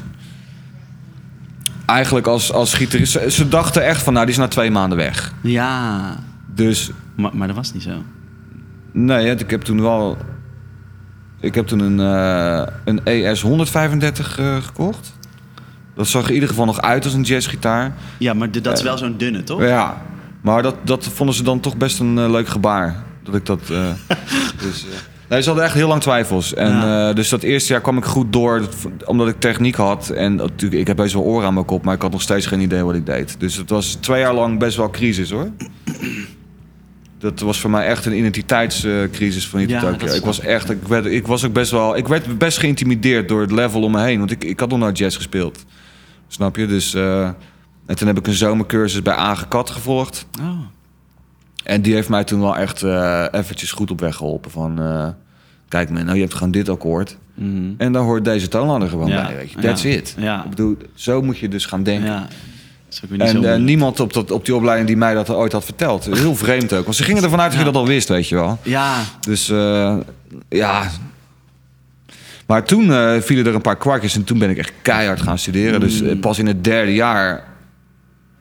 Eigenlijk 1.85 2.27
als, 2.27 2.51
als 2.53 2.73
gitarist. 2.73 3.11
Ze, 3.11 3.31
ze 3.31 3.47
dachten 3.47 3.85
echt 3.85 4.03
van, 4.03 4.13
nou, 4.13 4.25
die 4.25 4.35
is 4.35 4.41
na 4.41 4.47
twee 4.47 4.71
maanden 4.71 4.97
weg. 4.97 5.33
Ja, 5.41 6.15
Dus 6.53 6.91
maar, 7.15 7.31
maar 7.35 7.47
dat 7.47 7.55
was 7.55 7.73
niet 7.73 7.83
zo. 7.83 8.03
nee, 8.91 9.35
ik 9.35 9.49
heb 9.49 9.61
toen 9.61 9.81
wel... 9.81 10.17
Ik 11.39 11.55
heb 11.55 11.67
toen 11.67 11.79
een, 11.79 11.99
eh, 11.99 12.73
een 12.85 13.01
ES 13.03 13.41
135 13.41 14.39
eh, 14.39 14.55
gekocht. 14.63 15.13
Dat 15.95 16.07
zag 16.07 16.27
in 16.27 16.33
ieder 16.33 16.49
geval 16.49 16.65
nog 16.65 16.81
uit 16.81 17.03
als 17.03 17.13
een 17.13 17.21
jazzgitaar. 17.21 17.93
Ja, 18.17 18.33
maar 18.33 18.51
dat 18.51 18.73
is 18.77 18.81
wel 18.83 18.97
zo'n 18.97 19.15
dunne, 19.17 19.43
toch? 19.43 19.61
Ja, 19.61 20.01
maar 20.41 20.61
dat, 20.63 20.75
dat 20.83 21.07
vonden 21.13 21.35
ze 21.35 21.43
dan 21.43 21.59
toch 21.59 21.77
best 21.77 21.99
een 21.99 22.17
eh, 22.17 22.29
leuk 22.29 22.47
gebaar. 22.47 22.95
Dat 23.23 23.35
ik 23.35 23.45
dat. 23.45 23.59
eh, 23.71 23.85
dus, 24.63 24.85
eh, 24.85 24.95
nee, 25.29 25.41
ze 25.41 25.47
hadden 25.47 25.65
echt 25.65 25.73
heel 25.73 25.87
lang 25.87 26.01
twijfels. 26.01 26.53
En, 26.53 26.71
Ja. 26.71 27.09
eh, 27.09 27.15
dus 27.15 27.29
dat 27.29 27.41
eerste 27.43 27.71
jaar 27.73 27.81
kwam 27.81 27.97
ik 27.97 28.05
goed 28.05 28.33
door, 28.33 28.59
dat- 28.59 29.05
omdat 29.05 29.27
ik 29.27 29.39
techniek 29.39 29.75
had. 29.75 30.09
En 30.09 30.35
natuurlijk, 30.35 30.81
ik 30.81 30.87
heb 30.87 30.95
best 30.95 31.13
wel 31.13 31.23
oren 31.23 31.47
aan 31.47 31.53
mijn 31.53 31.65
kop, 31.65 31.83
maar 31.83 31.95
ik 31.95 32.01
had 32.01 32.11
nog 32.11 32.21
steeds 32.21 32.45
geen 32.45 32.59
idee 32.61 32.83
wat 32.83 32.95
ik 32.95 33.05
deed. 33.05 33.35
Dus 33.39 33.55
het 33.55 33.69
was 33.69 33.97
twee 33.99 34.19
jaar 34.21 34.33
lang 34.33 34.59
best 34.59 34.77
wel 34.77 34.89
crisis 34.89 35.31
hoor. 35.31 35.49
Dat 37.29 37.39
was 37.39 37.59
voor 37.59 37.69
mij 37.69 37.87
echt 37.87 38.05
een 38.05 38.17
identiteitscrisis 38.17 39.47
van 39.47 39.67
Ja, 39.67 39.81
dat 39.81 39.99
Tokyo. 39.99 40.15
Ik 40.15 40.23
was 40.23 40.39
echt, 40.39 40.69
ik, 40.69 40.87
werd, 40.87 41.05
ik 41.05 41.27
was 41.27 41.45
ook 41.45 41.53
best 41.53 41.71
wel, 41.71 41.97
ik 41.97 42.07
werd 42.07 42.37
best 42.37 42.57
geïntimideerd 42.57 43.27
door 43.27 43.41
het 43.41 43.51
level 43.51 43.81
om 43.81 43.91
me 43.91 44.01
heen. 44.01 44.19
Want 44.19 44.31
ik, 44.31 44.43
ik 44.43 44.59
had 44.59 44.69
nog 44.69 44.79
nooit 44.79 44.97
jazz 44.97 45.15
gespeeld. 45.15 45.65
Snap 46.27 46.55
je? 46.55 46.65
Dus, 46.67 46.93
eh, 46.93 47.23
en 47.85 47.95
toen 47.95 48.07
heb 48.07 48.17
ik 48.17 48.27
een 48.27 48.33
zomercursus 48.33 49.01
bij 49.01 49.13
Aangekat 49.13 49.69
gevolgd. 49.69 50.25
Oh. 50.41 50.59
En 51.63 51.81
die 51.81 51.93
heeft 51.93 52.09
mij 52.09 52.23
toen 52.23 52.39
wel 52.39 52.57
echt 52.57 52.83
eh, 52.83 53.25
eventjes 53.31 53.71
goed 53.71 53.91
op 53.91 53.99
weg 53.99 54.15
geholpen. 54.15 54.51
Van, 54.51 54.81
eh, 54.81 55.07
kijk 55.67 55.89
man, 55.89 56.03
nou, 56.03 56.15
je 56.15 56.21
hebt 56.21 56.33
gewoon 56.33 56.51
dit 56.51 56.69
akkoord. 56.69 57.17
Mhm. 57.33 57.71
En 57.77 57.91
dan 57.91 58.05
hoort 58.05 58.25
deze 58.25 58.47
toonladder 58.47 58.89
gewoon 58.89 59.07
Ja, 59.07 59.25
bij, 59.25 59.35
weet 59.35 59.51
je. 59.51 59.59
That's 59.59 59.81
ja, 59.81 59.89
it. 59.89 60.15
ja. 60.17 60.43
Ik 60.43 60.49
bedoel, 60.49 60.77
zo 60.93 61.21
moet 61.21 61.37
je 61.37 61.47
dus 61.47 61.65
gaan 61.65 61.83
denken. 61.83 62.27
En 63.17 63.35
moeilijk. 63.35 63.61
niemand 63.63 63.99
op, 63.99 64.13
dat, 64.13 64.31
op 64.31 64.45
die 64.45 64.55
opleiding 64.55 64.87
die 64.87 64.97
mij 64.97 65.13
dat 65.13 65.29
ooit 65.29 65.51
had 65.51 65.65
verteld. 65.65 66.05
Heel 66.05 66.35
vreemd 66.45 66.73
ook. 66.73 66.83
Want 66.83 66.95
ze 66.95 67.03
gingen 67.03 67.23
ervan 67.23 67.39
uit 67.39 67.49
dat 67.51 67.59
je 67.59 67.65
dat 67.65 67.75
al 67.75 67.87
wist, 67.87 68.07
weet 68.09 68.27
je 68.29 68.35
wel. 68.35 68.59
Ja, 68.61 68.95
Dus 69.21 69.49
eh, 69.49 69.95
ja. 70.49 70.83
Maar 72.47 72.63
toen 72.63 72.91
eh, 72.93 73.13
vielen 73.19 73.45
er 73.45 73.55
een 73.55 73.61
paar 73.61 73.77
kwarkjes 73.77 74.15
en 74.15 74.23
toen 74.23 74.39
ben 74.39 74.49
ik 74.49 74.57
echt 74.57 74.71
keihard 74.81 75.21
gaan 75.21 75.37
studeren. 75.37 75.79
Dus 75.79 76.01
Mm. 76.01 76.09
eh, 76.09 76.19
pas 76.19 76.39
in 76.39 76.47
het 76.47 76.63
derde 76.63 76.93
jaar 76.93 77.43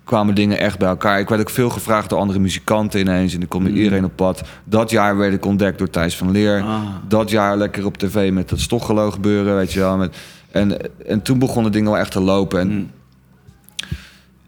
kwamen 0.04 0.34
dingen 0.34 0.58
echt 0.58 0.78
bij 0.78 0.88
elkaar. 0.88 1.20
Ik 1.20 1.28
werd 1.28 1.40
ook 1.40 1.50
veel 1.50 1.70
gevraagd 1.70 2.08
door 2.08 2.18
andere 2.18 2.38
muzikanten 2.38 3.00
ineens. 3.00 3.34
En 3.34 3.40
er 3.40 3.46
kwam 3.46 3.66
iedereen 3.66 4.04
op 4.04 4.12
pad. 4.16 4.42
Dat 4.64 4.90
jaar 4.90 5.16
werd 5.16 5.32
ik 5.34 5.44
ontdekt 5.44 5.78
door 5.78 5.90
Thijs 5.90 6.16
van 6.16 6.30
Leer. 6.30 6.62
Ah. 6.62 6.80
Dat 7.08 7.30
jaar 7.30 7.56
lekker 7.56 7.84
op 7.84 7.96
tv 7.98 8.32
met 8.32 8.48
dat 8.48 8.60
stochelo 8.60 9.10
gebeuren, 9.10 9.56
weet 9.56 9.72
je 9.72 9.80
wel. 9.80 9.96
Met, 9.96 10.16
en, 10.50 10.76
en 11.06 11.22
toen 11.22 11.38
begonnen 11.38 11.72
dingen 11.72 11.90
wel 11.90 12.00
echt 12.00 12.10
te 12.10 12.20
lopen. 12.20 12.60
En, 12.60 12.68
Mm. 12.68 12.90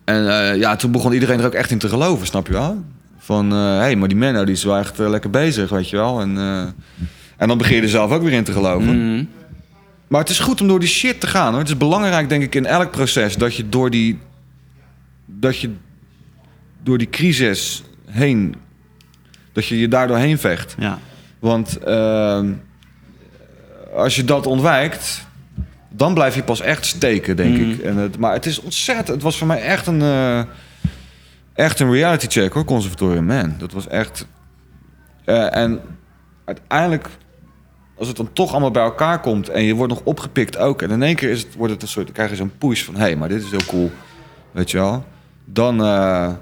En 0.09 0.29
eh, 0.29 0.57
ja, 0.57 0.77
toen 0.77 0.93
begon 0.93 1.13
iedereen 1.13 1.39
er 1.39 1.47
ook 1.47 1.53
echt 1.53 1.71
in 1.71 1.79
te 1.79 1.89
geloven, 1.89 2.27
snap 2.27 2.47
je 2.47 2.53
wel? 2.53 2.85
Van, 3.19 3.51
hé, 3.51 3.77
hey, 3.77 3.97
maar 3.97 4.09
die 4.09 4.17
Menno 4.17 4.45
die 4.45 4.55
is 4.55 4.65
wel 4.65 4.77
echt 4.77 5.01
eh, 5.01 5.09
lekker 5.09 5.31
bezig, 5.31 5.71
weet 5.71 5.91
je 5.91 5.97
wel. 5.97 6.21
En, 6.21 6.39
eh, 6.39 6.61
en 7.37 7.49
dan 7.49 7.59
begin 7.59 7.77
je 7.77 7.83
er 7.83 7.89
zelf 7.89 8.11
ook 8.11 8.23
weer 8.23 8.33
in 8.33 8.45
te 8.45 8.53
geloven. 8.53 9.13
Mhm. 9.13 9.25
Maar 10.07 10.21
het 10.21 10.31
is 10.31 10.39
goed 10.39 10.61
om 10.61 10.69
door 10.69 10.81
die 10.81 10.89
shit 10.89 11.21
te 11.21 11.27
gaan, 11.27 11.51
hoor. 11.51 11.59
Het 11.59 11.69
is 11.69 11.77
belangrijk, 11.77 12.29
denk 12.29 12.43
ik, 12.43 12.55
in 12.55 12.67
elk 12.67 12.91
proces... 12.91 13.37
dat 13.37 13.55
je 13.55 13.69
door 13.69 13.91
die, 13.91 14.19
dat 15.27 15.59
je 15.59 15.71
door 16.83 16.99
die 16.99 17.11
crisis 17.11 17.83
heen... 18.07 18.55
dat 19.53 19.67
je 19.67 19.79
je 19.79 19.89
daardoor 19.89 20.17
heen 20.17 20.39
vecht. 20.39 20.75
ja. 20.79 20.99
Want 21.39 21.79
ehm, 21.79 22.53
als 23.95 24.17
je 24.17 24.25
dat 24.25 24.47
ontwijkt, 24.47 25.27
dan 25.99 26.15
blijf 26.15 26.35
je 26.35 26.43
pas 26.43 26.61
echt 26.61 26.87
steken, 26.87 27.37
denk 27.37 27.59
Mhm. 27.59 27.71
ik. 27.71 27.79
En 27.81 27.97
het, 27.97 28.19
maar 28.19 28.33
het 28.33 28.47
is 28.47 28.61
ontzettend. 28.61 29.09
Het 29.09 29.23
was 29.23 29.39
voor 29.39 29.47
mij 29.47 29.63
echt 29.63 29.87
een, 29.87 30.03
eh, 30.03 30.43
echt 31.55 31.81
een 31.81 31.91
reality 31.93 32.27
check 32.27 32.53
hoor, 32.53 32.65
conservatorium 32.65 33.25
man. 33.25 33.55
Dat 33.59 33.73
was 33.73 33.89
echt. 33.89 34.27
eh, 35.25 35.57
en 35.57 35.81
uiteindelijk, 36.45 37.09
als 37.99 38.09
het 38.09 38.17
dan 38.17 38.33
toch 38.33 38.51
allemaal 38.51 38.71
bij 38.71 38.83
elkaar 38.83 39.21
komt 39.21 39.49
en 39.49 39.63
je 39.63 39.75
wordt 39.75 39.93
nog 39.93 40.03
opgepikt 40.05 40.57
ook, 40.59 40.83
en 40.83 40.91
in 40.91 41.03
één 41.03 41.15
keer 41.17 41.31
is 41.31 41.43
het, 41.43 41.55
wordt 41.55 41.73
het 41.73 41.83
een 41.83 41.89
soort, 41.89 42.05
dan 42.07 42.15
krijg 42.15 42.31
je 42.31 42.37
zo'n 42.37 42.53
push 42.59 42.83
van, 42.85 42.95
hé, 42.95 43.01
hey, 43.01 43.17
maar 43.17 43.29
dit 43.29 43.43
is 43.45 43.51
heel 43.51 43.67
cool, 43.67 43.91
weet 44.53 44.71
je 44.71 44.77
wel. 44.79 45.05
Dan. 45.45 45.83
eh, 45.85 46.33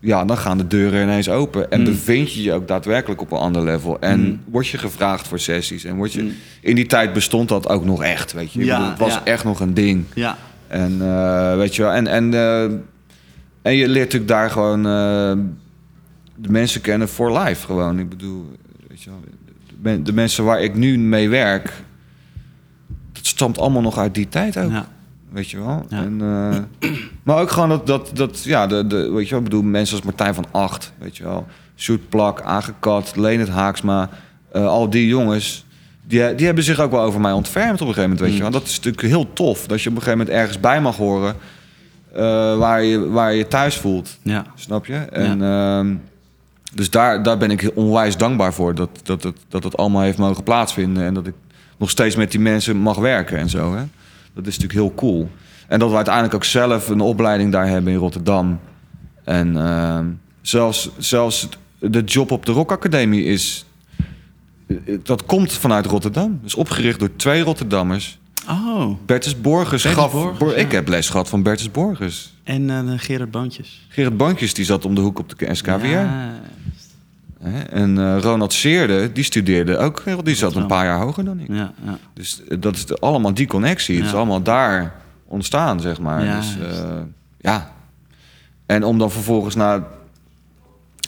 ja, 0.00 0.24
dan 0.24 0.38
gaan 0.38 0.58
de 0.58 0.66
deuren 0.66 1.02
ineens 1.02 1.28
open. 1.28 1.70
En 1.70 1.78
Mm. 1.78 1.84
bevind 1.84 2.32
je 2.32 2.42
je 2.42 2.52
ook 2.52 2.68
daadwerkelijk 2.68 3.20
op 3.20 3.32
een 3.32 3.38
ander 3.38 3.64
level. 3.64 4.00
En 4.00 4.20
Mm. 4.20 4.40
word 4.44 4.66
je 4.68 4.78
gevraagd 4.78 5.28
voor 5.28 5.38
sessies. 5.38 5.84
En 5.84 5.96
word 5.96 6.12
je... 6.12 6.22
Mm. 6.22 6.32
In 6.60 6.74
die 6.74 6.86
tijd 6.86 7.12
bestond 7.12 7.48
dat 7.48 7.68
ook 7.68 7.84
nog 7.84 8.02
echt, 8.02 8.32
weet 8.32 8.52
je. 8.52 8.64
Ja, 8.64 8.76
bedoel, 8.76 8.90
het 8.90 8.98
was 8.98 9.12
ja. 9.14 9.24
echt 9.24 9.44
nog 9.44 9.60
een 9.60 9.74
ding. 9.74 10.04
Ja. 10.14 10.36
En 10.66 10.96
eh, 11.00 11.56
weet 11.56 11.76
je 11.76 11.82
wel... 11.82 11.92
En, 11.92 12.06
en, 12.06 12.34
eh, 12.34 12.62
en 13.62 13.74
je 13.74 13.88
leert 13.88 14.04
natuurlijk 14.04 14.30
daar 14.30 14.50
gewoon... 14.50 14.78
eh, 14.78 15.44
de 16.36 16.48
mensen 16.50 16.80
kennen 16.80 17.08
for 17.08 17.38
life 17.38 17.66
gewoon. 17.66 17.98
Ik 17.98 18.08
bedoel, 18.08 18.52
weet 18.88 19.02
je 19.02 19.10
wel... 19.10 19.98
De 20.02 20.12
mensen 20.12 20.44
waar 20.44 20.62
ik 20.62 20.74
nu 20.74 20.98
mee 20.98 21.28
werk... 21.28 21.72
Dat 23.12 23.26
stamt 23.26 23.58
allemaal 23.58 23.82
nog 23.82 23.98
uit 23.98 24.14
die 24.14 24.28
tijd 24.28 24.56
ook. 24.58 24.70
Ja. 24.70 24.88
Weet 25.30 25.50
je 25.50 25.58
wel? 25.58 25.86
Ja. 25.88 26.02
En, 26.02 26.20
eh, 26.80 26.90
maar 27.22 27.40
ook 27.40 27.50
gewoon 27.50 27.68
dat, 27.68 27.86
dat, 27.86 28.10
dat 28.14 28.42
ja, 28.44 28.66
de, 28.66 28.86
de, 28.86 29.10
weet 29.10 29.24
je 29.24 29.30
wel, 29.30 29.38
ik 29.38 29.44
bedoel, 29.44 29.62
mensen 29.62 29.96
als 29.96 30.04
Martijn 30.04 30.34
van 30.34 30.46
Acht, 30.50 30.92
weet 30.98 31.16
je 31.16 31.24
wel. 31.24 31.46
Sjoerd 31.76 32.08
Plak, 32.08 32.42
Aangekat, 32.42 33.16
Leonard 33.16 33.48
Haaksma, 33.48 34.10
eh, 34.52 34.66
al 34.66 34.90
die 34.90 35.06
jongens, 35.06 35.64
die, 36.06 36.34
die 36.34 36.46
hebben 36.46 36.64
zich 36.64 36.80
ook 36.80 36.90
wel 36.90 37.02
over 37.02 37.20
mij 37.20 37.32
ontfermd 37.32 37.80
op 37.80 37.88
een 37.88 37.94
gegeven 37.94 38.02
moment, 38.02 38.20
weet 38.20 38.36
je 38.36 38.42
wel. 38.42 38.50
Dat 38.50 38.62
is 38.62 38.76
natuurlijk 38.76 39.06
heel 39.06 39.32
tof, 39.32 39.66
dat 39.66 39.82
je 39.82 39.88
op 39.88 39.96
een 39.96 40.02
gegeven 40.02 40.18
moment 40.18 40.36
ergens 40.36 40.60
bij 40.60 40.80
mag 40.80 40.96
horen 40.96 41.34
eh, 42.14 42.58
waar, 42.58 42.82
je, 42.82 43.08
waar 43.08 43.34
je 43.34 43.48
thuis 43.48 43.76
voelt, 43.76 44.18
Ja. 44.22 44.44
snap 44.54 44.86
je? 44.86 44.94
En 44.96 45.42
ehm, 45.42 45.94
dus 46.74 46.90
daar, 46.90 47.22
daar 47.22 47.38
ben 47.38 47.50
ik 47.50 47.70
onwijs 47.74 48.16
dankbaar 48.16 48.54
voor, 48.54 48.74
dat, 48.74 48.90
dat, 49.02 49.22
dat, 49.22 49.34
dat 49.48 49.64
het 49.64 49.76
allemaal 49.76 50.02
heeft 50.02 50.18
mogen 50.18 50.42
plaatsvinden 50.42 51.04
en 51.04 51.14
dat 51.14 51.26
ik 51.26 51.34
nog 51.76 51.90
steeds 51.90 52.16
met 52.16 52.30
die 52.30 52.40
mensen 52.40 52.76
mag 52.76 52.96
werken 52.96 53.38
en 53.38 53.48
zo, 53.48 53.74
hè. 53.76 53.82
Dat 54.34 54.46
is 54.46 54.58
natuurlijk 54.58 54.72
heel 54.86 54.94
cool. 54.94 55.30
En 55.68 55.78
dat 55.78 55.90
we 55.90 55.96
uiteindelijk 55.96 56.34
ook 56.34 56.44
zelf 56.44 56.88
een 56.88 57.00
opleiding 57.00 57.52
daar 57.52 57.68
hebben 57.68 57.92
in 57.92 57.98
Rotterdam. 57.98 58.60
En 59.24 59.56
ehm, 59.56 60.06
zelfs, 60.42 60.90
zelfs 60.98 61.48
de 61.78 62.02
job 62.04 62.30
op 62.30 62.46
de 62.46 62.52
Rock 62.52 62.72
Academie 62.72 63.24
is... 63.24 63.64
Dat 65.02 65.24
komt 65.26 65.52
vanuit 65.52 65.86
Rotterdam. 65.86 66.40
is 66.44 66.54
opgericht 66.54 66.98
door 66.98 67.16
twee 67.16 67.42
Rotterdammers. 67.42 68.18
Oh. 68.48 68.90
Bertus 69.06 69.40
Borgers 69.40 69.82
Bertus 69.82 70.02
gaf... 70.02 70.12
Borgers, 70.12 70.38
Bor- 70.38 70.50
ja. 70.50 70.56
Ik 70.56 70.72
heb 70.72 70.88
les 70.88 71.10
gehad 71.10 71.28
van 71.28 71.42
Bertus 71.42 71.70
Borgers. 71.70 72.34
En 72.44 72.70
eh 72.70 72.92
Gerard 72.96 73.30
Boontjes. 73.30 73.86
Gerard 73.88 74.16
Bankjes 74.16 74.54
die 74.54 74.64
zat 74.64 74.84
om 74.84 74.94
de 74.94 75.00
hoek 75.00 75.18
op 75.18 75.38
de 75.38 75.54
SKWR. 75.54 75.86
Ja. 75.86 76.34
En 77.70 77.98
eh, 77.98 78.18
Ronald 78.20 78.52
Seerde, 78.52 79.12
die 79.12 79.24
studeerde 79.24 79.76
ook. 79.76 80.02
Die 80.24 80.34
zat 80.34 80.54
een 80.54 80.66
paar 80.66 80.84
jaar 80.84 80.98
hoger 80.98 81.24
dan 81.24 81.40
ik. 81.40 81.48
Ja, 81.48 81.72
ja. 81.84 81.98
Dus 82.14 82.42
eh, 82.48 82.56
dat 82.60 82.76
is 82.76 82.86
de- 82.86 82.96
allemaal 83.00 83.34
die 83.34 83.46
connectie. 83.46 83.96
Het 83.96 84.06
is 84.06 84.14
allemaal 84.14 84.42
daar 84.42 84.94
ontstaan, 85.26 85.80
zeg 85.80 86.00
maar. 86.00 86.24
Ja, 86.24 86.36
dus, 86.36 86.56
eh, 86.60 87.00
ja. 87.40 87.72
En 88.66 88.84
om 88.84 88.98
dan 88.98 89.10
vervolgens 89.10 89.54
na, 89.54 89.86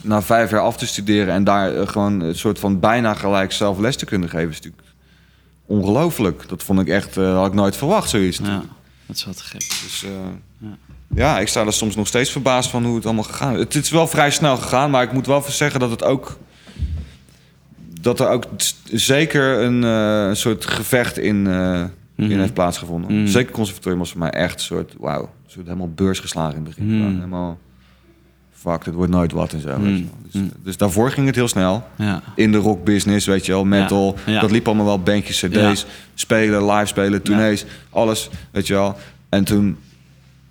na 0.03 0.23
vijf 0.23 0.51
jaar 0.51 0.61
af 0.61 0.77
te 0.77 0.87
studeren... 0.87 1.35
en 1.35 1.45
daar 1.45 1.89
gewoon 1.89 2.21
een 2.21 2.35
soort 2.35 2.59
van 2.59 2.81
bijna 2.81 3.15
gelijk 3.15 3.53
zelf 3.53 3.79
les 3.79 3.97
te 3.97 4.05
kunnen 4.05 4.29
geven... 4.29 4.49
is 4.51 4.57
natuurlijk 4.57 4.83
ongelooflijk. 5.67 6.49
Dat 6.49 6.63
vond 6.63 6.81
ik 6.81 6.89
echt, 6.89 7.17
eh, 7.17 7.35
had 7.35 7.47
ik 7.47 7.53
nooit 7.55 7.77
verwacht, 7.77 8.11
zoiets. 8.11 8.39
ja. 8.39 8.63
Dat 9.07 9.17
is 9.17 9.23
te 9.23 9.45
gek. 9.45 9.59
Dus 9.61 10.05
Ja. 10.59 10.69
Ja. 11.15 11.39
ik 11.39 11.49
sta 11.49 11.67
er 11.67 11.73
soms 11.73 11.97
nog 11.97 12.07
steeds 12.07 12.31
verbaasd 12.33 12.71
van 12.71 12.85
hoe 12.85 12.95
het 12.95 13.05
allemaal 13.05 13.25
gegaan 13.25 13.53
is. 13.55 13.59
Het 13.61 13.75
is 13.75 13.91
wel 13.91 14.07
vrij 14.07 14.31
snel 14.31 14.57
gegaan, 14.57 14.91
maar 14.91 15.03
ik 15.03 15.13
moet 15.13 15.27
wel 15.27 15.43
zeggen 15.49 15.81
dat 15.81 15.91
het 15.91 16.05
ook... 16.05 16.39
dat 18.01 18.21
er 18.21 18.29
ook 18.29 18.45
zeker 18.85 19.59
een, 19.63 19.85
eh, 19.85 20.29
een 20.29 20.37
soort 20.37 20.65
gevecht 20.67 21.19
in, 21.19 21.47
eh, 21.47 21.85
Mhm. 22.15 22.31
in 22.31 22.39
heeft 22.41 22.55
plaatsgevonden. 22.55 23.17
Mhm. 23.17 23.27
Zeker 23.27 23.53
conservatorium 23.53 23.99
was 23.99 24.11
voor 24.11 24.19
mij 24.21 24.31
echt 24.31 24.55
een 24.55 24.61
soort... 24.61 24.95
wauw, 24.99 25.23
een 25.23 25.51
soort 25.51 25.67
helemaal 25.67 25.93
beursgeslagen 25.95 26.57
in 26.57 26.65
het 26.65 26.75
begin. 26.75 26.87
Mhm. 26.91 26.97
Gewoon 26.97 27.15
Helemaal... 27.15 27.59
Fuck, 28.53 28.85
het 28.85 28.95
wordt 28.95 29.13
nooit 29.13 29.33
wat 29.33 29.53
en 29.53 29.61
zo. 29.61 29.69
weet 29.81 29.99
je 29.99 30.05
Mhm. 30.33 30.45
Dus, 30.45 30.51
dus 30.63 30.77
daarvoor 30.77 31.11
ging 31.11 31.27
het 31.27 31.35
heel 31.35 31.49
snel. 31.49 31.83
Ja. 31.97 32.23
In 32.35 32.53
de 32.53 32.59
rockbusiness, 32.59 33.27
weet 33.27 33.47
je 33.47 33.53
wel, 33.53 33.65
metal. 33.65 34.17
Ja, 34.27 34.33
ja. 34.33 34.41
Dat 34.41 34.51
liep 34.51 34.67
allemaal 34.67 34.85
wel, 34.85 35.01
bandjes, 35.03 35.41
cd's, 35.41 35.87
spelen, 36.15 36.67
live 36.73 36.87
spelen, 36.87 37.23
tournees, 37.23 37.65
alles, 37.91 38.31
weet 38.51 38.67
je 38.67 38.75
wel. 38.75 38.97
En 39.29 39.45
toen, 39.45 39.77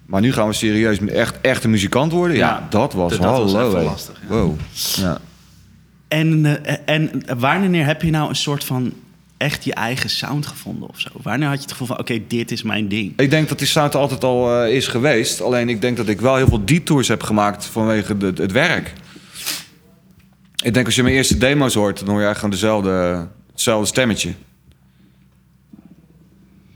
maar 0.10 0.22
nu 0.22 0.34
gaan 0.34 0.48
we 0.48 0.54
serieus 0.54 1.00
echt, 1.00 1.42
echt 1.42 1.64
een 1.64 1.70
muzikant 1.70 2.12
worden. 2.12 2.36
Ja, 2.38 2.48
Ja, 2.48 2.68
dat 2.70 2.94
was 2.94 3.12
dat 3.12 3.20
was 3.20 3.54
hallo. 3.54 3.68
even 3.68 3.80
hé. 3.80 3.86
lastig, 3.86 4.22
ja. 4.22 4.36
Wow. 4.36 4.60
Ja. 4.96 5.18
En, 6.08 6.46
eh, 6.64 6.76
en 6.86 7.24
wanneer 7.38 7.86
heb 7.86 8.02
je 8.02 8.10
nou 8.10 8.30
een 8.30 8.36
soort 8.36 8.64
van 8.64 8.94
echt 9.38 9.64
je 9.64 9.74
eigen 9.74 10.10
sound 10.10 10.46
gevonden 10.46 10.90
of 10.90 11.00
zo? 11.00 11.10
Wanneer 11.22 11.48
had 11.48 11.56
je 11.58 11.62
het 11.62 11.72
gevoel 11.72 11.88
van, 11.88 12.00
oké, 12.00 12.22
dit 12.28 12.52
is 12.52 12.64
mijn 12.64 12.88
ding? 12.88 13.20
Ik 13.20 13.30
denk 13.30 13.50
dat 13.50 13.58
die 13.58 13.68
sound 13.68 13.94
er 13.94 14.00
altijd 14.00 14.24
al 14.24 14.64
eh, 14.64 14.76
is 14.76 14.88
geweest. 14.88 15.42
Alleen 15.42 15.70
ik 15.70 15.82
denk 15.82 15.98
dat 15.98 16.08
ik 16.08 16.22
wel 16.22 16.36
heel 16.36 16.48
veel 16.48 16.66
detours 16.66 17.08
heb 17.08 17.24
gemaakt 17.24 17.66
vanwege 17.66 18.18
de, 18.18 18.34
het 18.36 18.52
werk. 18.52 18.94
Ik 20.64 20.74
denk 20.74 20.86
als 20.86 20.96
je 20.96 21.04
mijn 21.04 21.16
eerste 21.16 21.38
demo's 21.38 21.74
hoort, 21.74 22.00
dan 22.00 22.08
hoor 22.08 22.20
je 22.20 22.26
eigenlijk 22.26 22.56
gewoon 22.60 22.82
dezelfde, 22.84 23.28
hetzelfde 23.52 23.88
stemmetje. 23.88 24.34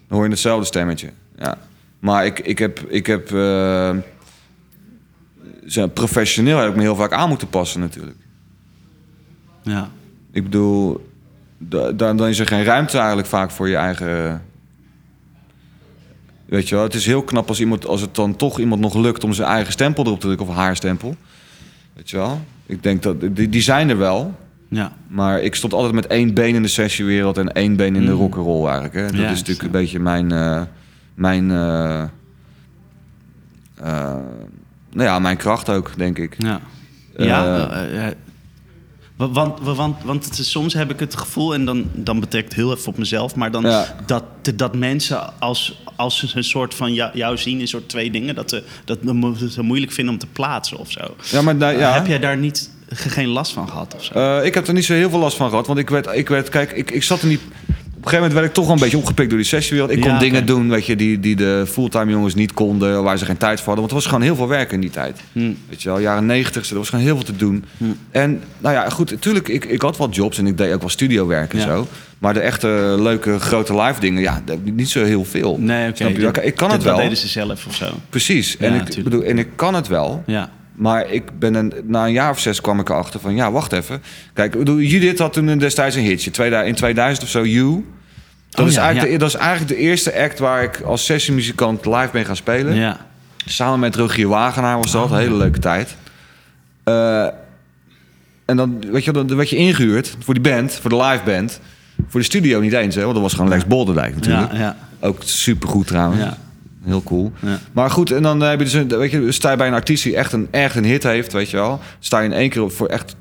Dan 0.08 0.18
hoor 0.18 0.24
je 0.24 0.32
hetzelfde 0.32 0.66
stemmetje. 0.66 1.10
Ja. 1.38 1.58
Maar 2.04 2.26
ik, 2.26 2.40
ik 2.40 2.60
heb, 2.60 2.80
ik 2.80 3.06
heb 3.06 3.32
eh, 3.34 3.96
zo 5.68 5.88
professioneel 5.88 6.58
heb 6.58 6.70
ik 6.70 6.76
me 6.76 6.82
heel 6.82 6.96
vaak 6.96 7.12
aan 7.12 7.30
moeten 7.30 7.50
passen 7.50 7.80
natuurlijk. 7.80 8.18
Ja. 9.62 9.90
Ik 10.32 10.44
bedoel, 10.44 11.10
da- 11.58 11.92
dan, 11.92 12.18
dan 12.18 12.28
is 12.28 12.40
er 12.40 12.48
geen 12.48 12.64
ruimte 12.64 12.98
eigenlijk 12.98 13.28
vaak 13.28 13.52
voor 13.52 13.70
je 13.70 13.76
eigen. 13.76 14.42
Weet 16.46 16.70
je 16.70 16.76
wel, 16.76 16.84
het 16.84 16.94
is 16.94 17.06
heel 17.06 17.24
knap 17.24 17.48
als, 17.48 17.60
iemand, 17.60 17.86
als 17.86 18.02
het 18.02 18.16
dan 18.16 18.36
toch 18.36 18.60
iemand 18.60 18.82
nog 18.82 18.94
lukt 18.96 19.24
om 19.24 19.34
zijn 19.34 19.48
eigen 19.48 19.72
stempel 19.74 20.06
erop 20.06 20.20
te 20.20 20.26
drukken 20.26 20.48
of 20.48 20.56
haar 20.56 20.76
stempel. 20.76 21.16
Weet 21.94 22.10
je 22.10 22.18
wel? 22.18 22.42
Ik 22.66 22.84
denk 22.84 23.04
dat 23.04 23.22
die, 23.36 23.50
die 23.50 23.62
zijn 23.62 23.90
er 23.90 23.98
wel, 23.98 24.36
Ja. 24.68 24.92
maar 25.08 25.42
ik 25.42 25.56
stond 25.56 25.74
altijd 25.74 25.94
met 25.94 26.08
één 26.08 26.34
been 26.34 26.56
in 26.56 26.62
de 26.62 26.68
sessiewereld 26.68 27.38
en 27.38 27.54
één 27.54 27.76
been 27.76 27.96
in 27.96 28.06
de 28.06 28.12
Mm. 28.12 28.18
rock'n'roll 28.18 28.64
eigenlijk. 28.66 28.94
Hè? 28.94 29.02
Dat 29.06 29.16
Ja, 29.16 29.24
is 29.30 29.30
natuurlijk 29.40 29.60
zo. 29.60 29.66
een 29.66 29.72
beetje 29.72 30.00
mijn. 30.00 30.32
eh, 30.32 30.62
mijn 31.14 31.52
eh, 31.52 32.02
eh, 32.02 32.10
nou 34.92 35.08
ja, 35.10 35.20
mijn 35.20 35.38
kracht 35.38 35.70
ook, 35.70 35.92
denk 35.98 36.18
ik. 36.18 36.36
Ja. 36.38 36.62
Eh, 37.16 37.26
ja. 37.26 38.14
wa- 39.16 39.30
want, 39.30 39.60
wa- 39.62 39.74
want, 39.74 40.04
want 40.04 40.30
soms 40.32 40.74
heb 40.74 40.92
ik 40.92 41.00
het 41.00 41.16
gevoel, 41.16 41.54
en 41.54 41.66
dan, 41.66 41.86
dan 41.94 42.20
betrekt 42.20 42.54
heel 42.54 42.74
even 42.74 42.88
op 42.88 42.98
mezelf, 42.98 43.36
maar 43.36 43.52
dan 43.52 43.64
Ja. 43.64 43.96
dat, 44.06 44.24
dat 44.56 44.76
mensen 44.76 45.40
als, 45.40 45.82
als 45.96 46.18
ze 46.18 46.28
een 46.38 46.44
soort 46.44 46.74
van 46.74 46.94
jou, 46.94 47.18
jou 47.18 47.38
zien, 47.38 47.60
een 47.60 47.68
soort 47.68 47.90
twee 47.90 48.12
dingen, 48.12 48.36
dat 48.36 48.50
ze 48.50 48.64
dat 48.86 48.98
ze 49.52 49.62
moeilijk 49.62 49.92
vinden 49.92 50.14
om 50.14 50.20
te 50.20 50.28
plaatsen 50.28 50.78
of 50.78 50.92
zo. 50.92 51.16
Ja, 51.32 51.42
maar 51.42 51.56
nou, 51.56 51.78
ja. 51.78 51.94
Heb 51.94 52.08
jij 52.08 52.20
daar 52.20 52.38
niet 52.38 52.70
ge- 52.90 53.10
geen 53.10 53.28
last 53.28 53.52
van 53.54 53.70
gehad 53.70 53.96
of 53.96 54.04
zo? 54.04 54.40
Ik 54.40 54.54
heb 54.54 54.68
er 54.68 54.74
niet 54.74 54.86
zo 54.86 54.94
heel 54.94 55.10
veel 55.10 55.20
last 55.20 55.38
van 55.38 55.50
gehad. 55.50 55.68
Want 55.68 55.80
ik 55.80 55.90
werd, 55.90 56.08
ik 56.16 56.30
werd 56.30 56.50
kijk, 56.50 56.72
ik, 56.72 56.92
ik 56.92 57.04
zat 57.04 57.22
er 57.22 57.28
niet. 57.28 57.42
Op 58.04 58.10
een 58.10 58.16
gegeven 58.16 58.34
moment 58.34 58.34
werd 58.34 58.46
ik 58.46 58.54
toch 58.54 58.66
wel 58.66 58.74
een 58.74 58.92
beetje 58.92 58.98
opgepikt 59.08 59.30
door 59.30 59.38
die 59.40 59.48
sessiewereld. 59.48 59.92
Ik 59.92 60.04
Ja, 60.04 60.10
kon 60.10 60.20
dingen 60.20 60.46
doen, 60.46 60.70
weet 60.70 60.86
je, 60.86 60.96
die, 60.96 61.20
die 61.20 61.36
de 61.36 61.66
fulltime 61.68 62.12
jongens 62.12 62.36
niet 62.36 62.54
konden, 62.54 63.04
waar 63.04 63.18
ze 63.18 63.26
geen 63.26 63.38
tijd 63.38 63.58
voor 63.58 63.66
hadden. 63.76 63.80
Want 63.80 63.90
er 63.90 63.96
was 63.98 64.06
gewoon 64.06 64.22
heel 64.22 64.36
veel 64.36 64.48
werk 64.48 64.72
in 64.72 64.80
die 64.80 64.90
tijd. 64.90 65.20
Hm. 65.32 65.52
Weet 65.70 65.82
je 65.82 65.90
wel, 65.90 66.00
jaren 66.00 66.26
negentig, 66.26 66.70
er 66.70 66.76
was 66.78 66.90
gewoon 66.90 67.04
heel 67.06 67.16
veel 67.16 67.26
te 67.26 67.36
doen. 67.36 67.64
En 68.12 68.42
nou 68.60 68.76
ja, 68.76 68.90
goed, 68.90 69.12
natuurlijk, 69.12 69.48
ik, 69.48 69.66
ik 69.66 69.82
had 69.82 69.98
wat 69.98 70.16
jobs 70.16 70.38
en 70.38 70.48
ik 70.48 70.58
deed 70.58 70.74
ook 70.74 70.80
wel 70.80 70.90
studiowerk 70.90 71.54
en 71.54 71.60
Ja. 71.60 71.66
zo. 71.66 71.88
Maar 72.20 72.34
de 72.34 72.40
echte 72.40 72.96
leuke 73.00 73.40
grote 73.40 73.76
live 73.82 74.00
dingen, 74.00 74.22
ja, 74.22 74.42
niet 74.64 74.90
zo 74.90 75.04
heel 75.04 75.26
veel. 75.26 75.58
nee, 75.60 75.90
oké. 75.90 76.14
Dat- 76.22 76.44
Ik 76.44 76.56
kan 76.56 76.72
het 76.72 76.84
wel. 76.84 76.94
Dat 76.94 77.04
deden 77.04 77.18
ze 77.18 77.28
zelf 77.28 77.66
of 77.68 77.76
zo. 77.76 77.86
Precies. 78.10 78.56
Ja, 78.60 78.66
en, 78.66 78.88
ik, 78.98 79.04
bedoel, 79.04 79.24
en 79.24 79.38
ik 79.38 79.48
kan 79.56 79.74
het 79.76 79.88
wel. 79.88 80.24
Ja. 80.26 80.50
Maar 80.76 81.10
ik 81.10 81.40
ben 81.40 81.54
een, 81.54 81.74
na 81.84 82.06
een 82.06 82.12
jaar 82.12 82.30
of 82.30 82.40
zes 82.40 82.62
kwam 82.62 82.80
ik 82.80 82.90
erachter 82.90 83.20
van... 83.20 83.36
ja, 83.36 83.52
wacht 83.52 83.72
even. 83.72 84.02
Kijk, 84.34 84.56
Judith 84.66 85.20
had 85.20 85.34
toen 85.34 85.58
destijds 85.58 85.96
een 85.96 86.04
hitje. 86.04 86.32
2000 86.32 86.70
in 86.70 86.80
2000 86.80 87.24
of 87.26 87.32
zo, 87.32 87.46
You. 87.46 87.86
Dat, 88.50 88.62
Oh 88.62 88.68
is 88.68 88.74
ja, 88.74 88.82
eigenlijk 88.82 89.12
ja. 89.12 89.18
De, 89.18 89.24
dat 89.24 89.34
is 89.34 89.46
eigenlijk 89.46 89.72
de 89.72 89.78
eerste 89.78 90.20
act 90.20 90.40
waar 90.40 90.64
ik 90.64 90.82
als 90.82 91.06
sessiemuzikant 91.06 91.86
live 91.86 92.10
ben 92.12 92.26
gaan 92.26 92.36
spelen. 92.36 92.76
Ja. 92.76 92.98
Samen 93.46 93.80
met 93.80 93.96
Rogier 93.96 94.28
Wagenaar 94.28 94.78
was 94.78 94.92
dat. 94.92 95.06
Oh, 95.06 95.12
een 95.12 95.18
hele 95.18 95.36
leuke 95.36 95.60
tijd. 95.60 95.96
Eh, 96.84 97.28
en 98.46 98.58
dan, 98.58 98.84
weet 98.92 99.04
je, 99.04 99.12
dan 99.12 99.36
werd 99.36 99.50
je 99.50 99.56
ingehuurd 99.56 100.16
voor 100.20 100.34
die 100.34 100.44
band, 100.44 100.74
voor 100.74 100.90
de 100.90 101.04
live 101.04 101.24
band. 101.26 101.60
Voor 102.08 102.20
de 102.20 102.26
studio 102.26 102.60
niet 102.60 102.74
eens, 102.74 102.96
hè, 102.96 103.02
want 103.02 103.14
dat 103.14 103.24
was 103.24 103.34
gewoon 103.34 103.50
Lex 103.50 103.66
Bolderdijk 103.66 104.16
natuurlijk. 104.16 104.52
Ja, 104.52 104.58
ja. 104.60 104.76
Ook 105.00 105.22
supergoed 105.24 105.88
trouwens. 105.88 106.22
Ja. 106.22 106.38
Heel 106.86 107.04
cool. 107.04 107.32
Ja. 107.40 107.60
Maar 107.72 107.90
goed, 107.92 108.12
en 108.12 108.24
dan 108.24 108.42
heb 108.42 108.58
je 108.60 108.64
dus, 108.66 108.74
een- 108.74 108.88
weet 108.98 109.12
je, 109.12 109.32
sta 109.32 109.52
je 109.52 109.58
bij 109.58 109.68
een 109.68 109.74
artiest 109.74 110.04
die 110.04 110.16
echt 110.16 110.32
een, 110.34 110.48
echt 110.52 110.76
een 110.76 110.84
hit 110.86 111.04
heeft, 111.04 111.34
weet 111.34 111.50
je 111.50 111.58
wel. 111.58 111.80
Sta 112.00 112.20
je 112.20 112.26
in 112.26 112.34
één 112.34 112.50
keer 112.50 112.62
op 112.64 112.72
voor 112.72 112.88
echt, 112.88 113.16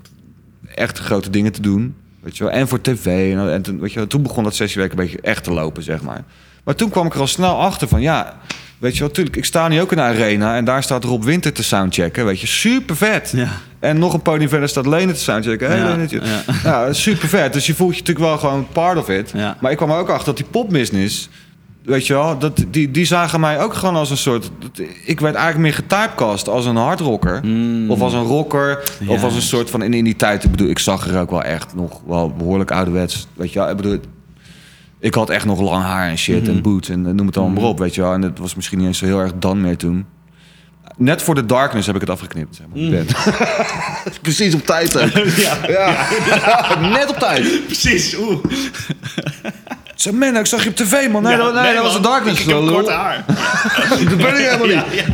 echt 0.74 0.98
grote 0.98 1.30
dingen 1.30 1.52
te 1.52 1.60
doen, 1.62 1.94
weet 2.20 2.36
je 2.36 2.44
wel. 2.44 2.52
En 2.52 2.68
voor 2.68 2.80
tv. 2.80 3.32
En, 3.36 3.52
en 3.52 3.62
toen, 3.62 3.80
weet 3.80 3.92
je 3.92 3.98
wel, 3.98 4.06
toen 4.08 4.22
begon 4.22 4.44
dat 4.44 4.54
sessiewerk 4.54 4.90
een 4.90 4.96
beetje 4.98 5.20
echt 5.20 5.44
te 5.44 5.52
lopen, 5.52 5.82
zeg 5.82 6.02
maar. 6.02 6.24
Maar 6.64 6.74
toen 6.74 6.90
kwam 6.90 7.06
ik 7.06 7.14
er 7.14 7.20
al 7.20 7.26
snel 7.26 7.60
achter 7.60 7.88
van, 7.88 8.00
ja, 8.00 8.36
weet 8.78 8.94
je 8.94 9.00
wel, 9.00 9.10
tuurlijk, 9.10 9.36
ik 9.36 9.44
sta 9.44 9.68
nu 9.68 9.80
ook 9.80 9.90
in 9.90 9.96
de 9.96 10.02
arena 10.02 10.56
en 10.56 10.64
daar 10.64 10.82
staat 10.82 11.04
Rob 11.04 11.24
Winter 11.24 11.52
te 11.52 11.62
soundchecken, 11.62 12.24
weet 12.24 12.40
je, 12.40 12.46
super 12.46 12.96
vet. 12.96 13.32
Ja. 13.36 13.48
En 13.78 13.98
nog 13.98 14.14
een 14.14 14.22
podium 14.22 14.48
verder 14.48 14.68
staat 14.68 14.86
Lene 14.86 15.12
te 15.12 15.20
soundchecken. 15.20 15.68
Hey, 15.68 15.78
Ja, 15.78 15.96
ja. 16.10 16.54
Ja, 16.64 16.92
super 16.92 17.28
vet. 17.28 17.52
Dus 17.52 17.66
je 17.66 17.74
voelt 17.74 17.94
je 17.96 18.00
natuurlijk 18.00 18.26
wel 18.26 18.38
gewoon 18.38 18.66
part 18.72 18.98
of 18.98 19.08
it. 19.08 19.34
Maar 19.60 19.70
ik 19.70 19.76
kwam 19.76 19.90
er 19.90 19.96
ook 19.96 20.08
achter 20.08 20.26
dat 20.26 20.36
die 20.36 20.46
popbusiness... 20.50 21.28
Weet 21.84 22.06
je 22.06 22.12
wel, 22.12 22.38
dat, 22.38 22.64
die, 22.68 22.90
die 22.90 23.04
zagen 23.04 23.40
mij 23.40 23.60
ook 23.60 23.74
gewoon 23.74 23.94
als 23.96 24.10
een 24.10 24.16
soort... 24.16 24.50
dat- 24.58 24.86
ik 25.04 25.20
werd 25.20 25.34
eigenlijk 25.34 25.64
meer 25.64 25.74
getypecast 25.74 26.48
als 26.48 26.66
een 26.66 26.76
hardrocker. 26.76 27.40
Mm. 27.44 27.90
Of 27.90 28.00
als 28.00 28.12
een 28.12 28.22
rocker. 28.24 28.82
Of 29.06 29.22
als 29.22 29.34
een 29.34 29.42
soort 29.42 29.70
van... 29.70 29.82
In, 29.82 29.94
in 29.94 30.04
die 30.04 30.16
tijd, 30.16 30.44
ik 30.44 30.50
bedoel, 30.50 30.68
ik 30.68 30.78
zag 30.78 31.08
er 31.08 31.20
ook 31.20 31.30
wel 31.30 31.42
echt 31.42 31.74
nog 31.74 32.00
wel 32.06 32.30
behoorlijk 32.32 32.70
ouderwets. 32.70 33.26
Weet 33.34 33.52
je 33.52 33.58
wel, 33.58 33.70
ik 33.70 33.76
bedoel... 33.76 33.98
Ik 34.98 35.14
had 35.14 35.30
echt 35.30 35.44
nog 35.44 35.60
lang 35.60 35.84
haar 35.84 36.08
en 36.08 36.18
shit 36.18 36.48
en 36.48 36.62
boots 36.62 36.88
en 36.88 37.02
noem 37.14 37.26
het 37.26 37.36
allemaal 37.36 37.60
maar 37.62 37.70
op, 37.70 37.78
weet 37.78 37.94
je 37.94 38.00
wel. 38.00 38.12
En 38.12 38.22
het 38.22 38.38
was 38.38 38.54
misschien 38.54 38.78
niet 38.78 38.86
eens 38.86 38.98
zo 38.98 39.04
heel 39.04 39.18
erg 39.20 39.32
dan 39.38 39.60
meer 39.60 39.76
toen. 39.76 40.06
Net 40.96 41.22
voor 41.22 41.34
de 41.34 41.46
darkness 41.46 41.86
heb 41.86 41.94
ik 41.94 42.00
het 42.00 42.10
afgeknipt, 42.10 42.56
zeg 42.56 42.66
maar. 42.74 42.78
Mm. 42.82 43.04
Precies 44.22 44.54
op 44.54 44.66
tijd 44.66 44.98
ook. 45.00 45.10
ja. 45.46 45.56
Ja, 45.68 46.06
net 46.98 47.10
op 47.10 47.16
tijd. 47.18 47.66
Precies. 47.66 48.16
Oeh. 48.18 48.44
Zeg, 50.02 50.12
man, 50.12 50.36
ik 50.36 50.46
zag 50.46 50.62
je 50.62 50.68
op 50.68 50.76
tv, 50.76 51.08
man. 51.08 51.22
Nee, 51.22 51.32
Ja, 51.32 51.38
dat, 51.38 51.54
nee, 51.62 51.74
dat 51.74 51.82
was 51.82 51.92
man. 51.92 52.02
darkness. 52.02 52.40
Ik, 52.40 52.46
heb 52.48 52.66
kort 52.66 52.88
haar. 52.88 53.24
Dat 54.08 54.16
ben 54.16 54.28
ik 54.28 54.34
helemaal 54.50 54.66
niet. 54.66 55.04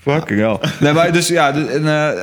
Fucking 0.00 0.40
hell. 0.40 0.58
Nee, 0.80 0.92
maar 0.92 1.12
dus 1.12 1.28
ja... 1.28 1.52
de- 1.52 1.66
En, 1.66 1.86
eh, 1.88 2.22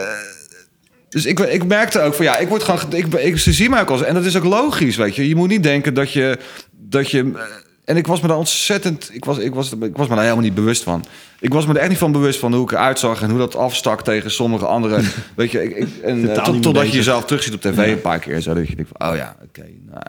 dus 1.10 1.26
ik, 1.26 1.40
ik 1.40 1.66
merkte 1.66 2.00
ook 2.02 2.14
van 2.14 2.26
ja, 2.26 2.38
ik 2.38 2.48
word 2.48 2.64
gewoon... 2.64 2.80
ge- 2.80 2.98
Ik, 2.98 3.14
ik, 3.14 3.38
ze 3.38 3.52
zien 3.54 3.70
mij 3.70 3.82
ook 3.82 3.90
als... 3.90 4.04
En 4.04 4.14
dat 4.14 4.26
is 4.26 4.38
ook 4.38 4.44
logisch, 4.44 4.96
weet 4.96 5.16
je. 5.16 5.28
Je 5.28 5.36
moet 5.36 5.50
niet 5.50 5.64
denken 5.64 5.94
dat 5.94 6.12
je... 6.14 6.38
Dat 6.72 7.12
je 7.12 7.20
eh, 7.36 7.42
en 7.88 7.98
ik 7.98 8.08
was 8.08 8.22
me 8.22 8.28
daar 8.28 8.38
ontzettend... 8.38 9.10
Ik 9.14 9.26
was, 9.26 9.38
ik, 9.38 9.54
was, 9.54 9.72
ik 9.72 9.98
was 9.98 10.08
me 10.08 10.14
daar 10.14 10.24
helemaal 10.24 10.44
niet 10.44 10.54
bewust 10.54 10.84
van. 10.84 11.06
Ik 11.40 11.54
was 11.54 11.66
me 11.66 11.74
er 11.74 11.80
echt 11.80 11.90
niet 11.90 11.98
van 11.98 12.12
bewust 12.12 12.40
van 12.40 12.54
hoe 12.54 12.64
ik 12.64 12.72
eruit 12.72 13.00
zag... 13.00 13.22
en 13.22 13.30
hoe 13.30 13.40
dat 13.40 13.56
afstak 13.56 14.04
tegen 14.04 14.32
sommige 14.32 14.66
andere... 14.66 15.02
weet 15.36 15.52
je, 15.52 15.64
ik, 15.64 15.76
ik, 15.76 15.88
en, 16.04 16.36
eh, 16.36 16.44
tot, 16.44 16.64
totdat 16.64 16.88
je 16.88 16.96
jezelf 16.96 17.26
terugziet 17.26 17.54
op 17.54 17.62
tv 17.62 17.76
Ja. 17.76 17.92
een 17.92 18.02
paar 18.02 18.20
keer. 18.20 18.42
Zo, 18.42 18.54
dat 18.54 18.68
je 18.68 18.76
denkt 18.76 18.92
van, 18.98 19.10
oh 19.10 19.16
ja, 19.16 19.36
oké. 19.44 19.62
nou, 19.62 20.02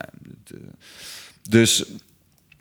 eh. 0.47 0.57
dus 1.49 1.85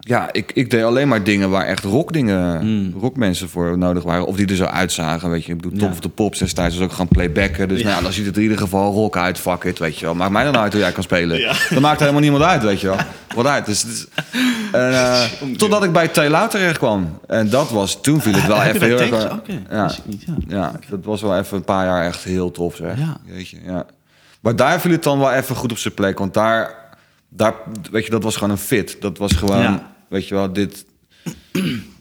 ja, 0.07 0.29
ik, 0.31 0.51
ik 0.53 0.69
deed 0.69 0.83
alleen 0.83 1.07
maar 1.07 1.23
dingen 1.23 1.49
waar 1.49 1.65
echt 1.65 1.83
rockdingen, 1.83 2.65
Mm. 2.65 2.93
rockmensen 2.99 3.49
voor 3.49 3.77
nodig 3.77 4.03
waren. 4.03 4.25
Of 4.25 4.35
die 4.35 4.47
er 4.47 4.55
zo 4.55 4.63
uitzagen, 4.63 5.29
weet 5.29 5.45
je. 5.45 5.51
Ik 5.51 5.57
bedoel, 5.61 5.71
Top 5.79 5.87
Ja. 5.87 5.93
of 5.93 5.99
the 5.99 6.09
Pops 6.09 6.39
destijds 6.39 6.75
was 6.77 6.85
ook 6.85 6.91
gaan 6.93 7.07
playbacken. 7.07 7.67
Dus 7.67 7.81
Ja. 7.81 7.89
nou 7.89 8.03
dan 8.03 8.13
ziet 8.13 8.25
het 8.25 8.35
in 8.37 8.41
ieder 8.41 8.57
geval 8.57 8.93
rock 8.93 9.17
uit, 9.17 9.37
fuck 9.39 9.63
it, 9.63 9.79
weet 9.79 9.97
je 9.97 10.05
wel. 10.05 10.15
Maakt 10.15 10.31
mij 10.31 10.43
dan 10.43 10.57
uit 10.57 10.71
hoe 10.73 10.81
jij 10.81 10.91
kan 10.91 11.03
spelen. 11.03 11.39
Ja. 11.39 11.53
Dat 11.69 11.79
maakt 11.79 11.99
helemaal 11.99 12.21
niemand 12.21 12.43
uit, 12.43 12.63
weet 12.63 12.81
je 12.81 12.87
wel. 12.87 12.97
Wat 13.35 13.45
uit. 13.45 13.65
Dus, 13.65 13.81
dus- 13.83 14.07
en, 14.71 14.91
eh, 14.93 15.21
totdat 15.57 15.83
ik 15.83 15.91
bij 15.91 16.07
Taylor 16.07 16.47
terecht 16.47 16.77
kwam. 16.77 17.19
En 17.27 17.49
dat 17.49 17.69
was, 17.69 18.01
toen 18.01 18.21
viel 18.21 18.33
het 18.33 18.47
wel 18.47 18.61
even 18.69 18.87
heel 18.87 18.99
erg... 18.99 19.09
ja. 19.69 19.91
niet, 20.05 20.23
ja. 20.27 20.33
Ja, 20.47 20.71
dat 20.89 20.99
was 21.03 21.21
wel 21.21 21.37
even 21.37 21.57
een 21.57 21.63
paar 21.63 21.85
jaar 21.85 22.05
echt 22.05 22.23
heel 22.23 22.51
tof, 22.51 22.75
zeg. 22.75 22.97
Ja. 22.97 23.17
Weet 23.25 23.49
je, 23.49 23.57
ja. 23.65 23.85
Maar 24.41 24.55
daar 24.55 24.81
viel 24.81 24.91
het 24.91 25.03
dan 25.03 25.19
wel 25.19 25.31
even 25.31 25.55
goed 25.55 25.71
op 25.71 25.77
zijn 25.77 25.93
plek. 25.93 26.17
Want 26.19 26.33
daar, 26.33 26.75
daar, 27.29 27.53
weet 27.91 28.05
je, 28.05 28.11
dat 28.11 28.23
was 28.23 28.35
gewoon 28.35 28.49
een 28.49 28.57
fit. 28.57 28.97
Dat 28.99 29.17
was 29.17 29.31
gewoon. 29.31 29.79
Weet 30.09 30.27
je 30.27 30.35
wel, 30.35 30.53
dit... 30.53 30.85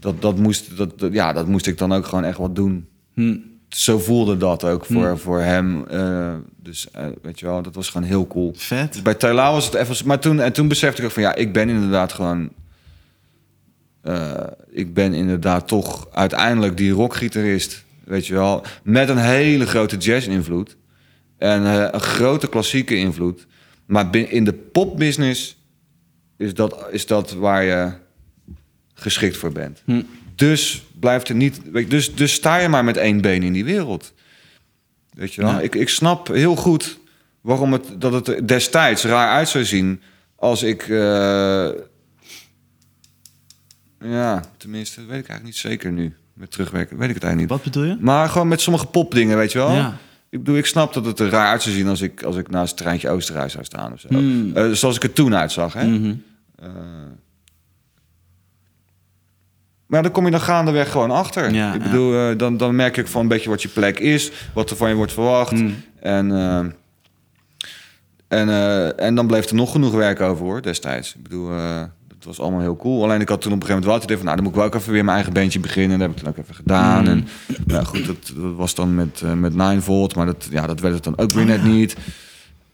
Dat, 0.00 0.22
dat, 0.22 0.38
moest, 0.38 0.76
dat, 0.76 0.92
ja, 1.12 1.32
dat 1.32 1.46
moest 1.46 1.66
ik 1.66 1.78
dan 1.78 1.92
ook 1.92 2.06
gewoon 2.06 2.24
echt 2.24 2.38
wat 2.38 2.54
doen. 2.54 2.86
Hm. 3.14 3.36
Zo 3.68 3.98
voelde 3.98 4.36
dat 4.36 4.64
ook 4.64 4.84
voor, 4.86 5.08
Hm. 5.10 5.16
voor 5.16 5.40
hem. 5.40 5.86
eh, 5.86 6.34
dus 6.62 6.90
eh, 6.90 7.06
weet 7.22 7.38
je 7.40 7.46
wel, 7.46 7.62
dat 7.62 7.74
was 7.74 7.88
gewoon 7.90 8.06
heel 8.06 8.26
cool. 8.26 8.52
Vet. 8.56 8.92
Dus 8.92 9.02
bij 9.02 9.14
Taylor 9.14 9.52
was 9.52 9.64
het 9.64 9.74
even... 9.74 10.06
Maar 10.06 10.18
toen, 10.20 10.40
en 10.40 10.52
toen 10.52 10.68
besefte 10.68 11.00
ik 11.00 11.06
ook 11.06 11.12
van... 11.14 11.22
Ja, 11.22 11.34
ik 11.34 11.52
ben 11.52 11.68
inderdaad 11.68 12.12
gewoon... 12.12 12.50
eh, 14.02 14.34
ik 14.70 14.94
ben 14.94 15.14
inderdaad 15.14 15.68
toch 15.68 16.08
uiteindelijk 16.12 16.76
die 16.76 16.90
rockgitarist. 16.92 17.84
Weet 18.04 18.26
je 18.26 18.34
wel. 18.34 18.64
Met 18.82 19.08
een 19.08 19.18
hele 19.18 19.66
grote 19.66 19.96
jazz-invloed. 19.96 20.76
En 21.38 21.62
een 21.94 22.00
grote 22.00 22.48
klassieke 22.48 22.96
invloed. 22.96 23.46
Maar 23.86 24.16
in 24.16 24.44
de 24.44 24.52
popbusiness 24.52 25.56
is 26.36 26.54
dat, 26.54 26.86
is 26.90 27.06
dat 27.06 27.32
waar 27.32 27.62
je 27.64 27.92
geschikt 28.94 29.36
voor 29.36 29.52
bent. 29.52 29.82
Hm. 29.84 30.02
Dus 30.34 30.82
blijft 31.00 31.28
er 31.28 31.34
niet. 31.34 31.60
Dus, 31.88 32.14
dus 32.14 32.32
sta 32.32 32.56
je 32.56 32.68
maar 32.68 32.84
met 32.84 32.96
één 32.96 33.20
been 33.20 33.42
in 33.42 33.52
die 33.52 33.64
wereld. 33.64 34.12
Weet 35.10 35.34
je 35.34 35.40
wel? 35.42 35.50
Ja. 35.50 35.60
Ik, 35.60 35.74
ik 35.74 35.88
snap 35.88 36.26
heel 36.28 36.56
goed 36.56 36.98
waarom 37.40 37.72
het, 37.72 37.84
dat 37.98 38.12
het 38.12 38.28
er 38.28 38.46
destijds 38.46 39.04
raar 39.04 39.28
uit 39.28 39.48
zou 39.48 39.64
zien 39.64 40.00
als 40.36 40.62
ik. 40.62 40.82
eh, 40.82 41.68
ja, 44.00 44.42
tenminste, 44.56 45.00
weet 45.00 45.08
ik 45.08 45.28
eigenlijk 45.28 45.44
niet 45.44 45.56
zeker 45.56 45.92
nu. 45.92 46.14
Met 46.32 46.50
terugwerken, 46.50 46.98
weet 46.98 47.08
ik 47.08 47.14
het 47.14 47.24
eigenlijk 47.24 47.52
niet. 47.52 47.62
Wat 47.64 47.72
bedoel 47.72 47.88
je? 47.88 47.96
Maar 48.00 48.28
gewoon 48.28 48.48
met 48.48 48.60
sommige 48.60 48.86
popdingen, 48.86 49.36
weet 49.36 49.52
je 49.52 49.58
wel. 49.58 49.72
Ja. 49.72 49.96
Ik 50.36 50.42
bedoel, 50.42 50.58
ik 50.58 50.66
snap 50.66 50.92
dat 50.92 51.06
het 51.06 51.20
er 51.20 51.28
raar 51.28 51.50
uit 51.50 51.62
zou 51.62 51.74
zien 51.74 51.88
als 51.88 52.00
ik, 52.00 52.22
als 52.22 52.36
ik 52.36 52.50
naast 52.50 52.70
het 52.70 52.78
treintje 52.78 53.08
Oosterhuis 53.08 53.52
zou 53.52 53.64
staan 53.64 53.92
of 53.92 54.00
zo. 54.00 54.08
Hmm. 54.08 54.50
Eh, 54.54 54.70
zoals 54.70 54.96
ik 54.96 55.02
er 55.02 55.12
toen 55.12 55.34
uitzag, 55.34 55.72
hè. 55.72 55.86
Mhm. 55.86 56.14
Eh, 56.58 56.68
maar 59.86 60.02
dan 60.02 60.12
kom 60.12 60.24
je 60.24 60.30
dan 60.30 60.40
gaandeweg 60.40 60.90
gewoon 60.90 61.10
achter. 61.10 61.52
Ja, 61.52 61.74
ik 61.74 61.82
ja. 61.82 61.90
bedoel, 61.90 62.14
eh, 62.14 62.38
dan, 62.38 62.56
dan 62.56 62.76
merk 62.76 62.96
ik 62.96 63.06
van 63.06 63.20
een 63.20 63.28
beetje 63.28 63.50
wat 63.50 63.62
je 63.62 63.68
plek 63.68 63.98
is, 63.98 64.32
wat 64.54 64.70
er 64.70 64.76
van 64.76 64.88
je 64.88 64.94
wordt 64.94 65.12
verwacht. 65.12 65.52
Mm. 65.52 65.74
En, 66.00 66.30
en, 68.28 68.48
en 68.98 69.14
dan 69.14 69.26
bleef 69.26 69.48
er 69.48 69.54
nog 69.54 69.72
genoeg 69.72 69.92
werk 69.92 70.20
over 70.20 70.44
hoor, 70.44 70.62
destijds. 70.62 71.14
Ik 71.14 71.22
bedoel, 71.22 71.50
was 72.26 72.40
allemaal 72.40 72.60
heel 72.60 72.76
cool. 72.76 73.02
Alleen 73.02 73.20
ik 73.20 73.28
had 73.28 73.40
toen 73.40 73.52
op 73.52 73.60
een 73.60 73.66
gegeven 73.66 73.88
moment 73.88 74.06
wel 74.06 74.16
het 74.16 74.18
van, 74.18 74.24
nou, 74.24 74.36
dan 74.36 74.44
moet 74.44 74.54
ik 74.54 74.58
wel 74.58 74.68
ook 74.68 74.74
even 74.74 74.92
weer 74.92 75.04
mijn 75.04 75.16
eigen 75.16 75.34
bandje 75.34 75.60
beginnen. 75.60 75.98
Dat 75.98 76.08
heb 76.08 76.16
ik 76.16 76.22
toen 76.22 76.32
ook 76.32 76.38
even 76.38 76.54
gedaan. 76.54 77.02
Mm. 77.02 77.08
En 77.08 77.26
nou 77.66 77.84
goed, 77.84 78.06
dat, 78.06 78.32
dat 78.36 78.54
was 78.54 78.74
dan 78.74 78.94
met, 78.94 79.20
eh, 79.24 79.32
met 79.32 79.54
9 79.54 79.82
volt, 79.82 80.14
maar 80.14 80.26
dat, 80.26 80.48
ja, 80.50 80.66
dat 80.66 80.80
werd 80.80 80.94
het 80.94 81.04
dan 81.04 81.18
ook 81.18 81.30
weer 81.30 81.44
net 81.44 81.64
niet. 81.64 81.96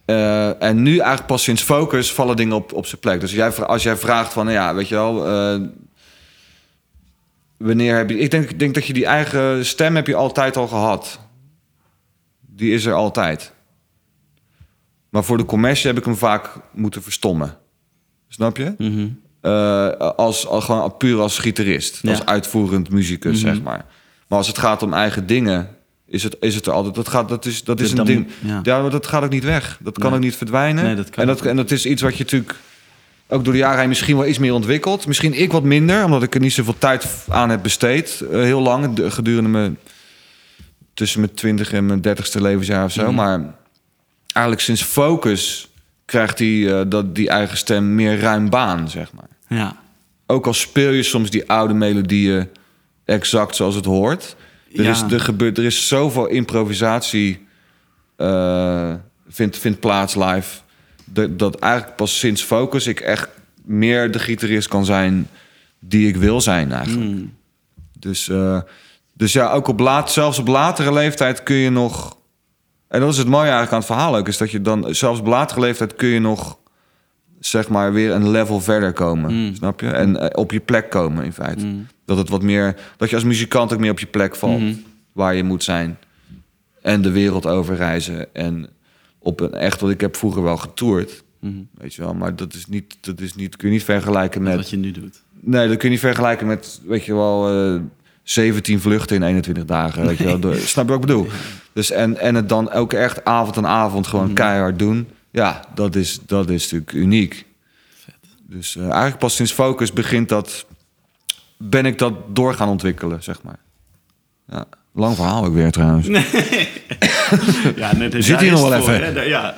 Eh, 0.05 0.63
en 0.63 0.83
nu 0.83 0.97
eigenlijk 0.97 1.27
pas 1.27 1.43
sinds 1.43 1.63
Focus 1.63 2.13
vallen 2.13 2.37
dingen 2.37 2.57
op, 2.57 2.73
op 2.73 2.87
zijn 2.87 3.01
plek. 3.01 3.21
Dus 3.21 3.39
als 3.39 3.55
jij, 3.57 3.67
als 3.67 3.83
jij 3.83 3.97
vraagt 3.97 4.33
van, 4.33 4.45
nou 4.45 4.57
ja, 4.57 4.75
weet 4.75 4.89
je 4.89 4.95
wel... 4.95 5.27
eh, 5.27 5.61
wanneer 7.57 7.97
heb 7.97 8.11
je... 8.11 8.19
Ik 8.19 8.31
denk, 8.31 8.51
ik 8.51 8.59
denk 8.59 8.75
dat 8.75 8.87
je 8.87 8.93
die 8.93 9.07
eigen 9.07 9.67
stem 9.67 9.97
heb 9.97 10.07
je 10.07 10.15
altijd 10.15 10.57
al 10.57 10.69
gehad. 10.69 11.21
Die 12.41 12.75
is 12.75 12.85
er 12.85 12.93
altijd. 12.93 13.53
Maar 15.09 15.25
voor 15.25 15.37
de 15.37 15.45
commercie 15.45 15.87
heb 15.87 15.99
ik 15.99 16.05
hem 16.05 16.17
vaak 16.17 16.51
moeten 16.73 17.03
verstommen. 17.03 17.57
Snap 18.29 18.57
je? 18.57 18.75
Eh, 18.79 19.05
als, 20.17 20.47
als, 20.47 20.65
gewoon 20.65 20.97
puur 20.97 21.21
als 21.21 21.39
gitarist. 21.39 21.99
Ja. 22.03 22.11
Als 22.11 22.27
uitvoerend 22.27 22.91
muzikus, 22.91 23.43
Mhm. 23.43 23.53
zeg 23.55 23.63
maar. 23.63 23.85
Maar 24.29 24.39
als 24.39 24.47
het 24.47 24.59
gaat 24.59 24.83
om 24.83 24.93
eigen 24.95 25.27
dingen... 25.27 25.69
Is 26.07 26.23
het, 26.23 26.37
is 26.41 26.55
het 26.55 26.67
er 26.67 26.73
altijd... 26.73 26.95
Dat, 26.95 27.09
gaat, 27.09 27.29
dat 27.29 27.45
is, 27.47 27.65
dat 27.65 27.81
is 27.81 27.91
Dat 27.91 27.99
een 27.99 28.05
ding... 28.05 28.29
ja. 28.63 28.89
Dat 28.89 29.07
gaat 29.07 29.23
ook 29.25 29.31
niet 29.31 29.45
weg. 29.45 29.79
Dat 29.81 29.99
kan 29.99 30.07
Nee. 30.09 30.19
ook 30.19 30.25
niet 30.25 30.37
verdwijnen. 30.37 30.85
Nee, 30.85 30.95
dat 30.95 31.11
kan 31.11 31.23
en, 31.23 31.27
dat, 31.29 31.43
en 31.47 31.57
dat 31.57 31.71
is 31.71 31.87
iets 31.87 32.03
wat 32.03 32.17
je 32.17 32.23
natuurlijk 32.23 32.55
ook 33.29 33.45
door 33.45 33.53
de 33.53 33.59
jaren 33.59 33.79
heen 33.79 33.89
misschien 33.89 34.17
wel 34.17 34.27
iets 34.27 34.39
meer 34.39 34.53
ontwikkelt. 34.55 35.07
Misschien 35.07 35.33
ik 35.41 35.53
wat 35.53 35.63
minder, 35.63 36.05
omdat 36.05 36.23
ik 36.23 36.35
er 36.35 36.41
niet 36.41 36.53
zoveel 36.53 36.79
tijd 36.79 37.07
aan 37.29 37.51
heb 37.51 37.63
besteed. 37.63 38.21
eh, 38.31 38.41
heel 38.41 38.61
lang, 38.61 38.93
de- 38.95 39.11
gedurende 39.11 39.49
mijn... 39.49 39.79
Tussen 40.95 41.21
mijn 41.21 41.35
twintig 41.35 41.73
en 41.73 41.87
mijn 41.87 42.01
dertigste 42.01 42.41
levensjaar 42.43 42.85
of 42.85 42.93
zo. 42.93 43.03
Mhm. 43.03 43.15
Maar 43.15 43.55
eigenlijk 44.33 44.65
sinds 44.65 44.83
Focus 44.83 45.69
krijgt 46.05 46.39
die, 46.39 46.75
eh, 46.75 46.81
dat, 46.89 47.15
die 47.15 47.29
eigen 47.29 47.57
stem 47.57 47.95
meer 47.95 48.21
ruim 48.21 48.51
baan, 48.51 48.89
zeg 48.91 49.13
maar. 49.13 49.29
Ja. 49.55 49.77
Ook 50.27 50.47
al 50.47 50.55
speel 50.55 50.91
je 50.91 51.03
soms 51.03 51.31
die 51.31 51.49
oude 51.51 51.75
melodieën 51.75 52.49
exact 53.05 53.57
zoals 53.57 53.75
het 53.75 53.85
hoort. 53.85 54.37
Er, 54.75 54.83
Ja. 54.83 54.91
is, 54.91 55.03
er, 55.03 55.21
gebeurt, 55.21 55.59
er 55.59 55.65
is 55.65 55.89
zoveel 55.89 56.27
improvisatie 56.27 57.47
eh, 58.17 58.95
vindt, 59.29 59.59
vindt 59.59 59.81
plaats 59.81 60.15
live. 60.15 60.61
Dat, 61.05 61.39
dat 61.39 61.59
eigenlijk 61.59 61.97
pas 61.97 62.19
sinds 62.19 62.43
Focus 62.43 62.87
ik 62.87 63.01
echt 63.01 63.29
meer 63.65 64.11
de 64.11 64.19
gitarist 64.19 64.69
kan 64.69 64.85
zijn 64.85 65.29
die 65.79 66.09
ik 66.09 66.17
wil 66.17 66.41
zijn 66.41 66.73
eigenlijk. 66.73 67.11
Mm. 67.11 67.35
Dus, 67.99 68.29
eh, 68.29 68.61
dus 69.13 69.33
ja, 69.33 69.51
ook 69.51 69.69
op 69.69 69.81
laat, 69.81 70.13
zelfs 70.13 70.39
op 70.39 70.49
latere 70.49 70.93
leeftijd 70.93 71.43
kun 71.43 71.57
je 71.57 71.71
nog... 71.71 72.17
En 72.89 73.01
dat 73.01 73.13
is 73.13 73.19
het 73.19 73.29
mooie 73.29 73.51
eigenlijk 73.51 73.73
aan 73.73 73.79
het 73.79 73.87
verhaal 73.87 74.17
ook... 74.17 74.29
is 74.29 74.37
dat 74.37 74.51
je 74.51 74.61
dan, 74.61 74.95
zelfs 74.95 75.21
op 75.21 75.27
latere 75.27 75.61
leeftijd 75.61 75.97
kun 75.97 76.09
je 76.09 76.21
nog... 76.21 76.59
zeg 77.47 77.69
maar 77.69 77.93
weer 77.93 78.11
een 78.11 78.31
level 78.31 78.61
verder 78.61 78.93
komen, 78.93 79.35
Mm. 79.35 79.55
snap 79.55 79.81
je? 79.81 79.87
En 79.89 80.17
eh, 80.21 80.27
op 80.33 80.53
je 80.53 80.61
plek 80.61 80.91
komen 80.91 81.25
in 81.25 81.33
feite. 81.33 81.65
Mm. 81.65 81.87
Dat 82.05 82.17
het 82.19 82.29
wat 82.29 82.43
meer... 82.43 82.77
Dat 82.97 83.09
je 83.11 83.15
als 83.15 83.25
muzikant 83.25 83.73
ook 83.73 83.79
meer 83.81 83.91
op 83.91 83.99
je 83.99 84.07
plek 84.07 84.37
valt. 84.37 84.61
Mhm. 84.61 84.75
Waar 85.13 85.35
je 85.35 85.43
moet 85.45 85.65
zijn. 85.65 85.99
En 86.83 87.03
de 87.03 87.11
wereld 87.11 87.47
over 87.47 87.75
reizen. 87.77 88.35
En 88.35 88.69
op 89.19 89.41
een 89.41 89.53
echt... 89.55 89.81
Want 89.81 89.93
ik 89.93 90.01
heb 90.01 90.17
vroeger 90.17 90.43
wel 90.43 90.57
getoerd, 90.57 91.23
Mhm. 91.41 91.55
weet 91.75 91.95
je 91.95 92.03
wel. 92.03 92.15
Maar 92.15 92.37
dat 92.37 92.55
is 92.55 92.67
niet... 92.67 92.97
Dat 93.01 93.21
is 93.21 93.35
niet 93.35 93.57
kun 93.57 93.69
je 93.69 93.75
niet 93.75 93.85
vergelijken 93.85 94.43
met... 94.43 94.57
Wat 94.57 94.71
je 94.71 94.77
nu 94.77 94.91
doet. 94.91 95.23
Nee, 95.41 95.69
dat 95.69 95.77
kun 95.77 95.85
je 95.89 95.95
niet 95.95 96.05
vergelijken 96.05 96.47
met, 96.47 96.81
weet 96.87 97.05
je 97.05 97.15
wel, 97.15 97.49
eh 97.75 97.81
17 98.23 98.81
vluchten 98.81 99.17
in 99.17 99.23
21 99.23 99.65
dagen. 99.65 100.07
Weet 100.07 100.19
je 100.19 100.25
wel. 100.25 100.39
Door- 100.39 100.55
Snap 100.57 100.85
je 100.85 100.91
wat 100.93 101.01
ik 101.01 101.07
bedoel? 101.07 101.27
Dus 101.73 101.91
en, 101.91 102.19
en 102.19 102.35
het 102.35 102.49
dan 102.49 102.71
ook 102.71 102.93
echt 102.93 103.25
avond 103.25 103.57
aan 103.57 103.67
avond 103.67 104.07
gewoon 104.07 104.25
Mhm. 104.25 104.35
keihard 104.35 104.79
doen. 104.79 105.09
Ja, 105.33 105.65
dat 105.75 105.95
is, 105.95 106.19
dat 106.27 106.51
is 106.51 106.63
natuurlijk 106.63 106.93
uniek. 106.93 107.47
Dus 108.43 108.77
eh, 108.77 108.83
eigenlijk 108.83 109.19
pas 109.19 109.35
sinds 109.35 109.53
Focus 109.53 109.93
begint 109.93 110.29
dat... 110.29 110.67
Ben 111.57 111.87
ik 111.87 111.99
dat 111.99 112.15
door 112.37 112.55
gaan 112.55 112.69
ontwikkelen, 112.69 113.23
zeg 113.23 113.43
maar. 113.43 113.59
Ja, 114.49 114.65
lang 114.93 115.17
verhaal 115.17 115.45
ook 115.45 115.55
weer 115.55 115.71
trouwens. 115.71 116.07
Ja, 117.77 117.95
net 117.95 118.25
Zit 118.25 118.41
hier 118.41 118.51
nog 118.51 118.69
wel 118.69 118.75
even. 118.75 119.29
Ja. 119.29 119.55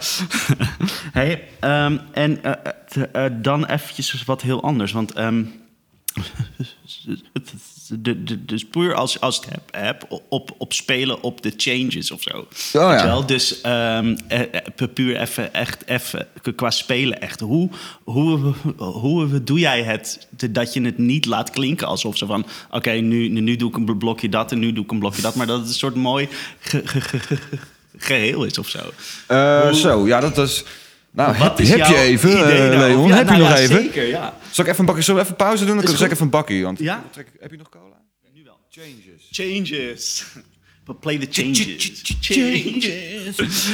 hey, 1.18 1.48
ehm, 1.60 1.98
en 2.12 2.42
eh, 2.42 2.52
eh, 3.12 3.24
t- 3.24 3.44
dan 3.44 3.64
eventjes 3.64 4.24
wat 4.24 4.42
heel 4.42 4.62
anders. 4.62 4.92
Want 4.92 5.12
ehm, 5.12 5.44
de, 7.88 8.24
de, 8.24 8.44
dus 8.44 8.64
puur 8.64 8.94
als, 8.94 9.20
als 9.20 9.36
het 9.36 9.46
heb, 9.70 10.20
op, 10.28 10.54
op 10.58 10.72
spelen 10.72 11.22
op 11.22 11.42
de 11.42 11.52
changes 11.56 12.10
of 12.10 12.22
zo. 12.22 12.46
ja. 12.72 12.96
Je 13.00 13.06
wel? 13.06 13.26
Dus 13.26 13.60
ehm, 13.60 14.16
eh, 14.28 14.40
eh, 14.40 14.88
puur 14.94 15.20
even, 15.20 15.54
echt 15.54 15.86
even 15.86 16.26
qua 16.54 16.70
spelen 16.70 17.20
echt. 17.20 17.40
Hoe, 17.40 17.68
hoe, 18.04 18.52
hoe 18.76 19.42
doe 19.44 19.58
jij 19.58 19.82
het 19.82 20.28
dat 20.50 20.72
je 20.74 20.80
het 20.80 20.98
niet 20.98 21.24
laat 21.26 21.50
klinken 21.50 21.86
alsof 21.86 22.16
ze 22.16 22.26
van... 22.26 22.46
Oké, 22.70 22.90
nu, 22.90 23.28
nu 23.28 23.56
doe 23.56 23.68
ik 23.68 23.76
een 23.76 23.98
blokje 23.98 24.28
dat 24.28 24.52
en 24.52 24.58
nu 24.58 24.72
doe 24.72 24.84
ik 24.84 24.90
een 24.90 24.98
blokje 24.98 25.22
dat. 25.22 25.34
Maar 25.34 25.46
dat 25.46 25.58
het 25.58 25.68
een 25.68 25.74
soort 25.74 25.94
mooi 25.94 26.28
ge- 26.60 26.82
ge- 26.86 27.00
ge- 27.00 27.18
ge- 27.18 27.38
geheel 27.96 28.44
is 28.44 28.58
of 28.58 28.68
zo. 28.68 28.78
Eh, 29.26 29.60
Hoe- 29.60 29.74
zo, 29.74 30.06
ja, 30.06 30.20
dat 30.20 30.38
is... 30.38 30.64
Nou, 31.14 31.34
heb, 31.34 31.60
is 31.60 31.68
heb 31.68 31.86
je 31.86 31.96
even? 31.96 32.30
Leon? 32.78 33.08
Ja, 33.08 33.14
heb 33.14 33.26
nou 33.26 33.36
je 33.36 33.42
nog 33.42 33.52
ja, 33.52 33.58
even? 33.58 33.82
Zeker, 33.82 34.06
ja. 34.06 34.34
Zal 34.50 34.64
ik 34.64 34.70
even 34.70 34.80
een 34.80 34.86
bakje, 34.86 35.02
zullen 35.02 35.20
we 35.20 35.26
even 35.26 35.36
pauze 35.36 35.64
doen? 35.64 35.76
Dan 35.76 35.88
zeg 35.88 36.06
ik 36.06 36.12
even 36.12 36.24
een 36.24 36.30
bakkie. 36.30 36.64
Want 36.64 36.78
Ja? 36.78 37.04
trek 37.10 37.28
heb 37.40 37.50
je 37.50 37.56
nog 37.56 37.68
cola? 37.68 38.00
Nu 38.34 38.44
wel. 38.44 38.58
Changes. 38.70 39.28
Changes. 39.30 40.24
But 40.84 41.00
play 41.00 41.18
the 41.18 41.26
changes. 41.30 42.02
Changes. 42.20 43.68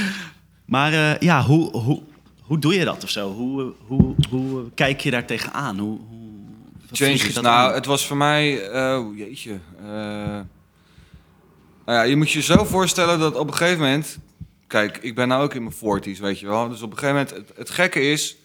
Maar 0.67 0.93
eh, 0.93 1.19
ja, 1.19 1.43
hoe, 1.43 1.71
hoe, 1.77 2.03
hoe 2.41 2.59
doe 2.59 2.75
je 2.75 2.85
dat 2.85 3.05
of 3.05 3.11
zo? 3.11 3.33
Hoe, 3.33 3.73
hoe, 3.87 4.15
hoe 4.31 4.71
kijk 4.75 5.01
je 5.01 5.11
daar 5.11 5.27
tegenaan? 5.27 5.79
Hoe, 5.79 5.99
hoe 6.09 6.29
Changes. 6.93 7.35
Nou, 7.35 7.47
aan? 7.47 7.75
het 7.75 7.87
was 7.87 8.07
voor 8.07 8.17
mij... 8.17 8.69
eh, 8.71 8.99
oh, 8.99 9.17
jeetje. 9.19 9.59
Eh, 9.79 9.87
nou 9.87 10.45
ja, 11.99 12.03
je 12.03 12.17
moet 12.17 12.31
je 12.31 12.43
zo 12.43 12.65
voorstellen 12.65 13.19
dat 13.19 13.37
op 13.37 13.47
een 13.47 13.55
gegeven 13.55 13.79
moment... 13.79 14.19
Kijk, 14.71 14.97
ik 14.99 15.15
ben 15.15 15.29
nou 15.29 15.43
ook 15.43 15.55
in 15.55 15.63
mijn 15.63 15.75
40s, 15.75 16.21
weet 16.21 16.39
je 16.41 16.47
wel. 16.47 16.69
Dus 16.69 16.83
op 16.83 16.91
een 16.93 16.99
gegeven 16.99 17.15
moment... 17.27 17.49
Het, 17.49 17.57
het 17.59 17.71
gekke 17.71 18.01
is... 18.01 18.37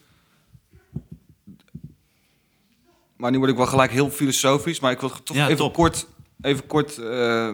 Maar 3.18 3.32
nu 3.32 3.38
word 3.38 3.50
ik 3.52 3.58
wel 3.58 3.66
gelijk 3.66 3.92
heel 3.92 4.10
filosofisch. 4.10 4.80
Maar 4.80 4.92
ik 4.92 5.00
wil 5.00 5.10
toch 5.24 5.36
Ja, 5.36 5.44
even 5.46 5.58
top. 5.58 5.74
kort... 5.74 6.08
Even 6.42 6.68
kort... 6.68 6.98
eh, 6.98 7.50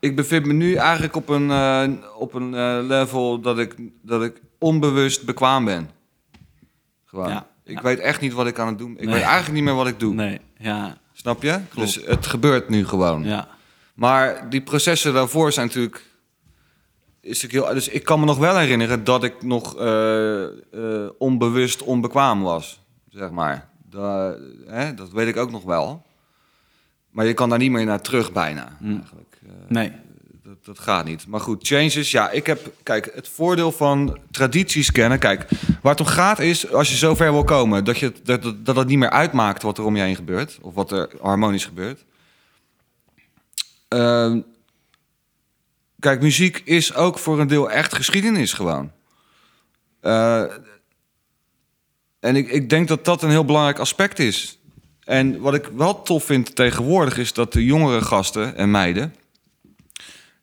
ik 0.00 0.16
bevind 0.16 0.46
me 0.46 0.52
nu 0.52 0.74
eigenlijk 0.74 1.16
op 1.16 1.28
een, 1.28 1.50
eh, 1.50 1.88
op 2.18 2.34
een 2.34 2.54
eh, 2.54 2.78
level 2.82 3.40
dat 3.40 3.58
ik, 3.58 3.74
dat 4.02 4.22
ik 4.22 4.40
onbewust 4.58 5.24
bekwaam 5.24 5.64
ben. 5.64 5.90
Gewoon. 7.04 7.28
Ja. 7.28 7.46
Ik 7.64 7.76
Ja. 7.76 7.82
weet 7.82 7.98
echt 7.98 8.20
niet 8.20 8.32
wat 8.32 8.46
ik 8.46 8.58
aan 8.58 8.68
het 8.68 8.78
doen 8.78 8.92
ben. 8.92 9.02
Ik 9.02 9.08
Nee. 9.08 9.14
weet 9.14 9.24
eigenlijk 9.24 9.54
niet 9.54 9.64
meer 9.64 9.74
wat 9.74 9.86
ik 9.86 10.00
doe. 10.00 10.14
Nee, 10.14 10.40
ja, 10.58 10.98
Snap 11.12 11.42
je? 11.42 11.60
Klopt. 11.68 11.94
Dus 11.94 12.04
het 12.06 12.26
gebeurt 12.26 12.68
nu 12.68 12.86
gewoon. 12.86 13.24
ja. 13.24 13.48
Maar 13.94 14.50
die 14.50 14.60
processen 14.62 15.12
daarvoor 15.14 15.52
zijn 15.52 15.66
natuurlijk... 15.66 16.06
Is 17.20 17.42
natuurlijk 17.42 17.64
heel, 17.66 17.74
dus 17.74 17.88
ik 17.88 18.04
kan 18.04 18.20
me 18.20 18.26
nog 18.26 18.38
wel 18.38 18.56
herinneren 18.56 19.04
dat 19.04 19.24
ik 19.24 19.42
nog 19.42 19.76
eh, 19.76 20.44
eh, 20.44 20.50
onbewust 21.18 21.82
onbekwaam 21.82 22.42
was. 22.42 22.80
Zeg 23.08 23.30
maar. 23.30 23.68
Da- 23.90 24.36
hè, 24.66 24.94
dat 24.94 25.10
weet 25.10 25.28
ik 25.28 25.36
ook 25.36 25.50
nog 25.50 25.62
wel. 25.64 26.02
Maar 27.10 27.26
je 27.26 27.34
kan 27.34 27.48
daar 27.48 27.58
niet 27.58 27.70
meer 27.70 27.84
naar 27.84 28.00
terug 28.00 28.32
bijna. 28.32 28.76
Mm. 28.80 28.96
Eigenlijk. 28.96 29.38
Eh, 29.46 29.52
Nee. 29.68 29.92
dat, 30.42 30.64
dat 30.64 30.78
gaat 30.78 31.04
niet. 31.04 31.26
Maar 31.26 31.40
goed, 31.40 31.66
changes. 31.66 32.10
Ja, 32.10 32.30
ik 32.30 32.46
heb. 32.46 32.72
Kijk, 32.82 33.10
het 33.14 33.28
voordeel 33.28 33.72
van 33.72 34.18
tradities 34.30 34.92
kennen. 34.92 35.18
Kijk, 35.18 35.48
waar 35.82 35.92
het 35.92 36.00
om 36.00 36.06
gaat 36.06 36.38
is. 36.38 36.72
Als 36.72 36.90
je 36.90 36.96
zover 36.96 37.32
wil 37.32 37.44
komen. 37.44 37.84
dat, 37.84 37.98
je, 37.98 38.12
dat, 38.22 38.42
dat, 38.42 38.64
dat 38.66 38.76
het 38.76 38.88
niet 38.88 38.98
meer 38.98 39.10
uitmaakt 39.10 39.62
wat 39.62 39.78
er 39.78 39.84
om 39.84 39.96
je 39.96 40.02
heen 40.02 40.16
gebeurt. 40.16 40.58
Of 40.62 40.74
wat 40.74 40.92
er 40.92 41.08
harmonisch 41.20 41.64
gebeurt. 41.64 42.04
Kijk, 45.98 46.20
muziek 46.20 46.62
is 46.64 46.94
ook 46.94 47.18
voor 47.18 47.40
een 47.40 47.46
deel 47.46 47.70
echt 47.70 47.94
geschiedenis 47.94 48.52
gewoon. 48.52 48.92
Eh, 50.00 50.42
en 52.20 52.36
ik, 52.36 52.50
ik 52.50 52.70
denk 52.70 52.88
dat 52.88 53.04
dat 53.04 53.22
een 53.22 53.30
heel 53.30 53.44
belangrijk 53.44 53.78
aspect 53.78 54.18
is. 54.18 54.58
En 55.04 55.40
wat 55.40 55.54
ik 55.54 55.70
wel 55.76 56.02
tof 56.02 56.24
vind 56.24 56.54
tegenwoordig 56.54 57.18
is 57.18 57.32
dat 57.32 57.52
de 57.52 57.64
jongere 57.64 58.00
gasten 58.00 58.56
en 58.56 58.70
meiden. 58.70 59.14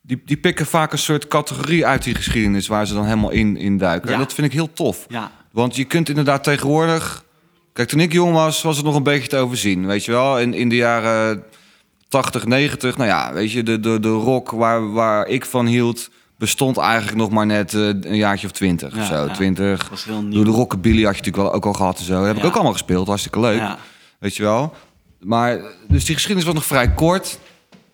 Die, 0.02 0.22
die 0.26 0.38
pikken 0.38 0.66
vaak 0.66 0.92
een 0.92 0.98
soort 0.98 1.28
categorie 1.28 1.86
uit 1.86 2.04
die 2.04 2.16
geschiedenis 2.16 2.68
waar 2.68 2.88
ze 2.88 2.94
dan 2.94 3.06
helemaal 3.06 3.30
in, 3.30 3.58
in 3.58 3.78
duiken. 3.78 4.08
Ja. 4.08 4.14
En 4.14 4.20
dat 4.20 4.34
vind 4.34 4.48
ik 4.48 4.54
heel 4.54 4.74
tof. 4.74 5.06
Ja, 5.08 5.32
Want 5.52 5.76
je 5.76 5.86
kunt 5.86 6.10
inderdaad 6.10 6.44
tegenwoordig. 6.44 7.26
Kijk, 7.74 7.88
toen 7.88 8.00
ik 8.00 8.12
jong 8.12 8.34
was, 8.34 8.62
was 8.62 8.76
het 8.76 8.86
nog 8.86 8.96
een 8.96 9.04
beetje 9.04 9.28
te 9.28 9.38
overzien. 9.38 9.86
Weet 9.86 10.06
je 10.06 10.12
wel, 10.12 10.40
in, 10.40 10.54
in 10.54 10.70
de 10.70 10.76
jaren 10.76 11.44
80, 12.08 12.46
90. 12.46 12.98
Nou 12.98 13.10
ja, 13.10 13.34
weet 13.34 13.52
je, 13.52 13.64
de, 13.64 13.80
de, 13.80 14.00
de 14.00 14.10
rock 14.10 14.52
waar, 14.52 14.92
waar 14.92 15.28
ik 15.28 15.46
van 15.46 15.66
hield... 15.66 16.10
bestond 16.38 16.78
eigenlijk 16.78 17.18
nog 17.18 17.30
maar 17.30 17.46
net 17.46 17.74
eh, 17.74 17.82
een 17.88 18.16
jaartje 18.16 18.48
of 18.48 18.54
twintig 18.54 18.88
of 18.94 18.98
Ja, 18.98 19.06
zo. 19.06 19.26
ja. 19.26 19.34
Twintig. 19.34 19.92
Door 20.30 20.44
de 20.46 20.52
rockabilly 20.52 21.04
had 21.04 21.16
je 21.16 21.22
natuurlijk 21.22 21.36
wel 21.36 21.54
ook 21.54 21.66
al 21.66 21.74
gehad 21.74 21.98
en 21.98 22.04
zo. 22.06 22.24
Heb 22.24 22.38
ik 22.38 22.44
ook 22.46 22.54
allemaal 22.54 22.72
gespeeld, 22.72 23.08
hartstikke 23.08 23.40
leuk. 23.40 23.62
Weet 24.20 24.36
je 24.36 24.44
wel. 24.44 24.74
Maar, 25.20 25.60
dus 25.88 26.06
die 26.06 26.14
geschiedenis 26.16 26.46
was 26.46 26.54
nog 26.56 26.66
vrij 26.66 26.94
kort. 26.94 27.40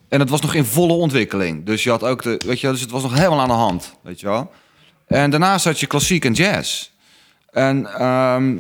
En 0.10 0.20
het 0.20 0.30
was 0.30 0.42
nog 0.42 0.54
in 0.54 0.66
volle 0.66 0.94
ontwikkeling. 0.94 1.66
Dus 1.66 1.84
je 1.84 1.90
had 1.90 2.04
ook 2.04 2.24
de, 2.24 2.42
weet 2.46 2.56
je 2.60 2.62
wel, 2.62 2.72
dus 2.72 2.82
het 2.82 2.92
was 2.92 3.02
nog 3.04 3.14
helemaal 3.14 3.40
aan 3.40 3.48
de 3.48 3.54
hand. 3.54 3.96
Weet 4.04 4.20
je 4.20 4.28
wel. 4.28 4.52
En 5.08 5.30
daarnaast 5.30 5.66
had 5.66 5.80
je 5.80 5.86
klassiek 5.88 6.26
en 6.26 6.34
jazz. 6.34 6.90
En, 7.52 7.94
ehm, 8.00 8.58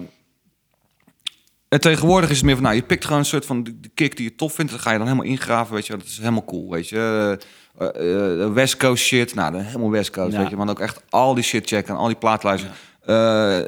en 1.71 1.79
tegenwoordig 1.79 2.29
is 2.29 2.35
het 2.35 2.45
meer 2.45 2.55
van, 2.55 2.63
nou, 2.63 2.75
je 2.75 2.81
pikt 2.81 3.03
gewoon 3.05 3.19
een 3.19 3.25
soort 3.25 3.45
van 3.45 3.63
de, 3.63 3.89
kick 3.93 4.15
die 4.17 4.25
je 4.29 4.35
tof 4.35 4.53
vindt. 4.53 4.71
Dan 4.71 4.79
ga 4.79 4.91
je 4.91 4.97
dan 4.97 5.07
helemaal 5.07 5.29
ingraven, 5.29 5.73
weet 5.75 5.87
je. 5.87 5.97
Dat 5.97 6.05
is 6.05 6.17
helemaal 6.17 6.45
cool, 6.45 6.71
weet 6.71 6.89
je. 6.89 7.37
Eh, 7.77 8.53
West 8.53 8.77
Coast 8.77 9.03
shit, 9.03 9.35
nou, 9.35 9.51
dan 9.51 9.61
helemaal 9.61 9.89
West 9.89 10.11
Coast, 10.11 10.33
Ja. 10.33 10.39
weet 10.39 10.49
je. 10.49 10.55
Maar 10.55 10.69
ook 10.69 10.79
echt 10.79 11.01
al 11.09 11.33
die 11.33 11.43
shit 11.43 11.67
checken, 11.67 11.95
al 11.95 12.07
die 12.07 12.15
plaatlijsten. 12.15 12.71
Eh, 13.01 13.15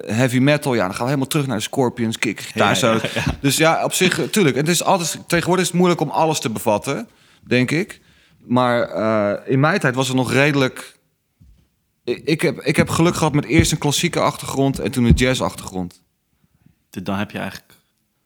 heavy 0.05 0.39
metal, 0.39 0.73
ja, 0.73 0.81
dan 0.81 0.91
gaan 0.91 0.99
we 0.99 1.05
helemaal 1.05 1.27
terug 1.27 1.47
naar 1.47 1.57
de 1.57 1.63
Scorpions, 1.63 2.17
kick, 2.19 2.39
gitaar, 2.39 2.75
zo. 2.75 2.99
Dus 3.41 3.57
ja, 3.57 3.83
op 3.83 3.93
zich, 3.93 4.29
tuurlijk. 4.29 4.55
Het 4.55 4.67
is 4.67 4.83
altijd, 4.83 5.19
tegenwoordig 5.27 5.63
is 5.65 5.69
het 5.69 5.79
moeilijk 5.79 6.01
om 6.01 6.09
alles 6.09 6.39
te 6.39 6.49
bevatten, 6.49 7.07
denk 7.47 7.71
ik. 7.71 8.01
Maar 8.45 9.47
in 9.47 9.59
mijn 9.59 9.79
tijd 9.79 9.95
was 9.95 10.07
het 10.07 10.17
nog 10.17 10.31
redelijk... 10.31 10.97
Ik, 12.03 12.21
ik, 12.23 12.41
heb, 12.41 12.59
ik 12.61 12.75
heb 12.75 12.89
geluk 12.89 13.15
gehad 13.15 13.33
met 13.33 13.45
eerst 13.45 13.71
een 13.71 13.77
klassieke 13.77 14.19
achtergrond 14.19 14.79
en 14.79 14.91
toen 14.91 15.03
een 15.05 15.13
jazz-achtergrond. 15.13 16.01
Dan 16.89 17.15
heb 17.15 17.31
je 17.31 17.37
eigenlijk... 17.37 17.72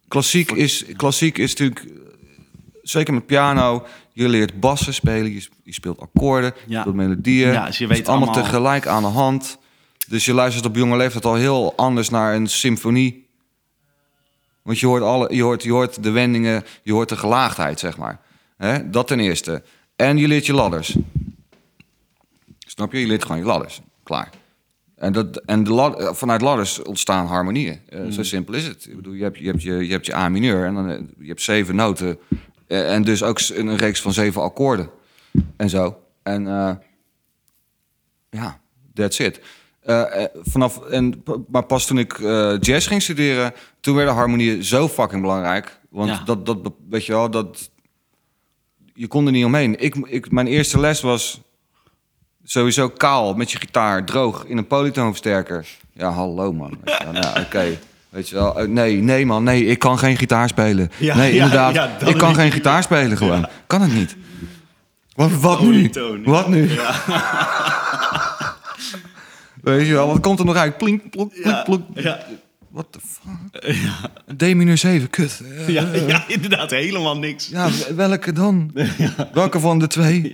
Klassiek 0.08 0.51
is, 0.51 0.86
klassiek 0.95 1.38
is 1.38 1.49
natuurlijk, 1.55 1.80
eh, 1.80 1.91
zeker 2.82 3.14
met 3.14 3.26
piano, 3.26 3.86
je 4.14 4.30
leert 4.30 4.60
bassen 4.60 4.93
spelen, 4.93 5.34
je, 5.34 5.39
sp- 5.39 5.53
je 5.64 5.74
speelt 5.74 5.99
akkoorden, 5.99 6.53
je 6.66 6.72
Ja. 6.74 6.82
speelt 6.82 6.95
melodieën. 6.95 7.51
Ja, 7.51 7.66
dus 7.66 7.78
je 7.78 7.84
Het 7.84 7.91
is 7.91 7.97
weet 7.97 8.08
allemaal, 8.08 8.28
allemaal- 8.28 8.43
tegelijk 8.45 8.88
aan 8.88 9.01
de 9.03 9.10
hand. 9.10 9.58
Dus 10.08 10.26
je 10.26 10.34
luistert 10.34 10.66
op 10.66 10.76
jonge 10.76 10.97
leeftijd 10.97 11.26
al 11.26 11.36
heel 11.36 11.74
anders 11.76 12.10
naar 12.10 12.36
een 12.36 12.47
symfonie. 12.47 13.28
Want 14.62 14.80
je 14.80 14.86
hoort, 14.86 15.03
alle, 15.03 15.36
je, 15.36 15.41
hoort, 15.43 15.64
je 15.64 15.72
hoort 15.72 16.03
de 16.03 16.12
wendingen, 16.12 16.64
je 16.84 16.91
hoort 16.91 17.10
de 17.10 17.18
gelaagdheid, 17.18 17.80
zeg 17.80 17.97
maar. 17.97 18.20
Dat 18.86 19.08
ten 19.08 19.20
eerste. 19.20 19.64
En 19.95 20.18
je 20.18 20.28
leert 20.28 20.45
je 20.45 20.53
ladders. 20.53 20.95
Snap 22.60 22.91
je? 22.91 22.99
Je 22.99 23.08
leert 23.08 23.22
gewoon 23.22 23.38
je 23.38 23.43
ladders. 23.45 23.82
Klaar. 24.03 24.30
En, 24.98 25.14
dat, 25.14 25.38
en 25.45 25.64
de 25.64 25.72
eh, 25.72 26.14
vanuit 26.14 26.41
ladders 26.41 26.82
ontstaan 26.82 27.26
harmonieën. 27.26 27.80
Eh, 27.89 28.00
Mm. 28.00 28.12
Zo 28.12 28.24
simpel 28.24 28.54
is 28.54 28.68
het. 28.68 28.86
Ik 28.89 28.95
bedoel, 28.95 29.14
je 29.14 29.24
hebt 29.24 29.38
je, 29.38 29.45
hebt 29.45 29.64
je, 29.64 29.74
je, 29.88 29.91
hebt 29.91 30.06
je 30.06 30.16
A 30.16 30.30
mineur 30.30 30.66
en 30.66 30.74
dan, 30.74 30.89
eh, 30.89 31.00
je 31.20 31.28
hebt 31.28 31.41
zeven 31.41 31.76
noten. 31.76 32.18
En 32.68 33.04
dus 33.04 33.24
ook 33.24 33.39
een 33.54 33.76
reeks 33.78 34.02
van 34.02 34.14
zeven 34.14 34.41
akkoorden. 34.41 34.89
En 35.58 35.70
zo. 35.70 35.98
En 36.24 36.43
ja, 38.30 38.60
that's 38.93 39.20
it. 39.20 39.41
Vanaf, 40.43 40.82
en, 40.82 41.24
maar 41.48 41.66
pas 41.66 41.86
toen 41.88 41.98
ik 41.98 42.18
jazz 42.60 42.88
ging 42.88 43.02
studeren, 43.02 43.54
toen 43.80 43.95
werden 43.95 44.14
harmonieën 44.14 44.64
zo 44.64 44.88
fucking 44.88 45.22
belangrijk. 45.22 45.80
Want 45.89 46.10
Ja. 46.10 46.24
dat, 46.24 46.45
dat, 46.45 46.74
weet 46.89 47.06
je 47.06 47.12
wel, 47.12 47.30
dat, 47.30 47.72
je 48.93 49.08
kon 49.08 49.26
er 49.26 49.32
niet 49.32 49.45
omheen. 49.45 49.80
Ik, 49.80 49.95
ik, 49.95 50.32
mijn 50.32 50.48
eerste 50.48 50.80
les 50.80 51.02
was 51.02 51.41
sowieso 52.50 52.89
kaal 52.89 53.34
met 53.34 53.52
je 53.52 53.58
gitaar, 53.58 54.04
droog, 54.06 54.45
in 54.45 54.58
een 54.58 54.68
polytoonversterker. 54.68 55.68
Ja, 55.93 56.10
hallo 56.10 56.54
man. 56.54 56.78
Wel. 56.84 57.12
Nou, 57.12 57.39
Oké, 57.45 57.78
weet 58.10 58.30
je 58.30 58.36
wel. 58.36 58.60
Eh, 58.60 58.68
nee, 58.68 58.95
nee 58.95 59.26
man, 59.26 59.43
nee, 59.43 59.66
ik 59.66 59.80
kan 59.80 60.00
geen 60.00 60.18
gitaar 60.18 60.48
spelen. 60.48 60.91
Ja, 60.98 61.16
nee, 61.16 61.34
ja, 61.34 61.43
inderdaad, 61.43 61.74
ja, 61.74 61.89
ik 62.06 62.18
kan 62.18 62.28
niet. 62.28 62.38
geen 62.38 62.52
gitaar 62.52 62.84
spelen 62.84 63.18
gewoon. 63.18 63.48
Kan 63.68 63.82
het 63.82 63.93
niet. 63.93 64.16
Wat, 65.16 65.32
wat 65.32 65.62
nu? 65.62 65.89
Ja. 65.93 66.20
Wat 66.24 66.48
nu? 66.48 66.70
Weet 69.62 69.88
je 69.88 69.93
wel, 69.93 70.08
wat 70.08 70.20
komt 70.20 70.39
er 70.39 70.45
nog 70.45 70.56
uit? 70.56 70.78
Plink, 70.78 71.10
plonk, 71.10 71.34
Ja, 71.43 71.64
plonk. 71.64 71.84
Ja, 72.78 72.84
What 72.84 72.91
the 72.91 72.99
fuck? 73.03 74.38
D 74.38 74.41
minus 74.41 74.80
7, 74.80 75.09
kut. 75.09 75.41
Ja, 75.67 75.88
ja, 76.07 76.23
inderdaad, 76.28 76.69
helemaal 76.69 77.17
niks. 77.17 77.47
Ja, 77.47 77.69
welke 77.95 78.32
dan? 78.32 78.71
Welke 79.34 79.59
van 79.59 79.80
de 79.80 79.88
twee? 79.88 80.21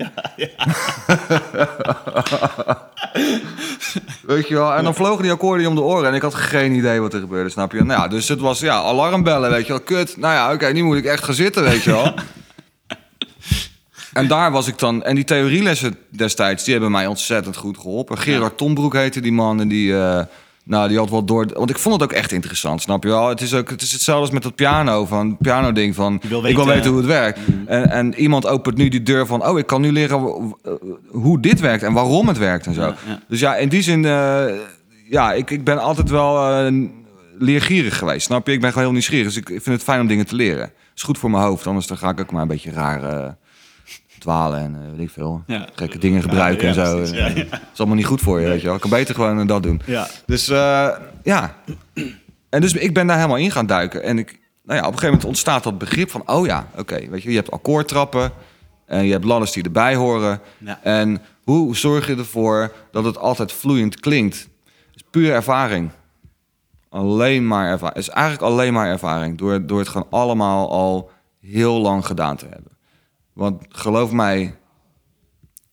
Weet 4.21 4.47
je 4.47 4.53
wel, 4.53 4.73
en 4.73 4.83
dan 4.83 4.95
vlogen 4.95 5.23
die 5.23 5.31
akkoorden 5.31 5.67
om 5.67 5.75
de 5.75 5.81
oren 5.81 6.09
en 6.09 6.15
ik 6.15 6.21
had 6.21 6.35
geen 6.35 6.73
idee 6.73 6.99
wat 6.99 7.13
er 7.13 7.19
gebeurde, 7.19 7.49
snap 7.49 7.71
je? 7.71 7.83
Nou 7.83 8.01
ja, 8.01 8.07
dus 8.07 8.27
het 8.27 8.39
was 8.39 8.59
ja, 8.59 8.75
alarmbellen, 8.75 9.51
weet 9.51 9.67
je 9.67 9.73
wel, 9.73 9.81
kut. 9.81 10.17
Nou 10.17 10.33
ja, 10.33 10.53
oké, 10.53 10.67
nu 10.71 10.83
moet 10.83 10.97
ik 10.97 11.05
echt 11.05 11.23
gaan 11.23 11.33
zitten, 11.33 11.63
weet 11.63 11.83
je 11.83 11.91
wel. 11.91 12.13
En 14.13 14.27
daar 14.27 14.51
was 14.51 14.67
ik 14.67 14.79
dan, 14.79 15.03
en 15.03 15.15
die 15.15 15.23
theorielessen 15.23 15.97
destijds, 16.09 16.63
die 16.63 16.73
hebben 16.73 16.91
mij 16.91 17.07
ontzettend 17.07 17.55
goed 17.55 17.77
geholpen. 17.77 18.17
Gerard 18.17 18.57
Tombroek 18.57 18.93
heette 18.93 19.21
die 19.21 19.31
man 19.31 19.59
en 19.59 19.67
die, 19.67 19.97
eh, 19.97 20.25
nou, 20.65 20.87
die 20.87 20.97
had 20.97 21.09
wel 21.09 21.23
door, 21.25 21.47
want 21.53 21.69
ik 21.69 21.77
vond 21.79 21.93
het 22.01 22.03
ook 22.03 22.17
echt 22.17 22.31
interessant, 22.31 22.81
snap 22.81 23.03
je 23.03 23.09
wel? 23.09 23.27
Het 23.29 23.41
is 23.41 23.53
ook, 23.53 23.69
het 23.69 23.81
is 23.81 23.91
hetzelfde 23.91 24.21
als 24.23 24.31
met 24.33 24.43
dat 24.43 24.55
piano, 24.55 25.05
van 25.05 25.37
piano 25.37 25.71
ding 25.71 25.95
van, 25.95 26.19
ik 26.49 26.55
wil 26.55 26.65
weten- 26.65 26.89
hoe 26.89 26.97
het 26.97 27.07
werkt. 27.07 27.39
En, 27.65 27.89
en 27.89 28.15
iemand 28.15 28.47
opent 28.47 28.77
nu 28.77 28.87
die 28.89 29.03
deur 29.03 29.25
van, 29.25 29.47
oh, 29.47 29.57
ik 29.59 29.65
kan 29.65 29.81
nu 29.81 29.91
leren 29.91 30.21
w- 30.23 30.51
hoe 31.11 31.39
dit 31.39 31.59
werkt 31.59 31.83
en 31.83 31.93
waarom 31.93 32.27
het 32.27 32.37
werkt 32.37 32.65
en 32.65 32.73
zo. 32.73 32.81
Ja, 32.81 32.95
ja. 33.07 33.19
Dus 33.27 33.39
ja, 33.39 33.55
in 33.55 33.69
die 33.69 33.81
zin, 33.81 34.05
eh, 34.05 34.45
ja, 35.09 35.33
ik, 35.33 35.49
ik 35.51 35.63
ben 35.63 35.81
altijd 35.81 36.09
wel 36.09 36.51
eh, 36.65 36.73
leergierig 37.39 37.97
geweest, 37.97 38.25
snap 38.25 38.47
je? 38.47 38.53
Ik 38.53 38.59
ben 38.61 38.69
gewoon 38.69 38.83
heel 38.83 38.93
nieuwsgierig, 38.93 39.27
dus 39.27 39.37
ik 39.37 39.47
vind 39.47 39.65
het 39.65 39.83
fijn 39.83 40.01
om 40.01 40.07
dingen 40.07 40.25
te 40.25 40.35
leren. 40.35 40.71
Is 40.95 41.03
goed 41.03 41.17
voor 41.17 41.31
mijn 41.31 41.43
hoofd, 41.43 41.67
anders 41.67 41.87
dan 41.87 41.97
ga 41.97 42.09
ik 42.09 42.19
ook 42.19 42.31
maar 42.31 42.41
een 42.41 42.47
beetje 42.47 42.71
raar 42.71 43.03
eh, 43.03 43.31
dwalen 44.23 44.59
en 44.59 44.75
eh, 44.75 44.89
weet 44.89 44.99
ik 44.99 45.09
veel. 45.09 45.43
Ja. 45.47 45.67
Gekke 45.75 45.97
dingen 45.97 46.21
gebruiken 46.21 46.67
Ja, 46.67 46.73
ja, 46.73 46.97
en 46.97 47.07
zo. 47.07 47.15
ja, 47.15 47.27
eh, 47.27 47.35
Dat 47.35 47.59
is 47.73 47.79
allemaal 47.79 47.97
niet 47.97 48.05
goed 48.05 48.21
voor 48.21 48.39
je, 48.39 48.47
weet 48.47 48.59
je 48.59 48.65
wel. 48.65 48.75
Ik 48.75 48.81
kan 48.81 48.89
beter 48.89 49.15
gewoon 49.15 49.39
eh, 49.39 49.47
dat 49.47 49.63
doen. 49.63 49.81
Ja. 49.85 50.07
Dus 50.25 50.45
ja. 51.23 51.55
En 52.49 52.61
dus 52.61 52.73
ik 52.73 52.93
ben 52.93 53.07
daar 53.07 53.15
helemaal 53.15 53.37
in 53.37 53.51
gaan 53.51 53.65
duiken. 53.65 54.03
En 54.03 54.17
ik, 54.17 54.39
nou 54.63 54.79
ja, 54.79 54.85
op 54.85 54.91
een 54.91 54.99
gegeven 54.99 55.05
moment 55.05 55.25
ontstaat 55.25 55.63
dat 55.63 55.77
begrip 55.77 56.09
van... 56.11 56.23
oh 56.25 56.45
ja, 56.45 56.67
oké, 56.77 57.09
weet 57.09 57.23
je, 57.23 57.29
je 57.29 57.35
hebt 57.35 57.51
akkoordtrappen... 57.51 58.31
en 58.85 59.05
je 59.05 59.11
hebt 59.11 59.23
ladders 59.25 59.51
die 59.51 59.63
erbij 59.63 59.95
horen. 59.95 60.39
En 60.81 61.21
hoe 61.43 61.75
zorg 61.75 62.07
je 62.07 62.15
ervoor 62.15 62.73
dat 62.91 63.03
het 63.05 63.17
altijd 63.17 63.51
vloeiend 63.51 63.99
klinkt? 63.99 64.49
Is 64.95 65.03
puur 65.09 65.33
ervaring. 65.33 65.89
Alleen 66.89 67.47
maar 67.47 67.65
ervaring. 67.69 67.95
Het 67.97 68.07
is 68.07 68.13
eigenlijk 68.13 68.43
alleen 68.43 68.73
maar 68.73 68.87
ervaring. 68.87 69.37
Door, 69.37 69.65
door 69.65 69.79
het 69.79 69.87
gewoon 69.87 70.07
allemaal 70.09 70.71
al 70.71 71.11
heel 71.41 71.79
lang 71.79 72.05
gedaan 72.05 72.35
te 72.35 72.45
hebben. 72.49 72.72
Want 73.33 73.63
geloof 73.69 74.11
mij, 74.11 74.55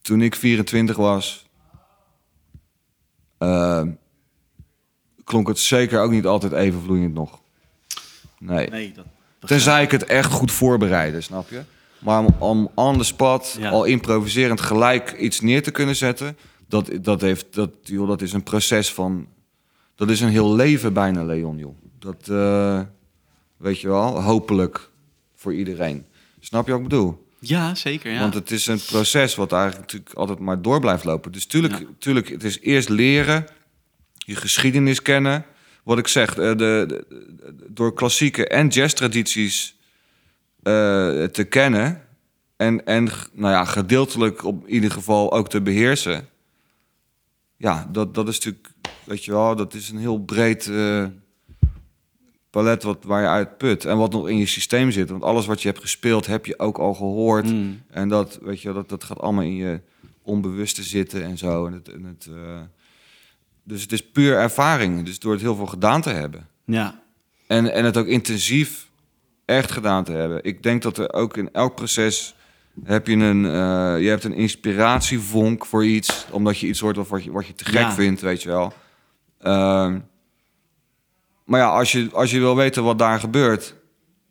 toen 0.03 0.23
ik 0.23 0.35
24 0.35 0.97
was... 0.97 1.49
eh, 3.39 3.83
klonk 5.25 5.49
het 5.49 5.59
zeker 5.59 6.01
ook 6.01 6.11
niet 6.11 6.27
altijd 6.27 6.53
even 6.53 6.81
vloeiend 6.83 7.15
nog. 7.15 7.41
Nee. 8.39 8.69
Nee, 8.69 8.93
dat... 8.93 9.05
Tenzij 9.49 9.83
ik 9.83 9.91
het 9.91 10.05
echt 10.05 10.33
goed 10.33 10.53
voorbereidde, 10.53 11.21
snap 11.21 11.49
je? 11.51 11.63
Maar 11.99 12.19
om, 12.25 12.35
om 12.39 12.71
on 12.75 12.99
the 12.99 13.05
spot, 13.05 13.57
Ja. 13.59 13.71
al 13.71 13.85
improviserend 13.85 14.61
gelijk 14.61 15.13
iets 15.13 15.41
neer 15.41 15.63
te 15.63 15.71
kunnen 15.71 15.97
zetten... 15.97 16.37
dat, 16.69 16.91
dat, 17.01 17.21
heeft, 17.21 17.55
dat, 17.55 17.71
joh, 17.83 18.09
dat 18.09 18.23
is 18.23 18.33
een 18.33 18.43
proces 18.43 18.93
van... 18.93 19.27
Dat 19.95 20.11
is 20.11 20.21
een 20.21 20.29
heel 20.29 20.55
leven 20.55 20.93
bijna, 20.93 21.25
Leon, 21.25 21.59
joh. 21.59 21.77
Dat, 21.99 22.29
eh, 22.29 22.81
weet 23.57 23.81
je 23.81 23.89
wel, 23.89 24.23
hopelijk 24.23 24.91
voor 25.35 25.55
iedereen. 25.55 26.07
Snap 26.41 26.67
je 26.67 26.73
wat 26.73 26.81
ik 26.81 26.89
bedoel? 26.89 27.29
Ja, 27.41 27.75
zeker, 27.75 28.13
ja. 28.13 28.21
Want 28.21 28.35
het 28.35 28.51
is 28.51 28.67
een 28.67 28.81
proces 28.87 29.35
wat 29.35 29.53
eigenlijk 29.53 29.83
natuurlijk 29.83 30.13
altijd 30.15 30.39
maar 30.39 30.63
door 30.63 30.81
blijft 30.81 31.05
lopen. 31.05 31.33
Dus 31.33 31.47
tuurlijk, 31.47 31.79
Ja. 31.79 31.85
tuurlijk 31.99 32.29
het 32.29 32.45
is 32.45 32.61
eerst 32.61 32.89
leren, 32.89 33.47
je 34.17 34.35
geschiedenis 34.37 35.03
kennen. 35.03 35.45
Wat 35.83 35.99
ik 35.99 36.09
zeg, 36.09 36.31
eh, 36.39 36.57
de, 36.57 36.85
de- 36.89 37.05
door 37.69 37.95
klassieke 37.95 38.47
en 38.49 38.69
jazztradities 38.69 39.77
eh, 40.63 40.73
te 41.25 41.45
kennen... 41.49 42.05
En, 42.57 42.87
en 42.87 43.09
nou 43.33 43.53
ja, 43.53 43.65
gedeeltelijk 43.65 44.45
op 44.45 44.67
ieder 44.67 44.91
geval 44.91 45.33
ook 45.33 45.49
te 45.49 45.61
beheersen... 45.61 46.29
Ja, 47.57 47.89
dat, 47.93 48.15
dat 48.15 48.29
is 48.29 48.35
natuurlijk, 48.35 48.69
weet 49.05 49.25
je 49.25 49.31
wel, 49.33 49.57
dat 49.57 49.75
is 49.75 49.89
een 49.89 49.99
heel 49.99 50.19
breed 50.19 50.67
eh, 50.67 51.05
palet 52.51 52.83
wat, 52.83 53.05
waar 53.05 53.23
je 53.23 53.29
uit 53.29 53.57
put. 53.59 53.85
En 53.85 53.97
wat 53.97 54.13
nog 54.13 54.29
in 54.29 54.37
je 54.37 54.47
systeem 54.47 54.91
zit. 54.91 55.11
Want 55.11 55.23
alles 55.23 55.47
wat 55.47 55.63
je 55.63 55.69
hebt 55.69 55.81
gespeeld, 55.81 56.27
heb 56.27 56.47
je 56.47 56.59
ook 56.59 56.79
al 56.79 56.95
gehoord. 56.95 57.51
Mm. 57.51 57.83
En 57.91 58.09
dat, 58.09 58.39
weet 58.43 58.61
je, 58.63 58.73
dat, 58.73 58.89
dat 58.89 59.05
gaat 59.05 59.21
allemaal 59.21 59.45
in 59.45 59.55
je 59.55 59.81
onbewuste 60.23 60.83
zitten 60.83 61.23
en 61.25 61.39
zo. 61.39 61.67
En 61.67 61.73
het, 61.73 61.89
en 61.89 62.05
het, 62.05 62.29
eh, 62.31 62.61
dus 63.63 63.83
het 63.83 63.93
is 63.93 64.11
puur 64.11 64.37
ervaring. 64.37 65.05
Dus 65.05 65.19
door 65.19 65.33
het 65.33 65.41
heel 65.41 65.57
veel 65.57 65.67
gedaan 65.67 66.01
te 66.03 66.11
hebben. 66.11 66.49
Ja. 66.65 67.03
En, 67.47 67.73
en 67.73 67.85
het 67.85 67.97
ook 67.97 68.07
intensief 68.07 68.89
echt 69.45 69.71
gedaan 69.71 70.05
te 70.05 70.13
hebben. 70.13 70.45
Ik 70.45 70.63
denk 70.63 70.83
dat 70.83 70.99
er 70.99 71.13
ook 71.13 71.37
in 71.37 71.53
elk 71.53 71.75
proces 71.75 72.35
heb 72.85 73.07
je 73.07 73.17
een, 73.17 73.45
eh, 73.45 74.03
je 74.03 74.09
hebt 74.09 74.25
een 74.25 74.33
inspiratievonk 74.35 75.67
voor 75.67 75.85
iets, 75.85 76.27
omdat 76.31 76.59
je 76.59 76.67
iets 76.67 76.81
hoort 76.81 76.99
of 76.99 77.09
wat 77.09 77.25
je, 77.25 77.31
wat 77.33 77.47
je 77.47 77.55
te 77.55 77.65
gek 77.65 77.75
Ja. 77.75 77.93
vindt, 77.93 78.21
weet 78.21 78.43
je 78.43 78.49
wel. 78.49 78.73
Ehm, 79.39 79.99
maar 81.51 81.61
ja, 81.61 81.69
als 81.69 81.93
je, 81.93 82.09
als 82.13 82.31
je 82.31 82.39
wil 82.39 82.57
weten 82.57 82.85
wat 82.85 82.99
daar 82.99 83.21
gebeurt, 83.21 83.75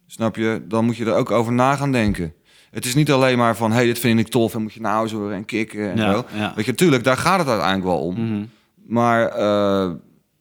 snap 0.08 0.36
je, 0.36 0.62
dan 0.68 0.86
moet 0.86 0.98
je 0.98 1.06
er 1.06 1.16
ook 1.16 1.32
over 1.32 1.54
na 1.54 1.76
gaan 1.76 1.92
denken. 1.92 2.34
Het 2.72 2.86
is 2.86 2.96
niet 2.96 3.12
alleen 3.12 3.38
maar 3.38 3.56
van, 3.56 3.72
hey, 3.72 3.86
dit 3.86 4.00
vind 4.00 4.20
ik 4.20 4.28
tof 4.28 4.54
en 4.54 4.62
moet 4.62 4.74
je 4.74 4.82
nou 4.82 5.08
zo 5.08 5.30
en 5.30 5.46
kicken 5.46 5.92
en 5.92 5.98
Ja, 5.98 6.12
zo. 6.12 6.26
ja. 6.36 6.54
Weet 6.56 6.66
je, 6.66 6.72
natuurlijk, 6.72 7.04
daar 7.04 7.18
gaat 7.18 7.40
het 7.40 7.48
uiteindelijk 7.48 7.88
wel 7.88 8.00
om. 8.00 8.14
Mhm. 8.26 8.46
Maar 8.88 9.28
eh, 9.28 9.92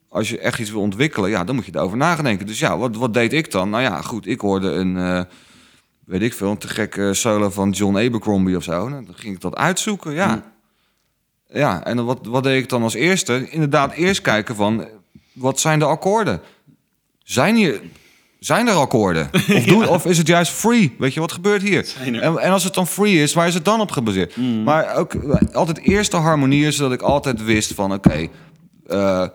als 0.08 0.28
je 0.28 0.38
echt 0.38 0.58
iets 0.58 0.70
wil 0.70 0.80
ontwikkelen, 0.80 1.30
ja, 1.30 1.44
dan 1.44 1.54
moet 1.54 1.66
je 1.66 1.72
erover 1.74 1.96
nadenken. 1.96 2.46
Dus 2.46 2.58
ja, 2.58 2.78
wat, 2.78 2.96
wat 2.96 3.14
deed 3.14 3.32
ik 3.32 3.50
dan? 3.50 3.70
Nou 3.70 3.82
ja, 3.82 4.00
goed, 4.02 4.26
ik 4.26 4.40
hoorde 4.40 4.70
een, 4.70 4.96
eh, 4.96 5.22
weet 6.04 6.22
ik 6.22 6.34
veel, 6.34 6.50
een 6.50 6.58
te 6.58 6.68
gekke 6.68 7.14
solo 7.14 7.50
van 7.50 7.70
John 7.70 7.96
Abercrombie 7.96 8.56
of 8.56 8.62
zo. 8.62 8.88
Nou, 8.88 9.04
dan 9.04 9.14
ging 9.14 9.34
ik 9.34 9.40
dat 9.40 9.56
uitzoeken, 9.56 10.12
ja. 10.12 10.34
Mm. 10.34 10.42
Ja, 11.52 11.84
en 11.84 12.04
wat, 12.04 12.26
wat 12.26 12.42
deed 12.42 12.62
ik 12.62 12.68
dan 12.68 12.82
als 12.82 12.94
eerste? 12.94 13.50
Inderdaad, 13.50 13.92
eerst 13.92 14.20
kijken 14.20 14.54
van, 14.54 14.86
wat 15.32 15.60
zijn 15.60 15.78
de 15.78 15.84
akkoorden? 15.84 16.40
Zijn 17.28 17.54
hier... 17.56 17.80
Zijn 18.38 18.66
er 18.68 18.74
akkoorden? 18.74 19.30
Of, 19.56 19.64
doe, 19.64 19.88
of 19.88 20.04
is 20.06 20.18
het 20.18 20.26
juist 20.26 20.52
free? 20.52 20.94
Weet 20.98 21.14
je, 21.14 21.20
wat 21.20 21.32
gebeurt 21.32 21.62
hier? 21.62 21.86
Er- 22.04 22.20
En, 22.22 22.38
en 22.38 22.50
als 22.52 22.64
het 22.64 22.74
dan 22.74 22.86
free 22.86 23.22
is, 23.22 23.34
waar 23.34 23.46
is 23.46 23.54
het 23.54 23.64
dan 23.64 23.80
op 23.80 23.90
gebaseerd? 23.90 24.36
Mm. 24.36 24.62
Maar 24.62 24.96
ook 24.96 25.14
eh, 25.14 25.54
altijd 25.54 25.78
eerst 25.78 26.10
de 26.10 26.16
harmonieën, 26.16 26.72
zodat 26.72 26.92
ik 26.92 27.02
altijd 27.02 27.44
wist 27.44 27.74
van... 27.74 27.92
oké, 27.92 28.28
eh, 28.86 29.26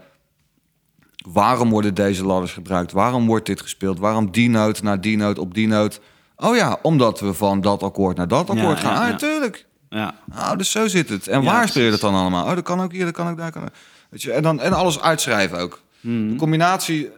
waarom 1.31 1.69
worden 1.69 1.93
deze 1.93 2.25
ladders 2.25 2.51
gebruikt? 2.53 2.91
Waarom 2.91 3.27
wordt 3.27 3.45
dit 3.45 3.61
gespeeld? 3.61 3.99
Waarom 3.99 4.31
die 4.31 4.49
noot 4.49 4.81
naar 4.81 5.01
die 5.01 5.17
noot 5.17 5.39
op 5.39 5.53
die 5.53 5.67
noot? 5.67 5.99
Oh 6.35 6.55
ja, 6.55 6.79
omdat 6.81 7.19
we 7.19 7.33
van 7.33 7.61
dat 7.61 7.83
akkoord 7.83 8.17
naar 8.17 8.27
dat 8.27 8.49
akkoord 8.49 8.81
Ja, 8.81 8.83
gaan. 8.87 8.93
ja, 8.93 8.99
ah, 8.99 9.05
ja. 9.05 9.11
natuurlijk. 9.11 9.65
Ja. 9.89 10.15
Oh, 10.35 10.55
dus 10.57 10.71
zo 10.71 10.87
zit 10.87 11.09
het. 11.09 11.27
En 11.27 11.43
waar 11.43 11.67
speel 11.67 11.83
je 11.83 11.91
dat 11.91 11.99
dan 11.99 12.15
allemaal? 12.15 12.45
Oh, 12.45 12.55
dat 12.55 12.63
kan 12.63 12.81
ook 12.81 12.91
hier, 12.91 13.05
dat 13.05 13.13
kan 13.13 13.27
ook 13.29 13.37
daar. 13.37 13.51
Kan 13.51 13.61
ook. 13.63 13.69
Weet 14.09 14.21
je, 14.21 14.31
en, 14.31 14.43
dan, 14.43 14.59
en 14.61 14.73
alles 14.73 14.99
uitschrijven 15.01 15.57
ook. 15.59 15.81
Mhm. 16.01 16.27
De 16.29 16.35
combinatie... 16.35 17.09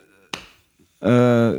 eh, 1.06 1.52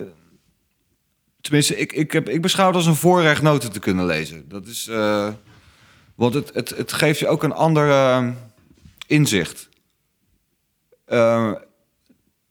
tenminste, 1.40 1.76
ik, 1.76 1.92
ik, 1.92 2.12
heb, 2.12 2.28
ik 2.28 2.42
beschouw 2.42 2.66
het 2.66 2.76
als 2.76 2.86
een 2.86 2.94
voorrecht 2.96 3.42
noten 3.42 3.72
te 3.72 3.78
kunnen 3.78 4.06
lezen. 4.06 4.48
Dat 4.48 4.66
is... 4.66 4.86
eh, 4.88 5.28
want 6.14 6.34
het, 6.34 6.50
het, 6.54 6.68
het 6.68 6.92
geeft 6.92 7.18
je 7.18 7.28
ook 7.28 7.42
een 7.42 7.52
ander 7.52 7.90
eh, 7.90 8.28
inzicht. 9.06 9.68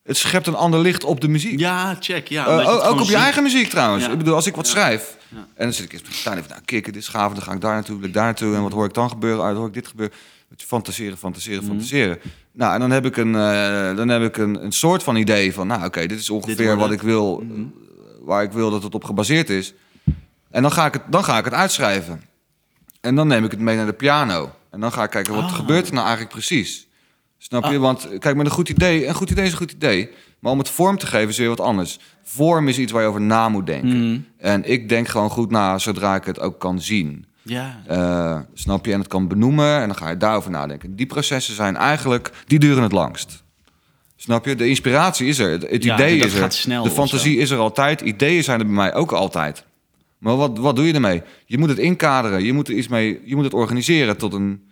Het 0.04 0.18
schept 0.18 0.48
een 0.48 0.56
ander 0.56 0.80
licht 0.80 1.04
op 1.04 1.22
de 1.22 1.28
muziek. 1.28 1.60
Ja, 1.60 1.98
check. 2.00 2.28
Ja, 2.28 2.46
ook 2.64 3.00
op 3.02 3.08
je 3.08 3.16
eigen 3.16 3.44
muziek 3.44 3.70
trouwens. 3.70 4.06
Ja. 4.06 4.12
Ik 4.12 4.18
bedoel, 4.18 4.36
als 4.36 4.48
ik 4.48 4.56
wat 4.56 4.66
Ja. 4.66 4.72
schrijf... 4.72 5.18
Ja. 5.30 5.38
en 5.38 5.64
dan 5.64 5.74
zit 5.74 5.86
ik 5.86 5.94
eens 5.94 6.20
staan 6.20 6.38
even... 6.38 6.50
Nou, 6.50 6.62
kikken, 6.66 6.94
dit 6.94 7.02
is 7.02 7.08
gaaf. 7.08 7.34
Dan 7.34 7.42
ga 7.44 7.52
ik 7.54 7.62
daar 7.62 7.74
naartoe, 7.74 7.98
wil 8.00 8.08
ik 8.08 8.14
daar 8.14 8.24
naartoe. 8.24 8.56
En 8.56 8.62
wat 8.62 8.72
hoor 8.72 8.86
ik 8.86 8.94
dan 8.94 9.10
gebeuren? 9.10 9.40
Ah, 9.42 9.48
dan 9.48 9.58
hoor 9.58 9.68
ik 9.68 9.74
dit 9.74 9.88
gebeuren. 9.88 10.16
Fantaseren, 10.58 11.18
fantaseren, 11.18 11.64
Mhm. 11.64 11.68
fantaseren. 11.72 12.20
Nou, 12.56 12.74
en 12.74 12.80
dan 12.80 12.92
heb 12.92 13.06
ik 13.06 13.18
een, 13.18 13.36
eh, 13.36 13.96
dan 13.96 14.10
heb 14.10 14.22
ik 14.22 14.38
een, 14.38 14.64
een 14.64 14.72
soort 14.72 15.04
van 15.04 15.16
idee 15.16 15.54
van... 15.54 15.68
Nou, 15.68 15.86
oké, 15.86 16.06
dit 16.06 16.20
is 16.20 16.30
ongeveer 16.30 16.78
wat 16.78 16.92
ik 16.92 17.02
wil... 17.02 17.44
Mhm. 17.48 17.60
eh, 17.60 17.66
waar 18.22 18.44
ik 18.44 18.52
wil 18.52 18.70
dat 18.70 18.84
het 18.84 18.96
op 18.96 19.04
gebaseerd 19.04 19.50
is. 19.50 19.74
En 20.52 20.62
dan 20.62 20.72
ga 20.72 20.86
ik 20.86 20.94
het, 20.94 21.02
dan 21.10 21.24
ga 21.24 21.38
ik 21.38 21.46
het 21.46 21.54
uitschrijven. 21.54 22.22
En 23.02 23.16
dan 23.16 23.28
neem 23.28 23.44
ik 23.44 23.52
het 23.52 23.60
mee 23.60 23.76
naar 23.76 23.86
de 23.86 23.94
piano. 23.94 24.52
En 24.72 24.80
dan 24.80 24.92
ga 24.92 25.04
ik 25.04 25.10
kijken, 25.10 25.34
wat 25.34 25.44
Ah. 25.44 25.54
gebeurt 25.54 25.88
er 25.88 25.94
nou 25.94 26.06
eigenlijk 26.06 26.36
precies? 26.36 26.88
Snap 27.38 27.64
je? 27.64 27.76
Ah. 27.76 27.82
Want 27.82 28.08
kijk, 28.20 28.36
met 28.36 28.46
een 28.46 28.52
goed 28.52 28.70
idee... 28.70 29.08
Een 29.08 29.14
goed 29.16 29.30
idee 29.30 29.46
is 29.46 29.52
een 29.52 29.58
goed 29.58 29.72
idee. 29.72 30.10
Maar 30.40 30.52
om 30.52 30.58
het 30.60 30.70
vorm 30.70 30.98
te 30.98 31.08
geven 31.08 31.30
is 31.30 31.38
weer 31.38 31.48
wat 31.50 31.60
anders. 31.60 32.00
Vorm 32.24 32.68
is 32.68 32.78
iets 32.80 32.92
waar 32.92 33.02
je 33.02 33.08
over 33.08 33.22
na 33.22 33.50
moet 33.50 33.66
denken. 33.66 34.10
Mhm. 34.10 34.20
En 34.38 34.64
ik 34.72 34.90
denk 34.90 35.08
gewoon 35.08 35.30
goed 35.30 35.52
na 35.52 35.78
zodra 35.78 36.16
ik 36.16 36.24
het 36.24 36.40
ook 36.40 36.60
kan 36.60 36.82
zien. 36.82 37.26
Ja. 37.48 37.82
Eh, 37.88 38.40
snap 38.54 38.86
je? 38.86 38.92
En 38.92 39.00
het 39.00 39.08
kan 39.08 39.28
benoemen 39.28 39.80
en 39.82 39.88
dan 39.88 39.96
ga 39.98 40.10
je 40.10 40.18
daarover 40.18 40.52
nadenken. 40.52 40.96
Die 40.96 41.06
processen 41.06 41.56
zijn 41.56 41.76
eigenlijk, 41.78 42.32
die 42.48 42.60
duren 42.60 42.84
het 42.84 42.92
langst. 42.92 43.44
Snap 44.16 44.46
je? 44.46 44.56
De 44.56 44.68
inspiratie 44.68 45.28
is 45.28 45.40
er, 45.40 45.52
het, 45.52 45.70
het 45.70 45.84
Ja, 45.84 45.94
idee 45.96 46.20
dat 46.20 46.28
is 46.28 46.34
er, 46.36 46.52
snel 46.52 46.84
de 46.84 46.90
fantasie 46.90 47.38
is 47.38 47.50
er 47.50 47.58
altijd, 47.58 48.02
ideeën 48.02 48.44
zijn 48.44 48.60
er 48.60 48.66
bij 48.66 48.76
mij 48.76 48.94
ook 48.94 49.12
altijd. 49.12 49.64
Maar 50.18 50.36
wat, 50.36 50.58
wat 50.58 50.76
doe 50.76 50.86
je 50.88 50.94
ermee? 50.94 51.22
Je 51.46 51.58
moet 51.58 51.70
het 51.70 51.78
inkaderen, 51.78 52.44
je 52.44 52.54
moet 52.54 52.68
er 52.68 52.74
iets 52.74 52.88
mee, 52.88 53.22
je 53.26 53.36
moet 53.36 53.44
het 53.44 53.54
organiseren 53.54 54.18
tot 54.18 54.34
een 54.34 54.64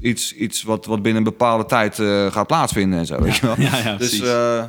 iets, 0.00 0.34
iets 0.34 0.62
wat, 0.62 0.86
wat 0.86 1.02
binnen 1.02 1.22
een 1.22 1.30
bepaalde 1.30 1.64
tijd 1.64 1.98
eh, 1.98 2.32
gaat 2.32 2.46
plaatsvinden 2.46 2.98
en 2.98 3.06
zo. 3.06 3.20
Weet 3.22 3.36
je 3.36 3.46
wel? 3.46 3.54
Ja, 3.68 3.76
ja, 3.76 3.96
dus 3.96 4.08
precies. 4.08 4.20
eh, 4.20 4.64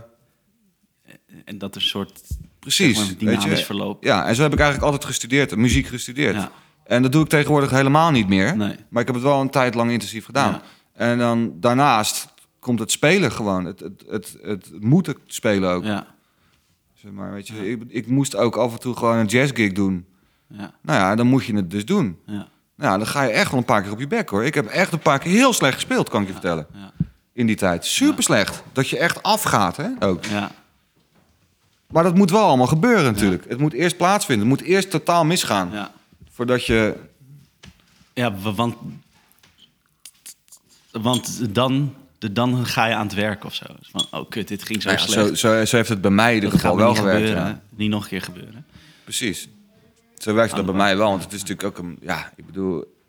En 1.46 1.58
dat 1.58 1.76
een 1.76 1.82
soort 1.82 2.22
precies, 2.60 2.98
zeg 2.98 2.98
maar, 2.98 3.08
weet 3.08 3.20
dynamisch 3.20 3.60
je? 3.60 3.66
verloop. 3.66 4.04
Ja, 4.04 4.28
en 4.28 4.36
zo 4.36 4.42
heb 4.42 4.54
ik 4.54 4.60
eigenlijk 4.60 4.92
altijd 4.92 5.06
gestudeerd, 5.10 5.56
muziek 5.56 5.88
gestudeerd. 5.88 6.36
Ja. 6.36 6.52
En 6.84 7.02
dat 7.02 7.12
doe 7.12 7.24
ik 7.24 7.30
tegenwoordig 7.30 7.70
helemaal 7.70 8.12
niet 8.12 8.28
meer. 8.28 8.58
Nee. 8.58 8.76
Maar 8.90 9.02
ik 9.02 9.08
heb 9.08 9.16
het 9.16 9.26
wel 9.26 9.42
een 9.42 9.50
tijd 9.50 9.76
lang 9.76 9.92
intensief 9.92 10.26
gedaan. 10.26 10.52
Ja. 10.52 10.62
En 10.94 11.18
dan 11.18 11.54
daarnaast 11.60 12.28
komt 12.60 12.80
het 12.80 12.92
spelen 12.92 13.32
gewoon. 13.32 13.66
Het, 13.66 13.80
het, 13.80 14.04
het, 14.10 14.38
het 14.42 14.72
moeten 14.80 15.16
spelen 15.26 15.70
ook. 15.70 15.84
Ja. 15.84 16.06
Zeg 16.94 17.12
maar, 17.12 17.32
weet 17.32 17.48
je, 17.48 17.72
ik, 17.72 17.82
ik 17.88 18.08
moest 18.08 18.36
ook 18.36 18.56
af 18.56 18.74
en 18.74 18.80
toe 18.80 18.96
gewoon 18.96 19.18
een 19.18 19.26
jazzgig 19.26 19.72
doen. 19.72 20.06
Ja. 20.48 20.72
Nou 20.82 21.00
ja, 21.00 21.16
dan 21.16 21.28
moet 21.28 21.46
je 21.46 21.56
het 21.56 21.72
dus 21.72 21.86
doen. 21.86 22.20
Ja. 22.26 22.48
Nou, 22.76 22.92
ja, 22.92 22.98
dan 22.98 23.08
ga 23.08 23.22
je 23.22 23.32
echt 23.32 23.52
wel 23.52 23.60
een 23.60 23.66
paar 23.66 23.82
keer 23.82 23.92
op 23.92 24.00
je 24.00 24.08
bek 24.08 24.30
hoor. 24.30 24.44
Ik 24.44 24.54
heb 24.54 24.66
echt 24.66 24.94
een 24.94 25.00
paar 25.00 25.20
keer 25.20 25.32
heel 25.32 25.54
slecht 25.54 25.74
gespeeld, 25.74 26.10
kan 26.10 26.22
ik 26.22 26.28
je 26.28 26.34
vertellen. 26.34 26.68
Ja. 26.74 26.92
In 27.34 27.46
die 27.46 27.56
tijd. 27.56 27.86
Super 27.86 28.24
slecht. 28.24 28.64
Dat 28.74 28.90
je 28.90 28.98
echt 28.98 29.24
afgaat, 29.24 29.78
hè? 29.78 29.88
Ook. 30.00 30.26
Ja. 30.26 30.52
Maar 31.88 32.04
dat 32.04 32.16
moet 32.16 32.32
wel 32.32 32.46
allemaal 32.46 32.68
gebeuren 32.68 33.04
natuurlijk. 33.04 33.46
Het 33.50 33.60
moet 33.60 33.74
eerst 33.74 33.98
plaatsvinden. 33.98 34.48
Het 34.48 34.58
moet 34.58 34.68
eerst 34.68 34.90
totaal 34.90 35.26
misgaan. 35.26 35.70
Ja. 35.72 35.92
Voordat 36.32 36.66
je... 36.66 36.96
Ja, 38.14 38.36
wa- 38.36 38.54
want, 38.54 38.76
want 40.92 41.56
dan, 41.56 41.96
dan 42.32 42.66
ga 42.66 42.86
je 42.86 42.96
aan 42.96 43.06
het 43.06 43.16
werk 43.16 43.44
of 43.44 43.56
zo. 43.56 43.66
Dus 43.80 43.90
Van, 43.92 44.06
oh 44.12 44.30
kut, 44.30 44.48
dit 44.48 44.64
ging 44.64 44.82
zo 44.82 44.88
Nou 44.90 45.02
ja, 45.02 45.08
slecht. 45.08 45.28
zo, 45.28 45.36
zo, 45.36 45.66
zo 45.66 45.76
heeft 45.76 45.90
het 45.90 46.02
bij 46.02 46.12
mij 46.12 46.30
in 46.30 46.36
ieder 46.36 46.52
geval 46.52 46.78
wel 46.78 46.96
gewerkt. 46.96 47.20
gebeuren. 47.28 47.46
ja. 47.46 47.62
Niet 47.70 47.90
nog 47.90 48.04
een 48.04 48.10
keer 48.10 48.22
gebeuren. 48.22 48.66
Precies. 49.04 49.48
Zo 50.18 50.34
werkt 50.34 50.56
dat 50.56 50.66
bij 50.66 50.76
mij 50.76 50.98
wel. 50.98 51.10
Want 51.10 51.24
het 51.24 51.34
is 51.34 51.40
natuurlijk 51.44 51.68
ook 51.68 51.86
een... 51.86 51.98
Ja, 52.02 52.32
ik 52.36 52.46
bedoel... 52.46 53.00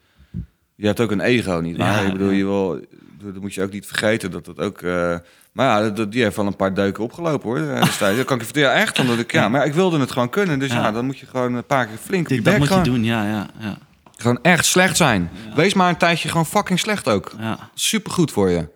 Je 0.75 0.87
hebt 0.87 1.01
ook 1.01 1.11
een 1.11 1.21
ego, 1.21 1.61
niet 1.61 1.77
waar? 1.77 2.01
Ja, 2.03 2.07
ik 2.07 2.13
bedoel, 2.13 2.31
je 2.31 2.45
wil... 2.45 2.81
Dat 3.21 3.41
moet 3.41 3.55
je 3.55 3.63
ook 3.63 3.73
niet 3.73 3.87
vergeten. 3.87 4.31
Dat 4.31 4.45
dat 4.45 4.59
ook... 4.59 4.83
eh, 4.83 5.17
maar 5.53 5.67
ja, 5.83 5.91
dat- 5.91 6.13
die 6.13 6.23
heeft 6.23 6.37
wel 6.37 6.47
een 6.47 6.57
paar 6.57 6.75
deuken 6.75 7.05
opgelopen, 7.05 7.49
hoor. 7.49 7.59
eh. 7.59 7.81
Dat 7.99 8.25
kan 8.25 8.37
ik 8.37 8.41
je 8.41 8.45
vertellen. 8.45 8.75
Echt, 8.75 8.99
omdat 8.99 9.19
ik... 9.19 9.33
Ja, 9.33 9.49
maar 9.49 9.67
ik 9.67 9.75
wilde 9.75 9.99
het 9.99 10.13
gewoon 10.13 10.31
kunnen. 10.31 10.59
Dus 10.59 10.73
ja, 10.73 10.93
dan 10.93 11.05
moet 11.07 11.19
je 11.19 11.27
gewoon 11.27 11.55
een 11.55 11.65
paar 11.65 11.87
keer 11.87 11.97
flink 11.97 12.29
Dit, 12.29 12.45
dat 12.45 12.59
moet 12.59 12.69
je 12.69 12.81
doen, 12.81 13.05
ja, 13.05 13.25
ja, 13.29 13.47
ja. 13.59 13.79
gewoon 14.17 14.39
echt 14.43 14.65
slecht 14.65 14.97
zijn. 14.97 15.31
Wees 15.55 15.75
maar 15.75 15.89
een 15.89 15.97
tijdje 15.97 16.29
gewoon 16.29 16.47
fucking 16.47 16.79
slecht 16.79 17.09
ook. 17.09 17.33
ja. 17.39 17.71
Super 17.75 18.13
goed 18.13 18.31
voor 18.31 18.51
je. 18.51 18.69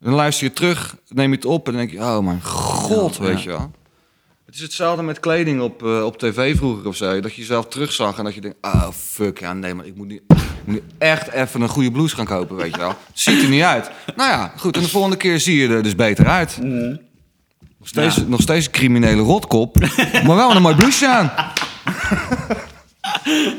Dan 0.00 0.12
luister 0.14 0.46
je 0.46 0.52
terug, 0.52 0.96
neem 1.08 1.30
je 1.30 1.36
het 1.36 1.44
op 1.44 1.66
en 1.66 1.72
dan 1.72 1.80
denk 1.86 1.92
je... 1.92 1.98
Oh 2.06 2.18
mijn 2.18 2.42
god, 2.44 3.18
weet 3.18 3.42
je 3.42 3.48
wel. 3.48 3.70
Het 4.46 4.54
is 4.54 4.60
hetzelfde 4.60 5.02
met 5.02 5.20
kleding 5.20 5.60
op, 5.60 5.82
eh, 5.82 6.04
op 6.04 6.18
tv 6.18 6.56
vroeger 6.56 6.86
of 6.86 6.96
zo. 6.96 7.20
Dat 7.20 7.34
je 7.34 7.40
jezelf 7.40 7.66
terugzag 7.66 8.18
en 8.18 8.24
dat 8.24 8.34
je 8.34 8.40
denkt... 8.40 8.56
Oh, 8.60 8.88
fuck, 8.90 9.38
ja, 9.40 9.52
nee, 9.52 9.74
maar 9.74 9.86
ik 9.86 9.96
moet 9.96 10.10
ik 10.10 10.22
moet 10.70 10.80
nu 10.82 10.82
echt 10.98 11.28
even 11.30 11.60
een 11.60 11.68
goede 11.68 11.90
blouse 11.90 12.14
gaan 12.16 12.24
kopen, 12.26 12.56
weet 12.56 12.74
je 12.74 12.80
wel. 12.80 12.94
Ziet 13.12 13.42
er 13.42 13.48
niet 13.48 13.62
uit. 13.62 13.90
Nou 14.16 14.30
ja, 14.30 14.52
goed. 14.56 14.76
En 14.76 14.82
de 14.82 14.88
volgende 14.88 15.16
keer 15.16 15.40
zie 15.40 15.56
je 15.60 15.68
er 15.74 15.82
dus 15.82 15.94
beter 15.94 16.26
uit. 16.26 16.58
Nog, 16.62 17.88
steeds, 17.88 18.14
Ja. 18.16 18.22
nog 18.26 18.40
steeds 18.40 18.66
een 18.66 18.72
criminele 18.72 19.22
rotkop. 19.22 19.76
maar 20.26 20.36
wel 20.36 20.56
een 20.56 20.62
mooi 20.62 20.74
blouseje 20.74 21.10
aan. 21.12 21.32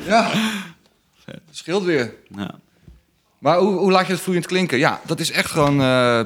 ja. 0.05 0.29
Scheelt 1.51 1.83
weer. 1.83 2.13
ja. 2.35 2.51
Maar 3.39 3.57
hoe, 3.57 3.77
hoe 3.77 3.91
laat 3.91 4.05
je 4.07 4.13
het 4.13 4.21
vloeiend 4.21 4.45
klinken? 4.47 4.77
Ja, 4.77 4.99
dat 5.05 5.19
is 5.19 5.31
echt 5.31 5.51
gewoon 5.51 5.81
eh, 5.81 6.21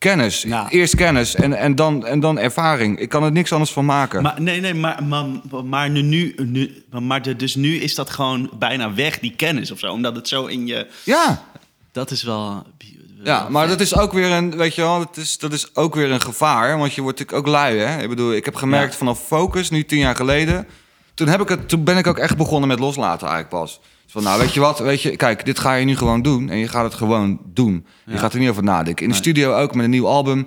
kennis. 0.00 0.42
Ja. 0.42 0.70
Eerst 0.70 0.94
kennis 0.96 1.34
en, 1.34 1.52
en, 1.52 1.74
dan, 1.74 2.06
en 2.06 2.20
dan 2.20 2.38
ervaring. 2.38 2.98
Ik 2.98 3.08
kan 3.08 3.22
er 3.22 3.32
niks 3.32 3.52
anders 3.52 3.72
van 3.72 3.84
maken. 3.84 4.22
Maar 4.22 4.40
nee, 4.40 4.60
nee, 4.60 4.74
maar, 4.74 5.02
maar, 5.04 5.24
maar, 5.64 5.90
nu, 5.90 6.02
nu, 6.02 6.34
nu, 6.46 6.82
maar 7.00 7.22
de- 7.22 7.36
dus 7.36 7.54
nu 7.54 7.76
is 7.76 7.94
dat 7.94 8.10
gewoon 8.10 8.50
bijna 8.58 8.94
weg, 8.94 9.18
die 9.18 9.34
kennis 9.36 9.70
of 9.70 9.78
zo. 9.78 9.92
Omdat 9.92 10.16
het 10.16 10.28
zo 10.28 10.46
in 10.46 10.66
je... 10.66 10.86
Ja, 11.04 11.42
Dat 11.92 12.10
is 12.10 12.22
wel... 12.22 12.62
ja, 13.24 13.48
maar 13.48 13.68
dat 13.68 13.80
is 13.80 13.96
ook 13.96 14.12
weer 14.12 14.30
een, 14.30 14.56
weet 14.56 14.74
je 14.74 14.80
wel, 14.82 14.98
dat 14.98 15.16
is, 15.16 15.38
dat 15.38 15.52
is 15.52 15.74
ook 15.76 15.94
weer 15.94 16.10
een 16.10 16.20
gevaar. 16.22 16.78
Want 16.78 16.94
je 16.94 17.02
wordt 17.02 17.18
natuurlijk 17.18 17.46
ook 17.48 17.52
lui, 17.54 17.78
hè? 17.78 18.02
Ik 18.02 18.08
bedoel, 18.08 18.32
ik 18.32 18.44
heb 18.44 18.54
gemerkt 18.54 18.92
Ja. 18.92 18.98
vanaf 18.98 19.20
Focus, 19.26 19.70
nu 19.70 19.84
tien 19.84 19.98
jaar 19.98 20.16
geleden. 20.16 20.66
Toen, 21.14 21.28
heb 21.28 21.40
ik 21.40 21.48
het, 21.48 21.68
toen 21.68 21.84
ben 21.84 21.96
ik 21.96 22.06
ook 22.06 22.18
echt 22.18 22.36
begonnen 22.36 22.68
met 22.68 22.78
loslaten 22.78 23.28
eigenlijk 23.28 23.62
pas. 23.62 23.80
Van, 24.10 24.22
nou, 24.22 24.40
weet 24.40 24.54
je 24.54 24.60
wat, 24.60 24.78
weet 24.78 25.02
je, 25.02 25.16
kijk, 25.16 25.44
dit 25.44 25.58
ga 25.58 25.74
je 25.74 25.84
nu 25.84 25.96
gewoon 25.96 26.22
doen. 26.22 26.48
En 26.50 26.58
je 26.58 26.68
gaat 26.68 26.84
het 26.84 26.94
gewoon 26.94 27.40
doen. 27.46 27.86
Je 28.06 28.18
gaat 28.18 28.32
er 28.32 28.38
niet 28.38 28.48
over 28.48 28.62
nadenken. 28.62 29.04
In 29.04 29.10
de 29.10 29.16
studio 29.16 29.54
ook 29.54 29.74
met 29.74 29.84
een 29.84 29.90
nieuw 29.90 30.06
album. 30.06 30.46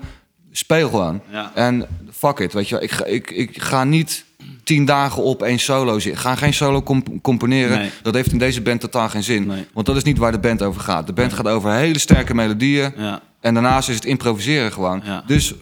Speel 0.51 0.89
gewoon. 0.89 1.21
En 1.53 1.85
fuck 2.11 2.39
it, 2.39 2.53
weet 2.53 2.67
je 2.69 2.75
wel. 2.75 2.83
Ik 2.83 2.91
ga, 2.91 3.05
ik, 3.05 3.31
ik 3.31 3.61
ga 3.61 3.83
niet 3.83 4.25
tien 4.63 4.85
dagen 4.85 5.23
op 5.23 5.41
één 5.43 5.59
solo 5.59 5.99
zitten. 5.99 6.21
Ga 6.21 6.35
geen 6.35 6.53
solo 6.53 6.81
comp- 6.83 7.09
componeren. 7.21 7.77
Nee. 7.77 7.89
Dat 8.01 8.13
heeft 8.13 8.31
in 8.31 8.37
deze 8.37 8.61
band 8.61 8.81
totaal 8.81 9.09
geen 9.09 9.23
zin. 9.23 9.47
Nee. 9.47 9.65
Want 9.73 9.85
dat 9.85 9.95
is 9.95 10.03
niet 10.03 10.17
waar 10.17 10.31
de 10.31 10.39
band 10.39 10.61
over 10.61 10.81
gaat. 10.81 11.07
De 11.07 11.13
band 11.13 11.33
gaat 11.33 11.47
over 11.47 11.71
hele 11.73 11.99
sterke 11.99 12.33
melodieën. 12.35 12.93
Ja, 12.97 13.21
En 13.39 13.53
daarnaast 13.53 13.89
is 13.89 13.95
het 13.95 14.05
improviseren 14.05 14.71
gewoon. 14.71 15.01
Ja. 15.05 15.23
Dus 15.27 15.53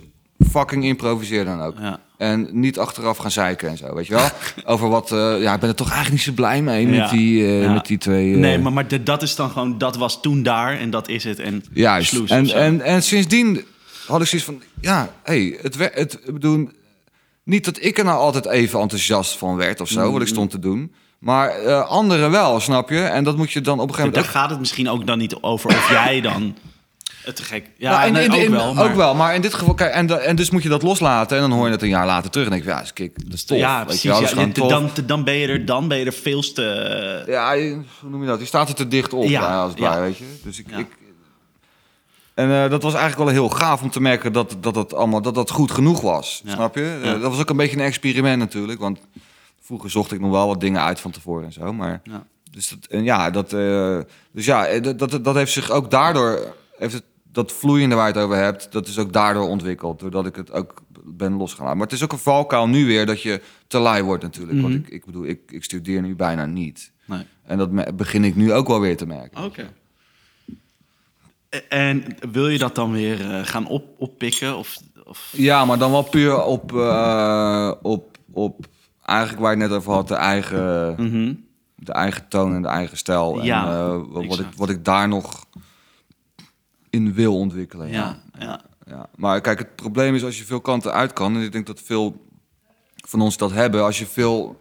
fucking 0.49 0.84
improviseer 0.84 1.45
dan 1.45 1.61
ook. 1.61 1.76
ja. 1.80 1.99
En 2.22 2.48
niet 2.52 2.80
achteraf 2.80 3.18
gaan 3.18 3.31
zeiken 3.31 3.69
en 3.69 3.77
zo, 3.77 3.93
weet 3.93 4.07
je 4.07 4.14
wel? 4.14 4.30
Over 4.73 4.89
wat, 4.89 5.11
eh, 5.11 5.41
ja, 5.41 5.53
ik 5.53 5.60
ben 5.60 5.69
er 5.69 5.76
toch 5.76 5.88
eigenlijk 5.91 6.15
niet 6.15 6.22
zo 6.26 6.31
blij 6.41 6.61
mee 6.61 6.88
Ja. 6.88 7.02
met, 7.02 7.10
die, 7.10 7.43
eh, 7.45 7.61
Ja. 7.61 7.73
met 7.73 7.85
die 7.85 7.98
twee. 7.98 8.34
eh, 8.34 8.39
Nee, 8.39 8.57
maar, 8.60 8.73
maar 8.73 8.88
de- 8.88 9.03
dat 9.03 9.22
is 9.22 9.35
dan 9.35 9.49
gewoon... 9.49 9.77
Dat 9.77 9.98
was 9.98 10.22
toen 10.22 10.43
daar 10.43 10.80
en 10.80 10.89
dat 10.89 11.07
is 11.10 11.23
het. 11.23 11.39
En 11.39 11.64
Juist. 11.73 12.14
En, 12.27 12.48
zo. 12.48 12.56
en, 12.57 12.81
en 12.81 13.03
sindsdien 13.03 13.64
had 14.07 14.22
ik 14.22 14.27
zoiets 14.27 14.48
van, 14.48 14.61
ja, 14.81 15.10
hey, 15.23 15.57
het, 15.61 15.76
het 15.93 16.14
ik 16.26 16.34
bedoel, 16.34 16.69
niet 17.43 17.65
dat 17.65 17.84
ik 17.84 17.98
er 17.98 18.03
nou 18.03 18.18
altijd 18.19 18.45
even 18.45 18.80
enthousiast 18.80 19.38
van 19.38 19.56
werd 19.56 19.81
of 19.81 19.88
zo, 19.89 20.06
Mm. 20.06 20.11
wat 20.11 20.22
ik 20.22 20.27
stond 20.27 20.49
te 20.52 20.60
doen. 20.60 20.93
Maar 21.19 21.52
anderen 21.84 22.31
wel, 22.31 22.60
snap 22.60 22.89
je? 22.89 22.99
En 23.02 23.23
dat 23.23 23.38
moet 23.38 23.52
je 23.52 23.61
dan 23.61 23.80
op 23.80 23.88
een 23.88 23.95
gegeven 23.95 24.14
Daar 24.14 24.22
moment... 24.23 24.39
gaat 24.41 24.49
het 24.49 24.60
misschien 24.60 24.89
ook 24.89 25.07
dan 25.07 25.18
niet 25.18 25.35
over 25.41 25.69
of 25.69 25.89
jij 25.89 26.22
dan 26.22 26.41
het 26.41 26.53
te 27.34 27.43
gek... 27.43 27.65
Ja, 27.77 27.91
Nou, 27.91 28.07
in- 28.07 28.14
nee, 28.14 28.23
in- 28.26 28.31
ook, 28.31 28.38
in- 28.38 28.52
wel, 28.52 28.73
maar, 28.73 28.89
ook 28.89 28.95
wel, 28.95 29.15
maar 29.15 29.35
in 29.35 29.41
dit 29.41 29.53
geval... 29.53 29.73
Kijk, 29.73 29.93
en, 29.93 30.06
da- 30.06 30.18
en 30.18 30.35
dus 30.35 30.49
moet 30.49 30.64
je 30.64 30.69
dat 30.69 30.81
loslaten 30.81 31.38
en 31.38 31.49
dan 31.49 31.52
hoor 31.57 31.65
je 31.65 31.72
het 31.72 31.81
een 31.81 31.89
jaar 31.89 32.06
later 32.06 32.30
terug. 32.31 32.45
En 32.45 32.52
denk 32.52 32.64
je, 32.64 32.69
ja, 32.69 32.81
is 32.81 32.93
kijk, 32.93 33.23
dat 33.26 33.34
is 33.34 33.43
tof. 33.43 33.57
Ja, 33.57 33.84
precies. 33.84 34.02
je 34.02 34.07
wel, 34.10 34.22
ja, 34.22 34.30
je- 34.30 34.52
dan, 34.68 34.89
dan, 35.06 35.23
ben 35.23 35.34
je 35.35 35.48
er, 35.48 35.65
dan 35.65 35.88
ben 35.88 35.98
je 35.98 36.06
er 36.06 36.14
veel 36.14 36.41
te... 36.53 37.23
Ja, 37.27 37.52
je- 37.52 37.80
hoe 38.02 38.10
noem 38.10 38.22
je 38.22 38.27
dat? 38.27 38.38
Die 38.38 38.48
staat 38.48 38.69
er 38.69 38.76
te 38.76 38.88
dicht 38.88 39.14
op, 39.14 39.23
Ja, 39.23 39.30
ja, 39.41 39.61
als 39.61 39.72
het 39.72 39.80
ja. 39.80 40.02
weet 40.02 40.18
je. 40.18 40.26
Dus 40.43 40.60
ik... 40.60 40.68
Ik 40.77 40.88
en 42.34 42.52
eh, 42.64 42.69
dat 42.69 42.84
was 42.84 42.93
eigenlijk 42.93 43.23
wel 43.31 43.39
heel 43.48 43.49
gaaf 43.57 43.81
om 43.81 43.89
te 43.89 44.02
merken 44.02 44.34
dat 44.34 44.56
dat, 44.60 44.73
dat, 44.73 44.93
allemaal, 44.93 45.22
dat, 45.22 45.35
dat 45.35 45.49
goed 45.49 45.72
genoeg 45.72 46.02
was. 46.02 46.41
Snap 46.45 46.76
je? 46.76 46.99
Eh, 47.03 47.11
dat 47.11 47.22
was 47.31 47.39
ook 47.39 47.49
een 47.49 47.57
beetje 47.57 47.77
een 47.77 47.84
experiment 47.84 48.38
natuurlijk. 48.39 48.80
Want 48.80 48.99
vroeger 49.61 49.89
zocht 49.91 50.11
ik 50.11 50.19
nog 50.19 50.31
wel 50.31 50.48
wat 50.48 50.60
dingen 50.60 50.81
uit 50.81 50.99
van 50.99 51.11
tevoren 51.11 51.45
en 51.45 51.53
zo. 51.53 51.73
Maar 51.73 52.02
dus, 52.52 52.69
dat, 52.69 52.77
en 52.89 53.03
ja, 53.03 53.30
dat, 53.30 53.53
eh, 53.53 53.98
dus 54.31 54.45
ja, 54.45 54.65
eh, 54.65 54.84
dat, 54.84 54.99
dat, 54.99 55.23
dat 55.23 55.35
heeft 55.35 55.52
zich 55.52 55.69
ook 55.72 55.91
daardoor... 55.91 56.53
Heeft 56.77 56.93
het, 56.93 57.03
dat 57.32 57.52
vloeiende 57.52 57.95
waar 57.95 58.08
je 58.08 58.14
het 58.14 58.24
over 58.24 58.36
hebt, 58.38 58.72
dat 58.72 58.88
is 58.88 58.99
ook 58.99 59.14
daardoor 59.14 59.48
ontwikkeld. 59.48 59.99
Doordat 59.99 60.26
ik 60.26 60.36
het 60.36 60.52
ook 60.52 60.74
ben 61.03 61.34
losgelaten. 61.34 61.78
Maar 61.78 61.86
het 61.88 61.95
is 61.95 62.03
ook 62.03 62.12
een 62.12 62.18
valkuil 62.18 62.68
nu 62.68 62.86
weer 62.86 63.06
dat 63.06 63.22
je 63.22 63.41
te 63.68 63.80
lui 63.80 64.03
wordt 64.03 64.24
natuurlijk. 64.24 64.62
Want 64.62 64.74
Mhm. 64.74 64.84
ik, 64.84 64.90
ik 64.90 65.06
bedoel, 65.06 65.26
ik, 65.26 65.40
ik 65.52 65.64
studeer 65.64 66.02
nu 66.02 66.16
bijna 66.16 66.45
niet. 66.45 66.91
Nee. 67.06 67.26
En 67.44 67.58
dat 67.58 67.95
begin 67.98 68.24
ik 68.24 68.36
nu 68.36 68.53
ook 68.53 68.68
wel 68.68 68.80
weer 68.80 68.98
te 68.98 69.06
merken. 69.06 69.44
Oké. 69.44 69.70
En 71.70 72.03
wil 72.32 72.48
je 72.48 72.58
dat 72.58 72.76
dan 72.76 72.91
weer 72.91 73.32
eh, 73.32 73.40
gaan 73.45 73.68
op, 73.68 73.86
oppikken? 73.98 74.58
Of, 74.58 74.78
of... 75.03 75.34
Ja, 75.38 75.66
maar 75.66 75.78
dan 75.78 75.91
wel 75.91 76.02
puur 76.03 76.44
op, 76.44 76.74
eh, 76.78 77.72
op, 77.82 78.18
op 78.32 78.66
eigenlijk 79.06 79.41
waar 79.41 79.56
je 79.56 79.62
het 79.62 79.70
net 79.70 79.78
over 79.80 79.91
had, 79.94 80.08
de 80.08 80.16
eigen, 80.16 80.95
Mhm. 80.98 81.34
de 81.76 81.91
eigen 81.91 82.28
toon 82.28 82.53
en 82.56 82.62
de 82.62 82.68
eigen 82.68 82.98
stijl. 82.98 83.44
Ja, 83.44 83.66
en 83.66 83.72
eh, 83.72 84.28
wat, 84.28 84.40
ik, 84.40 84.48
wat 84.56 84.70
ik 84.70 84.86
daar 84.86 85.08
nog 85.08 85.45
in 86.92 87.14
wil 87.14 87.38
ontwikkelen. 87.38 87.88
Ja, 87.90 88.22
ja. 88.40 88.62
Ja, 88.86 89.10
maar 89.16 89.42
kijk, 89.42 89.60
het 89.60 89.76
probleem 89.76 90.16
is 90.16 90.24
als 90.24 90.38
je 90.38 90.44
veel 90.44 90.62
kanten 90.62 90.94
uit 90.94 91.14
kan, 91.14 91.36
en 91.36 91.42
ik 91.42 91.52
denk 91.52 91.66
dat 91.66 91.82
veel 91.82 92.26
van 92.96 93.22
ons 93.22 93.38
dat 93.38 93.52
hebben, 93.52 93.84
als 93.84 94.00
je 94.00 94.06
veel. 94.06 94.60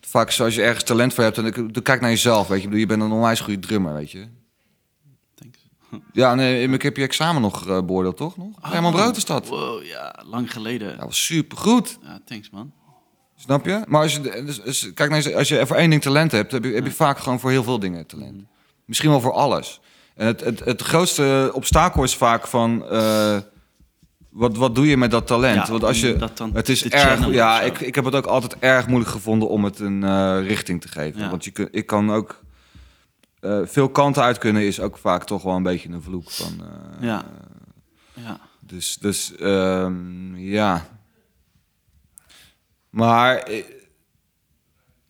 Vaak 0.00 0.30
zoals 0.30 0.54
je 0.54 0.62
ergens 0.62 0.84
talent 0.84 1.14
voor 1.14 1.24
hebt, 1.24 1.38
en 1.38 1.46
ik 1.46 1.82
kijk 1.82 2.00
naar 2.00 2.10
jezelf, 2.10 2.48
weet 2.48 2.58
je, 2.58 2.64
bedoel, 2.64 2.80
je 2.80 2.86
bent 2.86 3.02
een 3.02 3.12
onwijs 3.12 3.40
goede 3.40 3.58
drummer, 3.58 3.94
weet 3.94 4.10
je. 4.10 4.26
Thanks. 5.34 5.58
Ja, 6.12 6.34
nee, 6.34 6.68
ik 6.68 6.82
heb 6.82 6.96
je 6.96 7.02
examen 7.02 7.42
nog 7.42 7.68
eh, 7.68 7.82
beoordeeld, 7.82 8.16
toch? 8.16 8.36
Nog? 8.36 8.48
Herman 8.60 8.92
Brood 8.92 9.16
is 9.16 9.24
dat. 9.24 9.48
Wow, 9.48 9.82
ja, 9.84 10.22
lang 10.26 10.52
geleden. 10.52 10.96
Dat 10.96 11.06
was 11.06 11.24
supergoed, 11.24 11.98
Ja, 12.02 12.20
thanks 12.24 12.50
man. 12.50 12.72
snap 13.36 13.64
je? 13.66 13.84
Maar 13.86 14.02
als 14.02 14.12
je, 14.12 14.20
dus, 14.20 14.62
dus, 14.62 14.92
kijk 14.94 15.10
naar 15.10 15.18
jezelf, 15.18 15.36
als 15.36 15.48
je 15.48 15.66
voor 15.66 15.76
één 15.76 15.90
ding 15.90 16.02
talent 16.02 16.32
hebt, 16.32 16.52
heb 16.52 16.64
je, 16.64 16.70
heb 16.70 16.84
je 16.84 16.92
vaak 16.92 17.18
gewoon 17.18 17.40
voor 17.40 17.50
heel 17.50 17.64
veel 17.64 17.78
dingen 17.78 18.06
talent. 18.06 18.44
Misschien 18.84 19.10
wel 19.10 19.20
voor 19.20 19.32
alles. 19.32 19.80
En 20.14 20.26
het, 20.26 20.40
het, 20.40 20.64
het 20.64 20.82
grootste 20.82 21.50
obstakel 21.52 22.02
is 22.02 22.16
vaak 22.16 22.46
van, 22.46 22.88
eh, 22.88 23.38
wat, 24.28 24.56
wat 24.56 24.74
doe 24.74 24.86
je 24.86 24.96
met 24.96 25.10
dat 25.10 25.26
talent? 25.26 25.66
Ja, 25.66 25.70
Want 25.70 25.84
als 25.84 26.00
je, 26.00 26.28
het 26.52 26.68
is 26.68 26.88
erg, 26.88 27.30
ja, 27.30 27.60
ik, 27.60 27.80
ik 27.80 27.94
heb 27.94 28.04
het 28.04 28.14
ook 28.14 28.26
altijd 28.26 28.56
erg 28.58 28.86
moeilijk 28.86 29.10
gevonden 29.10 29.48
om 29.48 29.64
het 29.64 29.78
een 29.78 30.04
eh, 30.04 30.46
richting 30.46 30.80
te 30.80 30.88
geven. 30.88 31.20
Ja. 31.20 31.30
Want 31.30 31.44
je 31.44 31.50
kun, 31.50 31.68
ik 31.70 31.86
kan 31.86 32.12
ook 32.12 32.40
eh, 33.40 33.60
veel 33.64 33.88
kanten 33.88 34.22
uit 34.22 34.38
kunnen, 34.38 34.62
is 34.62 34.80
ook 34.80 34.98
vaak 34.98 35.24
toch 35.24 35.42
wel 35.42 35.54
een 35.54 35.62
beetje 35.62 35.88
een 35.88 36.02
vloek 36.02 36.30
van. 36.30 36.62
Ja. 37.00 37.24
Ja. 38.14 38.40
dus, 38.60 38.96
dus 38.96 39.36
ehm, 39.36 40.36
ja. 40.36 40.86
Maar 42.90 43.48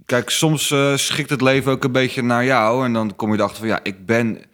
kijk, 0.06 0.30
soms 0.30 0.74
schikt 0.94 1.30
het 1.30 1.40
leven 1.40 1.72
ook 1.72 1.84
een 1.84 1.92
beetje 1.92 2.22
naar 2.22 2.44
jou. 2.44 2.84
En 2.84 2.92
dan 2.92 3.16
kom 3.16 3.32
je 3.32 3.38
erachter 3.38 3.58
van 3.58 3.68
ja, 3.68 3.80
ik 3.82 4.06
ben 4.06 4.44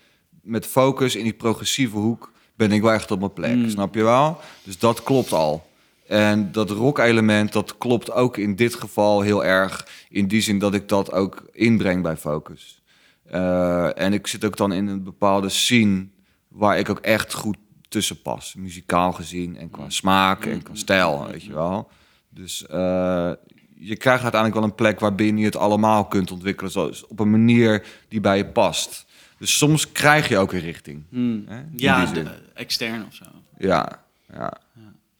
met 0.48 0.66
focus 0.66 1.16
in 1.16 1.24
die 1.24 1.32
progressieve 1.32 1.96
hoek 1.96 2.32
ben 2.54 2.72
ik 2.72 2.82
wel 2.82 2.92
echt 2.92 3.10
op 3.10 3.18
mijn 3.18 3.32
plek. 3.32 3.54
Mm. 3.54 3.70
Snap 3.70 3.94
je 3.94 4.02
wel? 4.02 4.40
Dus 4.62 4.78
dat 4.78 5.02
klopt 5.02 5.32
al. 5.32 5.66
En 6.06 6.52
dat 6.52 6.70
rock-element, 6.70 7.52
dat 7.52 7.78
klopt 7.78 8.12
ook 8.12 8.36
in 8.36 8.56
dit 8.56 8.74
geval 8.74 9.20
heel 9.20 9.44
erg. 9.44 9.86
In 10.08 10.28
die 10.28 10.40
zin 10.40 10.58
dat 10.58 10.74
ik 10.74 10.88
dat 10.88 11.12
ook 11.12 11.48
inbreng 11.52 12.02
bij 12.02 12.16
focus. 12.16 12.82
Eh, 13.24 13.98
en 13.98 14.12
ik 14.12 14.26
zit 14.26 14.44
ook 14.44 14.56
dan 14.56 14.72
in 14.72 14.86
een 14.86 15.02
bepaalde 15.02 15.48
scene 15.48 16.06
waar 16.48 16.78
ik 16.78 16.88
ook 16.88 16.98
echt 16.98 17.34
goed 17.34 17.56
tussen 17.88 18.22
pas. 18.22 18.54
Muzikaal 18.58 19.12
gezien 19.12 19.56
en 19.56 19.70
qua 19.70 19.90
smaak 19.90 20.44
en 20.44 20.62
qua 20.62 20.74
stijl, 20.74 21.26
weet 21.30 21.42
je 21.42 21.52
wel. 21.52 21.90
Dus 22.28 22.66
eh, 22.66 23.32
je 23.74 23.96
krijgt 23.96 24.22
uiteindelijk 24.22 24.54
wel 24.54 24.70
een 24.70 24.74
plek 24.74 25.00
waarbinnen 25.00 25.38
je 25.38 25.46
het 25.46 25.56
allemaal 25.56 26.04
kunt 26.04 26.30
ontwikkelen. 26.30 26.72
Zoals 26.72 27.06
op 27.06 27.20
een 27.20 27.30
manier 27.30 27.86
die 28.08 28.20
bij 28.20 28.36
je 28.36 28.46
past. 28.46 29.06
Dus 29.38 29.56
soms 29.58 29.92
krijg 29.92 30.28
je 30.28 30.38
ook 30.38 30.52
een 30.52 30.60
richting. 30.60 31.02
Hmm. 31.10 31.44
Hè, 31.48 31.60
Ja, 31.76 32.04
de- 32.06 32.26
extern 32.54 33.06
of 33.06 33.14
zo. 33.14 33.24
Ja, 33.58 33.98
ja. 34.34 34.52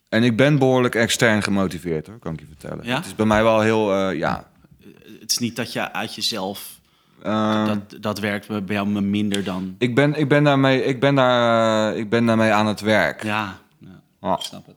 En 0.08 0.22
ik 0.22 0.36
ben 0.36 0.58
behoorlijk 0.58 0.94
extern 0.94 1.42
gemotiveerd, 1.42 2.06
hoor, 2.06 2.18
kan 2.18 2.32
ik 2.32 2.40
je 2.40 2.46
vertellen. 2.46 2.84
Ja? 2.84 2.96
Het 2.96 3.06
is 3.06 3.14
bij 3.14 3.26
mij 3.26 3.42
wel 3.42 3.60
heel, 3.60 3.94
eh, 3.94 4.18
ja... 4.18 4.46
Het 5.20 5.30
is 5.30 5.38
niet 5.38 5.56
dat 5.56 5.72
je 5.72 5.92
uit 5.92 6.14
jezelf... 6.14 6.80
ehm, 7.22 7.66
dat, 7.66 8.02
dat 8.02 8.18
werkt 8.18 8.46
bij 8.48 8.74
jou 8.76 8.88
minder 8.88 9.44
dan... 9.44 9.74
ik, 9.78 9.94
ben, 9.94 10.14
ik, 10.14 10.28
ben 10.28 10.44
daarmee, 10.44 10.84
ik, 10.84 11.00
ben 11.00 11.14
daar, 11.14 11.92
eh, 11.92 11.98
ik 11.98 12.08
ben 12.10 12.26
daarmee 12.26 12.52
aan 12.52 12.66
het 12.66 12.80
werk. 12.80 13.22
Ja, 13.22 13.58
ja 14.20 14.36
snap 14.40 14.66
het. 14.66 14.76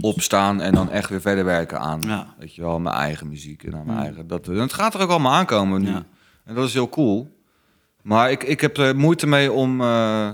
Opstaan 0.00 0.60
en 0.60 0.72
dan 0.74 0.90
echt 0.90 1.08
weer 1.08 1.20
verder 1.20 1.44
werken 1.44 1.80
aan, 1.80 2.00
Ja. 2.06 2.34
weet 2.38 2.54
je 2.54 2.62
wel, 2.62 2.78
mijn 2.80 2.94
eigen 2.96 3.28
muziek 3.28 3.62
en 3.64 3.74
aan 3.74 3.86
mijn 3.86 3.98
Mm. 3.98 4.04
eigen... 4.04 4.26
Dat, 4.26 4.48
en 4.48 4.54
het 4.58 4.72
gaat 4.72 4.94
er 4.94 5.00
ook 5.00 5.10
allemaal 5.10 5.32
aankomen 5.32 5.82
nu. 5.82 5.94
En 6.44 6.54
dat 6.54 6.66
is 6.66 6.74
heel 6.74 6.88
cool. 6.88 7.42
Maar 8.02 8.30
ik, 8.30 8.42
ik 8.42 8.60
heb 8.60 8.76
er 8.76 8.96
moeite 8.96 9.26
mee 9.26 9.52
om... 9.52 9.80
eh, 9.80 10.28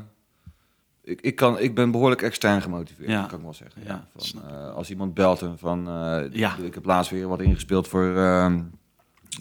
ik, 1.02 1.20
ik, 1.20 1.36
kan, 1.36 1.58
ik 1.58 1.74
ben 1.74 1.90
behoorlijk 1.90 2.22
extern 2.22 2.62
gemotiveerd, 2.62 3.08
Ja. 3.10 3.24
kan 3.24 3.38
ik 3.38 3.44
wel 3.44 3.54
zeggen. 3.54 3.82
Ja, 3.84 4.06
Van, 4.16 4.42
eh, 4.50 4.74
als 4.74 4.90
iemand 4.90 5.14
belt 5.14 5.42
en 5.42 5.58
van... 5.58 5.88
eh, 5.88 6.22
Ja. 6.32 6.56
Ik 6.62 6.74
heb 6.74 6.84
laatst 6.84 7.10
weer 7.10 7.28
wat 7.28 7.40
ingespeeld 7.40 7.88
voor 7.88 8.16
ehm, 8.16 8.60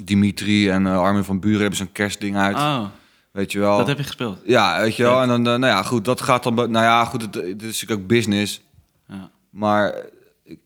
Dimitri 0.02 0.70
en 0.70 0.86
Armin 0.86 1.24
van 1.24 1.40
Buren 1.40 1.60
hebben 1.60 1.78
zo'n 1.78 1.92
kerstding 1.92 2.38
uit. 2.38 2.56
Oh, 2.56 2.86
Weet 3.32 3.52
je 3.52 3.60
wel? 3.60 3.78
dat 3.78 3.88
heb 3.88 3.98
je 3.98 4.04
gespeeld. 4.04 4.40
Ja, 4.46 4.80
weet 4.82 4.96
je 4.96 5.04
wel. 5.04 5.22
En 5.22 5.28
dan, 5.28 5.42
nou 5.42 5.66
ja, 5.66 5.84
goed, 5.84 6.06
dat 6.06 6.22
gaat 6.22 6.44
dan... 6.44 6.54
Nou 6.56 6.72
ja, 6.72 7.06
goed, 7.06 7.22
het, 7.22 7.34
het 7.36 7.62
is 7.62 7.82
natuurlijk 7.82 8.02
ook 8.02 8.08
business. 8.08 8.62
Ja. 9.08 9.30
Maar 9.50 9.96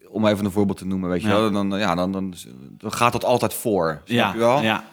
om 0.07 0.25
even 0.27 0.45
een 0.45 0.51
voorbeeld 0.51 0.77
te 0.77 0.85
noemen, 0.85 1.09
weet 1.09 1.21
je 1.21 1.27
wel. 1.27 1.51
Dan, 1.51 1.69
ja, 1.79 1.95
dan, 1.95 2.11
dan, 2.11 2.33
dan 2.77 2.91
gaat 2.91 3.11
dat 3.11 3.23
altijd 3.25 3.53
voor. 3.53 4.01
Snap 4.05 4.07
Ja, 4.17 4.31
je 4.33 4.37
wel? 4.39 4.61
ja, 4.61 4.83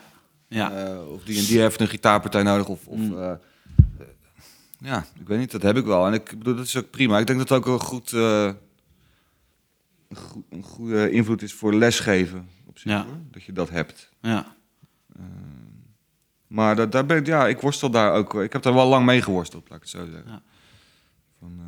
ja. 0.59 0.73
Eh, 0.87 1.09
of 1.13 1.23
die 1.25 1.39
en 1.39 1.45
die 1.45 1.61
heeft 1.61 1.81
een 1.81 1.89
gitaarpartij 1.89 2.43
nodig. 2.43 2.69
Of, 2.69 2.87
of 2.87 2.99
Mm. 2.99 3.19
eh, 3.19 3.31
eh, 3.31 3.37
ja, 4.79 5.05
ik 5.21 5.29
weet 5.29 5.39
niet, 5.39 5.51
dat 5.51 5.63
heb 5.63 5.77
ik 5.77 5.85
wel. 5.85 6.07
En 6.07 6.13
ik 6.13 6.39
bedoel, 6.39 6.55
dat 6.57 6.65
is 6.67 6.77
ook 6.77 6.91
prima. 6.91 7.19
Ik 7.19 7.27
denk 7.27 7.39
dat 7.39 7.49
het 7.49 7.59
ook 7.59 7.67
een 7.67 7.81
goed, 7.87 8.13
een, 8.13 8.57
goed, 10.17 10.45
een 10.51 10.63
goede 10.63 11.11
invloed 11.11 11.43
is 11.43 11.53
voor 11.55 11.75
lesgeven. 11.75 12.49
Op 12.67 12.79
zich, 12.79 12.91
Ja. 12.91 13.07
dat 13.31 13.43
je 13.43 13.53
dat 13.53 13.71
hebt. 13.71 14.11
ja. 14.21 14.59
Maar 16.47 16.77
dat, 16.77 16.93
daar 16.93 17.07
ben 17.07 17.17
ik, 17.17 17.27
ja, 17.27 17.47
ik 17.47 17.61
worstel 17.61 17.91
daar 17.91 18.13
ook. 18.13 18.35
Ik 18.35 18.53
heb 18.53 18.63
daar 18.63 18.75
wel 18.75 18.87
lang 18.89 19.05
mee 19.07 19.23
geworsteld, 19.23 19.69
laat 19.69 19.77
ik 19.77 19.83
het 19.83 19.91
zo 19.91 20.07
zeggen. 20.13 20.31
Ja. 20.33 20.43
Van, 21.39 21.61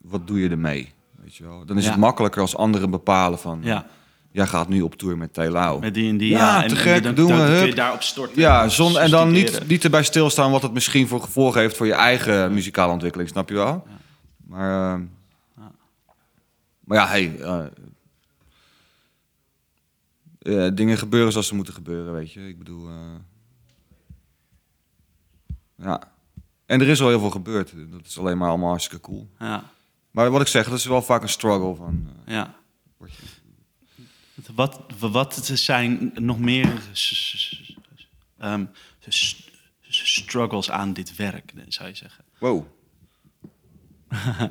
wat 0.00 0.26
doe 0.26 0.40
je 0.40 0.48
ermee? 0.48 0.92
Weet 1.16 1.36
je 1.36 1.44
wel? 1.44 1.64
Dan 1.64 1.78
is 1.78 1.84
Ja. 1.84 1.90
het 1.90 1.98
makkelijker 2.00 2.40
als 2.40 2.56
anderen 2.56 2.90
bepalen 2.90 3.38
van... 3.38 3.60
ja. 3.62 3.86
Jij 4.32 4.46
gaat 4.46 4.68
nu 4.68 4.80
op 4.82 4.94
tour 4.94 5.16
met 5.16 5.34
Telau. 5.34 5.80
Met 5.80 5.94
die 5.94 6.08
en 6.08 6.16
die. 6.16 6.30
Ja, 6.30 6.38
Ja, 6.38 6.62
en, 6.62 6.68
te 6.68 6.74
en 6.74 6.80
gek, 6.80 7.02
dan, 7.02 7.14
doen 7.14 7.28
dan 7.28 7.38
we, 7.50 7.56
kun 7.58 7.66
je 7.66 7.74
daarop 7.74 8.02
storten. 8.02 8.40
Ja, 8.40 8.68
zon, 8.68 8.98
en 8.98 9.10
dan 9.10 9.30
niet, 9.30 9.66
niet 9.68 9.84
erbij 9.84 10.02
stilstaan 10.02 10.50
wat 10.50 10.62
het 10.62 10.72
misschien 10.72 11.08
voor 11.08 11.20
gevolgen 11.22 11.60
heeft 11.60 11.76
voor 11.76 11.86
je 11.86 11.92
eigen 11.94 12.54
muzikale 12.54 12.92
ontwikkeling, 12.92 13.28
snap 13.30 13.48
je 13.48 13.54
wel? 13.54 13.86
Ja. 13.86 13.98
Maar, 14.46 14.94
eh, 14.94 15.00
Ja. 15.56 15.70
maar 16.84 16.98
ja, 16.98 17.06
hey, 17.06 17.38
eh, 17.40 17.66
eh, 20.66 20.74
dingen 20.74 20.98
gebeuren 20.98 21.32
zoals 21.32 21.46
ze 21.46 21.54
moeten 21.54 21.74
gebeuren, 21.74 22.12
weet 22.12 22.32
je. 22.32 22.48
Ik 22.48 22.58
bedoel, 22.58 22.88
eh, 22.88 22.94
ja. 25.74 26.00
En 26.66 26.80
er 26.80 26.88
is 26.88 27.00
al 27.02 27.08
heel 27.08 27.20
veel 27.20 27.30
gebeurd. 27.30 27.72
Dat 27.90 28.00
is 28.06 28.18
alleen 28.18 28.38
maar 28.38 28.48
allemaal 28.48 28.68
hartstikke 28.68 29.04
cool. 29.04 29.28
Ja, 29.38 29.64
Maar 30.10 30.30
wat 30.30 30.40
ik 30.40 30.46
zeg, 30.46 30.68
dat 30.68 30.78
is 30.78 30.84
wel 30.84 31.02
vaak 31.02 31.22
een 31.22 31.28
struggle 31.28 31.74
van. 31.74 32.08
ja. 32.26 32.54
Wat, 34.54 34.80
wat 34.98 35.50
zijn 35.54 36.10
nog 36.14 36.38
meer 36.38 36.72
ehm, 38.38 38.64
struggles 39.88 40.70
aan 40.70 40.92
dit 40.92 41.16
werk, 41.16 41.52
zou 41.68 41.88
je 41.88 41.94
zeggen? 41.94 42.24
Wow. 42.38 42.66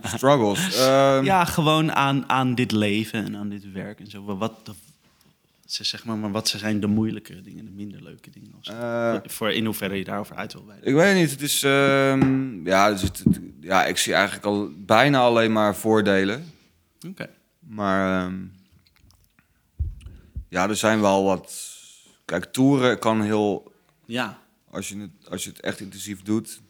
Struggles. 0.04 0.76
Ehm, 0.88 1.24
Ja, 1.24 1.46
gewoon 1.46 1.92
aan, 1.92 2.30
aan 2.30 2.56
dit 2.56 2.72
leven 2.72 3.26
en 3.26 3.36
aan 3.36 3.50
dit 3.50 3.72
werk 3.72 4.00
en 4.00 4.08
zo. 4.10 4.38
Wat, 4.38 4.74
ze 5.66 5.84
zeg 5.84 6.06
maar, 6.06 6.18
maar 6.18 6.32
wat 6.32 6.48
zijn 6.48 6.80
de 6.80 6.88
moeilijkere 6.88 7.42
dingen, 7.42 7.66
de 7.66 7.72
minder 7.72 8.04
leuke 8.04 8.30
dingen? 8.30 8.52
Zo? 8.62 8.72
eh, 8.72 9.16
Voor 9.26 9.52
in 9.52 9.66
hoeverre 9.66 9.96
je 9.96 10.04
daarover 10.04 10.36
uit 10.36 10.54
wil 10.54 10.66
wijden. 10.66 10.88
Ik 10.88 10.94
weet 10.94 11.16
niet, 11.16 11.32
het 11.32 11.42
is... 11.42 11.64
ehm, 11.64 12.68
ja, 12.68 12.90
dus 12.92 13.02
het, 13.02 13.24
ja, 13.62 13.86
ik 13.86 13.98
zie 13.98 14.14
eigenlijk 14.14 14.46
al 14.46 14.70
bijna 14.78 15.20
alleen 15.20 15.52
maar 15.52 15.76
voordelen. 15.76 16.52
Oké. 17.08 17.30
Maar... 17.60 18.32
Ja, 20.50 20.70
er 20.70 20.76
zijn 20.76 21.02
wel 21.02 21.24
wat... 21.24 21.68
Kijk, 22.26 22.46
toeren 22.46 23.00
kan 23.00 23.22
heel... 23.22 23.72
Ja. 24.06 24.38
Als 24.72 24.90
je 24.90 25.00
het, 25.00 25.30
als 25.30 25.44
je 25.44 25.50
het 25.50 25.60
echt 25.60 25.80
intensief 25.80 26.22
doet... 26.22 26.62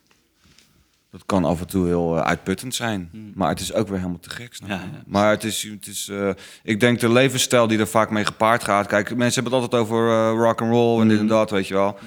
Dat 1.11 1.25
kan 1.25 1.45
af 1.45 1.59
en 1.59 1.67
toe 1.67 1.87
heel 1.87 2.17
eh, 2.17 2.23
uitputtend 2.23 2.75
zijn. 2.75 3.31
Maar 3.35 3.49
het 3.49 3.59
is 3.59 3.73
ook 3.73 3.87
weer 3.87 3.97
helemaal 3.97 4.19
te 4.19 4.29
gek. 4.29 4.55
Hmm. 4.57 4.67
Ja, 4.67 4.75
ja. 4.75 5.03
Maar 5.05 5.29
het 5.31 5.43
is... 5.43 5.63
Het 5.63 5.87
is 5.87 6.07
eh, 6.07 6.29
ik 6.63 6.79
denk 6.79 6.99
de 6.99 7.11
levensstijl 7.11 7.67
die 7.67 7.79
er 7.79 7.87
vaak 7.87 8.09
mee 8.09 8.25
gepaard 8.25 8.63
gaat... 8.63 8.87
Kijk, 8.87 9.15
mensen 9.15 9.43
hebben 9.43 9.61
het 9.61 9.61
altijd 9.61 9.81
over 9.81 10.09
eh, 10.09 10.31
rock 10.45 10.61
and 10.61 10.71
roll 10.71 11.01
en 11.01 11.07
dit 11.07 11.17
en 11.17 11.23
Hmm. 11.23 11.29
dat, 11.29 11.49
weet 11.49 11.67
je 11.67 11.73
wel. 11.73 11.97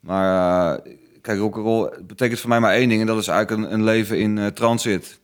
Maar 0.00 0.76
eh, 0.76 0.92
kijk, 1.20 1.38
rock 1.38 1.56
and 1.56 1.64
roll 1.64 1.92
betekent 2.06 2.40
voor 2.40 2.48
mij 2.48 2.60
maar 2.60 2.74
één 2.74 2.88
ding... 2.88 3.00
en 3.00 3.06
dat 3.06 3.18
is 3.18 3.28
eigenlijk 3.28 3.62
een, 3.62 3.72
een 3.72 3.84
leven 3.84 4.18
in 4.18 4.52
transit. 4.52 5.20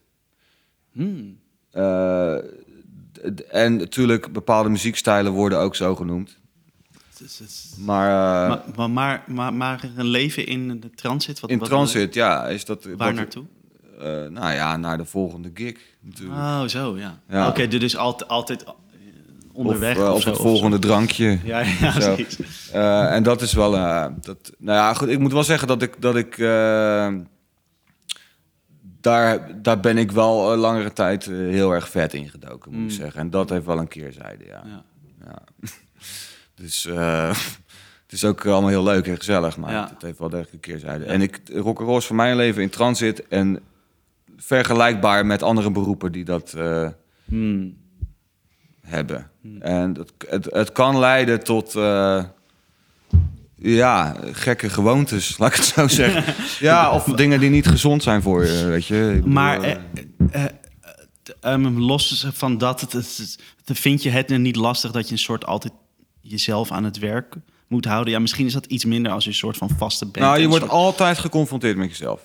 En 3.51 3.77
natuurlijk, 3.77 4.33
bepaalde 4.33 4.69
muziekstijlen 4.69 5.33
worden 5.33 5.59
ook 5.59 5.75
zo 5.77 5.95
genoemd. 5.95 6.41
Maar, 7.79 8.09
eh, 8.09 8.49
maar, 8.49 8.63
maar, 8.77 8.91
maar, 8.91 9.23
maar, 9.27 9.55
maar 9.55 9.91
een 9.97 10.07
leven 10.07 10.47
in 10.47 10.81
de 10.81 10.91
transit? 10.91 11.41
Wat, 11.41 11.51
in 11.51 11.59
wat- 11.59 11.69
transit, 11.69 12.15
ja, 12.15 12.47
is 12.47 12.65
dat... 12.65 12.85
Waar 12.85 12.97
wat- 12.97 13.15
naartoe? 13.15 13.45
eh, 14.01 14.07
nou 14.07 14.53
ja, 14.53 14.77
naar 14.77 14.97
de 14.99 15.05
volgende 15.05 15.51
gig 15.55 15.77
natuurlijk. 16.01 16.39
Oh, 16.41 16.65
zo, 16.65 16.97
ja. 16.99 17.19
Ja. 17.29 17.49
Oké, 17.49 17.69
dus 17.69 17.97
altijd, 17.97 18.31
altijd 18.31 18.65
onderweg 19.53 19.97
of, 19.99 20.03
of, 20.09 20.15
of 20.15 20.23
zo, 20.23 20.29
het 20.29 20.39
of 20.39 20.45
volgende 20.45 20.79
drankje. 20.79 21.39
Ja, 21.45 21.61
ja, 21.81 22.01
Zo. 22.01 22.15
precies. 22.15 22.71
Eh, 22.73 23.15
en 23.15 23.23
dat 23.23 23.43
is 23.43 23.53
wel... 23.53 23.77
eh, 23.77 24.07
dat, 24.21 24.53
nou 24.59 24.79
ja, 24.79 24.95
goed, 24.95 25.09
ik 25.09 25.19
moet 25.19 25.33
wel 25.33 25.45
zeggen 25.45 25.69
dat 25.69 25.83
ik... 25.83 25.95
Dat 25.99 26.17
ik 26.17 26.37
daar, 29.03 29.63
daar 29.63 29.81
ben 29.81 29.99
ik 29.99 30.13
wel 30.13 30.53
eh, 30.53 30.59
langere 30.59 30.93
tijd 30.93 31.27
eh, 31.27 31.33
heel 31.37 31.73
erg 31.73 31.89
vet 31.89 32.15
in 32.15 32.29
gedoken, 32.29 32.73
moet 32.73 32.91
ik 32.91 32.97
zeggen. 32.97 33.21
En 33.21 33.31
dat 33.31 33.51
heeft 33.51 33.67
wel 33.67 33.79
een 33.79 33.89
keerzijde, 33.89 34.45
ja. 34.47 34.63
Mm. 34.65 34.71
Ja. 34.71 34.85
Ja. 35.27 35.43
Dus 36.55 36.87
eh, 36.87 37.29
het 38.03 38.13
is 38.13 38.25
ook 38.25 38.47
allemaal 38.47 38.71
heel 38.71 38.83
leuk 38.83 39.07
en 39.07 39.17
gezellig, 39.17 39.57
maar 39.57 39.73
Ja. 39.73 39.89
het 39.93 40.03
heeft 40.03 40.19
wel 40.19 40.29
degelijk 40.29 40.53
een 40.53 40.61
keerzijde. 40.61 41.05
En 41.05 41.23
ik, 41.23 41.41
rock'n'roll 41.53 41.97
is 41.97 42.07
voor 42.07 42.17
mijn 42.17 42.37
leven 42.37 42.63
in 42.63 42.71
transit 42.71 43.29
en 43.29 43.61
vergelijkbaar 44.37 45.27
met 45.27 45.43
andere 45.43 45.71
beroepen 45.71 46.13
die 46.13 46.25
dat 46.25 46.57
Hmm. 47.25 47.77
hebben. 48.81 49.31
En 49.61 49.93
dat, 49.93 50.13
het, 50.29 50.45
het 50.45 50.73
kan 50.73 50.99
leiden 50.99 51.45
tot 51.45 51.73
ja, 53.63 54.17
gekke 54.33 54.71
gewoontes, 54.71 55.39
laat 55.39 55.51
ik 55.51 55.57
het 55.57 55.65
zo 55.65 55.89
zeggen. 55.89 56.35
ja, 56.69 56.91
of 56.93 57.05
dingen 57.05 57.41
die 57.41 57.51
niet 57.51 57.67
gezond 57.67 58.03
zijn 58.03 58.23
voor 58.23 58.45
je, 58.47 58.65
weet 58.65 58.87
je. 58.87 59.11
Bedoel, 59.15 59.33
Maar 59.33 59.61
eh, 59.63 59.71
eh, 59.71 59.79
eh, 60.31 60.45
eh, 61.41 61.53
um, 61.53 61.79
los 61.79 62.27
van 62.33 62.59
dat, 62.59 62.81
het, 62.81 62.93
het, 62.93 63.39
het- 63.65 63.79
vind 63.79 64.03
je 64.03 64.11
het 64.11 64.29
niet 64.29 64.57
lastig 64.57 64.91
dat 64.91 65.07
je 65.07 65.13
een 65.13 65.19
soort 65.19 65.47
altijd 65.47 65.73
jezelf 66.21 66.71
aan 66.71 66.85
het 66.85 66.99
werk 66.99 67.35
moet 67.69 67.85
houden? 67.85 68.13
Ja, 68.13 68.19
misschien 68.19 68.47
is 68.47 68.53
dat 68.53 68.67
iets 68.67 68.85
minder 68.85 69.13
als 69.13 69.25
je 69.25 69.31
een 69.31 69.37
soort 69.37 69.57
van 69.57 69.71
vaste 69.79 70.05
bent. 70.07 70.25
nou, 70.27 70.39
je 70.41 70.47
wordt 70.49 70.65
soort- 70.65 70.77
altijd 70.77 71.19
geconfronteerd 71.19 71.77
met 71.77 71.89
jezelf. 71.89 72.21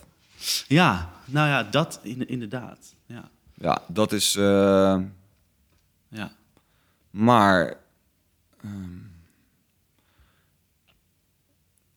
Ja, 0.67 1.09
nou 1.25 1.47
ja, 1.47 1.63
dat 1.63 1.99
in- 2.03 2.27
inderdaad. 2.29 2.77
Ja, 3.05 3.29
Ja, 3.53 3.81
dat 3.87 4.11
is... 4.11 4.33
ja. 6.09 6.31
Maar 7.11 7.73
ehm, 8.63 9.05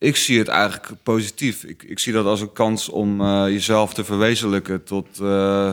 ik 0.00 0.16
zie 0.16 0.38
het 0.38 0.48
eigenlijk 0.48 1.02
positief. 1.02 1.64
Ik, 1.64 1.82
ik 1.82 1.98
zie 1.98 2.12
dat 2.12 2.26
als 2.26 2.40
een 2.40 2.52
kans 2.52 2.88
om 2.88 3.20
eh, 3.20 3.42
jezelf 3.46 3.94
te 3.94 4.04
verwezenlijken 4.04 4.84
tot 4.84 5.06
eh, 5.12 5.70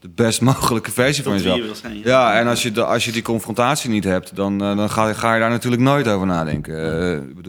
de 0.00 0.08
best 0.14 0.40
mogelijke 0.50 0.90
versie 0.90 1.22
van 1.22 1.32
Tot 1.32 1.42
jezelf. 1.42 1.58
je 1.58 1.64
wil 1.64 1.74
zijn, 1.74 1.96
ja. 1.96 2.02
ja, 2.04 2.38
en 2.38 2.46
als 2.46 2.62
je, 2.62 2.72
de, 2.72 2.84
als 2.84 3.04
je 3.04 3.12
die 3.12 3.22
confrontatie 3.22 3.90
niet 3.90 4.04
hebt, 4.04 4.36
dan, 4.36 4.62
eh, 4.62 4.76
dan 4.76 4.90
ga, 4.90 5.12
ga 5.12 5.34
je 5.34 5.40
daar 5.40 5.50
natuurlijk 5.50 5.82
nooit 5.82 6.08
over 6.08 6.26
nadenken. 6.26 6.74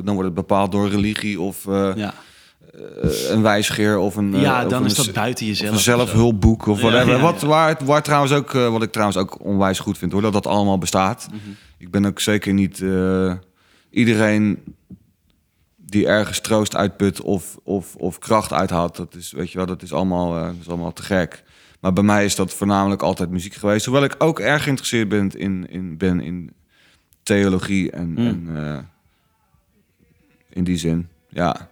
Dan 0.03 0.13
wordt 0.13 0.25
het 0.25 0.33
bepaald 0.33 0.71
door 0.71 0.89
religie 0.89 1.39
of 1.41 1.63
ja. 1.95 2.13
een 3.29 3.41
wijsgeer 3.41 3.97
of 3.97 4.15
een. 4.15 4.39
ja, 4.39 4.65
dan 4.65 4.81
een 4.81 4.89
is 4.89 4.95
dat 4.95 5.13
buiten 5.13 5.45
jezelf. 5.45 5.69
een 5.69 5.75
of 5.75 5.81
zelfhulpboek 5.81 6.65
of 6.65 6.81
whatever. 6.81 7.15
ja, 7.15 7.21
Wat, 7.21 7.41
waar, 7.41 7.77
waar 7.83 8.03
trouwens 8.03 8.33
ook, 8.33 8.51
wat 8.51 8.83
ik 8.83 8.91
trouwens 8.91 9.19
ook 9.19 9.45
onwijs 9.45 9.79
goed 9.79 9.97
vind 9.97 10.11
hoor, 10.11 10.21
dat 10.21 10.33
dat 10.33 10.47
allemaal 10.47 10.77
bestaat. 10.77 11.27
Mhm. 11.29 11.51
Ik 11.77 11.91
ben 11.91 12.05
ook 12.05 12.19
zeker 12.19 12.53
niet 12.53 12.83
iedereen 13.89 14.59
die 15.91 16.07
ergens 16.07 16.39
troost 16.39 16.75
uitput 16.75 17.21
of, 17.21 17.57
of, 17.63 17.95
of 17.95 18.19
kracht 18.19 18.53
uithaalt. 18.53 18.95
Dat 18.95 19.15
is, 19.15 19.31
weet 19.31 19.51
je 19.51 19.57
wel, 19.57 19.65
dat 19.67 19.81
is, 19.81 19.93
allemaal, 19.93 20.37
eh, 20.37 20.45
dat 20.45 20.55
is 20.61 20.67
allemaal 20.67 20.93
te 20.93 21.03
gek. 21.03 21.43
Maar 21.79 21.93
bij 21.93 22.03
mij 22.03 22.25
is 22.25 22.35
dat 22.35 22.53
voornamelijk 22.53 23.01
altijd 23.01 23.29
muziek 23.29 23.53
geweest. 23.53 23.85
Hoewel 23.85 24.03
ik 24.03 24.15
ook 24.17 24.39
erg 24.39 24.63
geïnteresseerd 24.63 25.09
ben 25.09 25.29
in, 25.29 25.69
in, 25.69 25.97
ben 25.97 26.19
in 26.21 26.53
theologie 27.23 27.91
en, 27.91 28.13
Hmm. 28.15 28.27
en 28.27 28.49
eh, 28.55 28.77
in 30.49 30.63
die 30.63 30.77
zin. 30.77 31.07
Ja, 31.29 31.69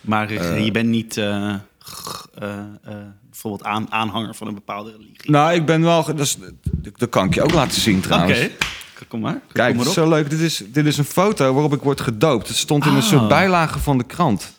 Maar 0.00 0.30
eh, 0.30 0.64
je 0.64 0.70
bent 0.70 0.88
niet 0.88 1.14
bijvoorbeeld 3.30 3.64
aan, 3.64 3.92
aanhanger 3.92 4.34
van 4.34 4.46
een 4.46 4.54
bepaalde 4.54 4.90
religie. 4.90 5.30
nou, 5.30 5.54
ik 5.54 5.66
ben 5.66 5.82
wel. 5.82 6.04
Dat, 6.04 6.20
is, 6.20 6.38
dat 6.96 7.08
kan 7.08 7.26
ik 7.26 7.34
je 7.34 7.42
ook 7.42 7.52
laten 7.52 7.80
zien 7.80 7.96
Oké, 7.96 8.06
trouwens. 8.06 8.48
Kom 9.08 9.20
maar. 9.20 9.40
Kijk, 9.52 9.68
kom 9.70 9.78
het 9.78 9.88
is 9.88 9.96
maar 9.96 10.04
op. 10.04 10.10
zo 10.10 10.16
leuk. 10.16 10.30
Dit 10.30 10.40
is, 10.40 10.62
dit 10.66 10.86
is 10.86 10.98
een 10.98 11.04
foto 11.04 11.52
waarop 11.52 11.72
ik 11.74 11.82
word 11.82 12.00
gedoopt. 12.00 12.48
Het 12.48 12.56
stond 12.56 12.84
in 12.84 12.90
een 12.92 12.96
Ah. 12.96 13.02
soort 13.02 13.28
bijlage 13.28 13.78
van 13.78 13.98
de 13.98 14.04
krant. 14.04 14.52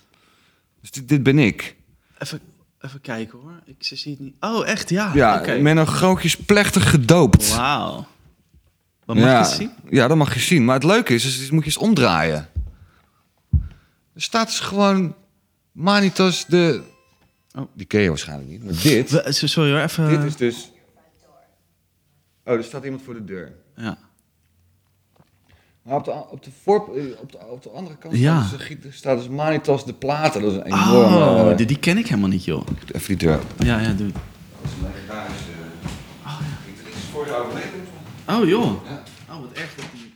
Dus 0.82 0.92
dit, 0.92 1.10
dit 1.10 1.24
ben 1.24 1.40
ik. 1.40 1.76
Even, 2.18 2.40
even 2.82 3.02
kijken 3.02 3.40
hoor. 3.40 3.62
Ik 3.66 3.76
zie 3.80 4.12
het 4.12 4.20
niet. 4.22 4.36
Oh, 4.40 4.68
echt? 4.68 4.90
Ja. 4.90 5.12
Ja, 5.14 5.40
Oké. 5.40 5.58
met 5.58 5.78
een 5.78 5.88
grootjes 5.88 6.36
plechtig 6.38 6.90
gedoopt. 6.90 7.56
Wauw. 7.56 8.08
Wat 9.06 9.16
mag 9.16 9.26
ja. 9.26 9.40
je 9.40 9.46
zien? 9.46 9.72
Ja, 9.90 10.08
dat 10.08 10.18
mag 10.18 10.34
je 10.34 10.40
zien. 10.40 10.66
Maar 10.66 10.76
het 10.76 10.84
leuke 10.84 11.14
is, 11.14 11.26
is, 11.26 11.42
is 11.42 11.50
moet 11.52 11.60
je 11.64 11.66
eens 11.66 11.78
omdraaien. 11.78 12.50
Er 14.14 14.22
staat 14.22 14.48
dus 14.48 14.60
gewoon 14.60 15.16
Manitos 15.72 16.46
de... 16.46 16.82
Oh. 17.58 17.62
Die 17.74 17.86
ken 17.86 18.02
je 18.02 18.08
waarschijnlijk 18.10 18.50
niet. 18.50 18.64
Maar 18.64 18.74
dit, 18.82 19.22
Sorry 19.50 19.72
hoor, 19.72 19.80
even. 19.82 20.10
dit 20.10 20.24
is 20.24 20.36
dus... 20.36 20.72
Oh, 22.46 22.54
er 22.54 22.64
staat 22.64 22.84
iemand 22.84 23.02
voor 23.04 23.14
de 23.14 23.24
deur. 23.26 23.52
Ja. 23.76 23.98
Maar 25.84 25.95
op 25.95 26.06
de, 26.06 26.12
op 26.12 26.44
de, 26.44 26.49
voor, 26.64 26.76
eh, 26.98 27.03
op 27.22 27.32
de, 27.32 27.38
op 27.52 27.64
de 27.64 27.70
andere 27.70 27.95
kant 27.98 28.18
Ja. 28.18 28.44
staat, 28.44 28.82
dus, 28.82 28.95
staat 28.95 29.18
dus 29.18 29.28
Manitos 29.28 29.86
de 29.86 29.94
Platen. 29.94 30.41
Dat 30.41 30.52
is 30.52 30.58
een 30.58 30.66
enorme... 30.66 31.16
Oh, 31.18 31.52
eh, 31.52 31.58
die, 31.58 31.66
die 31.66 31.78
ken 31.80 31.98
ik 31.98 32.08
helemaal 32.08 32.30
niet, 32.30 32.45
joh. 32.45 32.66
Even 32.91 33.08
die 33.08 33.28
deur. 33.28 33.40
Ja, 33.58 33.80
ja, 33.80 33.91
doe. 33.91 34.12
Dat 34.12 34.22
is 34.64 34.70
een 34.72 34.91
legendarische... 34.94 35.44
gitarist 36.66 37.06
voor 37.12 37.26
de 37.26 37.36
overleden. 37.36 37.70
Oh, 38.30 38.48
joh. 38.49 38.66
Oh, 39.30 39.40
wat 39.40 39.52
erg 39.53 39.70
dat 39.76 39.86
die. 39.94 40.10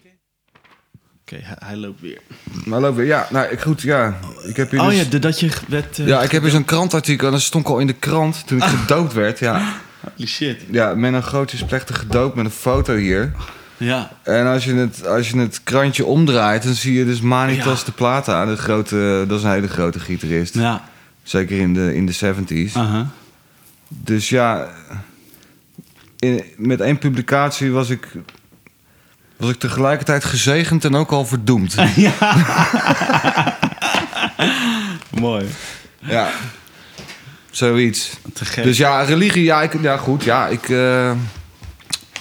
Oké, 1.22 1.36
hij, 1.44 1.56
hij 1.60 1.76
loopt 1.76 2.02
weer. 2.02 2.22
Maar 2.66 2.80
loop 2.82 2.96
weer. 2.96 3.06
Ja, 3.06 3.28
nou 3.32 3.48
ik- 3.48 3.62
goed, 3.62 3.82
ja. 3.82 4.20
Ik 4.48 4.56
heb 4.56 4.72
hier 4.72 4.80
Oh 4.82 4.88
dus... 4.88 4.98
ja, 4.98 5.04
de- 5.10 5.20
dat 5.20 5.40
je 5.40 5.52
werd... 5.68 6.00
eh, 6.00 6.08
Ja, 6.08 6.22
ik 6.22 6.32
heb 6.32 6.44
eens 6.44 6.54
een 6.54 6.66
krantartikel 6.66 7.26
en 7.28 7.34
dat 7.34 7.42
stond 7.42 7.66
al 7.68 7.80
in 7.80 7.88
de 7.88 7.94
krant 7.94 8.48
toen 8.48 8.58
ik 8.58 8.64
gedoopt 8.78 9.14
werd. 9.14 9.40
Ja, 9.40 9.74
Holy 10.16 10.28
shit. 10.28 10.62
ja 10.72 10.94
met 10.96 11.14
een 11.14 11.24
grootjes 11.24 11.64
plechtig 11.66 12.00
gedoopt 12.00 12.36
met 12.36 12.46
een 12.46 12.52
foto 12.52 12.96
hier. 12.96 13.32
Ja. 13.78 14.12
En 14.24 14.48
als 14.48 14.66
je 14.66 14.74
het, 14.74 15.08
als 15.08 15.30
je 15.30 15.38
het 15.38 15.62
krantje 15.64 16.06
omdraait, 16.06 16.64
dan 16.64 16.74
zie 16.74 16.94
je 16.94 17.06
dus 17.06 17.22
Manitas 17.22 17.80
Ja. 17.80 17.86
de 17.86 17.92
Plata. 17.92 18.46
De 18.46 18.56
grote, 18.58 19.26
dat 19.28 19.38
is 19.38 19.44
een 19.46 19.52
hele 19.52 19.68
grote 19.68 20.00
gitarist. 20.00 20.54
Ja. 20.54 20.84
Zeker 21.24 21.58
in 21.60 21.74
de, 21.74 21.96
in 21.96 22.06
de 22.06 22.16
70s. 22.16 22.74
Aha. 22.74 23.08
Dus 23.88 24.30
ja, 24.30 24.68
in, 26.20 26.44
met 26.58 26.82
één 26.82 26.98
publicatie 26.98 27.72
was 27.72 27.90
ik, 27.90 28.08
was 29.38 29.50
ik 29.50 29.60
tegelijkertijd 29.60 30.24
gezegend 30.24 30.86
en 30.86 30.96
ook 30.96 31.12
al 31.12 31.26
verdoemd. 31.26 31.76
Mooi. 35.20 35.46
ja, 36.00 36.30
zoiets. 37.52 38.18
Dus 38.64 38.78
ja, 38.78 39.02
religie, 39.02 39.44
ja, 39.44 39.62
ik, 39.62 39.82
ja 39.82 39.98
goed, 39.98 40.24
ja, 40.24 40.48
ik, 40.48 40.70
eh, 40.70 41.12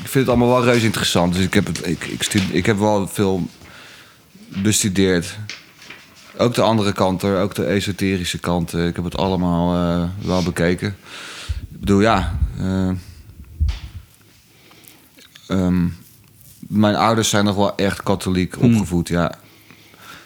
ik 0.03 0.09
vind 0.11 0.15
het 0.15 0.29
allemaal 0.29 0.49
wel 0.49 0.65
reuze 0.65 0.85
interessant. 0.87 1.35
Dus 1.35 1.45
ik 1.45 1.55
heb, 1.55 1.67
het, 1.67 1.87
ik, 1.87 2.05
ik, 2.05 2.25
ik 2.35 2.67
heb 2.67 2.79
wel 2.79 3.09
veel 3.09 3.49
bestudeerd. 4.49 5.39
Ook 6.37 6.55
de 6.55 6.63
andere 6.63 6.93
kant, 6.93 7.23
hoor, 7.23 7.37
ook 7.37 7.55
de 7.55 7.65
esoterische 7.67 8.39
kant. 8.39 8.75
eh, 8.75 8.87
Ik 8.87 8.97
heb 8.97 9.05
het 9.05 9.17
allemaal 9.17 9.75
eh, 10.03 10.09
wel 10.27 10.43
bekeken. 10.43 10.97
Ik 11.71 11.81
bedoel, 11.81 12.01
ja. 12.01 12.39
eh, 12.59 12.91
ehm, 15.49 15.87
mijn 16.59 16.95
ouders 16.95 17.29
zijn 17.29 17.45
nog 17.45 17.57
wel 17.57 17.77
echt 17.77 18.03
katholiek 18.03 18.63
opgevoed, 18.63 19.09
ja. 19.09 19.35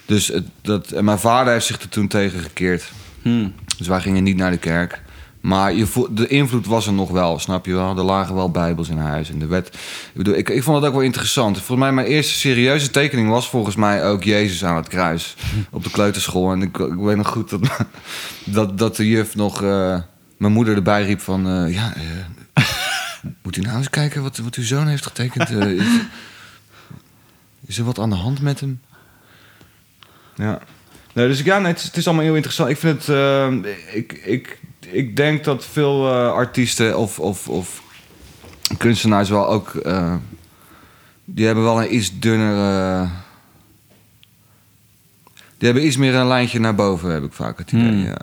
Dus 0.06 0.26
het, 0.28 0.44
dat, 0.62 0.90
en 0.90 1.04
mijn 1.04 1.18
vader 1.18 1.52
heeft 1.52 1.66
zich 1.66 1.80
er 1.80 1.88
toen 1.88 2.08
tegen 2.08 2.40
gekeerd. 2.40 2.90
Hm. 3.22 3.48
Dus 3.78 3.86
wij 3.86 4.00
gingen 4.00 4.22
niet 4.22 4.36
naar 4.36 4.50
de 4.50 4.56
kerk. 4.58 5.02
Maar 5.48 5.72
je 5.72 5.86
voel, 5.86 6.06
de 6.14 6.26
invloed 6.26 6.66
was 6.66 6.86
er 6.86 6.92
nog 6.92 7.10
wel, 7.10 7.38
snap 7.38 7.66
je 7.66 7.72
wel? 7.74 7.96
Er 7.96 8.04
lagen 8.04 8.34
wel 8.34 8.50
bijbels 8.50 8.88
in 8.88 8.98
huis. 8.98 9.30
En 9.30 9.38
de 9.38 9.46
wet. 9.46 9.66
Ik, 9.66 10.10
bedoel, 10.14 10.34
ik, 10.34 10.48
ik 10.48 10.62
vond 10.62 10.76
het 10.76 10.86
ook 10.86 10.92
wel 10.92 11.02
interessant. 11.02 11.56
Volgens 11.56 11.78
mij, 11.78 11.92
mijn 11.92 12.06
eerste 12.06 12.32
serieuze 12.38 12.90
tekening 12.90 13.28
was 13.28 13.48
volgens 13.48 13.76
mij 13.76 14.04
ook 14.04 14.22
Jezus 14.24 14.64
aan 14.64 14.76
het 14.76 14.88
kruis. 14.88 15.36
Op 15.70 15.84
de 15.84 15.90
kleuterschool. 15.90 16.52
En 16.52 16.62
ik, 16.62 16.78
ik 16.78 16.94
weet 16.94 17.16
nog 17.16 17.28
goed 17.28 17.50
dat, 17.50 17.60
dat, 18.44 18.78
dat 18.78 18.96
de 18.96 19.08
juf 19.08 19.34
nog 19.34 19.62
eh, 19.62 19.98
mijn 20.36 20.52
moeder 20.52 20.74
erbij 20.76 21.04
riep 21.04 21.20
van... 21.20 21.46
eh, 21.48 21.72
ja, 21.74 21.94
eh, 21.94 22.64
moet 23.42 23.56
u 23.56 23.60
nou 23.60 23.76
eens 23.76 23.90
kijken 23.90 24.22
wat, 24.22 24.36
wat 24.38 24.54
uw 24.54 24.64
zoon 24.64 24.86
heeft 24.86 25.06
getekend? 25.06 25.50
is- 25.50 25.82
Is 27.66 27.78
er 27.78 27.84
wat 27.84 27.98
aan 27.98 28.10
de 28.10 28.16
hand 28.16 28.40
met 28.40 28.60
hem? 28.60 28.80
Ja. 30.34 30.58
Nee, 31.12 31.26
dus 31.28 31.40
ja, 31.40 31.58
nee, 31.58 31.66
het, 31.70 31.78
is, 31.78 31.84
het 31.84 31.96
is 31.96 32.06
allemaal 32.06 32.24
heel 32.24 32.34
interessant. 32.34 32.70
Ik 32.70 32.76
vind 32.78 33.06
het... 33.06 33.16
ik, 33.92 34.12
ik, 34.12 34.58
ik 34.90 35.16
denk 35.16 35.44
dat 35.44 35.64
veel 35.64 36.08
eh, 36.08 36.32
artiesten 36.32 36.98
of, 36.98 37.18
of, 37.20 37.48
of 37.48 37.82
kunstenaars 38.78 39.28
wel 39.28 39.48
ook... 39.48 39.74
eh, 39.74 40.14
die 41.24 41.46
hebben 41.46 41.64
wel 41.64 41.82
een 41.82 41.94
iets 41.94 42.18
dunner... 42.18 42.54
eh, 43.02 43.10
die 45.58 45.68
hebben 45.68 45.86
iets 45.86 45.96
meer 45.96 46.14
een 46.14 46.26
lijntje 46.26 46.60
naar 46.60 46.74
boven, 46.74 47.10
heb 47.10 47.24
ik 47.24 47.32
vaak 47.32 47.58
het 47.58 47.72
idee. 47.72 47.88
Hmm. 47.88 48.04
Ja. 48.04 48.16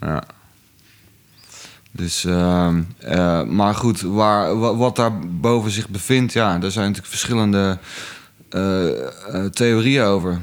ja. 0.00 0.22
Dus, 1.90 2.24
ehm, 2.24 2.82
eh, 2.98 3.42
maar 3.42 3.74
goed, 3.74 4.00
waar, 4.00 4.58
wa- 4.58 4.74
wat 4.76 4.96
daar 4.96 5.18
boven 5.26 5.70
zich 5.70 5.88
bevindt, 5.88 6.32
ja, 6.32 6.58
daar 6.58 6.70
zijn 6.70 6.84
natuurlijk 6.84 7.12
verschillende 7.14 7.78
theorieën 9.52 10.02
over. 10.04 10.40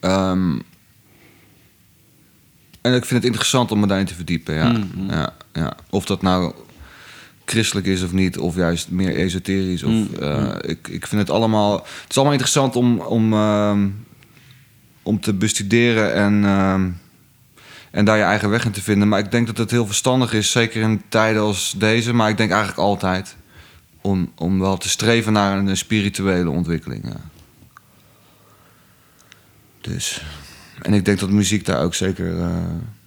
Ehm, 0.00 0.58
en 2.86 2.94
ik 2.94 3.04
vind 3.04 3.10
het 3.10 3.24
interessant 3.24 3.70
om 3.70 3.80
me 3.80 3.86
daarin 3.86 4.06
te 4.06 4.14
verdiepen, 4.14 4.54
ja. 4.54 4.68
Mm, 4.68 5.10
ja, 5.10 5.32
ja. 5.52 5.76
Of 5.90 6.04
dat 6.04 6.22
nou 6.22 6.52
christelijk 7.44 7.86
is 7.86 8.02
of 8.02 8.12
niet, 8.12 8.38
of 8.38 8.56
juist 8.56 8.90
meer 8.90 9.16
esoterisch. 9.16 9.82
Of, 9.82 9.90
Mm, 9.90 10.08
eh, 10.20 10.54
ik, 10.60 10.88
ik 10.88 11.06
vind 11.06 11.20
het 11.20 11.30
allemaal... 11.30 11.72
Het 11.76 12.10
is 12.10 12.16
allemaal 12.16 12.32
interessant 12.32 12.76
om, 12.76 12.98
om, 13.00 13.32
ehm, 13.32 13.88
om 15.02 15.20
te 15.20 15.32
bestuderen 15.34 16.14
en... 16.14 16.44
ehm, 16.44 16.88
en 17.90 18.04
daar 18.04 18.16
je 18.16 18.22
eigen 18.22 18.50
weg 18.50 18.64
in 18.64 18.70
te 18.72 18.82
vinden. 18.82 19.08
Maar 19.08 19.18
ik 19.18 19.30
denk 19.30 19.46
dat 19.46 19.56
het 19.56 19.70
heel 19.70 19.86
verstandig 19.86 20.32
is, 20.32 20.50
zeker 20.50 20.82
in 20.82 21.02
tijden 21.08 21.42
als 21.42 21.74
deze, 21.76 22.12
maar 22.12 22.28
ik 22.28 22.36
denk 22.36 22.50
eigenlijk 22.50 22.80
altijd, 22.80 23.36
om, 24.00 24.32
om 24.34 24.60
wel 24.60 24.76
te 24.76 24.88
streven 24.88 25.32
naar 25.32 25.58
een 25.58 25.76
spirituele 25.76 26.50
ontwikkeling. 26.50 27.04
Ja. 27.04 27.20
Dus. 29.80 30.22
En 30.82 30.92
ik 30.94 31.04
denk 31.04 31.18
dat 31.20 31.30
muziek 31.30 31.64
daar 31.64 31.82
ook 31.82 31.94
zeker 31.94 32.40
eh, 32.40 32.56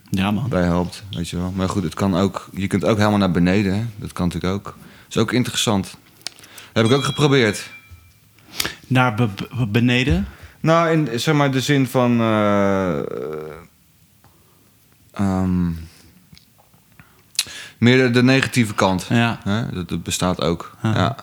Ja, 0.09 0.31
man. 0.31 0.49
bij 0.49 0.63
helpt, 0.63 1.03
weet 1.11 1.29
je 1.29 1.37
wel. 1.37 1.51
Maar 1.55 1.69
goed, 1.69 1.83
het 1.83 1.93
kan 1.93 2.15
ook, 2.15 2.49
je 2.53 2.67
kunt 2.67 2.85
ook 2.85 2.97
helemaal 2.97 3.17
naar 3.19 3.31
beneden, 3.31 3.73
hè. 3.75 3.85
dat 3.95 4.13
kan 4.13 4.27
natuurlijk 4.27 4.53
ook. 4.53 4.63
Dat 4.65 5.15
is 5.15 5.17
ook 5.17 5.31
interessant. 5.31 5.97
heb 6.73 6.85
ik 6.85 6.91
ook 6.91 7.03
geprobeerd. 7.03 7.69
Naar 8.87 9.15
be- 9.15 9.27
be- 9.57 9.67
beneden? 9.67 10.27
Nou, 10.59 10.91
in 10.91 11.19
zeg 11.19 11.35
maar 11.35 11.51
de 11.51 11.61
zin 11.61 11.87
van. 11.87 12.19
eh, 12.19 12.99
ehm, 15.11 15.69
meer 17.77 17.97
de, 17.97 18.09
de 18.09 18.23
negatieve 18.23 18.73
kant. 18.73 19.05
Ja. 19.09 19.39
Hè? 19.43 19.71
Dat, 19.73 19.89
dat 19.89 20.03
bestaat 20.03 20.41
ook. 20.41 20.77
Ja. 20.83 21.15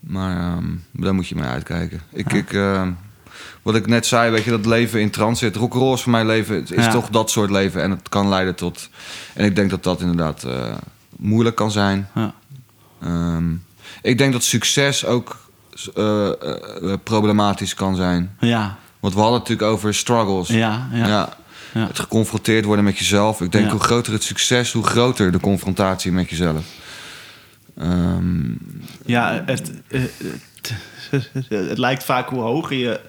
Maar 0.00 0.36
ehm, 0.56 0.66
daar 0.92 1.14
moet 1.14 1.28
je 1.28 1.34
mee 1.34 1.44
uitkijken. 1.48 2.00
Ik, 2.12 2.32
ik, 2.32 2.52
ehm, 2.52 2.92
wat 3.62 3.74
ik 3.74 3.86
net 3.86 4.06
zei, 4.06 4.30
weet 4.30 4.44
je, 4.44 4.50
dat 4.50 4.66
leven 4.66 5.00
in 5.00 5.10
transit. 5.10 5.56
Rock'n'roll 5.56 5.92
is 5.92 6.02
voor 6.02 6.12
mijn 6.12 6.26
leven 6.26 6.54
het 6.54 6.70
is 6.72 6.84
Ja. 6.84 6.90
toch 6.90 7.08
dat 7.08 7.30
soort 7.30 7.50
leven. 7.50 7.82
En 7.82 7.90
het 7.90 8.08
kan 8.08 8.28
leiden 8.28 8.54
tot... 8.54 8.88
En 9.34 9.44
ik 9.44 9.56
denk 9.56 9.70
dat 9.70 9.82
dat 9.82 10.00
inderdaad 10.00 10.42
eh, 10.44 10.74
moeilijk 11.16 11.56
kan 11.56 11.70
zijn. 11.70 12.08
Ja. 12.14 12.34
Ehm, 13.02 13.52
ik 14.02 14.18
denk 14.18 14.32
dat 14.32 14.42
succes 14.42 15.04
ook 15.04 15.36
eh, 15.94 16.26
eh, 16.28 16.34
problematisch 17.04 17.74
kan 17.74 17.96
zijn. 17.96 18.36
Ja. 18.40 18.76
Want 19.00 19.14
we 19.14 19.20
hadden 19.20 19.38
het 19.40 19.48
natuurlijk 19.48 19.76
over 19.76 19.94
struggles. 19.94 20.48
Ja. 20.48 20.88
Ja. 20.92 21.06
Ja. 21.74 21.86
Het 21.86 21.98
geconfronteerd 21.98 22.64
worden 22.64 22.84
met 22.84 22.98
jezelf. 22.98 23.40
Ik 23.40 23.52
denk 23.52 23.70
hoe 23.70 23.80
groter 23.80 24.12
het 24.12 24.22
succes, 24.22 24.72
hoe 24.72 24.84
groter 24.84 25.32
de 25.32 25.40
confrontatie 25.40 26.12
met 26.12 26.30
jezelf. 26.30 26.64
Ehm, 27.78 28.50
Ja, 29.06 29.42
het, 29.46 29.72
het, 29.88 30.12
het 31.48 31.78
lijkt 31.78 32.04
vaak 32.04 32.28
hoe 32.28 32.40
hoger 32.40 32.76
je, 32.76 33.00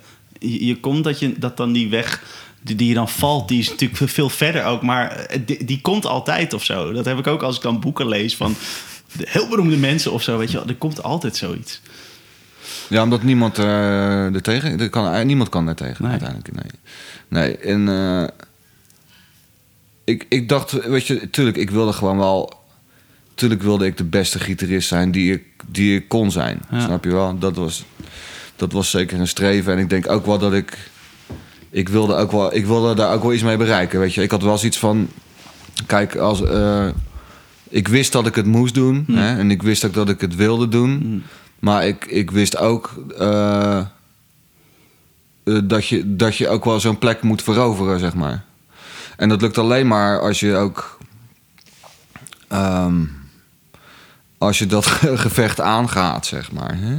je, 0.42 0.66
je 0.66 0.80
komt, 0.80 1.04
dat, 1.04 1.20
je, 1.20 1.40
dat 1.40 1.58
dan 1.58 1.72
die 1.72 1.90
weg 1.90 2.22
die, 2.62 2.76
die 2.76 2.88
je 2.88 2.94
dan 2.94 3.10
valt, 3.10 3.48
die 3.48 3.60
is 3.60 3.70
natuurlijk 3.70 4.12
veel 4.12 4.30
verder 4.30 4.66
ook. 4.66 4.82
Maar 4.82 5.12
eh, 5.12 5.40
die, 5.46 5.66
die 5.66 5.82
komt 5.82 6.06
altijd 6.06 6.54
of 6.54 6.64
zo. 6.64 6.92
Dat 6.92 7.06
heb 7.06 7.18
ik 7.18 7.28
ook 7.28 7.42
als 7.42 7.56
ik 7.56 7.62
dan 7.62 7.80
boeken 7.80 8.08
lees 8.08 8.36
van 8.36 8.56
de 9.18 9.26
heel 9.30 9.48
beroemde 9.48 9.78
mensen 9.78 10.12
of 10.12 10.24
zo. 10.24 10.38
Weet 10.38 10.52
je 10.52 10.58
wel, 10.58 10.68
er 10.68 10.76
komt 10.76 11.04
altijd 11.04 11.36
zoiets. 11.36 11.82
ja, 12.88 13.04
omdat 13.04 13.24
niemand 13.24 13.60
eh 13.60 14.36
er 14.36 14.42
tegen... 14.42 14.80
Er 14.80 14.90
kan, 14.90 15.14
eh, 15.14 15.26
niemand 15.26 15.50
kan 15.50 15.68
er 15.68 15.76
tegen 15.76 16.04
Nee. 16.04 16.12
uiteindelijk. 16.12 16.52
Nee. 16.54 16.72
nee 17.28 17.58
en... 17.58 18.32
ik, 20.04 20.26
ik 20.30 20.50
dacht, 20.50 20.72
weet 20.72 21.08
je, 21.08 21.30
tuurlijk, 21.30 21.58
ik 21.58 21.70
wilde 21.70 21.94
gewoon 21.94 22.18
wel... 22.18 22.60
Tuurlijk 23.36 23.62
wilde 23.62 23.86
ik 23.86 23.98
de 23.98 24.04
beste 24.04 24.40
gitarist 24.40 24.88
zijn 24.88 25.12
die 25.12 25.34
ik, 25.34 25.44
die 25.68 25.96
ik 25.96 26.08
kon 26.08 26.32
zijn. 26.32 26.62
Ja. 26.72 26.80
Snap 26.80 27.04
je 27.04 27.12
wel? 27.12 27.40
Dat 27.40 27.56
was, 27.56 27.84
dat 28.62 28.72
was 28.72 28.90
zeker 28.90 29.20
een 29.20 29.28
streven. 29.28 29.74
En 29.74 29.80
ik 29.80 29.90
denk 29.90 30.10
ook 30.10 30.26
wel 30.26 30.38
dat 30.38 30.54
ik... 30.54 30.90
Ik 31.70 31.90
wilde, 31.90 32.16
ook 32.16 32.32
wel, 32.32 32.54
ik 32.56 32.66
wilde 32.66 32.96
daar 32.96 33.14
ook 33.14 33.22
wel 33.22 33.34
iets 33.34 33.44
mee 33.44 33.58
bereiken. 33.58 34.00
Weet 34.00 34.14
je, 34.14 34.22
ik 34.22 34.32
had 34.32 34.44
wel 34.44 34.58
zoiets 34.58 34.80
van. 34.80 35.08
Kijk, 35.86 36.16
als. 36.16 36.44
eh, 36.44 36.88
ik 37.70 37.88
wist 37.88 38.12
dat 38.12 38.28
ik 38.28 38.36
het 38.36 38.46
moest 38.46 38.74
doen. 38.74 39.04
Hmm. 39.08 39.16
Hè, 39.18 39.38
en 39.38 39.52
ik 39.52 39.62
wist 39.64 39.86
ook 39.86 39.94
dat 39.94 40.10
ik 40.10 40.22
het 40.22 40.36
wilde 40.36 40.68
doen. 40.68 40.90
Mm. 41.04 41.24
Maar 41.60 41.88
ik, 41.88 42.06
ik 42.06 42.32
wist 42.32 42.58
ook. 42.58 43.04
eh, 43.18 43.78
eh, 43.78 43.86
dat, 45.64 45.88
je, 45.88 46.16
dat 46.16 46.36
je 46.38 46.48
ook 46.50 46.66
wel 46.66 46.80
zo'n 46.80 46.98
plek 46.98 47.22
moet 47.22 47.42
veroveren, 47.44 48.00
zeg 48.00 48.14
maar. 48.16 48.44
En 49.18 49.30
dat 49.30 49.42
lukt 49.42 49.58
alleen 49.58 49.88
maar 49.88 50.20
als 50.22 50.40
je 50.40 50.56
ook. 50.56 50.98
ehm, 52.48 53.02
als 54.38 54.60
je 54.60 54.66
dat 54.66 54.86
gevecht 55.26 55.60
aangaat, 55.62 56.26
zeg 56.26 56.52
maar. 56.52 56.78
Hè? 56.78 56.98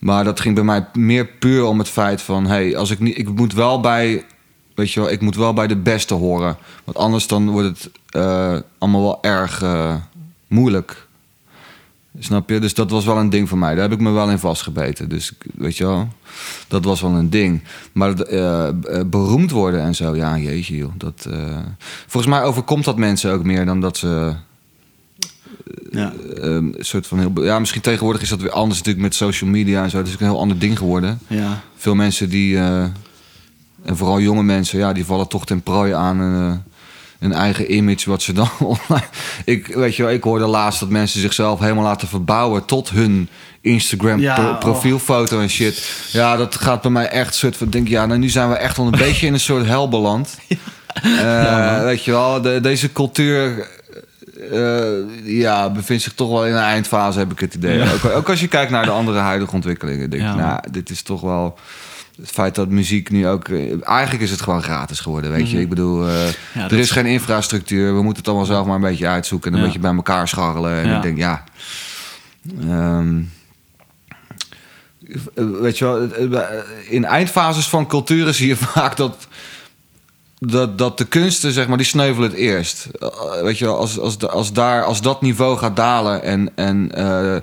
Maar 0.00 0.24
dat 0.24 0.40
ging 0.40 0.54
bij 0.54 0.64
mij 0.64 0.86
meer 0.92 1.26
puur 1.26 1.64
om 1.64 1.78
het 1.78 1.88
feit 1.88 2.22
van... 2.22 2.46
Hey, 2.46 2.76
als 2.76 2.90
ik, 2.90 2.98
niet, 2.98 3.18
ik 3.18 3.28
moet 3.28 3.52
wel 3.52 3.80
bij... 3.80 4.24
Weet 4.74 4.92
je 4.92 5.00
wel, 5.00 5.10
ik 5.10 5.20
moet 5.20 5.36
wel 5.36 5.52
bij 5.52 5.66
de 5.66 5.76
beste 5.76 6.14
horen. 6.14 6.56
Want 6.84 6.96
anders 6.96 7.26
dan 7.26 7.50
wordt 7.50 7.68
het 7.68 7.90
eh, 8.08 8.56
allemaal 8.78 9.02
wel 9.02 9.18
erg 9.22 9.62
eh, 9.62 9.94
moeilijk. 10.46 11.06
Snap 12.18 12.48
je? 12.48 12.58
Dus 12.58 12.74
dat 12.74 12.90
was 12.90 13.04
wel 13.04 13.16
een 13.16 13.30
ding 13.30 13.48
voor 13.48 13.58
mij. 13.58 13.74
Daar 13.74 13.82
heb 13.82 13.92
ik 13.92 14.00
me 14.00 14.10
wel 14.10 14.30
in 14.30 14.38
vastgebeten. 14.38 15.08
Dus 15.08 15.32
weet 15.54 15.76
je 15.76 15.84
wel, 15.86 16.08
dat 16.68 16.84
was 16.84 17.00
wel 17.00 17.10
een 17.10 17.30
ding. 17.30 17.62
Maar 17.92 18.20
eh, 18.20 18.68
beroemd 19.06 19.50
worden 19.50 19.80
en 19.80 19.94
zo, 19.94 20.16
ja, 20.16 20.38
jeetje 20.38 20.76
joh. 20.76 20.92
Dat, 20.96 21.28
volgens 22.06 22.32
mij 22.32 22.42
overkomt 22.42 22.84
dat 22.84 22.96
mensen 22.96 23.32
ook 23.32 23.44
meer 23.44 23.66
dan 23.66 23.80
dat 23.80 23.96
ze... 23.96 24.34
Ja. 25.90 26.12
eh, 26.36 26.42
een 26.42 26.74
soort 26.78 27.06
van 27.06 27.18
heel... 27.18 27.44
Ja, 27.44 27.58
misschien 27.58 27.80
tegenwoordig 27.80 28.22
is 28.22 28.28
dat 28.28 28.40
weer 28.40 28.50
anders 28.50 28.78
natuurlijk 28.78 29.04
met 29.04 29.14
social 29.14 29.50
media 29.50 29.82
en 29.82 29.90
zo. 29.90 29.96
Dat 29.98 30.06
is 30.06 30.12
ook 30.14 30.20
een 30.20 30.26
heel 30.26 30.38
ander 30.40 30.58
ding 30.58 30.78
geworden. 30.78 31.18
Ja. 31.26 31.60
Veel 31.76 31.94
mensen 31.94 32.28
die... 32.28 32.56
eh, 32.56 32.82
en 33.84 33.96
vooral 33.96 34.20
jonge 34.20 34.42
mensen, 34.42 34.78
ja, 34.78 34.92
die 34.92 35.04
vallen 35.04 35.28
toch 35.28 35.46
ten 35.46 35.62
prooi 35.62 35.92
aan 35.92 36.20
eh, 36.20 36.56
een 37.28 37.32
eigen 37.32 37.74
image 37.74 38.10
wat 38.10 38.22
ze 38.22 38.32
dan 38.32 38.48
online... 38.60 39.06
Ik, 39.44 39.66
weet 39.66 39.96
je 39.96 40.02
wel, 40.02 40.12
ik 40.12 40.22
hoorde 40.22 40.46
laatst 40.46 40.80
dat 40.80 40.88
mensen 40.88 41.20
zichzelf 41.20 41.60
helemaal 41.60 41.84
laten 41.84 42.08
verbouwen 42.08 42.64
tot 42.64 42.90
hun 42.90 43.28
Instagram 43.60 44.20
Ja, 44.20 44.34
pro- 44.34 44.50
oh. 44.50 44.58
profielfoto 44.58 45.40
en 45.40 45.50
shit. 45.50 45.90
Ja, 46.12 46.36
dat 46.36 46.54
gaat 46.54 46.82
bij 46.82 46.90
mij 46.90 47.08
echt 47.08 47.34
soort 47.34 47.56
van... 47.56 47.70
Denk, 47.70 47.88
ja, 47.88 48.06
nou 48.06 48.18
nu 48.18 48.28
zijn 48.28 48.48
we 48.48 48.54
echt 48.56 48.78
al 48.78 48.84
een 48.86 48.98
beetje 49.08 49.26
in 49.26 49.32
een 49.32 49.40
soort 49.40 49.66
hel 49.66 49.88
beland. 49.88 50.38
Eh, 51.02 51.82
weet 51.82 52.04
je 52.04 52.10
wel, 52.10 52.40
de- 52.42 52.58
deze 52.62 52.92
cultuur... 52.92 53.68
eh, 54.52 55.38
ja, 55.38 55.70
bevindt 55.70 56.02
zich 56.02 56.12
toch 56.12 56.30
wel 56.30 56.46
in 56.46 56.52
een 56.52 56.58
eindfase, 56.62 57.18
heb 57.18 57.32
ik 57.32 57.38
het 57.40 57.54
idee. 57.54 57.78
Ja. 57.78 57.92
Ook, 57.92 58.04
ook 58.04 58.28
als 58.28 58.40
je 58.40 58.48
kijkt 58.48 58.70
naar 58.70 58.84
de 58.84 58.90
andere 58.90 59.18
huidige 59.18 59.54
ontwikkelingen. 59.54 60.10
Denk 60.10 60.22
ik, 60.22 60.34
nou, 60.34 60.60
dit 60.70 60.90
is 60.90 61.02
toch 61.02 61.20
wel... 61.20 61.58
Het 62.20 62.30
feit 62.30 62.54
dat 62.54 62.68
muziek 62.68 63.10
nu 63.10 63.26
ook... 63.28 63.48
eh, 63.48 63.88
Eigenlijk 63.88 64.22
is 64.22 64.30
het 64.30 64.40
gewoon 64.42 64.62
gratis 64.62 65.00
geworden, 65.00 65.30
weet 65.30 65.46
je. 65.48 65.52
Mhm. 65.54 65.62
Ik 65.62 65.68
bedoel, 65.68 66.08
eh, 66.08 66.14
Ja, 66.54 66.64
er 66.64 66.78
is 66.78 66.90
geen 66.90 67.06
infrastructuur. 67.06 67.86
We 67.94 68.02
moeten 68.02 68.16
het 68.18 68.26
allemaal 68.28 68.46
zelf 68.46 68.66
maar 68.66 68.74
een 68.74 68.80
beetje 68.80 69.06
uitzoeken... 69.06 69.52
en 69.52 69.58
een 69.58 69.64
beetje 69.64 69.78
bij 69.78 69.94
elkaar 69.94 70.28
scharrelen. 70.28 70.80
En 70.80 70.88
Ja. 70.88 70.96
ik 70.96 71.02
denk, 71.02 71.18
ja... 71.18 71.44
ehm, 72.60 73.20
eh, 75.34 75.44
weet 75.60 75.78
je 75.78 75.84
wel, 75.84 76.08
in 76.88 77.04
eindfases 77.04 77.68
van 77.68 77.86
culturen 77.86 78.34
zie 78.34 78.48
je 78.48 78.56
vaak 78.74 78.96
dat, 78.96 79.26
dat, 80.40 80.78
dat 80.78 80.98
de 80.98 81.04
kunsten, 81.04 81.52
zeg 81.52 81.68
maar, 81.68 81.76
die 81.76 81.86
sneuvelen 81.86 82.30
het 82.30 82.38
eerst. 82.38 82.88
Eh, 82.98 83.42
weet 83.42 83.58
je 83.58 83.64
wel, 83.64 83.76
als, 83.76 83.98
als, 83.98 84.28
als, 84.28 84.52
daar, 84.52 84.84
als 84.84 85.00
dat 85.00 85.22
niveau 85.22 85.58
gaat 85.58 85.76
dalen 85.76 86.22
en, 86.22 86.52
en 86.54 86.92
eh, 86.94 87.36
eh, 87.36 87.42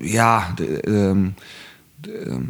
ja, 0.00 0.52
de, 0.54 0.80
ehm, 0.80 1.28
de, 2.00 2.12
ehm, 2.12 2.42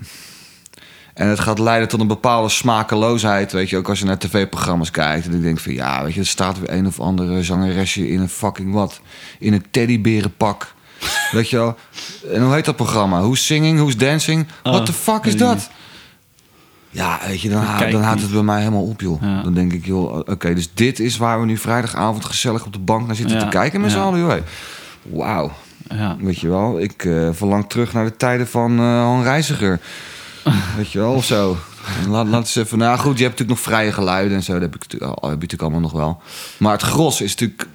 en 1.15 1.29
het 1.29 1.41
gaat 1.41 1.59
leiden 1.59 1.89
tot 1.89 2.01
een 2.01 2.07
bepaalde 2.07 2.49
smakeloosheid, 2.49 3.53
weet 3.53 3.71
je, 3.71 3.77
ook 3.77 3.89
als 3.89 3.99
je 3.99 4.05
naar 4.05 4.19
tv-programma's 4.19 4.91
kijkt. 4.91 5.27
En 5.27 5.35
ik 5.35 5.43
denk 5.43 5.61
van, 5.61 5.73
ja, 5.73 6.05
weet 6.05 6.15
je, 6.15 6.21
er 6.21 6.27
staat 6.27 6.59
weer 6.59 6.73
een 6.73 6.87
of 6.87 7.01
andere 7.01 7.43
zangeresje 7.43 8.09
in 8.09 8.21
een 8.21 8.29
fucking 8.29 8.73
wat, 8.73 9.01
in 9.39 9.53
een 9.53 9.65
teddyberenpak. 9.71 10.75
Weet 11.33 11.51
je 11.51 11.57
wel? 11.57 11.77
En 12.33 12.43
hoe 12.43 12.55
heet 12.55 12.65
dat 12.65 12.77
programma? 12.77 13.21
Who's 13.21 13.47
singing? 13.47 13.79
Who's 13.79 13.97
dancing? 13.97 14.47
Oh, 14.63 14.73
What 14.73 14.87
the 14.87 14.93
fuck 14.93 15.25
is 15.25 15.37
dat? 15.37 15.71
Ja, 16.97 17.21
weet 17.27 17.41
je, 17.41 17.49
dan, 17.49 17.65
kijk 17.79 17.93
dan 17.93 18.03
houdt 18.03 18.23
het 18.23 18.31
bij 18.31 18.43
mij 18.43 18.59
helemaal 18.59 18.83
op, 18.89 19.01
joh. 19.01 19.23
Ja. 19.23 19.43
Dan 19.43 19.55
denk 19.55 19.73
ik, 19.73 19.87
joh, 19.87 20.17
oké, 20.19 20.55
dus 20.55 20.71
dit 20.75 21.01
is 21.01 21.17
waar 21.17 21.41
we 21.41 21.47
nu 21.47 21.57
vrijdagavond 21.57 22.25
gezellig 22.25 22.65
op 22.67 22.73
de 22.73 22.79
bank 22.79 23.07
naar 23.07 23.17
zitten 23.17 23.37
Ja, 23.37 23.43
te 23.43 23.49
kijken 23.49 23.81
met 23.81 23.91
z'n 23.91 23.99
allen, 23.99 24.19
joh. 24.21 24.35
Wauw. 25.03 25.53
Ja. 25.89 26.17
Weet 26.21 26.39
je 26.39 26.49
wel, 26.49 26.81
ik 26.81 27.05
eh, 27.05 27.29
verlang 27.33 27.69
terug 27.69 27.93
naar 27.93 28.05
de 28.05 28.17
tijden 28.17 28.49
van 28.49 28.79
eh 28.79 28.85
Han 28.85 29.23
Reiziger. 29.23 29.81
Weet 30.77 30.93
je 30.93 30.99
wel, 30.99 31.13
of 31.13 31.25
zo. 31.25 31.57
Laat, 32.09 32.27
laat 32.27 32.41
eens 32.41 32.57
even... 32.57 32.79
Nou 32.79 32.99
goed, 32.99 33.19
je 33.19 33.25
hebt 33.25 33.39
natuurlijk 33.39 33.59
nog 33.67 33.75
vrije 33.75 33.93
geluiden 33.93 34.37
en 34.37 34.43
zo. 34.43 34.53
Dat 34.53 34.63
heb, 34.63 34.75
ik, 34.75 34.81
natuurlijk- 34.81 35.11
al- 35.13 35.29
heb 35.31 35.41
je 35.41 35.47
natuurlijk 35.47 35.63
allemaal 35.63 35.81
nog 35.81 35.93
wel. 35.93 36.21
Maar 36.57 36.73
het 36.73 36.83
gros 36.83 37.21
is 37.21 37.31
natuurlijk 37.31 37.67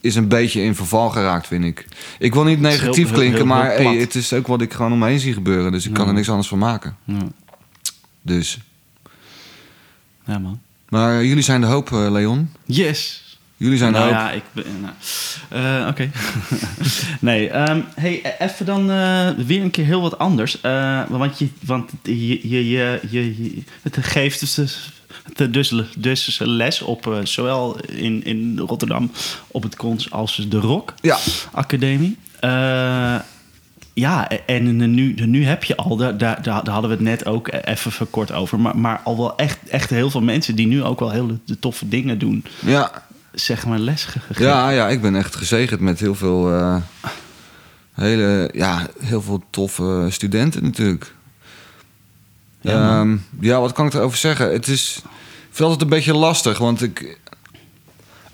is 0.00 0.14
een 0.14 0.28
beetje 0.28 0.62
in 0.62 0.74
verval 0.74 1.10
geraakt, 1.10 1.46
vind 1.46 1.64
ik. 1.64 1.86
Ik 2.18 2.34
wil 2.34 2.44
niet 2.44 2.60
negatief 2.60 3.06
heel- 3.06 3.14
klinken, 3.14 3.38
heel- 3.46 3.54
heel 3.54 3.62
maar 3.62 3.74
hey, 3.74 3.96
het 3.96 4.14
is 4.14 4.32
ook 4.32 4.46
wat 4.46 4.60
ik 4.60 4.72
gewoon 4.72 4.92
om 4.92 4.98
me 4.98 5.06
heen 5.08 5.20
zie 5.20 5.32
gebeuren. 5.32 5.72
Dus 5.72 5.86
ik 5.86 5.92
kan 5.92 6.06
er 6.08 6.14
niks 6.14 6.28
anders 6.30 6.48
van 6.48 6.58
maken. 6.58 6.96
Ja. 7.04 7.16
Dus. 8.24 8.58
ja, 10.26 10.38
man. 10.38 10.60
Maar 10.88 11.18
eh, 11.18 11.26
jullie 11.26 11.42
zijn 11.42 11.60
de 11.60 11.66
hoop, 11.66 11.92
eh, 11.92 12.10
Leon. 12.10 12.50
Yes! 12.64 13.22
Jullie 13.56 13.78
zijn 13.78 13.92
nou 13.92 14.08
de 14.08 14.14
hoop. 14.14 14.20
ja, 14.20 14.30
ik 14.30 14.42
ben... 14.52 14.64
Nou, 14.80 14.94
eh, 15.48 15.88
Oké. 15.88 16.10
nee, 17.20 17.50
ehm, 17.50 17.80
hey, 17.94 18.20
e- 18.22 18.44
even 18.44 18.66
dan 18.66 18.86
weer 19.46 19.62
een 19.62 19.70
keer 19.70 19.84
heel 19.84 20.00
wat 20.00 20.18
anders. 20.18 20.60
Want 21.08 21.38
je, 21.38 21.48
want 21.60 21.90
je, 22.02 22.48
je, 22.48 22.68
je, 22.68 23.00
je, 23.10 23.62
het 23.82 23.96
geeft 24.00 24.40
dus, 24.40 24.56
het 24.56 25.52
dus, 25.52 25.74
dus 25.96 26.38
les 26.42 26.82
op 26.82 27.20
zowel 27.22 27.80
in, 27.80 28.24
in 28.24 28.58
Rotterdam 28.58 29.10
op 29.46 29.62
het 29.62 29.76
Cons 29.76 30.10
als 30.10 30.46
de 30.48 30.58
Rock 30.58 30.94
Ja. 31.00 31.18
Academie. 31.52 32.18
Ja, 33.94 34.28
en 34.46 34.76
nu, 34.94 35.14
nu 35.26 35.44
heb 35.44 35.64
je 35.64 35.76
al, 35.76 35.96
daar, 35.96 36.18
daar, 36.18 36.42
daar 36.42 36.68
hadden 36.68 36.90
we 36.90 36.96
het 36.96 37.04
net 37.04 37.26
ook 37.26 37.48
even 37.64 38.10
kort 38.10 38.32
over, 38.32 38.60
maar, 38.60 38.76
maar 38.76 39.00
al 39.04 39.16
wel 39.16 39.36
echt, 39.36 39.58
echt 39.68 39.90
heel 39.90 40.10
veel 40.10 40.20
mensen 40.22 40.56
die 40.56 40.66
nu 40.66 40.82
ook 40.82 40.98
wel 41.00 41.10
hele 41.10 41.38
toffe 41.60 41.88
dingen 41.88 42.18
doen 42.18 42.44
Ja. 42.60 43.02
zeg 43.32 43.66
maar 43.66 43.78
les 43.78 44.04
gegeven. 44.04 44.44
Ja, 44.44 44.70
ja, 44.70 44.88
ik 44.88 45.00
ben 45.02 45.16
echt 45.16 45.36
gezegend 45.36 45.80
met 45.80 46.00
heel 46.00 46.14
veel, 46.14 46.52
eh, 46.52 46.76
hele, 47.92 48.50
ja, 48.52 48.86
heel 49.00 49.22
veel 49.22 49.42
toffe 49.50 50.06
studenten 50.10 50.62
natuurlijk. 50.62 51.14
Ja, 52.60 52.72
Ja, 52.72 53.04
man. 53.04 53.20
ja, 53.40 53.60
wat 53.60 53.72
kan 53.72 53.86
ik 53.86 53.94
erover 53.94 54.18
zeggen? 54.18 54.52
Het 54.52 54.68
is, 54.68 54.94
ik 54.96 55.02
vind 55.40 55.58
het 55.58 55.60
altijd 55.60 55.82
een 55.82 55.88
beetje 55.88 56.14
lastig, 56.14 56.58
want 56.58 56.82
ik, 56.82 57.18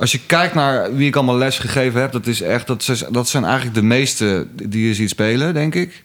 als 0.01 0.12
je 0.12 0.20
kijkt 0.27 0.55
naar 0.55 0.94
wie 0.94 1.06
ik 1.09 1.16
allemaal 1.16 1.36
les 1.39 1.59
gegeven 1.59 2.01
heb, 2.01 2.12
dat 2.12 2.27
is 2.27 2.40
echt, 2.43 2.66
dat, 2.66 2.89
is- 2.89 3.05
dat 3.10 3.28
zijn 3.28 3.44
eigenlijk 3.44 3.74
de 3.74 3.82
meeste 3.82 4.47
die 4.68 4.86
je 4.86 4.94
ziet 4.94 5.09
spelen, 5.10 5.55
denk 5.55 5.74
ik. 5.74 6.02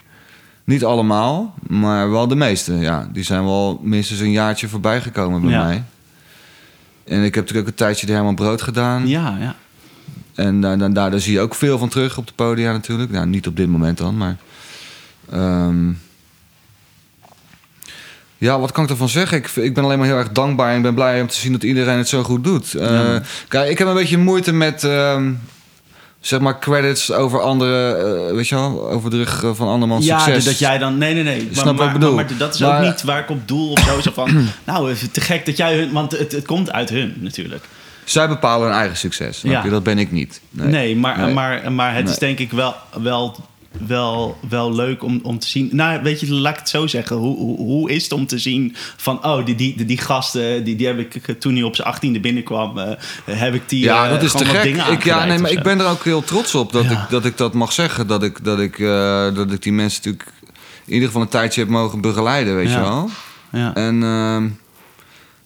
Niet 0.64 0.84
allemaal, 0.86 1.54
maar 1.68 2.12
wel 2.12 2.28
de 2.28 2.36
meeste. 2.36 2.74
Ja, 2.74 3.10
die 3.14 3.24
zijn 3.24 3.44
wel 3.44 3.80
minstens 3.84 4.20
een 4.20 4.32
jaartje 4.32 4.68
voorbij 4.68 5.02
gekomen 5.02 5.42
bij 5.42 5.52
Ja. 5.52 5.64
mij. 5.64 5.84
En 7.06 7.18
ik 7.24 7.36
heb 7.36 7.44
natuurlijk 7.44 7.60
ook 7.60 7.68
een 7.68 7.74
tijdje 7.86 8.06
de 8.06 8.12
Herman 8.14 8.36
Brood 8.36 8.62
gedaan. 8.62 9.08
Ja, 9.08 9.38
ja. 9.40 9.56
En 10.36 10.62
daar, 10.62 10.78
daar, 10.78 10.94
daar, 10.94 11.12
daar 11.12 11.20
zie 11.20 11.34
je 11.34 11.40
ook 11.40 11.56
veel 11.56 11.78
van 11.78 11.90
terug 11.90 12.18
op 12.18 12.28
de 12.28 12.34
podia 12.36 12.72
natuurlijk. 12.72 13.12
Nou, 13.12 13.26
niet 13.28 13.48
op 13.48 13.56
dit 13.58 13.68
moment 13.68 13.98
dan, 13.98 14.18
maar... 14.18 14.38
ehm, 15.32 15.92
ja, 18.38 18.60
wat 18.60 18.72
kan 18.72 18.84
ik 18.84 18.90
ervan 18.90 19.10
zeggen? 19.10 19.38
Ik, 19.38 19.48
ik 19.56 19.74
ben 19.74 19.84
alleen 19.84 19.98
maar 19.98 20.08
heel 20.08 20.18
erg 20.18 20.32
dankbaar 20.32 20.70
en 20.72 20.76
ik 20.78 20.82
ben 20.82 20.94
blij 20.94 21.22
om 21.22 21.28
te 21.28 21.36
zien 21.36 21.52
dat 21.52 21.64
iedereen 21.64 21.98
het 21.98 22.08
zo 22.10 22.24
goed 22.24 22.44
doet. 22.44 22.74
Eh, 22.74 22.90
Ja, 22.92 23.22
kijk, 23.48 23.70
ik 23.70 23.78
heb 23.78 23.88
een 23.88 23.94
beetje 23.94 24.18
moeite 24.18 24.54
met... 24.54 24.84
ehm, 24.84 25.32
zeg 26.20 26.40
maar 26.40 26.60
credits 26.60 27.12
over 27.12 27.42
andere... 27.42 27.94
eh, 28.28 28.36
weet 28.36 28.48
je 28.48 28.56
wel? 28.56 28.90
Over 28.90 29.10
de 29.10 29.18
rug 29.18 29.44
van 29.56 29.68
andermans 29.68 30.06
Ja, 30.06 30.20
succes. 30.20 30.44
dat 30.46 30.60
jij 30.60 30.78
dan... 30.78 30.98
Nee, 30.98 31.14
nee, 31.14 31.24
nee. 31.24 31.44
Maar, 31.44 31.54
Snap 31.54 31.66
wat 31.66 31.76
maar, 31.76 31.88
ik 31.88 31.94
bedoel? 31.94 32.16
Maar, 32.16 32.26
maar 32.26 32.38
dat 32.38 32.54
is 32.54 32.60
Maar- 32.60 32.80
ook 32.80 32.86
niet 32.86 33.04
waar 33.04 33.20
ik 33.20 33.30
op 33.30 33.48
doel 33.48 33.72
of 33.72 33.80
zo. 33.80 34.02
Zo 34.02 34.12
van, 34.14 34.48
nou, 34.66 34.92
even 34.92 35.12
te 35.12 35.22
gek 35.22 35.46
dat 35.46 35.58
jij 35.58 35.78
hun... 35.78 35.92
Want 35.92 36.12
het, 36.12 36.32
het 36.32 36.46
komt 36.46 36.72
uit 36.72 36.90
hun 36.90 37.14
natuurlijk. 37.20 37.64
Zij 38.04 38.28
bepalen 38.28 38.68
hun 38.68 38.78
eigen 38.78 38.98
succes. 38.98 39.42
Ja. 39.42 39.64
je? 39.64 39.70
Dat 39.70 39.84
ben 39.84 39.98
ik 40.00 40.12
niet. 40.12 40.42
Nee, 40.50 40.96
maar, 40.96 41.18
Nee. 41.20 41.34
Maar, 41.34 41.72
maar 41.72 41.96
het 41.96 42.10
is 42.10 42.18
denk 42.18 42.40
ik 42.40 42.52
wel, 42.52 42.76
wel, 43.02 43.36
wel, 43.88 44.38
wel 44.50 44.76
leuk 44.76 45.04
om, 45.04 45.20
om 45.24 45.40
te 45.40 45.48
zien. 45.48 45.70
Nou, 45.72 46.04
weet 46.04 46.20
je, 46.20 46.34
laat 46.34 46.54
ik 46.54 46.60
het 46.60 46.70
zo 46.70 46.88
zeggen. 46.88 47.16
Hoe, 47.16 47.38
hoe, 47.38 47.58
hoe 47.58 47.92
is 47.92 48.04
het 48.04 48.12
om 48.12 48.28
te 48.28 48.38
zien 48.38 48.76
van, 48.98 49.26
oh, 49.26 49.46
die, 49.46 49.56
die, 49.56 49.78
die, 49.78 49.86
die 49.86 49.98
gasten, 49.98 50.64
die, 50.64 50.76
die 50.76 50.88
heb 50.88 51.00
ik 51.00 51.40
toen 51.40 51.54
hij 51.54 51.64
op 51.64 51.76
zijn 51.76 51.88
achttiende 51.88 52.20
binnenkwam, 52.20 52.78
eh, 52.78 52.92
heb 53.26 53.54
ik 53.54 53.70
die. 53.70 53.84
Ja, 53.84 54.06
eh, 54.06 54.10
dat 54.12 54.24
is 54.24 54.32
te 54.32 54.46
gek. 54.46 54.64
dingen 54.64 54.92
Ik, 54.92 55.04
ja, 55.04 55.26
nee, 55.26 55.38
maar 55.38 55.52
ik 55.52 55.64
ben 55.64 55.80
er 55.80 55.88
ook 55.88 56.04
heel 56.04 56.24
trots 56.24 56.56
op 56.56 56.72
dat, 56.72 56.84
Ja. 56.84 56.92
ik, 56.92 57.10
dat 57.10 57.26
ik 57.26 57.38
dat 57.38 57.54
mag 57.54 57.72
zeggen. 57.72 58.08
Dat 58.08 58.24
ik, 58.24 58.44
dat, 58.44 58.60
ik, 58.60 58.80
eh, 58.80 59.36
dat 59.36 59.52
ik 59.52 59.62
die 59.62 59.74
mensen 59.74 60.02
natuurlijk 60.04 60.34
in 60.86 60.94
ieder 60.94 61.08
geval 61.08 61.22
een 61.22 61.28
tijdje 61.28 61.62
heb 61.62 61.70
mogen 61.70 62.02
begeleiden, 62.02 62.56
weet 62.56 62.70
Ja. 62.70 62.78
je 62.78 62.82
wel. 62.82 63.10
Ja. 63.52 63.74
En 63.74 64.04
ehm, 64.04 64.48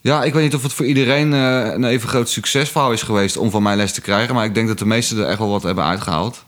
ja, 0.02 0.24
ik 0.24 0.34
weet 0.34 0.44
niet 0.44 0.56
of 0.56 0.64
het 0.64 0.74
voor 0.74 0.86
iedereen 0.86 1.32
een 1.32 1.84
even 1.84 2.10
groot 2.10 2.30
succesverhaal 2.30 2.92
is 2.92 3.02
geweest 3.02 3.38
om 3.38 3.52
van 3.52 3.64
mij 3.64 3.76
les 3.76 3.94
te 3.94 4.02
krijgen. 4.02 4.36
Maar 4.36 4.46
ik 4.46 4.54
denk 4.54 4.68
dat 4.68 4.80
de 4.80 4.86
meesten 4.86 5.18
er 5.18 5.26
echt 5.26 5.40
wel 5.40 5.50
wat 5.50 5.64
hebben 5.64 5.84
uitgehaald. 5.84 6.46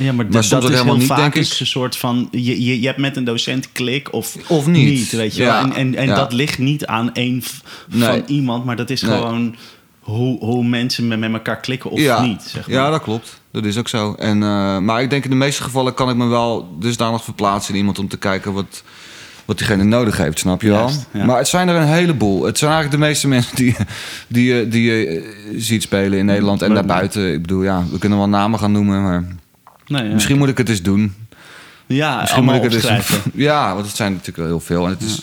Ja, 0.00 0.12
maar, 0.12 0.14
Maar 0.14 0.32
dat, 0.32 0.44
is 0.44 0.50
helemaal 0.50 0.84
heel 0.84 0.96
niet, 0.96 1.06
vaak 1.06 1.18
denk 1.18 1.34
ik. 1.34 1.56
een 1.60 1.66
soort 1.66 1.96
van... 1.96 2.28
Je, 2.30 2.64
je, 2.64 2.80
je 2.80 2.86
hebt 2.86 2.98
met 2.98 3.16
een 3.16 3.24
docent 3.24 3.72
klik 3.72 4.12
of, 4.12 4.36
Of 4.48 4.66
niet. 4.66 5.10
weet 5.10 5.36
je 5.36 5.42
Ja, 5.42 5.62
wel. 5.62 5.72
En, 5.72 5.76
en, 5.76 5.94
en 5.94 6.06
ja. 6.06 6.14
dat 6.14 6.32
ligt 6.32 6.58
niet 6.58 6.86
aan 6.86 7.14
één 7.14 7.42
Nee. 7.88 8.08
van 8.08 8.22
iemand... 8.26 8.64
maar 8.64 8.76
dat 8.76 8.90
is 8.90 9.02
Nee. 9.02 9.16
gewoon 9.16 9.54
hoe, 10.00 10.38
hoe 10.44 10.64
mensen 10.64 11.08
met, 11.08 11.18
met 11.18 11.32
elkaar 11.32 11.60
klikken 11.60 11.90
of 11.90 11.98
ja. 12.00 12.20
niet. 12.22 12.42
Zeg 12.42 12.68
maar. 12.68 12.76
ja, 12.76 12.90
dat 12.90 13.02
klopt. 13.02 13.40
Dat 13.52 13.64
is 13.64 13.76
ook 13.76 13.88
zo. 13.88 14.14
En, 14.14 14.42
eh, 14.42 14.78
maar 14.78 15.02
ik 15.02 15.10
denk 15.10 15.24
in 15.24 15.30
de 15.30 15.36
meeste 15.36 15.62
gevallen 15.62 15.94
kan 15.94 16.10
ik 16.10 16.16
me 16.16 16.26
wel 16.26 16.76
dusdanig 16.80 17.24
verplaatsen 17.24 17.72
in 17.72 17.78
iemand 17.78 17.98
om 17.98 18.08
te 18.08 18.16
kijken 18.18 18.52
wat, 18.52 18.82
wat 19.44 19.58
diegene 19.58 19.84
nodig 19.84 20.16
heeft, 20.16 20.38
snap 20.38 20.62
je 20.62 20.68
wel? 20.68 20.90
Ja. 21.12 21.24
Maar 21.24 21.38
het 21.38 21.48
zijn 21.48 21.68
er 21.68 21.76
een 21.76 21.86
heleboel. 21.88 22.44
Het 22.44 22.58
zijn 22.58 22.70
eigenlijk 22.72 23.00
de 23.02 23.06
meeste 23.08 23.28
mensen 23.28 23.56
die, 23.56 23.76
die, 24.28 24.54
je- 24.54 24.68
die 24.68 24.82
je 24.82 25.06
eh, 25.06 25.22
ziet 25.56 25.82
spelen 25.82 26.18
in 26.18 26.24
Nederland 26.26 26.62
en 26.62 26.74
daarbuiten. 26.74 27.32
Ik 27.32 27.40
bedoel, 27.40 27.62
ja, 27.62 27.84
we 27.90 27.98
kunnen 27.98 28.18
wel 28.18 28.28
namen 28.28 28.58
gaan 28.58 28.72
noemen, 28.72 29.02
maar 29.02 29.24
Nee, 29.88 30.04
ja. 30.04 30.12
misschien 30.12 30.38
moet 30.38 30.48
ik 30.48 30.58
het 30.58 30.68
eens 30.68 30.82
doen. 30.82 31.14
ja, 31.86 32.20
Misschien 32.20 32.44
moet 32.44 32.54
ik 32.54 32.62
het 32.62 32.84
eens. 32.84 33.10
Ja, 33.34 33.74
want 33.74 33.86
het 33.86 33.96
zijn 33.96 34.10
natuurlijk 34.12 34.38
wel 34.38 34.46
heel 34.46 34.60
veel. 34.60 34.84
En 34.84 34.90
het 34.90 35.02
is... 35.02 35.22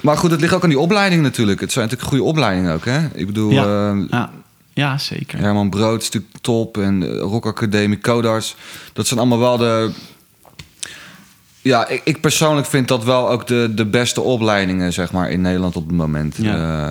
Maar 0.00 0.16
goed, 0.16 0.30
het 0.30 0.40
ligt 0.40 0.54
ook 0.54 0.62
aan 0.62 0.68
die 0.68 0.78
opleiding 0.78 1.22
natuurlijk. 1.22 1.60
Het 1.60 1.72
zijn 1.72 1.84
natuurlijk 1.84 2.12
goede 2.12 2.28
opleidingen 2.30 2.74
ook, 2.74 2.84
hè? 2.84 3.06
Ik 3.14 3.26
bedoel, 3.26 3.50
Ja. 3.50 3.90
eh, 3.90 4.02
Ja, 4.10 4.30
ja 4.72 4.98
zeker. 4.98 5.38
Herman 5.38 5.70
Brood 5.70 6.00
is 6.02 6.10
natuurlijk 6.10 6.34
top. 6.40 6.78
En 6.78 7.00
de 7.00 7.18
Rock 7.18 7.46
Academie, 7.46 7.98
Codarts. 7.98 8.56
Dat 8.92 9.06
zijn 9.06 9.18
allemaal 9.20 9.38
wel 9.38 9.56
de... 9.56 9.90
Ja, 11.60 11.88
ik, 11.88 12.00
ik 12.04 12.20
persoonlijk 12.20 12.66
vind 12.66 12.88
dat 12.88 13.04
wel 13.04 13.30
ook 13.30 13.46
de, 13.46 13.72
de 13.74 13.86
beste 13.86 14.20
opleidingen, 14.20 14.92
zeg 14.92 15.12
maar, 15.12 15.30
in 15.30 15.40
Nederland 15.40 15.76
op 15.76 15.86
het 15.86 15.96
moment. 15.96 16.36
Ja. 16.36 16.88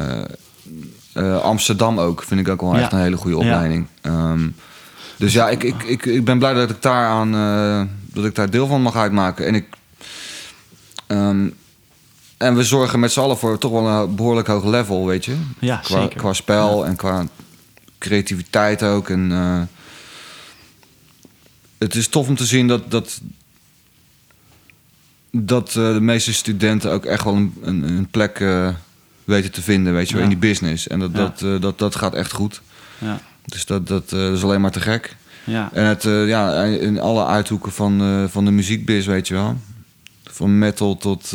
Eh, 1.14 1.34
eh, 1.36 1.42
Amsterdam 1.42 2.00
ook, 2.00 2.24
vind 2.24 2.40
ik 2.40 2.48
ook 2.48 2.62
wel 2.62 2.76
echt 2.76 2.92
een 2.92 3.00
hele 3.00 3.18
goede 3.18 3.38
opleiding. 3.38 3.88
Ehm, 4.02 4.48
dus 5.22 5.34
ja, 5.34 5.50
ik, 5.50 5.64
ik, 5.64 5.84
ik, 5.84 6.06
ik 6.06 6.24
ben 6.26 6.38
blij 6.38 6.54
dat 6.54 6.70
ik 6.70 6.82
daar 6.82 7.06
aan 7.08 7.36
eh, 7.36 7.84
dat 8.14 8.26
ik 8.26 8.36
daar 8.36 8.50
deel 8.50 8.68
van 8.68 8.82
mag 8.82 8.96
uitmaken. 8.96 9.46
En 9.46 9.56
ik... 9.56 9.66
ehm, 11.08 11.48
en 12.38 12.56
we 12.56 12.64
zorgen 12.64 13.00
met 13.00 13.12
z'n 13.12 13.20
allen 13.20 13.38
voor 13.38 13.58
toch 13.58 13.72
wel 13.72 13.88
een 13.88 14.16
behoorlijk 14.16 14.48
hoog 14.48 14.66
level, 14.66 15.06
weet 15.06 15.26
je. 15.26 15.36
Ja, 15.60 15.78
Qua, 15.78 16.02
zeker. 16.02 16.18
qua 16.18 16.34
spel 16.34 16.86
en 16.86 16.96
qua 16.96 17.26
creativiteit 17.98 18.84
ook. 18.84 19.10
En, 19.10 19.32
eh, 19.32 19.62
het 21.78 21.96
is 21.96 22.08
tof 22.08 22.28
om 22.28 22.36
te 22.36 22.46
zien 22.46 22.68
dat, 22.68 22.92
dat, 22.92 23.20
dat 25.32 25.68
eh, 25.68 25.74
de 25.94 26.02
meeste 26.02 26.34
studenten 26.34 26.92
ook 26.92 27.06
echt 27.06 27.24
wel 27.24 27.36
een, 27.36 27.54
een, 27.62 27.84
een 27.84 28.08
plek 28.08 28.44
weten 29.24 29.52
te 29.52 29.62
vinden, 29.62 29.94
weet 29.94 30.08
je 30.10 30.14
wel, 30.16 30.24
Ja. 30.24 30.30
in 30.32 30.40
die 30.40 30.50
business. 30.50 30.88
En 30.88 31.00
dat, 31.00 31.10
Ja. 31.14 31.18
dat, 31.40 31.62
dat, 31.62 31.80
dat 31.80 31.96
gaat 31.96 32.14
echt 32.14 32.32
goed. 32.32 32.62
Ja, 32.98 33.22
Dus 33.52 33.66
dat, 33.66 33.88
dat 33.88 34.12
eh, 34.12 34.32
is 34.32 34.44
alleen 34.44 34.62
maar 34.62 34.72
te 34.72 34.80
gek. 34.80 35.16
ja. 35.44 35.70
En 35.74 35.86
het, 35.86 36.06
eh, 36.06 36.28
ja, 36.28 36.64
in 36.64 37.00
alle 37.00 37.26
uithoeken 37.26 37.72
van, 37.72 38.02
eh, 38.02 38.24
van 38.28 38.46
de 38.46 38.52
muziekbiz, 38.52 39.06
weet 39.06 39.28
je 39.28 39.34
wel. 39.34 39.58
Van 40.24 40.58
metal 40.60 40.98
tot 40.98 41.32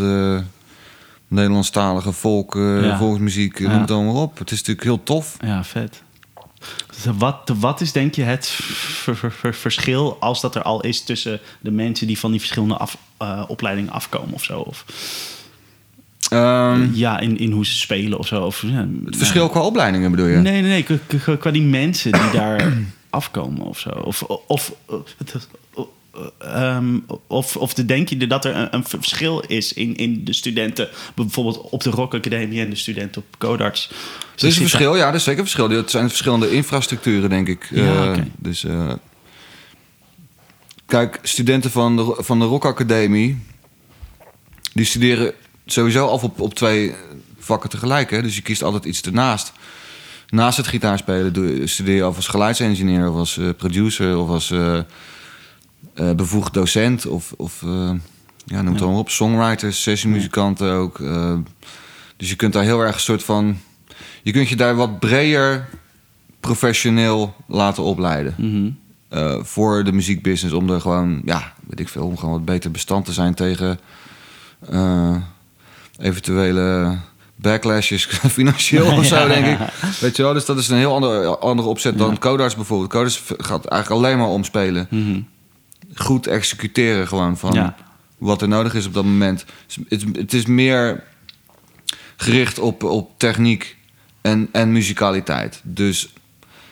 Nederlandstalige 1.29 2.13
volk, 2.13 2.55
Ja. 2.55 2.99
volksmuziek, 2.99 3.61
noem 3.61 3.81
het 3.81 3.91
allemaal 3.91 4.23
op. 4.23 4.39
Het 4.39 4.51
is 4.51 4.59
natuurlijk 4.59 4.87
heel 4.87 5.03
tof. 5.03 5.37
ja 5.41 5.65
vet. 5.65 6.03
Dus 6.87 7.15
Wat, 7.19 7.53
wat 7.59 7.81
is 7.81 7.93
denk 7.93 8.15
je 8.15 8.23
het 8.23 8.47
ver- 8.49 9.17
ver- 9.17 9.33
ver- 9.33 9.55
verschil 9.55 10.17
als 10.21 10.41
dat 10.41 10.55
er 10.55 10.63
al 10.63 10.81
is 10.81 11.03
tussen 11.05 11.41
de 11.61 11.71
mensen 11.71 12.07
die 12.07 12.19
van 12.19 12.31
die 12.31 12.41
verschillende 12.41 12.77
af, 12.77 12.97
opleidingen 13.49 13.93
afkomen 13.93 14.35
of 14.35 14.45
zo? 14.45 14.59
Of, 14.61 14.85
Ehm, 16.31 16.89
ja, 16.93 17.19
in, 17.20 17.39
in 17.39 17.51
hoe 17.53 17.66
ze 17.66 17.74
spelen 17.78 18.19
of 18.19 18.27
zo. 18.27 18.43
Of, 18.44 18.62
ja, 18.66 18.89
het 19.05 19.16
verschil 19.16 19.48
qua 19.48 19.61
opleidingen 19.61 20.11
bedoel 20.11 20.27
je? 20.27 20.36
Nee, 20.36 20.62
nee, 20.62 20.85
nee. 20.86 21.36
Qua- 21.39 21.51
die 21.51 21.62
mensen 21.62 22.12
die 22.12 22.31
daar 22.32 22.73
afkomen 23.11 23.62
of 23.66 23.78
zo. 23.78 23.89
Of, 23.89 24.23
of, 24.23 24.73
ehm, 26.39 26.98
of, 27.27 27.57
of 27.57 27.74
de- 27.74 27.85
denk 27.85 28.09
je 28.09 28.27
dat 28.27 28.44
er 28.44 28.57
een, 28.57 28.69
een 28.74 28.85
verschil 28.85 29.40
is 29.40 29.73
in, 29.73 29.97
in 29.97 30.24
de 30.24 30.32
studenten, 30.32 30.89
bijvoorbeeld 31.15 31.61
op 31.61 31.82
de 31.82 31.90
Rock 31.90 32.15
Academie 32.15 32.61
en 32.61 32.70
de 32.70 32.77
studenten 32.77 33.23
op 33.23 33.39
Codarts? 33.39 33.90
Er 34.36 34.47
is 34.47 34.57
een 34.57 34.69
verschil, 34.69 34.97
ja, 34.97 35.09
er 35.09 35.15
is 35.15 35.24
zeker 35.24 35.40
een 35.40 35.47
verschil. 35.48 35.70
Het 35.70 35.90
zijn 35.90 36.09
verschillende 36.09 36.51
infrastructuren, 36.51 37.31
denk 37.31 37.48
ik. 37.48 37.69
Ja, 37.70 38.12
Eh. 38.12 38.23
Dus, 38.39 38.65
eh, 38.65 38.93
kijk, 40.86 41.19
studenten 41.23 41.70
van 41.70 41.97
de, 41.97 42.15
van 42.19 42.39
de 42.39 42.44
Rock 42.44 42.65
Academie... 42.65 43.39
die 44.74 44.85
studeren 44.85 45.32
sowieso 45.67 46.07
af 46.07 46.23
op, 46.23 46.41
op 46.41 46.55
twee 46.55 46.95
vakken 47.39 47.71
tegelijk. 47.71 48.11
Hè? 48.11 48.23
Dus 48.23 48.37
je 48.37 48.43
kiest 48.43 48.63
altijd 48.63 48.85
iets 48.85 49.03
ernaast. 49.03 49.53
Naast 50.29 50.57
het 50.57 50.67
gitaarspelen 50.67 51.33
doe, 51.33 51.67
studeer 51.67 51.95
je 51.95 52.07
of 52.07 52.17
als 52.17 52.27
geluidsengineer... 52.29 53.11
of 53.11 53.17
als 53.17 53.39
eh, 53.39 53.49
producer 53.57 54.19
of 54.19 54.29
als... 54.29 54.51
eh, 54.51 54.81
bevoegd 56.17 56.55
docent 56.55 57.07
of, 57.07 57.33
of 57.37 57.61
ja, 58.45 58.63
noem 58.63 58.73
het 58.73 58.81
Ja. 58.81 58.87
dan 58.87 58.95
op, 58.95 59.11
songwriters, 59.11 59.83
sessiemuzikanten 59.83 60.73
ook. 60.73 60.99
dus 62.17 62.29
je 62.29 62.37
kunt 62.37 62.53
daar 62.53 62.63
heel 62.63 62.81
erg 62.81 62.95
een 62.95 63.01
soort 63.01 63.23
van... 63.25 63.59
Je 64.23 64.33
kunt 64.33 64.49
je 64.49 64.57
daar 64.57 64.75
wat 64.77 64.99
breder 64.99 65.69
professioneel 66.41 67.35
laten 67.47 67.83
opleiden. 67.83 68.35
Mhm. 68.39 68.71
voor 69.45 69.85
de 69.85 69.93
muziekbusiness. 69.93 70.57
Om 70.57 70.71
er 70.71 70.81
gewoon, 70.81 71.23
ja, 71.25 71.53
weet 71.67 71.81
ik 71.81 71.89
veel, 71.89 72.05
om 72.07 72.17
gewoon 72.19 72.35
wat 72.35 72.45
beter 72.45 72.71
bestand 72.71 73.05
te 73.05 73.13
zijn 73.13 73.35
tegen 73.35 73.79
eventuele 75.98 76.97
backlashes 77.36 78.05
financieel 78.39 78.97
of 78.97 79.06
zo, 79.06 79.28
denk 79.28 79.47
ik. 79.47 79.59
Weet 80.01 80.16
je 80.16 80.23
wel, 80.23 80.32
dus 80.32 80.44
dat 80.44 80.59
is 80.59 80.68
een 80.68 80.77
heel 80.77 80.94
andere, 80.94 81.39
andere 81.39 81.68
opzet 81.68 81.98
dan 81.98 82.18
Codarts 82.18 82.55
bijvoorbeeld. 82.56 82.90
Codarts 82.90 83.23
gaat 83.39 83.64
eigenlijk 83.64 84.02
alleen 84.02 84.18
maar 84.18 84.28
om 84.28 84.44
spelen. 84.44 84.86
Mhm. 84.90 85.20
Goed 85.94 86.27
executeren 86.27 87.09
gewoon 87.09 87.36
van 87.39 87.52
Ja. 87.52 87.74
wat 88.18 88.43
er 88.43 88.48
nodig 88.48 88.74
is 88.74 88.86
op 88.86 88.94
dat 88.94 89.05
moment. 89.05 89.44
Het, 89.89 90.05
het 90.12 90.32
is 90.32 90.47
meer 90.47 91.05
gericht 92.16 92.59
op, 92.59 92.82
op 92.82 93.10
techniek 93.16 93.77
en, 94.20 94.48
en 94.52 94.73
muzikaliteit. 94.73 95.60
Dus 95.64 96.12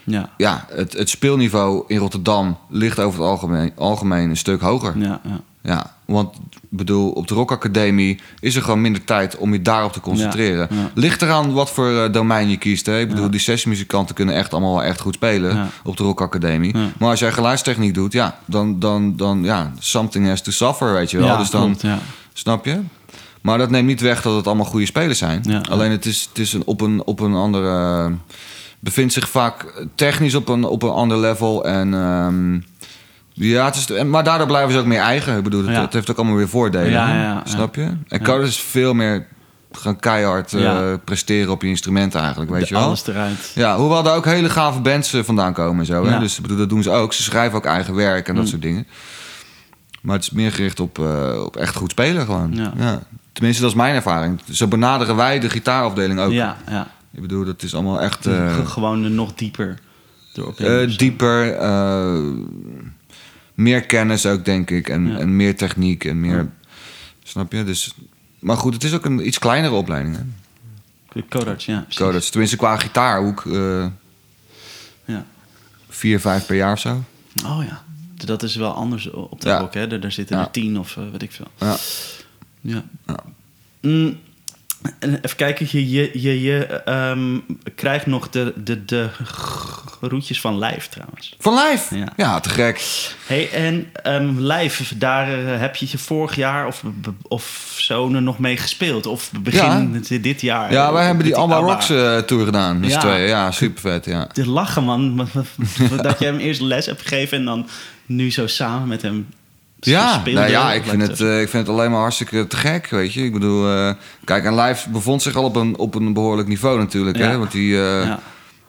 Ja. 0.04 0.30
ja, 0.36 0.66
het, 0.70 0.92
het 0.92 1.08
speelniveau 1.10 1.84
in 1.86 1.98
Rotterdam 1.98 2.58
ligt 2.68 2.98
over 3.00 3.20
het 3.20 3.28
algemeen, 3.28 3.72
algemeen 3.76 4.30
een 4.30 4.36
stuk 4.36 4.60
hoger. 4.60 4.98
Ja. 4.98 5.20
Ja, 5.24 5.40
ja. 5.62 5.93
Want 6.04 6.36
bedoel, 6.68 7.10
op 7.10 7.28
de 7.28 7.34
Rock 7.34 7.52
Academie 7.52 8.18
is 8.40 8.56
er 8.56 8.62
gewoon 8.62 8.80
minder 8.80 9.04
tijd 9.04 9.36
om 9.36 9.52
je 9.52 9.62
daarop 9.62 9.92
te 9.92 10.00
concentreren. 10.00 10.66
Ja, 10.70 10.76
ja. 10.76 10.90
Ligt 10.94 11.22
eraan 11.22 11.52
wat 11.52 11.70
voor 11.70 11.88
eh, 12.04 12.12
domein 12.12 12.48
je 12.48 12.56
kiest. 12.56 12.86
Hè? 12.86 13.00
Ik 13.00 13.08
bedoel, 13.08 13.24
Ja. 13.24 13.30
die 13.30 13.40
sessiemuzikanten 13.40 14.14
kunnen 14.14 14.34
echt 14.34 14.52
allemaal 14.52 14.72
wel 14.74 14.82
echt 14.84 15.00
goed 15.00 15.14
spelen 15.14 15.68
op 15.84 15.96
de 15.96 16.02
Rock 16.02 16.20
Academie. 16.20 16.74
Maar 16.98 17.10
als 17.10 17.20
jij 17.20 17.32
geluidstechniek 17.32 17.94
doet, 17.94 18.12
ja, 18.12 18.38
dan, 18.44 18.78
dan, 18.78 19.16
dan 19.16 19.42
ja, 19.44 19.72
something 19.78 20.26
has 20.28 20.42
to 20.42 20.50
suffer, 20.50 20.92
weet 20.92 21.10
je 21.10 21.18
wel. 21.18 21.36
Dus 21.38 21.50
dan. 21.50 21.76
Snap 22.32 22.64
je? 22.64 22.80
Maar 23.40 23.58
dat 23.58 23.70
neemt 23.70 23.86
niet 23.86 24.00
weg 24.00 24.22
dat 24.22 24.36
het 24.36 24.46
allemaal 24.46 24.64
goede 24.64 24.86
spelers 24.86 25.18
zijn. 25.18 25.64
Alleen 25.70 25.90
het 25.90 26.06
is, 26.06 26.26
het 26.28 26.38
is 26.38 26.52
een, 26.52 26.62
op, 26.64 26.80
een, 26.80 27.04
op 27.04 27.20
een 27.20 27.34
andere. 27.34 28.10
bevindt 28.80 29.12
zich 29.12 29.28
vaak 29.28 29.86
technisch 29.94 30.34
op 30.34 30.48
een, 30.48 30.64
op 30.64 30.82
een 30.82 30.90
ander 30.90 31.18
level. 31.18 31.64
En. 31.64 31.94
ehm, 31.94 32.58
ja, 33.36 33.64
het 33.64 33.74
is, 33.76 33.90
en- 33.90 34.10
maar 34.10 34.24
daardoor 34.24 34.46
blijven 34.46 34.72
ze 34.72 34.78
ook 34.78 34.86
meer 34.86 35.00
eigen. 35.00 35.36
Ik 35.36 35.42
bedoel, 35.42 35.62
het, 35.64 35.74
Ja. 35.74 35.80
het 35.80 35.92
heeft 35.92 36.10
ook 36.10 36.16
allemaal 36.16 36.36
weer 36.36 36.48
voordelen. 36.48 36.90
Ja, 36.90 37.08
ja, 37.08 37.22
ja. 37.22 37.42
Snap 37.44 37.74
je? 37.74 37.82
En 37.82 37.98
Ja. 38.08 38.18
Coders 38.18 38.48
is 38.48 38.58
veel 38.60 38.94
meer 38.94 39.26
gaan 39.72 39.96
keihard 40.00 40.52
eh, 40.52 40.60
Ja. 40.60 40.96
presteren 41.04 41.52
op 41.52 41.62
je 41.62 41.68
instrument 41.68 42.14
eigenlijk, 42.14 42.50
weet 42.50 42.60
De- 42.60 42.66
je 42.68 42.74
wel? 42.74 42.82
Alles 42.82 43.06
eruit. 43.06 43.52
Ja, 43.54 43.76
hoewel 43.76 44.02
daar 44.02 44.16
ook 44.16 44.24
hele 44.24 44.50
gave 44.50 44.80
bands 44.80 45.12
eh, 45.12 45.22
vandaan 45.22 45.52
komen 45.52 45.78
en 45.80 45.86
zo. 45.86 46.04
Hè? 46.04 46.10
Ja. 46.12 46.18
Dus 46.18 46.36
ik 46.36 46.42
bedoel, 46.42 46.56
dat 46.58 46.68
doen 46.68 46.82
ze 46.82 46.90
ook. 46.90 47.12
Ze 47.12 47.22
schrijven 47.22 47.58
ook 47.58 47.64
eigen 47.64 47.94
werk 47.94 48.28
en 48.28 48.34
dat 48.34 48.44
Mm. 48.44 48.50
soort 48.50 48.62
dingen. 48.62 48.86
Maar 50.02 50.14
het 50.14 50.24
is 50.24 50.30
meer 50.30 50.52
gericht 50.52 50.80
op, 50.80 50.98
eh, 50.98 51.42
op 51.44 51.56
echt 51.56 51.76
goed 51.76 51.90
spelen 51.90 52.24
gewoon. 52.24 52.54
Ja. 52.76 53.00
Tenminste, 53.32 53.62
dat 53.62 53.70
is 53.70 53.76
mijn 53.76 53.94
ervaring. 53.94 54.40
Zo 54.52 54.66
benaderen 54.66 55.16
wij 55.16 55.38
de 55.38 55.50
gitaarafdeling 55.50 56.20
ook. 56.20 56.32
Ja, 56.32 56.56
ja. 56.70 56.86
Ik 57.14 57.20
bedoel, 57.20 57.44
dat 57.44 57.62
is 57.62 57.74
allemaal 57.74 58.00
echt 58.00 58.26
G- 58.28 58.72
Gewoon 58.72 59.14
nog 59.14 59.34
dieper 59.34 59.78
erop 60.34 60.58
dieper. 60.98 61.56
Meer 63.54 63.80
kennis 63.86 64.26
ook, 64.26 64.44
denk 64.44 64.70
ik. 64.70 64.88
En, 64.88 65.06
Ja. 65.06 65.18
en 65.18 65.36
meer 65.36 65.56
techniek 65.56 66.04
en 66.04 66.20
meer... 66.20 66.36
Ja. 66.36 66.48
Snap 67.22 67.52
je? 67.52 67.64
Dus, 67.64 67.94
maar 68.38 68.56
goed, 68.56 68.74
het 68.74 68.84
is 68.84 68.94
ook 68.94 69.04
een 69.04 69.26
iets 69.26 69.38
kleinere 69.38 69.74
opleiding. 69.74 70.16
Hè? 70.16 70.22
Codarts, 71.28 71.64
ja. 71.64 71.80
precies. 71.80 72.00
Codarts. 72.00 72.30
Tenminste, 72.30 72.56
qua 72.56 72.76
gitaarhoek... 72.76 73.46
eh 73.46 73.86
Ja. 75.04 75.26
vier, 75.88 76.20
vijf 76.20 76.46
per 76.46 76.56
jaar 76.56 76.72
of 76.72 76.78
zo. 76.80 77.04
Oh 77.44 77.64
ja. 77.68 77.82
Dat 78.14 78.42
is 78.42 78.56
wel 78.56 78.72
anders 78.74 79.10
op 79.10 79.40
de 79.40 79.48
Ja. 79.48 79.68
hè? 79.70 79.86
Daar, 79.86 80.00
daar 80.00 80.12
zitten 80.12 80.38
er 80.38 80.50
tien 80.50 80.78
of 80.78 80.96
eh, 80.96 81.02
weet 81.10 81.22
ik 81.22 81.32
veel. 81.32 81.46
Ja. 81.58 81.76
Ja. 82.60 82.84
Ja. 83.06 83.18
Mm, 83.80 84.18
even 84.98 85.36
kijken, 85.36 85.66
je, 85.70 85.90
je, 85.90 86.10
je, 86.12 86.42
je 86.42 86.66
ehm, 86.66 87.38
krijgt 87.74 88.06
nog 88.06 88.30
de, 88.30 88.52
de, 88.56 88.84
de 88.84 89.08
roetjes 90.00 90.40
van 90.40 90.58
lijf 90.58 90.88
trouwens. 90.88 91.36
Van 91.38 91.54
live? 91.54 91.98
Ja. 91.98 92.08
Ja, 92.16 92.40
te 92.40 92.48
gek. 92.48 93.06
hey, 93.26 93.50
en 93.50 93.90
ehm 94.02 94.38
lijf, 94.38 94.92
daar 94.96 95.32
eh, 95.32 95.60
heb 95.60 95.76
je 95.76 95.86
je 95.90 95.98
vorig 95.98 96.36
jaar 96.36 96.66
of, 96.66 96.82
of 97.22 97.74
zo 97.76 98.08
nog 98.08 98.38
mee 98.38 98.56
gespeeld? 98.56 99.06
Of 99.06 99.30
begin 99.40 100.04
dit 100.20 100.40
jaar? 100.40 100.72
Ja, 100.72 100.92
wij 100.92 101.06
hebben 101.06 101.24
die 101.24 101.36
Alma. 101.36 101.56
Rocks 101.56 101.90
eh, 101.90 102.18
tour 102.18 102.44
gedaan. 102.44 102.80
Dus 102.80 102.92
Ja. 102.92 103.00
twee. 103.00 103.26
Ja, 103.26 103.50
super 103.50 103.80
vet. 103.80 104.04
Ja. 104.04 104.28
De 104.32 104.48
lachen, 104.48 104.84
man. 104.84 105.16
dat 106.02 106.18
je 106.18 106.24
hem 106.24 106.38
eerst 106.38 106.60
les 106.60 106.86
hebt 106.86 107.00
gegeven 107.00 107.38
en 107.38 107.44
dan 107.44 107.68
nu 108.06 108.30
zo 108.30 108.46
samen 108.46 108.88
met 108.88 109.02
hem 109.02 109.26
Ja, 109.84 110.22
nou 110.24 110.50
ja 110.50 110.72
ik, 110.72 110.84
vind 110.84 111.02
het, 111.02 111.20
eh, 111.20 111.40
ik 111.40 111.48
vind 111.48 111.66
het 111.66 111.76
alleen 111.76 111.90
maar 111.90 112.00
hartstikke 112.00 112.46
te 112.46 112.56
gek, 112.56 112.88
weet 112.90 113.12
je. 113.12 113.24
Ik 113.24 113.32
bedoel, 113.32 113.68
eh, 113.76 113.92
kijk, 114.24 114.44
en 114.44 114.60
Live 114.60 114.90
bevond 114.90 115.22
zich 115.22 115.34
al 115.36 115.44
op 115.44 115.56
een, 115.56 115.76
op 115.78 115.94
een 115.94 116.12
behoorlijk 116.12 116.48
niveau 116.48 116.78
natuurlijk. 116.78 117.16
Ja. 117.16 117.28
Hè? 117.28 117.38
Want 117.38 117.52
die, 117.52 117.74
eh, 117.76 118.04
ja. 118.04 118.18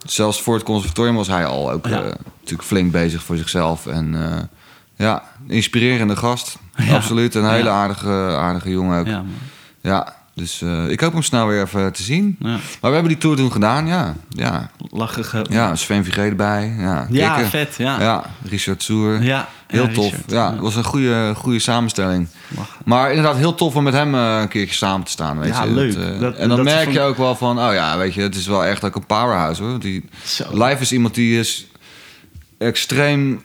zelfs 0.05 0.41
voor 0.41 0.53
het 0.53 0.63
conservatorium 0.63 1.15
was 1.15 1.27
hij 1.27 1.45
al 1.45 1.71
ook 1.71 1.87
Ja. 1.87 2.01
natuurlijk 2.39 2.67
flink 2.67 2.91
bezig 2.91 3.23
voor 3.23 3.37
zichzelf. 3.37 3.87
En 3.87 4.15
ja, 4.95 5.23
inspirerende 5.47 6.15
gast. 6.15 6.57
Absoluut. 6.91 7.35
Een 7.35 7.49
hele 7.49 7.69
aardige, 7.69 8.35
aardige 8.37 8.69
jongen 8.69 8.99
ook. 8.99 9.23
Ja, 9.81 10.15
dus 10.35 10.61
eh, 10.61 10.89
ik 10.89 10.99
hoop 10.99 11.13
hem 11.13 11.21
snel 11.21 11.47
weer 11.47 11.61
even 11.61 11.93
te 11.93 12.03
zien. 12.03 12.35
ja. 12.39 12.47
Maar 12.49 12.59
we 12.81 12.87
hebben 12.89 13.07
die 13.07 13.17
tour 13.17 13.35
toen 13.35 13.51
gedaan, 13.51 13.87
ja. 13.87 14.15
Ja, 14.29 14.69
Lachige. 14.77 15.45
ja 15.49 15.75
Sven 15.75 16.03
Vigé 16.03 16.21
erbij. 16.21 16.75
Ja, 16.79 17.07
Ja, 17.09 17.45
vet. 17.45 17.75
Ja. 17.77 18.01
Ja, 18.01 18.23
Richard 18.49 18.83
Soer. 18.83 19.23
Ja, 19.23 19.49
Heel 19.67 19.91
tof. 19.91 20.03
Richard. 20.11 20.31
Ja, 20.31 20.51
het 20.51 20.59
was 20.59 20.75
een 20.75 20.83
goede, 20.83 21.33
goede 21.35 21.59
samenstelling. 21.59 22.27
Lachen. 22.57 22.73
Maar 22.85 23.09
inderdaad, 23.09 23.37
heel 23.37 23.55
tof 23.55 23.75
om 23.75 23.83
met 23.83 23.93
hem 23.93 24.15
eh, 24.15 24.37
een 24.41 24.47
keertje 24.47 24.75
samen 24.75 25.05
te 25.05 25.11
staan. 25.11 25.39
Weet 25.39 25.49
Ja, 25.55 25.63
je. 25.63 25.71
leuk. 25.71 25.95
eh, 25.95 26.19
Dat- 26.19 26.35
en 26.35 26.47
dan 26.47 26.57
dat 26.57 26.65
merk 26.65 26.91
je 26.91 27.01
ook 27.01 27.17
wel 27.17 27.35
van, 27.35 27.59
oh 27.59 27.73
ja, 27.73 27.97
weet 27.97 28.13
je, 28.13 28.21
het 28.21 28.35
is 28.35 28.47
wel 28.47 28.65
echt 28.65 28.83
ook 28.83 28.95
een 28.95 29.05
powerhouse 29.05 29.63
hoor. 29.63 29.79
Die, 29.79 30.09
Zo. 30.25 30.43
Live 30.51 30.81
is 30.81 30.91
iemand 30.91 31.15
die 31.15 31.39
is 31.39 31.67
extreem 32.57 33.41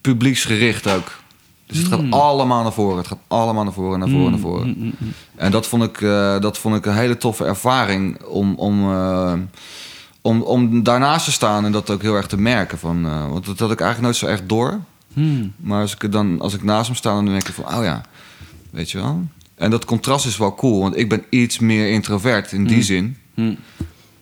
publieksgericht 0.00 0.88
ook. 0.90 1.12
Dus 1.66 1.78
het 1.78 1.86
gaat 1.86 2.10
allemaal 2.10 2.62
naar 2.62 2.72
voren. 2.72 2.96
Het 2.96 3.06
gaat 3.06 3.18
allemaal 3.26 3.64
naar 3.64 3.72
voren, 3.72 3.98
naar 3.98 4.08
voren, 4.08 4.30
naar 4.30 4.40
voren. 4.40 4.66
Mm, 4.66 4.74
mm, 4.78 4.92
mm. 4.98 5.12
En 5.36 5.50
dat 5.50 5.66
vond 5.66 5.82
ik, 5.82 6.00
eh, 6.00 6.40
dat 6.40 6.58
vond 6.58 6.76
ik 6.76 6.86
een 6.86 6.94
hele 6.94 7.16
toffe 7.16 7.44
ervaring 7.44 8.22
om, 8.22 8.54
om, 8.54 8.90
eh, 8.92 9.32
om, 10.20 10.42
om 10.42 10.82
daarnaast 10.82 11.24
te 11.24 11.32
staan 11.32 11.64
en 11.64 11.72
dat 11.72 11.90
ook 11.90 12.02
heel 12.02 12.14
erg 12.14 12.26
te 12.26 12.38
merken. 12.38 12.78
Van, 12.78 13.06
eh, 13.06 13.28
want 13.30 13.46
dat 13.46 13.58
had 13.58 13.70
ik 13.70 13.80
eigenlijk 13.80 14.00
nooit 14.00 14.16
zo 14.16 14.26
echt 14.26 14.48
door. 14.48 14.80
Hmm. 15.12 15.52
Maar 15.56 15.80
als 15.80 15.94
ik, 15.96 16.12
dan, 16.12 16.40
als 16.40 16.54
ik 16.54 16.62
naast 16.62 16.86
hem 16.86 16.96
sta, 16.96 17.10
dan 17.14 17.24
denk 17.24 17.48
ik 17.48 17.54
van, 17.54 17.76
oh 17.76 17.84
ja, 17.84 18.00
weet 18.70 18.90
je 18.90 18.98
wel. 18.98 19.22
En 19.54 19.70
dat 19.70 19.84
contrast 19.84 20.26
is 20.26 20.36
wel 20.36 20.54
cool, 20.54 20.80
want 20.80 20.96
ik 20.96 21.08
ben 21.08 21.24
iets 21.30 21.58
meer 21.58 21.90
introvert 21.90 22.52
in 22.52 22.64
die 22.66 22.76
Mm. 22.76 22.82
zin. 22.82 23.16
Hmm. 23.34 23.56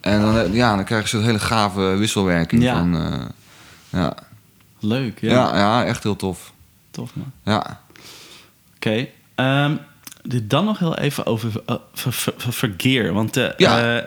En 0.01 0.21
dan, 0.21 0.53
ja, 0.53 0.77
dan 0.77 0.85
krijg 0.85 1.03
je 1.03 1.09
zo'n 1.09 1.23
hele 1.27 1.39
gave 1.39 1.81
wisselwerking 1.81 2.63
Ja. 2.63 2.75
van... 2.79 2.99
ja. 3.91 4.15
Leuk, 4.81 5.21
ja. 5.21 5.31
Ja. 5.31 5.57
Ja, 5.59 5.85
echt 5.85 6.03
heel 6.03 6.17
tof. 6.17 6.53
Tof, 6.95 7.11
man. 7.15 7.33
Ja. 7.45 7.81
Oké. 8.77 9.07
ehm, 9.35 9.73
dit 10.23 10.51
dan 10.51 10.65
nog 10.65 10.79
heel 10.79 10.99
even 10.99 11.27
over 11.27 11.51
uh, 11.71 11.77
ver, 11.95 12.13
ver- 12.13 12.35
ver- 12.37 12.53
vergeer. 12.53 13.13
Want 13.13 13.37
eh, 13.37 13.49
Ja. 13.57 13.97
eh, 13.97 14.03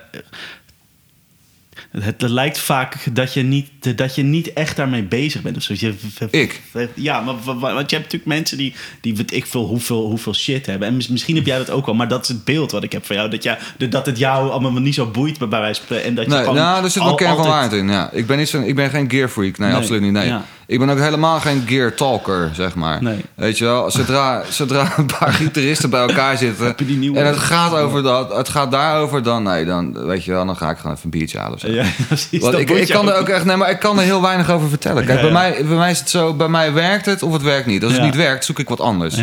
het, 1.91 2.21
het 2.21 2.29
lijkt 2.29 2.57
vaak 2.59 3.15
dat 3.15 3.33
je, 3.33 3.41
niet, 3.43 3.97
dat 3.97 4.15
je 4.15 4.23
niet 4.23 4.53
echt 4.53 4.75
daarmee 4.75 5.03
bezig 5.03 5.41
bent. 5.41 5.57
Of 5.57 5.63
zo. 5.63 5.73
Je, 5.77 5.93
Ik? 6.31 6.61
Ja, 6.95 7.19
maar, 7.21 7.35
wa- 7.43 7.55
wa- 7.57 7.73
want 7.73 7.89
je 7.89 7.95
hebt 7.95 8.11
natuurlijk 8.13 8.25
mensen 8.25 8.57
die, 8.57 8.75
die 9.01 9.15
weet 9.15 9.33
ik 9.33 9.45
veel 9.45 9.65
hoeveel, 9.65 10.05
hoeveel 10.05 10.33
shit 10.33 10.65
hebben. 10.65 10.87
En 10.87 10.95
mis- 10.95 11.07
misschien 11.07 11.35
heb 11.35 11.45
jij 11.45 11.57
dat 11.57 11.69
ook 11.69 11.85
wel. 11.85 11.95
Maar 11.95 12.07
dat 12.07 12.21
is 12.21 12.27
het 12.27 12.43
beeld 12.43 12.71
wat 12.71 12.83
ik 12.83 12.91
heb 12.91 13.05
van 13.05 13.15
jou. 13.15 13.29
Dat, 13.29 13.43
jij, 13.43 13.57
dat 13.89 14.05
het 14.05 14.17
jou 14.17 14.49
allemaal 14.51 14.81
niet 14.81 14.93
zo 14.95 15.05
boeit 15.05 15.37
bij 15.37 15.47
wijze 15.47 15.73
van 15.75 15.83
spreken. 15.85 16.05
En 16.07 16.15
dat 16.15 16.25
je 16.25 16.31
Nee, 16.31 16.53
nou, 16.53 16.83
er 16.83 16.89
zit 16.89 17.03
wel 17.03 17.15
kern 17.15 17.29
van 17.35 17.39
altijd- 17.45 17.53
waarheid 17.61 17.81
in. 17.81 17.89
Ja. 17.89 18.11
Ik, 18.11 18.27
ben 18.27 18.37
niet 18.37 18.49
zo'n- 18.49 18.63
ik 18.63 18.75
ben 18.75 18.89
geen 18.89 19.09
gear 19.09 19.29
freak. 19.29 19.57
Nee, 19.57 19.67
Nee, 19.69 19.77
absoluut 19.77 20.01
niet. 20.01 20.11
Nee. 20.11 20.27
ja. 20.27 20.45
Ik 20.67 20.79
ben 20.79 20.89
ook 20.89 20.99
helemaal 20.99 21.39
geen 21.39 21.63
gear 21.67 21.93
talker, 21.93 22.49
zeg 22.53 22.75
maar. 22.75 23.03
Nee. 23.03 23.25
Weet 23.35 23.57
je 23.57 23.65
wel, 23.65 23.91
zodra, 23.91 24.43
zodra 24.49 24.91
een 24.97 25.05
paar 25.19 25.33
gitaristen 25.43 25.89
bij 25.89 26.01
elkaar 26.01 26.37
zitten... 26.37 26.75
En 27.15 27.25
het 27.25 27.37
gaat, 27.37 27.73
over 27.73 28.03
dat, 28.03 28.35
het 28.35 28.49
gaat 28.49 28.71
daarover, 28.71 29.23
dan, 29.23 29.43
nee, 29.43 29.65
dan, 29.65 30.05
weet 30.05 30.23
je 30.23 30.31
wel, 30.31 30.45
dan 30.45 30.57
ga 30.57 30.69
ik 30.69 30.77
gewoon 30.77 30.91
even 30.91 31.05
een 31.05 31.19
biertje 31.19 31.37
halen 31.37 31.53
of 31.53 31.59
zo. 31.59 31.67
Ja, 31.67 31.85
precies. 32.07 32.41
Want 32.41 32.57
ik, 32.57 32.69
ik 32.69 32.87
kan 32.87 33.09
er 33.09 33.17
ook 33.17 33.29
echt, 33.29 33.45
nee, 33.45 33.55
maar 33.55 33.69
ik 33.69 33.79
kan 33.79 33.97
er 33.97 34.03
heel 34.03 34.21
weinig 34.21 34.49
over 34.49 34.69
vertellen. 34.69 35.05
Kijk, 35.05 35.17
Ja, 35.17 35.23
bij, 35.23 35.33
mij, 35.33 35.65
bij 35.65 35.77
mij 35.77 35.91
is 35.91 35.99
het 35.99 36.09
zo, 36.09 36.33
bij 36.33 36.47
mij 36.47 36.73
werkt 36.73 37.05
het 37.05 37.23
of 37.23 37.33
het 37.33 37.41
werkt 37.41 37.65
niet. 37.65 37.83
Als 37.83 37.93
het 37.93 38.01
niet 38.01 38.15
werkt, 38.15 38.45
zoek 38.45 38.59
ik 38.59 38.69
wat 38.69 38.79
anders. 38.79 39.15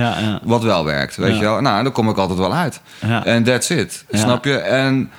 Wat 0.42 0.62
wel 0.62 0.84
werkt, 0.84 1.16
weet 1.16 1.34
je 1.34 1.40
wel. 1.40 1.60
Nou, 1.60 1.82
dan 1.82 1.92
kom 1.92 2.08
ik 2.08 2.16
altijd 2.16 2.38
wel 2.38 2.54
uit. 2.54 2.80
En 3.24 3.44
that's 3.44 3.70
it, 3.70 4.04
snap 4.10 4.44
je? 4.44 4.56
En 4.56 5.10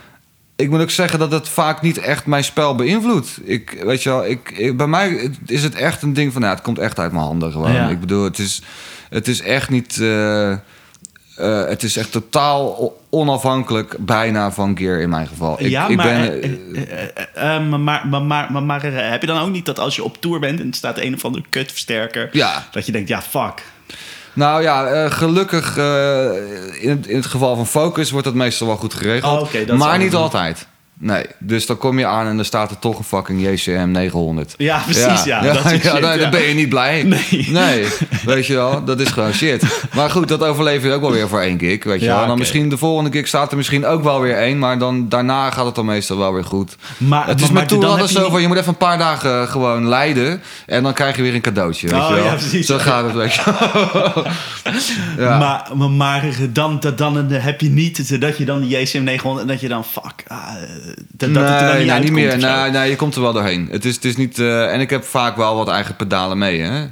ik 0.55 0.69
moet 0.69 0.81
ook 0.81 0.89
zeggen 0.89 1.19
dat 1.19 1.31
het 1.31 1.49
vaak 1.49 1.81
niet 1.81 1.97
echt 1.97 2.25
mijn 2.25 2.43
spel 2.43 2.75
beïnvloedt. 2.75 3.39
Ik, 3.43 3.77
weet 3.83 4.03
je 4.03 4.09
wel, 4.09 4.25
ik, 4.25 4.51
ik- 4.51 4.77
bij 4.77 4.87
mij 4.87 5.31
is 5.45 5.63
het 5.63 5.75
echt 5.75 6.01
een 6.01 6.13
ding 6.13 6.31
van, 6.33 6.41
nou, 6.41 6.53
het 6.53 6.63
komt 6.63 6.79
echt 6.79 6.99
uit 6.99 7.11
mijn 7.11 7.23
handen 7.23 7.51
gewoon. 7.51 7.71
Ja. 7.73 7.89
Ik 7.89 7.99
bedoel, 7.99 8.23
het 8.23 8.39
is, 8.39 8.61
het 9.09 9.27
is 9.27 9.41
echt 9.41 9.69
niet... 9.69 9.99
eh, 10.01 10.51
eh, 10.51 10.57
het 11.67 11.83
is 11.83 11.97
echt 11.97 12.11
totaal 12.11 12.93
onafhankelijk 13.09 13.95
bijna 13.99 14.51
van 14.51 14.77
gear 14.77 14.99
in 14.99 15.09
mijn 15.09 15.27
geval. 15.27 15.59
Ik, 15.59 15.67
ja, 15.69 15.87
ik 15.87 15.95
maar, 15.95 16.05
ben, 16.07 16.41
eh, 17.33 17.67
maar, 17.67 18.07
maar, 18.07 18.23
maar, 18.51 18.63
maar, 18.63 18.81
heb 18.83 19.21
je 19.21 19.27
dan 19.27 19.39
ook 19.41 19.49
niet 19.51 19.65
dat 19.65 19.79
als 19.79 19.95
je 19.95 20.03
op 20.03 20.21
tour 20.21 20.39
bent 20.39 20.59
en 20.59 20.67
er 20.67 20.73
staat 20.75 20.97
een 20.99 21.13
of 21.13 21.25
andere 21.25 21.43
kutversterker, 21.49 22.29
Ja. 22.31 22.67
dat 22.71 22.85
je 22.85 22.91
denkt, 22.91 23.09
ja, 23.09 23.21
fuck. 23.21 23.63
Nou 24.35 24.61
ja, 24.61 24.85
eh, 24.87 25.11
gelukkig 25.11 25.77
eh, 25.77 26.83
in, 26.83 26.89
het, 26.89 27.07
in 27.07 27.15
het 27.15 27.25
geval 27.25 27.55
van 27.55 27.67
Focus 27.67 28.11
wordt 28.11 28.25
dat 28.25 28.35
meestal 28.35 28.67
wel 28.67 28.75
goed 28.75 28.93
geregeld. 28.93 29.53
Oh, 29.69 29.77
maar 29.77 29.97
niet 29.97 30.15
altijd. 30.15 30.67
Nee, 30.99 31.25
dus 31.39 31.65
dan 31.65 31.77
kom 31.77 31.99
je 31.99 32.05
aan 32.05 32.27
en 32.27 32.35
dan 32.35 32.45
staat 32.45 32.71
er 32.71 32.79
toch 32.79 32.97
een 32.97 33.03
fucking 33.03 33.47
JCM 33.47 33.89
900. 33.91 34.53
Ja, 34.57 34.79
precies, 34.79 35.23
ja. 35.23 35.41
dat 35.41 35.63
ja, 35.63 35.69
shit, 35.69 36.01
dan, 36.01 36.29
ben 36.29 36.41
je 36.41 36.53
niet 36.53 36.69
blij. 36.69 37.03
Nee. 37.03 37.47
Nee, 37.49 37.87
weet 38.25 38.45
je 38.45 38.53
wel, 38.53 38.83
dat 38.83 38.99
is 38.99 39.09
gewoon 39.09 39.33
shit. 39.33 39.63
Maar 39.93 40.09
goed, 40.09 40.27
dat 40.27 40.43
overleef 40.43 40.83
je 40.83 40.91
ook 40.91 41.01
wel 41.01 41.11
weer 41.11 41.27
voor 41.27 41.39
één 41.41 41.59
gig, 41.59 41.83
weet 41.83 41.99
je 41.99 42.07
wel. 42.07 42.21
En 42.21 42.27
dan 42.27 42.37
misschien 42.37 42.69
de 42.69 42.77
volgende 42.77 43.11
gig 43.11 43.27
staat 43.27 43.51
er 43.51 43.57
misschien 43.57 43.85
ook 43.85 44.03
wel 44.03 44.21
weer 44.21 44.35
één, 44.37 44.59
maar 44.59 44.79
dan, 44.79 45.09
daarna 45.09 45.51
gaat 45.51 45.65
het 45.65 45.75
dan 45.75 45.85
meestal 45.85 46.17
wel 46.17 46.33
weer 46.33 46.43
goed. 46.43 46.75
Maar, 46.97 47.27
Het 47.27 47.41
is 47.41 47.41
maar, 47.41 47.51
met 47.53 47.61
maar 47.61 47.67
Tour 47.67 47.81
dan 47.81 47.91
altijd 47.91 48.09
zo 48.09 48.29
van, 48.29 48.41
je 48.41 48.47
moet 48.47 48.57
even 48.57 48.69
een 48.69 48.77
paar 48.77 48.97
dagen 48.97 49.41
eh, 49.41 49.49
gewoon 49.51 49.87
lijden 49.87 50.41
en 50.65 50.83
dan 50.83 50.93
krijg 50.93 51.15
je 51.15 51.21
weer 51.21 51.33
een 51.33 51.41
cadeautje, 51.41 51.87
weet 51.87 52.01
Oh, 52.01 52.09
je 52.09 52.15
wel. 52.15 52.23
ja, 52.23 52.33
precies. 52.33 52.65
Zo 52.65 52.77
gaat 52.77 53.03
het, 53.03 53.13
weet 53.13 53.33
je 53.33 53.41
wel. 53.45 54.25
ja. 55.27 55.37
Maar, 55.37 55.67
maar, 55.75 55.89
maar 55.89 56.23
dan, 56.49 56.79
dan, 56.95 56.95
dan 56.95 57.29
heb 57.29 57.61
je 57.61 57.69
niet 57.69 58.21
dat 58.21 58.37
je 58.37 58.45
dan 58.45 58.61
die 58.61 58.79
JCM 58.79 59.03
900 59.03 59.47
en 59.47 59.51
dat 59.53 59.61
je 59.61 59.67
dan 59.67 59.85
fuck. 59.85 60.23
ah, 60.27 60.47
dat, 61.11 61.33
dat 61.33 61.49
het 61.49 61.61
er 61.61 61.67
dan 61.67 61.85
nee, 61.85 61.99
niet 61.99 62.11
nee, 62.11 62.11
meer. 62.11 62.37
Nee, 62.37 62.71
nee, 62.71 62.89
je 62.89 62.95
komt 62.95 63.15
er 63.15 63.21
wel 63.21 63.33
doorheen. 63.33 63.67
Het 63.71 63.85
is, 63.85 63.95
het 63.95 64.05
is 64.05 64.15
niet. 64.15 64.39
eh, 64.39 64.73
en 64.73 64.79
ik 64.79 64.89
heb 64.89 65.03
vaak 65.03 65.35
wel 65.37 65.55
wat 65.55 65.67
eigen 65.67 65.95
pedalen 65.95 66.37
mee, 66.37 66.61
hè. 66.61 66.87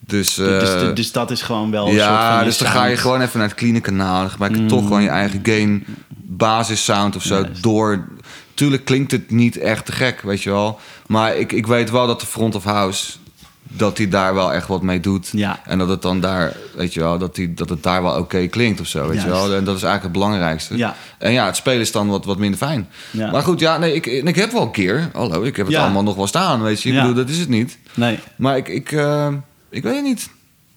Dus, 0.00 0.38
eh, 0.38 0.46
dus, 0.46 0.94
dus 0.94 1.12
dat 1.12 1.30
is 1.30 1.42
gewoon 1.42 1.70
wel 1.70 1.86
een 1.86 1.92
soort 1.92 2.02
ja, 2.04 2.30
van 2.30 2.38
je 2.38 2.44
dus 2.44 2.58
dan 2.58 2.68
ga 2.68 2.84
je 2.84 2.96
gewoon 2.96 3.20
even 3.20 3.38
naar 3.38 3.48
het 3.48 3.56
clean 3.56 3.80
kanaal. 3.80 4.20
Dan 4.20 4.30
gebruik 4.30 4.56
je 4.56 4.66
toch 4.66 4.82
gewoon 4.82 5.02
je 5.02 5.08
eigen 5.08 5.40
gain 5.42 5.84
basis 6.14 6.84
sound 6.84 7.16
of 7.16 7.22
zo 7.22 7.40
Juist. 7.40 7.62
door. 7.62 8.04
Tuurlijk 8.54 8.84
klinkt 8.84 9.10
het 9.12 9.30
niet 9.30 9.58
echt 9.58 9.86
te 9.86 9.92
gek, 9.92 10.20
weet 10.20 10.42
je 10.42 10.50
wel. 10.50 10.80
Maar 11.06 11.36
ik, 11.36 11.52
ik 11.52 11.66
weet 11.66 11.90
wel 11.90 12.06
dat 12.06 12.20
de 12.20 12.26
front 12.26 12.54
of 12.54 12.64
house 12.64 13.12
dat 13.68 13.96
hij 13.98 14.08
daar 14.08 14.34
wel 14.34 14.52
echt 14.52 14.66
wat 14.68 14.82
mee 14.82 15.00
doet. 15.00 15.28
Ja. 15.32 15.60
En 15.64 15.78
dat 15.78 15.88
het 15.88 16.02
dan 16.02 16.20
daar, 16.20 16.56
weet 16.76 16.94
je 16.94 17.00
wel, 17.00 17.18
dat, 17.18 17.34
die, 17.34 17.54
dat 17.54 17.68
het 17.68 17.82
daar 17.82 18.02
wel 18.02 18.18
oké 18.18 18.46
klinkt 18.46 18.80
of 18.80 18.86
zo, 18.86 19.08
weet 19.08 19.22
je 19.22 19.28
wel. 19.28 19.54
En 19.54 19.64
dat 19.64 19.76
is 19.76 19.82
eigenlijk 19.82 20.02
het 20.02 20.12
belangrijkste. 20.12 20.76
Ja. 20.76 20.96
En 21.18 21.32
ja, 21.32 21.46
het 21.46 21.56
spelen 21.56 21.80
is 21.80 21.92
dan 21.92 22.08
wat, 22.08 22.24
wat 22.24 22.38
minder 22.38 22.58
fijn. 22.58 22.88
Ja. 23.10 23.30
Maar 23.30 23.42
goed, 23.42 23.60
ja, 23.60 23.78
nee, 23.78 23.94
ik, 23.94 24.06
ik 24.06 24.36
heb 24.36 24.52
wel 24.52 24.62
een 24.62 24.70
keer. 24.70 25.10
Hallo, 25.12 25.42
ik 25.42 25.56
heb 25.56 25.66
het 25.66 25.76
allemaal 25.76 26.02
nog 26.02 26.16
wel 26.16 26.26
staan, 26.26 26.62
weet 26.62 26.82
je. 26.82 26.88
Ik 26.88 26.94
bedoel, 26.94 27.14
dat 27.14 27.28
is 27.28 27.38
het 27.38 27.48
niet. 27.48 27.78
Nee. 27.94 28.18
Maar 28.36 28.56
ik, 28.56 28.68
ik, 28.68 28.92
eh, 28.92 29.28
ik 29.70 29.82
weet 29.82 29.94
het 29.94 30.04
niet. 30.04 30.30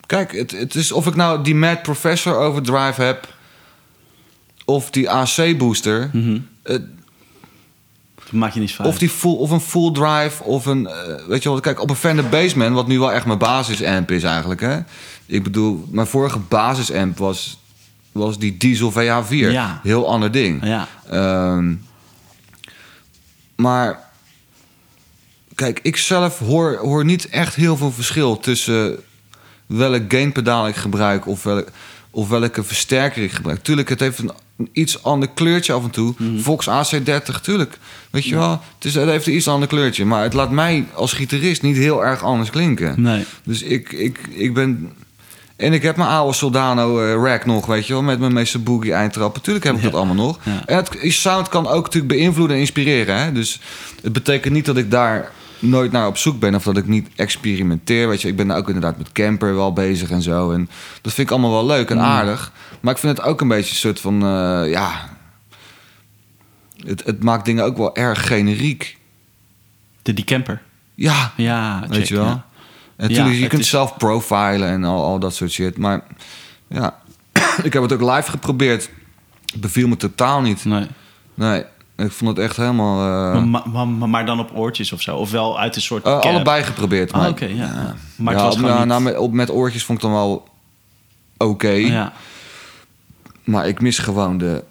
Kijk, 0.05 0.31
het, 0.31 0.51
het 0.51 0.75
is 0.75 0.91
of 0.91 1.07
ik 1.07 1.15
nou 1.15 1.43
die 1.43 1.55
Mad 1.55 1.81
Professor 1.81 2.35
Overdrive 2.35 3.01
heb... 3.01 3.27
of 4.65 4.89
die 4.89 5.09
AC 5.09 5.57
Booster... 5.57 6.11
Eh, 6.63 6.75
Dat 8.31 8.53
je 8.53 8.59
niet 8.59 8.69
zo 8.69 8.83
of, 8.83 8.97
die 8.97 9.09
full, 9.09 9.35
of 9.35 9.51
een 9.51 9.59
full 9.59 9.91
drive, 9.91 10.43
of 10.43 10.65
een... 10.65 10.87
eh, 10.87 11.27
weet 11.27 11.43
je 11.43 11.49
wel, 11.49 11.59
kijk, 11.59 11.81
op 11.81 11.89
een 11.89 11.95
Fender 11.95 12.29
Bassman... 12.29 12.73
wat 12.73 12.87
nu 12.87 12.99
wel 12.99 13.11
echt 13.11 13.25
mijn 13.25 13.37
basisamp 13.37 14.11
is 14.11 14.23
eigenlijk, 14.23 14.61
hè. 14.61 14.79
Ik 15.25 15.43
bedoel, 15.43 15.85
mijn 15.91 16.07
vorige 16.07 16.39
basisamp 16.39 17.17
was, 17.17 17.59
was 18.11 18.37
die 18.37 18.57
Diesel 18.57 18.91
VH4. 18.91 19.27
Ja. 19.29 19.79
Heel 19.83 20.07
ander 20.07 20.31
ding. 20.31 20.65
Ja. 20.65 20.87
Ehm, 21.09 21.73
maar 23.55 24.09
kijk, 25.55 25.79
ik 25.81 25.97
zelf 25.97 26.39
hoor, 26.39 26.75
hoor 26.75 27.05
niet 27.05 27.29
echt 27.29 27.55
heel 27.55 27.77
veel 27.77 27.91
verschil 27.91 28.39
tussen 28.39 28.99
welk 29.77 30.03
gainpedaal 30.07 30.67
ik 30.67 30.75
gebruik 30.75 31.27
of, 31.27 31.43
welk, 31.43 31.67
of 32.11 32.29
welke 32.29 32.63
versterker 32.63 33.23
ik 33.23 33.31
gebruik. 33.31 33.63
Tuurlijk, 33.63 33.89
het 33.89 33.99
heeft 33.99 34.19
een, 34.19 34.31
een 34.57 34.69
iets 34.73 35.03
ander 35.03 35.29
kleurtje 35.29 35.73
af 35.73 35.83
en 35.83 35.89
toe. 35.89 36.13
Mhm. 36.17 36.39
Vox 36.39 36.67
AC30, 36.69 37.41
tuurlijk. 37.41 37.77
Weet 38.09 38.25
je 38.25 38.35
wel, 38.35 38.51
het, 38.51 38.85
is, 38.85 38.95
het 38.95 39.09
heeft 39.09 39.27
een 39.27 39.35
iets 39.35 39.47
ander 39.47 39.67
kleurtje. 39.67 40.05
Maar 40.05 40.23
het 40.23 40.33
laat 40.33 40.51
mij 40.51 40.85
als 40.93 41.13
gitarist 41.13 41.61
niet 41.61 41.77
heel 41.77 42.05
erg 42.05 42.23
anders 42.23 42.49
klinken. 42.49 43.01
Nee. 43.01 43.25
Dus 43.43 43.61
ik, 43.61 43.91
ik, 43.91 44.19
ik 44.29 44.53
ben... 44.53 44.91
En 45.55 45.73
ik 45.73 45.81
heb 45.81 45.95
mijn 45.95 46.09
oude 46.09 46.33
Soldano 46.33 47.01
eh, 47.01 47.13
rack 47.13 47.45
nog, 47.45 47.65
weet 47.65 47.87
je 47.87 47.93
wel, 47.93 48.01
met 48.01 48.19
mijn 48.19 48.33
meeste 48.33 48.59
boogie 48.59 48.93
eindtrappen. 48.93 49.41
Tuurlijk 49.41 49.65
heb 49.65 49.75
ik 49.75 49.81
dat 49.81 49.93
allemaal 49.93 50.15
nog. 50.15 50.39
Ja. 50.43 50.65
En 50.65 50.75
het, 50.75 50.97
sound 51.01 51.49
kan 51.49 51.67
ook 51.67 51.83
natuurlijk 51.83 52.13
beïnvloeden 52.13 52.55
en 52.55 52.61
inspireren. 52.61 53.17
Hè? 53.17 53.31
Dus 53.31 53.59
het 54.01 54.13
betekent 54.13 54.53
niet 54.53 54.65
dat 54.65 54.77
ik 54.77 54.91
daar 54.91 55.31
nooit 55.59 55.91
naar 55.91 56.07
op 56.07 56.17
zoek 56.17 56.39
ben 56.39 56.55
of 56.55 56.63
dat 56.63 56.77
ik 56.77 56.87
niet 56.87 57.07
experimenteer. 57.15 58.07
Weet 58.09 58.21
je, 58.21 58.27
ik 58.27 58.35
ben 58.35 58.51
ook 58.51 58.67
inderdaad 58.67 58.97
met 58.97 59.11
camper 59.11 59.55
wel 59.55 59.73
bezig 59.73 60.09
en 60.09 60.21
zo. 60.21 60.51
En 60.51 60.69
dat 61.01 61.13
vind 61.13 61.27
ik 61.27 61.33
allemaal 61.33 61.51
wel 61.51 61.65
leuk 61.65 61.89
en 61.89 61.97
Mm. 61.97 62.03
aardig. 62.03 62.51
Maar 62.81 62.93
ik 62.93 62.99
vind 62.99 63.17
het 63.17 63.25
ook 63.25 63.41
een 63.41 63.47
beetje 63.47 63.69
een 63.69 63.75
soort 63.75 63.99
van, 63.99 64.23
eh, 64.23 64.69
ja... 64.71 65.17
Het, 66.85 67.03
het 67.05 67.23
maakt 67.23 67.45
dingen 67.45 67.63
ook 67.65 67.77
wel 67.77 67.95
erg 67.95 68.27
generiek. 68.27 68.97
De 70.01 70.13
die 70.13 70.25
camper. 70.25 70.61
Ja, 70.95 71.33
Ja, 71.37 71.79
Weet 71.87 71.97
check, 71.99 72.07
je 72.07 72.15
wel? 72.15 72.25
ja. 72.25 72.45
En 72.95 73.07
natuurlijk, 73.09 73.39
je 73.39 73.47
kunt 73.47 73.61
is- 73.61 73.69
zelf 73.69 73.97
profilen 73.97 74.67
en 74.69 74.83
al, 74.83 75.03
al 75.03 75.19
dat 75.19 75.35
soort 75.35 75.51
shit. 75.51 75.77
Maar 75.77 76.01
ja, 76.67 76.99
ik 77.63 77.73
heb 77.73 77.81
het 77.81 77.93
ook 77.93 78.15
live 78.15 78.29
geprobeerd. 78.31 78.89
Beviel 79.57 79.87
me 79.87 79.97
totaal 79.97 80.41
niet. 80.41 80.65
Nee. 80.65 80.87
Nee, 81.33 81.63
ik 81.99 82.11
vond 82.11 82.37
het 82.37 82.45
echt 82.45 82.57
helemaal... 82.57 82.99
eh, 83.35 83.43
Maar, 83.43 83.61
maar, 83.69 83.87
maar, 83.87 84.09
maar 84.09 84.25
dan 84.25 84.39
op 84.39 84.51
oortjes 84.53 84.91
of 84.91 85.01
zo? 85.01 85.15
Of 85.15 85.31
wel 85.31 85.59
uit 85.59 85.75
een 85.75 85.81
soort 85.81 86.05
eh, 86.05 86.19
allebei 86.19 86.63
geprobeerd. 86.63 87.11
Ah, 87.11 87.19
Maar, 87.19 87.29
oké, 87.29 87.45
ja. 87.45 87.95
Maar 88.15 88.33
ja, 88.35 88.43
was 88.43 88.55
op- 88.55 88.61
nou, 88.61 88.77
niet... 88.79 88.87
nou, 88.87 89.01
met, 89.01 89.17
op, 89.17 89.31
met 89.33 89.51
oortjes 89.51 89.83
vond 89.83 89.97
ik 89.97 90.03
dan 90.03 90.13
wel 90.13 90.47
oké. 91.37 91.69
Ja. 91.69 92.13
Maar 93.43 93.67
ik 93.67 93.81
mis 93.81 93.97
gewoon 93.97 94.37
de... 94.37 94.63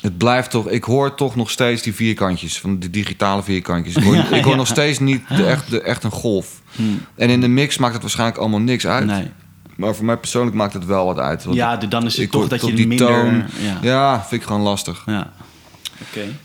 Het 0.00 0.18
blijft 0.18 0.50
toch... 0.50 0.68
Ik 0.68 0.84
hoor 0.84 1.14
toch 1.14 1.36
nog 1.36 1.50
steeds 1.50 1.82
die 1.82 1.94
vierkantjes. 1.94 2.60
Van 2.60 2.78
de 2.78 2.90
digitale 2.90 3.42
vierkantjes. 3.42 3.96
Ik 3.96 4.02
hoor, 4.02 4.14
ik 4.16 4.56
nog 4.56 4.66
steeds 4.66 4.98
niet 4.98 5.28
de, 5.28 5.44
echt, 5.44 5.70
de, 5.70 5.80
echt 5.82 6.04
een 6.04 6.10
golf. 6.10 6.60
Hm. 6.76 6.82
En 7.14 7.30
in 7.30 7.40
de 7.40 7.48
mix 7.48 7.78
maakt 7.78 7.92
het 7.92 8.02
waarschijnlijk 8.02 8.38
allemaal 8.38 8.60
niks 8.60 8.86
uit. 8.86 9.06
Nee. 9.06 9.30
Maar 9.76 9.94
voor 9.94 10.04
mij 10.04 10.16
persoonlijk 10.16 10.56
maakt 10.56 10.72
het 10.72 10.84
wel 10.84 11.04
wat 11.06 11.18
uit. 11.18 11.46
Ja, 11.50 11.76
dan 11.76 12.04
is 12.06 12.16
het 12.16 12.30
toch 12.30 12.48
dat 12.48 12.66
je 12.66 12.72
die 12.74 12.86
minder... 12.86 13.06
toon. 13.06 13.34
Ja. 13.60 13.78
Ja, 13.82 14.24
vind 14.28 14.40
ik 14.40 14.46
gewoon 14.46 14.62
lastig. 14.62 15.02
Ja. 15.06 15.32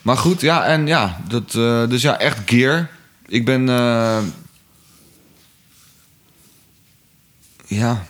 Maar 0.02 0.18
goed, 0.18 0.41
ja, 0.41 0.64
en 0.65 0.88
ja, 0.88 1.22
dat, 1.27 1.56
eh, 1.56 1.88
dus 1.88 2.02
ja, 2.02 2.19
echt 2.19 2.40
gear. 2.45 2.90
Ik 3.27 3.45
ben, 3.45 3.69
eh, 3.69 4.18
ja, 7.68 8.06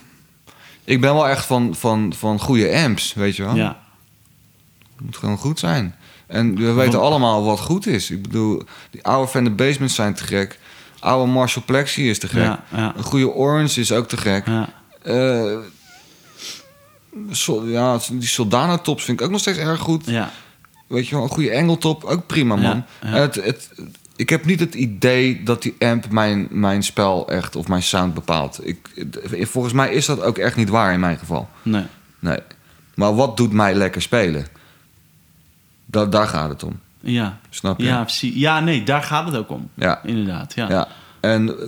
ik 0.84 1.00
ben 1.00 1.14
wel 1.14 1.28
echt 1.28 1.46
van, 1.46 1.74
van, 1.74 2.14
van 2.16 2.40
goede 2.40 2.74
amps, 2.84 3.14
weet 3.14 3.36
je 3.36 3.42
wel. 3.42 3.54
Ja. 3.54 3.78
Moet 4.98 5.16
gewoon 5.16 5.38
goed 5.38 5.58
zijn. 5.58 5.94
En 6.26 6.54
we 6.56 6.72
weten 6.72 6.74
Want- 6.92 6.94
allemaal 7.04 7.44
wat 7.44 7.60
goed 7.60 7.86
is. 7.86 8.10
Ik 8.10 8.22
bedoel, 8.22 8.62
die 8.90 9.04
oude 9.04 9.30
Fender 9.30 9.54
Basements 9.54 9.94
zijn 9.94 10.14
te 10.14 10.24
gek. 10.24 10.58
Oude 10.98 11.32
Marshall 11.32 11.64
Plexi 11.64 12.10
is 12.10 12.18
te 12.18 12.28
gek. 12.28 12.42
Ja, 12.42 12.64
ja. 12.74 12.92
Een 12.96 13.02
goede 13.02 13.28
Orange 13.28 13.80
is 13.80 13.92
ook 13.92 14.08
te 14.08 14.16
gek. 14.16 14.46
Ja. 14.46 14.68
Ja, 17.64 17.98
die 18.10 18.28
Soldano 18.28 18.80
tops 18.80 19.04
vind 19.04 19.20
ik 19.20 19.26
ook 19.26 19.32
nog 19.32 19.40
steeds 19.40 19.58
erg 19.58 19.80
goed. 19.80 20.06
Ja. 20.06 20.30
Weet 20.86 21.08
je 21.08 21.14
wel, 21.14 21.24
een 21.24 21.30
goede 21.30 21.50
engeltop, 21.50 22.04
ook 22.04 22.26
prima 22.26 22.54
man. 22.56 22.64
Ja, 22.64 22.86
ja. 23.02 23.08
En 23.14 23.20
Het, 23.20 23.34
het, 23.34 23.70
ik 24.16 24.28
heb 24.28 24.44
niet 24.44 24.60
het 24.60 24.74
idee 24.74 25.42
dat 25.42 25.62
die 25.62 25.74
amp 25.78 26.10
mijn, 26.10 26.46
mijn 26.50 26.82
spel 26.82 27.28
echt 27.28 27.56
of 27.56 27.68
mijn 27.68 27.82
sound 27.82 28.14
bepaalt. 28.14 28.60
Ik, 28.66 29.06
volgens 29.40 29.74
mij 29.74 29.92
is 29.92 30.06
dat 30.06 30.20
ook 30.22 30.38
echt 30.38 30.56
niet 30.56 30.68
waar 30.68 30.92
in 30.92 31.00
mijn 31.00 31.18
geval. 31.18 31.48
Nee. 31.62 31.84
Nee. 32.18 32.38
Maar 32.94 33.14
wat 33.14 33.36
doet 33.36 33.52
mij 33.52 33.74
lekker 33.74 34.02
spelen? 34.02 34.46
Da, 35.86 36.06
daar 36.06 36.26
gaat 36.28 36.48
het 36.48 36.62
om. 36.62 36.80
Ja. 37.00 37.38
Snap 37.50 37.80
je? 37.80 37.86
Ja, 37.86 38.02
precies. 38.02 38.34
Ja, 38.34 38.60
nee, 38.60 38.84
daar 38.84 39.02
gaat 39.02 39.26
het 39.26 39.36
ook 39.36 39.50
om. 39.50 39.68
Ja. 39.74 40.02
Inderdaad, 40.04 40.54
ja. 40.54 40.68
Ja. 40.68 40.88
En 41.20 41.48
eh, 41.48 41.66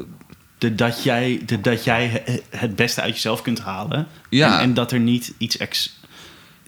De, 0.59 0.75
dat 0.75 1.03
jij, 1.03 1.43
de, 1.47 1.61
dat 1.61 1.85
jij 1.85 2.07
he- 2.25 2.41
het 2.59 2.77
beste 2.77 3.01
uit 3.01 3.15
jezelf 3.15 3.43
kunt 3.43 3.61
halen. 3.61 4.07
Ja. 4.29 4.55
En, 4.57 4.61
en 4.61 4.75
dat 4.75 4.93
er 4.93 5.01
niet 5.01 5.35
iets 5.39 5.57
ex 5.57 5.98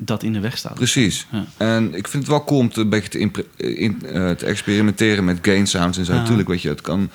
dat 0.02 0.22
in 0.22 0.32
de 0.32 0.40
weg 0.40 0.58
staat. 0.58 0.74
precies. 0.74 1.26
Ja. 1.30 1.44
En 1.56 1.94
ik 1.94 2.08
vind 2.08 2.22
het 2.22 2.32
wel 2.32 2.44
cool 2.44 2.60
om 2.60 2.68
te, 2.70 2.80
een 2.80 2.88
beetje 2.88 3.30
te, 3.30 3.46
in, 3.56 4.06
eh, 4.06 4.30
te 4.30 4.46
experimenteren 4.46 5.24
met 5.24 5.38
gain 5.42 5.66
sounds 5.66 5.98
en 5.98 6.04
zo. 6.04 6.14
Ja. 6.14 6.24
Tuurlijk, 6.24 6.48
weet 6.48 6.62
je, 6.62 6.68
het 6.68 6.80
kan... 6.80 7.10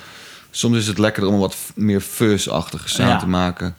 Soms 0.52 0.78
is 0.78 0.88
het 0.88 0.98
lekkerder 0.98 1.32
om 1.34 1.40
wat 1.40 1.56
meer 1.76 2.02
fuzz-achtige 2.02 2.90
sound 2.90 3.10
Ja. 3.12 3.18
te 3.20 3.28
maken. 3.28 3.76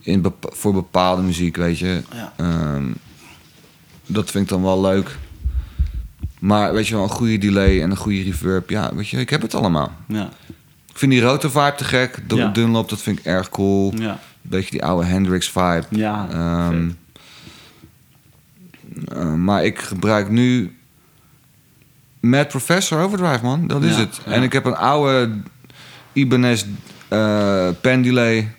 In 0.00 0.20
bepa- 0.20 0.48
voor 0.52 0.72
bepaalde 0.72 1.22
muziek, 1.22 1.56
weet 1.56 1.78
je. 1.78 2.00
Ehm, 2.36 2.84
dat 4.06 4.30
vind 4.30 4.44
ik 4.44 4.50
dan 4.50 4.62
wel 4.62 4.80
leuk. 4.80 5.16
Maar 6.38 6.72
weet 6.72 6.88
je 6.88 6.94
wel, 6.94 7.02
een 7.02 7.08
goede 7.10 7.38
delay 7.38 7.82
en 7.82 7.90
een 7.90 7.96
goede 7.96 8.22
reverb. 8.22 8.70
Ja, 8.70 8.94
weet 8.94 9.08
je, 9.08 9.16
ik 9.16 9.30
heb 9.30 9.42
het 9.42 9.54
allemaal. 9.54 9.92
Ja. 10.08 10.28
Ik 10.92 10.98
vind 10.98 11.12
die 11.12 11.20
rotor 11.20 11.50
vibe 11.50 11.74
te 11.76 11.84
gek. 11.84 12.18
Dunlop, 12.54 12.88
dat 12.88 13.00
vind 13.02 13.18
ik 13.18 13.24
erg 13.24 13.48
cool. 13.48 13.92
Ja. 13.96 14.18
Beetje 14.42 14.70
die 14.70 14.84
oude 14.84 15.06
Hendrix 15.06 15.50
vibe. 15.50 15.84
Ja, 15.90 16.28
Ehm, 16.30 16.90
eh, 19.08 19.34
maar 19.34 19.64
ik 19.64 19.78
gebruik 19.78 20.28
nu 20.30 20.76
Mad 22.20 22.48
Professor 22.48 23.00
Overdrive, 23.02 23.44
man. 23.44 23.66
Dat 23.66 23.82
is 23.82 23.94
Ja, 23.94 24.00
het. 24.00 24.20
ja. 24.26 24.32
En 24.32 24.42
ik 24.42 24.52
heb 24.52 24.64
een 24.64 24.76
oude 24.76 25.30
Ibanez 26.12 26.64
eh 27.08 27.68
pen 27.80 28.02
delay 28.02 28.54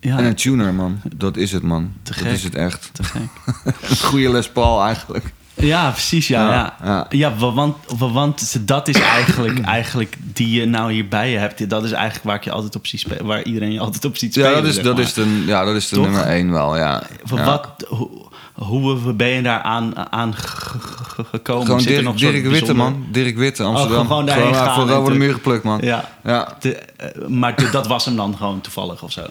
Ja, 0.00 0.18
en 0.18 0.24
een 0.24 0.34
tuner, 0.34 0.74
man. 0.74 1.00
Dat 1.16 1.36
is 1.36 1.52
het, 1.52 1.62
man. 1.62 1.92
Te 2.02 2.12
dat 2.12 2.22
gek. 2.22 2.32
is 2.32 2.44
het 2.44 2.54
echt. 2.54 2.90
te 2.92 3.02
gek. 3.04 3.28
Goede 4.02 4.30
Les 4.30 4.50
Paul 4.50 4.84
eigenlijk. 4.84 5.24
Ja, 5.66 5.90
precies, 5.90 6.28
ja. 6.28 6.50
Ja, 6.52 6.76
Ja, 6.84 7.06
ja. 7.10 7.34
wa- 7.36 7.52
want, 7.52 7.76
wa- 7.98 8.10
want 8.10 8.66
dat 8.68 8.88
is 8.88 9.00
eigenlijk, 9.00 9.60
eigenlijk 9.78 10.16
die 10.20 10.60
je 10.60 10.66
nou 10.66 10.92
hierbij 10.92 11.30
je 11.30 11.38
hebt. 11.38 11.70
Dat 11.70 11.84
is 11.84 11.92
eigenlijk 11.92 12.24
waar, 12.24 12.36
ik 12.36 12.44
je 12.44 12.50
altijd 12.50 12.76
op 12.76 12.86
zie 12.86 12.98
spelen, 12.98 13.26
waar 13.26 13.42
iedereen 13.42 13.72
je 13.72 13.80
altijd 13.80 14.04
op 14.04 14.16
ziet 14.16 14.32
spelen. 14.32 14.50
Ja, 14.50 14.56
dat 14.56 14.64
is, 14.66 14.74
zeg 14.74 14.84
dat 14.84 14.98
is 14.98 15.12
de, 15.12 15.42
ja, 15.46 15.64
dat 15.64 15.74
is 15.74 15.88
de 15.88 15.94
Toch? 15.96 16.04
nummer 16.04 16.22
één 16.24 16.52
wel, 16.52 16.76
ja. 16.76 17.02
Wa- 17.28 17.38
Ja. 17.38 17.44
Wat, 17.44 17.68
hoe, 17.88 18.08
hoe 18.54 19.12
ben 19.12 19.28
je 19.28 19.42
daar 19.42 19.60
aan, 19.60 20.12
aan 20.12 20.34
ge- 20.34 20.78
ge- 20.80 21.24
gekomen? 21.24 21.66
Gewoon 21.66 21.82
Dirk, 21.82 22.02
nog 22.04 22.16
Dirk 22.16 22.46
Witte, 22.46 22.74
man. 22.74 23.06
Dirk 23.10 23.36
Witte, 23.36 23.62
Amsterdam. 23.62 24.06
gewoon 24.06 24.26
daarheen 24.26 24.48
ja, 24.48 24.64
gaan 24.74 24.88
voor 24.88 25.12
de 25.12 25.18
muur 25.18 25.32
geplukt, 25.32 25.64
man. 25.64 25.80
Ja. 25.82 26.08
Ja. 26.24 26.56
De, 26.60 26.74
eh, 26.76 27.26
maar 27.28 27.56
de- 27.56 27.70
dat 27.70 27.86
was 27.86 28.04
hem 28.04 28.16
dan 28.16 28.36
gewoon 28.36 28.60
toevallig 28.60 29.02
of 29.02 29.12
zo. 29.12 29.22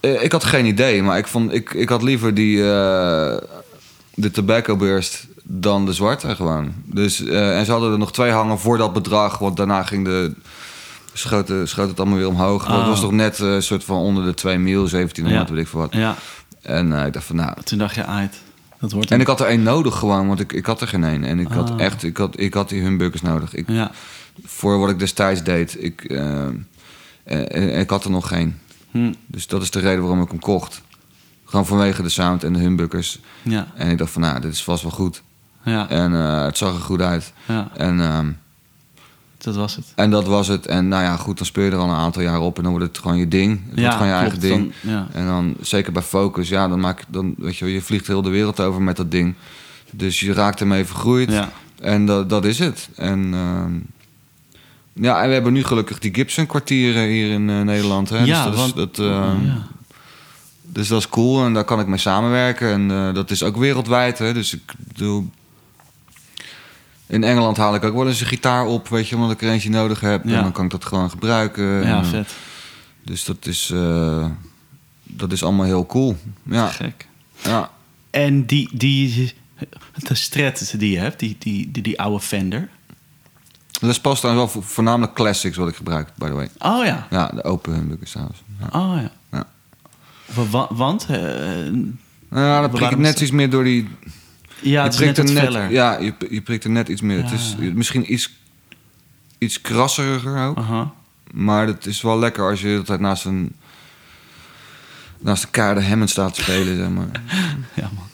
Eh, 0.00 0.22
ik 0.22 0.32
had 0.32 0.44
geen 0.44 0.66
idee, 0.66 1.02
maar 1.02 1.18
ik, 1.18 1.26
vond, 1.26 1.52
ik, 1.52 1.72
ik 1.74 1.88
had 1.88 2.02
liever 2.02 2.34
die, 2.34 2.58
eh, 2.58 3.36
de 4.14 4.30
tobacco 4.32 4.76
burst 4.76 5.26
dan 5.50 5.86
de 5.86 5.92
zwarte 5.92 6.34
gewoon. 6.34 6.72
Dus, 6.84 7.24
eh, 7.24 7.58
en 7.58 7.64
ze 7.64 7.70
hadden 7.70 7.92
er 7.92 7.98
nog 7.98 8.12
twee 8.12 8.30
hangen 8.30 8.58
voor 8.58 8.78
dat 8.78 8.92
bedrag, 8.92 9.38
want 9.38 9.56
daarna 9.56 9.82
ging 9.82 10.04
de, 10.04 10.32
schoot, 11.12 11.52
schoot 11.64 11.88
het 11.88 11.98
allemaal 12.00 12.18
weer 12.18 12.28
omhoog. 12.28 12.64
Oh. 12.68 12.70
Dat 12.76 12.86
was 12.86 13.00
toch 13.00 13.12
net 13.12 13.40
eh, 13.40 13.52
een 13.54 13.62
soort 13.62 13.84
van 13.84 13.96
onder 13.96 14.24
de 14.24 14.34
2 14.34 14.58
mil, 14.58 14.88
1700, 14.88 15.48
Ja. 15.48 15.54
weet 15.54 15.64
ik 15.64 15.70
veel 15.70 15.80
wat. 15.80 15.92
Ja, 15.92 16.14
En 16.62 17.00
eh, 17.00 17.06
ik 17.06 17.12
dacht 17.12 17.26
van 17.26 17.36
nou... 17.36 17.62
toen 17.64 17.78
dacht 17.78 17.94
je, 17.94 18.04
uit. 18.04 18.40
Dat 18.80 18.92
wordt 18.92 19.10
En 19.10 19.20
ik 19.20 19.26
had 19.26 19.40
er 19.40 19.46
één 19.46 19.62
nodig 19.62 19.96
gewoon, 19.98 20.26
want 20.26 20.40
ik, 20.40 20.52
ik 20.52 20.66
had 20.66 20.80
er 20.80 20.88
geen 20.88 21.04
één. 21.04 21.24
En 21.24 21.38
ik 21.38 21.48
had 21.48 21.70
Ah. 21.70 21.80
echt, 21.80 22.02
ik 22.02 22.16
had, 22.16 22.40
ik 22.40 22.54
had 22.54 22.68
die 22.68 22.80
humbuckers 22.82 23.22
nodig. 23.22 23.54
Ik, 23.54 23.68
Ja, 23.68 23.90
Voor 24.44 24.78
wat 24.78 24.90
ik 24.90 24.98
destijds 24.98 25.42
deed, 25.42 25.76
ik, 25.84 26.02
ik 27.80 27.90
had 27.90 28.04
er 28.04 28.10
nog 28.10 28.28
geen. 28.28 28.58
hm, 28.90 29.12
Dus 29.26 29.46
dat 29.46 29.62
is 29.62 29.70
de 29.70 29.78
reden 29.80 30.00
waarom 30.00 30.22
ik 30.22 30.28
hem 30.30 30.38
kocht. 30.38 30.82
Gewoon 31.44 31.66
vanwege 31.66 32.02
de 32.02 32.08
sound 32.08 32.44
en 32.44 32.52
de 32.52 32.58
humbuckers. 32.58 33.20
ja, 33.42 33.66
En 33.74 33.90
ik 33.90 33.98
dacht 33.98 34.10
van, 34.10 34.22
nou, 34.22 34.40
dit 34.40 34.52
is 34.52 34.64
vast 34.64 34.82
wel 34.82 34.92
goed. 34.92 35.22
Ja, 35.68 35.88
En 35.88 36.14
eh, 36.14 36.44
het 36.44 36.56
zag 36.58 36.74
er 36.74 36.80
goed 36.80 37.00
uit. 37.00 37.32
ja, 37.46 37.68
En, 37.76 38.00
ehm, 38.00 38.26
dat 39.38 39.56
was 39.56 39.76
het. 39.76 39.84
en 39.94 40.10
dat 40.10 40.26
was 40.26 40.48
het. 40.48 40.66
En 40.66 40.88
nou 40.88 41.02
ja, 41.02 41.16
goed, 41.16 41.36
dan 41.36 41.46
speel 41.46 41.64
je 41.64 41.70
er 41.70 41.76
al 41.76 41.88
een 41.88 41.94
aantal 41.96 42.22
jaar 42.22 42.40
op. 42.40 42.56
En 42.56 42.62
dan 42.62 42.72
wordt 42.72 42.86
het 42.86 42.98
gewoon 42.98 43.16
je 43.16 43.28
ding. 43.28 43.60
Het 43.70 43.78
wordt 43.80 43.92
gewoon 43.94 44.08
je 44.08 44.14
eigen 44.14 44.40
ding. 44.40 44.72
dan- 44.82 44.92
ja. 44.92 45.06
En 45.12 45.26
dan, 45.26 45.54
zeker 45.60 45.92
bij 45.92 46.02
Focus, 46.02 46.48
ja, 46.48 46.68
dan 46.68 46.80
maak 46.80 46.98
je, 46.98 47.04
dan, 47.08 47.34
weet 47.38 47.56
je, 47.56 47.72
je 47.72 47.82
vliegt 47.82 48.06
heel 48.06 48.22
de 48.22 48.30
wereld 48.30 48.60
over 48.60 48.82
met 48.82 48.96
dat 48.96 49.10
ding. 49.10 49.34
Dus 49.90 50.20
je 50.20 50.32
raakt 50.32 50.60
ermee 50.60 50.84
vergroeid. 50.84 51.30
Ja. 51.32 51.50
En 51.80 52.06
dat, 52.06 52.30
dat 52.30 52.44
is 52.44 52.58
het. 52.58 52.88
En, 52.96 53.30
ehm, 53.34 53.72
ja, 55.04 55.20
en 55.22 55.26
we 55.28 55.32
hebben 55.34 55.52
nu 55.52 55.64
gelukkig 55.64 55.98
die 55.98 56.14
Gibson-kwartieren 56.14 57.02
hier 57.08 57.30
in 57.30 57.50
eh, 57.50 57.60
Nederland. 57.60 58.08
Hè? 58.08 58.18
Ja, 58.24 58.24
dus 58.24 58.44
dat, 58.44 58.54
want- 58.54 58.68
is, 58.68 58.74
dat, 58.74 59.06
ehm, 59.06 59.36
dus 60.62 60.88
dat 60.88 60.98
is 60.98 61.08
cool 61.08 61.44
en 61.44 61.52
daar 61.54 61.64
kan 61.64 61.80
ik 61.80 61.86
mee 61.86 61.98
samenwerken. 61.98 62.72
En 62.72 62.90
eh, 62.90 63.14
dat 63.14 63.30
is 63.30 63.42
ook 63.42 63.56
wereldwijd. 63.56 64.18
Hè? 64.18 64.32
Dus 64.32 64.54
ik 64.54 64.72
bedoel... 64.92 65.30
In 67.08 67.24
Engeland 67.24 67.56
haal 67.56 67.74
ik 67.74 67.84
ook 67.84 67.94
wel 67.94 68.08
eens 68.08 68.20
een 68.20 68.26
gitaar 68.26 68.66
op, 68.66 68.88
weet 68.88 69.08
je, 69.08 69.14
omdat 69.14 69.30
ik 69.30 69.42
er 69.42 69.50
eentje 69.50 69.70
nodig 69.70 70.00
heb. 70.00 70.24
Ja. 70.24 70.36
En 70.36 70.42
dan 70.42 70.52
kan 70.52 70.64
ik 70.64 70.70
dat 70.70 70.84
gewoon 70.84 71.10
gebruiken. 71.10 71.64
ja, 71.64 71.80
En, 71.82 72.02
eh, 72.04 72.08
vet. 72.08 72.32
Dus 73.04 73.24
dat 73.24 73.46
is, 73.46 73.70
eh, 73.74 74.26
dat 75.02 75.32
is 75.32 75.42
allemaal 75.42 75.66
heel 75.66 75.86
cool. 75.86 76.16
Ja, 76.42 76.66
Gek. 76.68 77.06
ja. 77.42 77.70
En 78.10 78.46
die, 78.46 78.68
die, 78.72 79.34
de 80.08 80.14
strat 80.14 80.74
die 80.78 80.90
je 80.90 80.98
hebt, 80.98 81.18
die, 81.18 81.36
die, 81.38 81.70
die, 81.70 81.82
die 81.82 82.00
oude 82.00 82.20
Fender. 82.24 82.68
Dat 83.80 84.00
past 84.00 84.22
dan 84.22 84.34
wel 84.34 84.48
vo- 84.48 84.60
voornamelijk 84.60 85.14
classics 85.14 85.56
wat 85.56 85.68
ik 85.68 85.76
gebruik, 85.76 86.08
by 86.16 86.26
the 86.26 86.32
way. 86.32 86.48
Oh 86.58 86.84
ja, 86.84 87.06
Ja, 87.10 87.26
de 87.34 87.44
open 87.44 87.74
humbuckers 87.74 88.10
trouwens. 88.10 88.38
Ja. 88.60 88.66
oh 88.80 89.00
ja. 89.00 89.10
Ja. 89.32 89.46
Wa- 90.34 90.46
wa- 90.50 90.74
Want? 90.74 91.06
eh, 91.10 91.18
Nou, 92.28 92.60
dan 92.60 92.70
prik 92.70 92.90
ik 92.90 92.98
net 92.98 93.20
iets 93.20 93.30
meer 93.30 93.50
door 93.50 93.64
die... 93.64 93.88
ja, 94.62 94.82
het 94.82 94.92
is 94.94 94.98
net 95.00 95.18
er 95.18 95.24
net, 95.32 95.70
ja, 95.70 95.98
je, 95.98 96.14
je 96.30 96.40
prikt 96.40 96.64
er 96.64 96.70
net 96.70 96.88
iets 96.88 97.00
meer. 97.00 97.22
Het 97.22 97.32
is 97.32 97.56
misschien 97.74 98.12
iets, 98.12 98.30
iets 99.38 99.60
krasseriger 99.60 100.46
ook. 100.46 100.58
Maar 101.32 101.66
het 101.66 101.86
is 101.86 102.02
wel 102.02 102.18
lekker 102.18 102.48
als 102.50 102.58
je 102.60 102.64
de 102.66 102.72
hele 102.72 102.82
tijd 102.84 103.00
naast 103.00 103.24
een... 103.24 103.52
Naast 105.20 105.42
de 105.42 105.48
keiharde 105.50 105.84
Hammond 105.84 106.10
staat 106.10 106.34
te 106.34 106.42
spelen, 106.42 106.76
zeg 106.76 106.88
maar. 106.88 107.08
Ja, 107.74 107.90
man. 107.94 108.04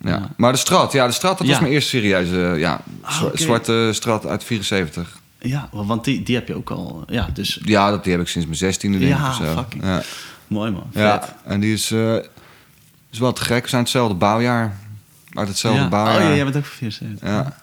Ja. 0.00 0.10
Ja. 0.10 0.30
Maar 0.36 0.52
de 0.52 0.58
Strat, 0.58 0.92
ja, 0.92 1.06
de 1.06 1.12
Strat, 1.12 1.38
dat 1.38 1.46
Ja. 1.46 1.52
was 1.52 1.60
mijn 1.62 1.72
eerste 1.72 1.88
serieuze... 1.90 2.54
Ja, 2.58 2.80
Ah, 3.00 3.22
zwarte 3.34 3.90
Strat 3.92 4.26
uit 4.26 4.44
74. 4.44 5.18
Ja, 5.38 5.68
want 5.72 6.04
die, 6.04 6.22
die 6.22 6.34
heb 6.34 6.48
je 6.48 6.54
ook 6.54 6.70
al. 6.70 7.04
Ja, 7.06 7.28
dus 7.32 7.60
Ja, 7.64 7.90
dat, 7.90 8.02
die 8.04 8.12
heb 8.12 8.20
ik 8.22 8.28
sinds 8.28 8.46
mijn 8.46 8.58
zestiende, 8.58 8.98
denk 8.98 9.10
ik, 9.12 9.18
Ja, 9.18 9.28
of 9.28 9.34
zo. 9.36 9.44
fucking 9.54 9.82
Ja. 9.84 10.02
mooi 10.46 10.70
man. 10.70 10.86
Vet. 10.92 11.02
Ja, 11.02 11.36
en 11.44 11.60
die 11.60 11.72
is, 11.72 11.90
eh, 11.90 12.14
is 13.10 13.18
wel 13.18 13.32
te 13.32 13.42
gek. 13.44 13.62
We 13.62 13.68
zijn 13.68 13.82
hetzelfde 13.82 14.14
bouwjaar. 14.14 14.78
Uit 15.34 15.48
hetzelfde 15.48 15.80
ja. 15.82 15.88
bouwjaar. 15.88 16.16
Oh 16.22 16.28
ja, 16.28 16.34
jij 16.34 16.44
bent 16.44 16.56
ook 16.56 16.64
van 16.64 16.76
74. 16.76 17.28
ja. 17.28 17.62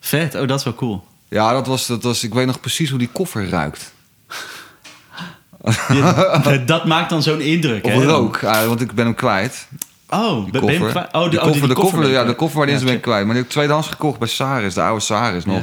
Vet, 0.00 0.34
oh 0.34 0.48
dat 0.48 0.58
is 0.58 0.64
wel 0.64 0.74
cool. 0.74 1.06
Ja, 1.28 1.52
dat 1.52 1.66
was, 1.66 1.86
dat 1.86 2.02
was... 2.02 2.24
Ik 2.24 2.34
weet 2.34 2.46
nog 2.46 2.60
precies 2.60 2.90
hoe 2.90 2.98
die 2.98 3.08
koffer 3.12 3.48
ruikt. 3.48 3.92
Dat 6.66 6.84
maakt 6.86 7.10
dan 7.10 7.22
zo'n 7.22 7.40
indruk, 7.40 7.84
Of 7.84 7.92
hè? 7.92 8.04
rook, 8.04 8.40
want 8.40 8.80
ik 8.80 8.92
ben 8.92 9.04
hem 9.04 9.14
kwijt. 9.14 9.68
Oh, 10.08 10.42
Die 10.52 10.60
ben? 10.60 10.62
Oh, 10.62 10.92
de, 10.92 11.08
Die 11.12 11.12
oh, 11.12 11.30
die- 11.30 11.38
koffer, 11.38 11.52
die 11.60 11.68
de 11.68 11.74
koffer, 11.74 12.08
ja, 12.10 12.24
de 12.24 12.34
koffer 12.34 12.56
waarin 12.58 12.74
Ja, 12.74 12.80
ze 12.80 12.86
ben 12.86 12.94
ik 12.96 13.02
kwijt. 13.02 13.24
Maar 13.24 13.34
die 13.34 13.42
heb 13.42 13.44
ik 13.44 13.50
tweedehands 13.50 13.88
gekocht 13.88 14.18
bij 14.18 14.28
Saris, 14.28 14.74
de 14.74 14.82
oude 14.82 15.00
Saris 15.00 15.44
nog. 15.44 15.62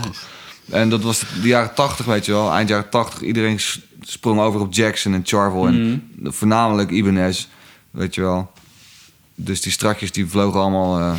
En 0.70 0.90
dat 0.90 1.02
was 1.02 1.20
de 1.42 1.48
jaren 1.48 1.74
80, 1.74 2.06
weet 2.06 2.26
je 2.26 2.32
wel. 2.32 2.52
Eind 2.52 2.70
jaren 2.70 2.90
80. 2.90 3.22
Iedereen 3.22 3.60
sprong 4.02 4.40
over 4.40 4.60
op 4.60 4.74
Jackson 4.74 5.14
en 5.14 5.22
Charvel. 5.26 5.68
En 5.68 5.82
Mhm. 6.20 6.32
voornamelijk 6.32 6.90
Ibanez, 6.90 7.48
weet 7.92 8.16
je 8.16 8.22
wel. 8.22 8.52
Dus 9.42 9.62
die 9.62 9.72
strakjes 9.72 10.12
die 10.12 10.28
vlogen 10.28 10.60
allemaal 10.60 11.00
eh, 11.00 11.14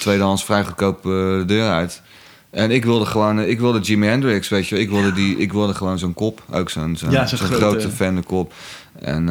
tweedehands 0.00 0.44
vrij 0.44 0.64
goedkoop 0.64 0.96
eh, 0.96 1.02
de 1.12 1.42
deur 1.46 1.70
uit. 1.70 2.02
En 2.50 2.70
ik 2.70 2.84
wilde 2.84 3.06
gewoon, 3.06 3.38
eh, 3.40 3.48
ik 3.48 3.60
wilde 3.60 3.80
Jimi 3.80 4.06
Hendrix, 4.06 4.48
weet 4.48 4.68
je. 4.68 4.78
Ik 4.78 4.88
wilde, 4.90 5.12
die, 5.12 5.36
ik 5.38 5.52
wilde 5.52 5.74
gewoon 5.74 5.98
zo'n 5.98 6.14
kop. 6.14 6.42
Ook 6.50 6.70
zo'n 6.70 6.96
zo'n 6.96 7.10
Ja, 7.10 7.24
grote- 7.26 7.90
Fender 7.90 8.24
kop. 8.24 8.52
En 9.00 9.26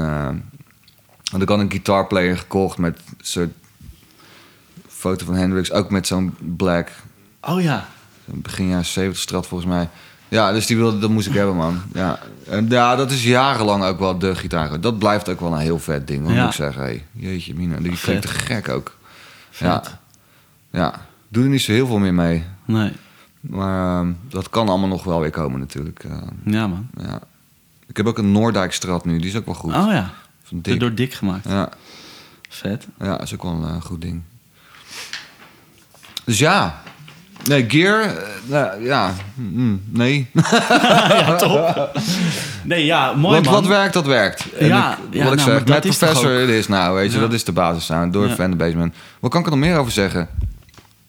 want 1.31 1.43
ik 1.43 1.49
had 1.49 1.59
een 1.59 1.71
guitarplayer 1.71 2.37
gekocht 2.37 2.77
met 2.77 2.97
een 2.97 3.15
soort 3.25 3.49
foto 4.87 5.25
van 5.25 5.35
Hendrix. 5.35 5.71
Ook 5.71 5.89
met 5.89 6.07
zo'n 6.07 6.35
black 6.39 6.89
Oh 7.41 7.61
ja. 7.61 7.87
begin 8.25 8.67
jaren 8.67 8.85
70 8.85 9.21
strat 9.21 9.47
volgens 9.47 9.69
mij. 9.69 9.89
Ja, 10.27 10.51
dus 10.51 10.65
die 10.65 10.77
wilde, 10.77 10.99
dat 10.99 11.09
moest 11.09 11.27
ik 11.27 11.33
hebben, 11.33 11.55
man. 11.55 11.81
Ja, 11.93 12.19
en 12.49 12.69
ja, 12.69 12.95
dat 12.95 13.11
is 13.11 13.23
jarenlang 13.23 13.83
ook 13.83 13.99
wel 13.99 14.17
de 14.17 14.35
gitaar. 14.35 14.79
Dat 14.81 14.99
blijft 14.99 15.29
ook 15.29 15.39
wel 15.39 15.53
een 15.53 15.59
heel 15.59 15.79
vet 15.79 16.07
ding, 16.07 16.23
hoor, 16.25 16.33
Ja. 16.33 16.39
moet 16.39 16.49
ik 16.49 16.55
zeggen. 16.55 16.81
Hey, 16.81 17.05
jeetje, 17.11 17.55
mina, 17.55 17.77
die 17.77 17.97
klinkt 17.97 18.21
te 18.21 18.27
gek 18.27 18.69
ook. 18.69 18.97
Vet. 19.49 19.67
Ja, 19.67 19.83
ja. 20.69 20.93
Doe 21.27 21.43
er 21.43 21.49
niet 21.49 21.61
zo 21.61 21.71
heel 21.71 21.87
veel 21.87 21.97
meer 21.99 22.13
mee. 22.13 22.43
Nee. 22.65 22.91
Maar 23.39 23.99
ehm, 23.99 24.11
dat 24.29 24.49
kan 24.49 24.69
allemaal 24.69 24.87
nog 24.87 25.03
wel 25.03 25.19
weer 25.19 25.29
komen 25.31 25.59
natuurlijk. 25.59 26.03
eh, 26.03 26.11
Ja, 26.45 26.67
man. 26.67 26.87
ja. 27.01 27.19
Ik 27.87 27.97
heb 27.97 28.05
ook 28.05 28.17
een 28.17 28.31
Noordijk 28.31 28.73
strat 28.73 29.05
nu, 29.05 29.19
die 29.19 29.29
is 29.29 29.35
ook 29.35 29.45
wel 29.45 29.55
goed. 29.55 29.73
Oh 29.75 29.91
ja. 29.91 30.13
Van 30.43 30.61
dik. 30.61 30.79
Door 30.79 30.93
dik 30.93 31.13
gemaakt. 31.13 31.47
Ja, 31.49 31.69
Vet. 32.49 32.87
ja, 32.99 33.21
is 33.21 33.33
ook 33.33 33.43
wel 33.43 33.51
een 33.51 33.75
eh, 33.75 33.81
goed 33.81 34.01
ding. 34.01 34.21
Dus 36.23 36.39
ja. 36.39 36.81
Nee, 37.43 37.65
gear, 37.67 38.01
eh, 38.03 38.11
nou, 38.45 38.83
ja, 38.83 39.13
mm, 39.35 39.81
nee. 39.91 40.27
ja, 41.09 41.35
top. 41.35 41.91
Nee, 42.63 42.85
ja, 42.85 43.13
mooi 43.13 43.35
wat, 43.35 43.43
man. 43.45 43.53
wat 43.53 43.67
werkt, 43.67 43.93
dat 43.93 44.05
werkt. 44.05 44.53
En 44.57 44.67
Ja, 44.67 44.91
ik, 44.91 44.97
ja, 45.15 45.19
ik 45.21 45.25
nou, 45.25 45.39
zeg, 45.39 45.65
met 45.65 45.81
toch 45.81 45.97
Professor, 45.97 46.31
het 46.31 46.49
is 46.49 46.67
nou, 46.67 46.95
weet 46.95 47.09
je, 47.11 47.15
Ja. 47.15 47.23
dat 47.23 47.33
is 47.33 47.43
de 47.43 47.51
basis 47.51 47.91
aan. 47.91 48.11
Door 48.11 48.27
Ja. 48.27 48.33
Fan 48.35 48.49
the 48.49 48.55
Basement. 48.55 48.95
Wat 49.19 49.31
kan 49.31 49.39
ik 49.39 49.45
er 49.45 49.51
nog 49.51 49.61
meer 49.61 49.77
over 49.77 49.91
zeggen? 49.91 50.27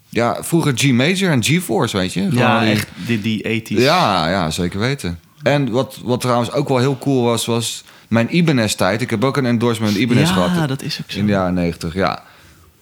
Ja, 0.09 0.37
vroeger 0.41 0.73
G-Major 0.77 1.31
en 1.31 1.43
G-Force, 1.43 1.97
weet 1.97 2.13
je. 2.13 2.21
Gewoon 2.21 2.37
Ja, 2.39 2.61
die- 2.61 2.71
echt 2.71 2.89
die, 3.07 3.21
die 3.21 3.43
80s. 3.63 3.83
Ja, 3.83 4.29
ja, 4.29 4.51
zeker 4.51 4.79
weten. 4.81 5.19
En 5.43 5.71
wat, 5.71 5.99
wat 6.05 6.21
trouwens 6.21 6.53
ook 6.53 6.69
wel 6.69 6.79
heel 6.79 6.99
cool 6.99 7.23
was, 7.23 7.47
was 7.47 7.85
mijn 8.09 8.37
Ibanez-tijd. 8.37 9.01
Ik 9.01 9.11
heb 9.11 9.25
ook 9.25 9.37
een 9.37 9.47
endorsement 9.47 9.97
Ibanez 9.97 10.33
gehad. 10.33 10.51
Ja, 10.55 10.67
dat 10.67 10.83
is 10.83 10.99
ook 11.03 11.11
zo. 11.11 11.19
In 11.19 11.27
de 11.27 11.33
jaren 11.33 11.55
90, 11.55 11.95
ja. 11.95 12.23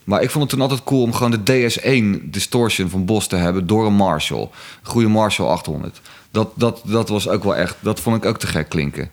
Maar 0.04 0.22
ik 0.22 0.30
vond 0.30 0.44
het 0.44 0.52
toen 0.52 0.60
altijd 0.60 0.84
cool 0.84 1.02
om 1.02 1.12
gewoon 1.12 1.40
de 1.44 1.70
DS1 1.70 2.30
distortion 2.30 2.88
van 2.88 3.04
Bos 3.04 3.26
te 3.26 3.36
hebben 3.36 3.66
door 3.66 3.86
een 3.86 3.94
Marshall. 3.94 4.40
Een 4.40 4.90
goede 4.90 5.08
Marshall 5.08 5.48
800. 5.48 6.00
Dat, 6.30 6.50
dat, 6.54 6.80
dat 6.84 7.08
was 7.08 7.28
ook 7.28 7.44
wel 7.44 7.56
echt, 7.56 7.76
dat 7.80 8.00
vond 8.00 8.16
ik 8.16 8.24
ook 8.24 8.38
te 8.38 8.46
gek 8.46 8.68
klinken. 8.68 9.10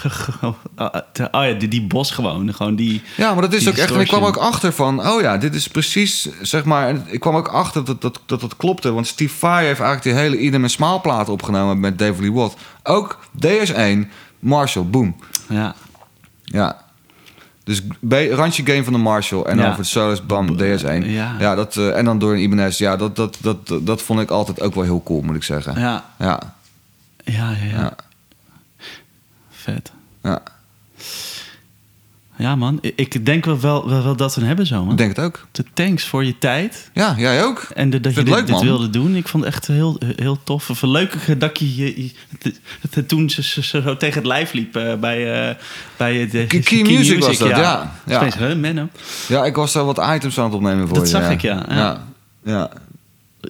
oh 0.42 1.44
ja, 1.44 1.52
die, 1.52 1.68
die 1.68 1.86
bos 1.86 2.10
gewoon. 2.10 2.54
Gewoon 2.54 2.74
die... 2.74 3.02
Ja, 3.16 3.32
maar 3.32 3.42
dat 3.42 3.52
is 3.52 3.68
ook 3.68 3.74
echt. 3.74 3.92
En 3.92 4.00
ik 4.00 4.06
kwam 4.06 4.24
ook 4.24 4.36
achter 4.36 4.72
van, 4.72 5.08
oh 5.08 5.20
ja, 5.20 5.36
dit 5.36 5.54
is 5.54 5.68
precies, 5.68 6.28
zeg 6.42 6.64
maar. 6.64 6.96
Ik 7.06 7.20
kwam 7.20 7.36
ook 7.36 7.48
achter 7.48 7.84
dat 7.84 8.02
dat, 8.02 8.20
dat, 8.26 8.40
dat 8.40 8.56
klopte. 8.56 8.92
Want 8.92 9.06
Steve 9.06 9.34
Vai 9.34 9.66
heeft 9.66 9.80
eigenlijk 9.80 10.02
die 10.02 10.24
hele 10.24 10.38
Idem 10.38 10.62
en 10.62 10.70
Smaal 10.70 11.00
plaat 11.00 11.28
opgenomen 11.28 11.80
met 11.80 11.98
David 11.98 12.20
Lee 12.20 12.32
Watt. 12.32 12.56
Ook 12.82 13.18
DS1, 13.46 14.08
Marshall, 14.38 14.86
boom. 14.86 15.16
Ja. 15.48 15.74
Ja. 16.44 16.89
Dus 17.70 17.82
B- 18.08 18.30
randje 18.30 18.66
game 18.66 18.84
van 18.84 18.92
de 18.92 18.98
Marshall. 18.98 19.42
En 19.42 19.56
Ja. 19.56 19.62
dan 19.64 19.74
voor 19.74 19.84
solos, 19.84 20.26
bam, 20.26 20.56
DS1. 20.56 21.04
Ja. 21.38 21.54
dat, 21.54 21.76
eh, 21.76 21.96
en 21.96 22.04
dan 22.04 22.18
door 22.18 22.32
een 22.32 22.42
Ibanez. 22.42 22.78
Ja, 22.78 22.96
dat, 22.96 23.16
dat, 23.16 23.36
dat, 23.40 23.66
dat, 23.68 23.86
dat 23.86 24.02
vond 24.02 24.20
ik 24.20 24.30
altijd 24.30 24.60
ook 24.60 24.74
wel 24.74 24.84
heel 24.84 25.02
cool, 25.02 25.20
moet 25.22 25.36
ik 25.36 25.42
zeggen. 25.42 25.80
Ja. 25.80 26.04
Ja, 26.18 26.54
Ja, 27.24 27.50
ja, 27.50 27.66
ja. 27.70 27.78
ja, 27.80 27.94
Vet. 29.50 29.92
ja. 30.22 30.42
Ja, 32.40 32.56
man. 32.56 32.78
Ik 32.94 33.26
denk 33.26 33.44
wel, 33.44 33.60
wel, 33.60 33.88
wel, 33.88 34.02
wel 34.02 34.16
dat 34.16 34.34
we 34.34 34.38
hem 34.38 34.48
hebben 34.48 34.66
zo, 34.66 34.82
man. 34.82 34.90
Ik 34.92 34.98
denk 34.98 35.16
het 35.16 35.24
ook. 35.24 35.46
De 35.52 35.64
thanks 35.74 36.04
voor 36.06 36.24
je 36.24 36.38
tijd. 36.38 36.90
Ja, 36.94 37.14
jij 37.18 37.44
ook. 37.44 37.68
En 37.74 37.90
de, 37.90 38.00
dat 38.00 38.14
je 38.14 38.22
dit, 38.22 38.34
leuk, 38.34 38.46
dit 38.46 38.60
wilde 38.60 38.90
doen. 38.90 39.14
Ik 39.16 39.28
vond 39.28 39.44
het 39.44 39.52
echt 39.54 39.66
heel, 39.66 39.98
heel 40.16 40.38
tof. 40.44 40.70
Of 40.70 40.82
leuk 40.82 41.40
dat 41.40 41.58
je, 41.58 41.76
je, 41.76 42.02
je- 42.02 42.10
het- 42.38 42.60
het- 42.90 43.08
toen 43.08 43.30
ze, 43.30 43.42
ze- 43.42 43.62
ze 43.62 43.80
zo 43.82 43.96
tegen 43.96 44.16
het 44.18 44.26
lijf 44.26 44.52
liep 44.52 44.76
eh, 44.76 44.94
bij, 44.94 45.48
eh, 45.48 45.54
bij 45.96 46.28
de 46.30 46.46
Key- 46.46 46.60
Key 46.60 46.82
Music 46.82 47.18
was 47.24 47.38
dat, 47.38 47.48
ja. 47.48 47.92
Ja. 48.06 48.28
Huh, 48.38 48.54
Menno? 48.56 48.88
Ja, 49.28 49.44
ik 49.44 49.54
was 49.56 49.72
daar 49.72 49.84
wat 49.84 49.98
items 50.14 50.38
aan 50.38 50.44
het 50.44 50.54
opnemen 50.54 50.88
voor 50.88 50.96
Dat 50.98 51.06
je, 51.10 51.16
zag 51.16 51.22
ja. 51.22 51.28
ik, 51.30 51.40
ja. 51.40 51.64
Ja. 51.68 51.74
Ja, 51.76 52.00
ja. 52.44 52.70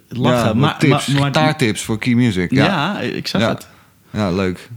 Lachen. 0.09 0.47
Ja, 0.49 0.55
maar, 0.55 0.79
tips, 0.79 1.07
maar, 1.07 1.75
voor 1.75 1.99
Key 1.99 2.15
Music. 2.15 2.51
ja. 2.51 2.65
Ja, 2.65 3.01
ik 3.01 3.27
zag 3.27 3.41
Ja. 3.41 3.49
het. 3.49 3.69
ja 4.11 4.31
leuk. 4.31 4.69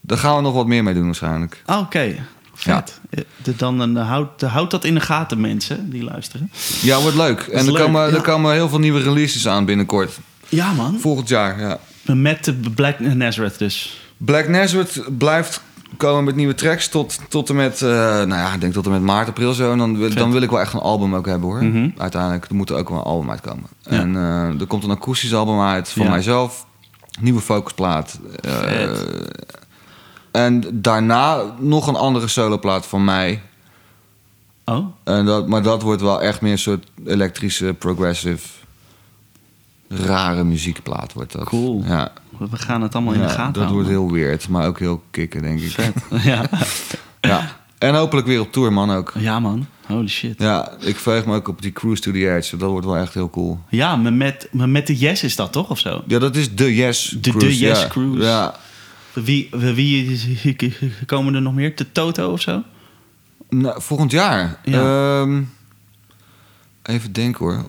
Daar 0.00 0.18
gaan 0.18 0.36
we 0.36 0.42
nog 0.42 0.54
wat 0.54 0.66
meer 0.66 0.82
mee 0.82 0.94
doen 0.94 1.04
waarschijnlijk. 1.04 1.62
Ah, 1.64 1.80
Oké, 1.80 2.14
vet. 2.56 3.00
Eh, 3.10 3.22
dan 3.56 3.80
een, 3.80 3.96
houd, 3.96 4.40
houd 4.40 4.70
dat 4.70 4.84
in 4.84 4.94
de 4.94 5.00
gaten, 5.00 5.40
mensen 5.40 5.90
die 5.90 6.04
luisteren. 6.04 6.50
Ja, 6.82 7.00
wordt 7.00 7.16
leuk. 7.16 7.40
En 7.40 7.66
er 7.66 7.72
leuk, 7.72 7.82
komen, 7.82 8.08
ja. 8.08 8.14
er 8.14 8.20
komen 8.22 8.52
heel 8.52 8.68
veel 8.68 8.78
nieuwe 8.78 9.02
releases 9.02 9.48
aan 9.48 9.64
binnenkort. 9.64 10.18
Ja, 10.48 10.72
man. 10.72 10.98
Volgend 11.00 11.28
jaar, 11.28 11.60
ja. 11.60 11.78
Met 12.14 12.44
de 12.44 12.70
Black 12.74 12.98
Nazareth 13.00 13.58
dus. 13.58 14.00
Black 14.16 14.48
Nazareth 14.48 15.02
blijft 15.18 15.60
komen 15.96 16.24
met 16.24 16.34
nieuwe 16.34 16.54
tracks 16.54 16.88
tot, 16.88 17.18
tot 17.28 17.48
en 17.48 17.56
met, 17.56 17.82
eh, 17.82 17.88
nou 17.88 18.28
ja, 18.28 18.52
ik 18.52 18.60
denk 18.60 18.72
tot 18.72 18.84
en 18.86 18.90
met 18.90 19.00
maart, 19.00 19.28
april 19.28 19.52
zo. 19.52 19.72
En 19.72 19.78
dan 19.78 20.10
dan 20.10 20.32
wil 20.32 20.42
ik 20.42 20.50
wel 20.50 20.60
echt 20.60 20.72
een 20.72 20.80
album 20.80 21.14
ook 21.14 21.26
hebben 21.26 21.48
hoor. 21.48 21.64
Mhm. 21.64 21.88
Uiteindelijk, 21.96 22.44
er 22.44 22.54
moet 22.54 22.70
er 22.70 22.76
ook 22.76 22.88
wel 22.88 22.98
een 22.98 23.04
album 23.04 23.30
uitkomen. 23.30 23.68
Ja. 23.82 23.90
En 23.90 24.16
eh, 24.16 24.60
er 24.60 24.66
komt 24.66 24.84
een 24.84 24.90
akoestisch 24.90 25.34
album 25.34 25.60
uit 25.60 25.88
van 25.88 26.04
Ja. 26.04 26.10
mijzelf. 26.10 26.66
Nieuwe 27.20 27.40
focusplaat. 27.40 28.18
Vet. 28.40 29.06
En 30.36 30.62
daarna 30.72 31.42
nog 31.58 31.86
een 31.86 31.94
andere 31.96 32.28
soloplaat 32.28 32.86
van 32.86 33.04
mij. 33.04 33.42
Oh, 34.64 34.86
En 35.04 35.24
dat, 35.26 35.48
maar 35.48 35.62
dat 35.62 35.82
wordt 35.82 36.02
wel 36.02 36.22
echt 36.22 36.40
meer 36.40 36.52
een 36.52 36.58
soort 36.58 36.86
elektrische, 37.06 37.74
progressive, 37.78 38.48
rare 39.88 40.44
muziekplaat 40.44 41.12
wordt 41.12 41.32
dat. 41.32 41.44
Cool. 41.44 41.82
Ja, 41.86 42.12
we 42.38 42.56
gaan 42.56 42.82
het 42.82 42.94
allemaal 42.94 43.12
in 43.14 43.20
de 43.20 43.28
gaten 43.28 43.44
dat 43.52 43.62
houden. 43.62 43.74
wordt 43.74 43.88
heel 43.88 44.12
weird, 44.12 44.48
maar 44.48 44.66
ook 44.66 44.78
heel 44.78 45.02
kicken, 45.10 45.42
denk 45.42 45.60
ik. 45.60 45.70
vet. 45.70 45.94
ja. 46.32 46.42
Ja. 47.20 47.56
En 47.78 47.94
hopelijk 47.94 48.26
weer 48.26 48.40
op 48.40 48.52
tour, 48.52 48.72
man, 48.72 48.90
ook. 48.90 49.12
ja, 49.18 49.40
man. 49.40 49.66
Holy 49.86 50.08
shit. 50.08 50.34
Ja, 50.38 50.72
ik 50.80 50.96
verheug 50.96 51.26
me 51.26 51.34
ook 51.34 51.48
op 51.48 51.62
die 51.62 51.72
Cruise 51.72 52.02
to 52.02 52.12
the 52.12 52.34
Edge. 52.34 52.56
Dat 52.56 52.70
wordt 52.70 52.86
wel 52.86 52.96
echt 52.96 53.14
heel 53.14 53.30
cool. 53.30 53.58
Ja, 53.68 53.96
maar 53.96 54.12
met, 54.12 54.48
maar 54.52 54.68
met 54.68 54.86
de 54.86 54.96
Yes 54.96 55.22
is 55.22 55.36
dat 55.36 55.52
toch, 55.52 55.70
of 55.70 55.78
zo? 55.78 56.02
Ja, 56.06 56.18
dat 56.18 56.36
is 56.36 56.54
de 56.54 56.74
Yes 56.74 57.08
De- 57.08 57.20
de 57.20 57.30
Cruise. 57.30 57.58
Yes 57.58 57.80
ja. 57.80 57.88
Cruise. 57.88 58.22
Ja. 58.22 58.54
Wie, 59.24 59.48
wie 59.52 60.72
komen 61.06 61.34
er 61.34 61.42
nog 61.42 61.54
meer? 61.54 61.76
De 61.76 61.92
Toto 61.92 62.32
of 62.32 62.40
zo? 62.40 62.62
Nou, 63.50 63.82
volgend 63.82 64.10
jaar. 64.10 64.58
Ja. 64.64 65.20
Ehm, 65.20 65.42
even 66.82 67.12
denken 67.12 67.44
hoor. 67.44 67.64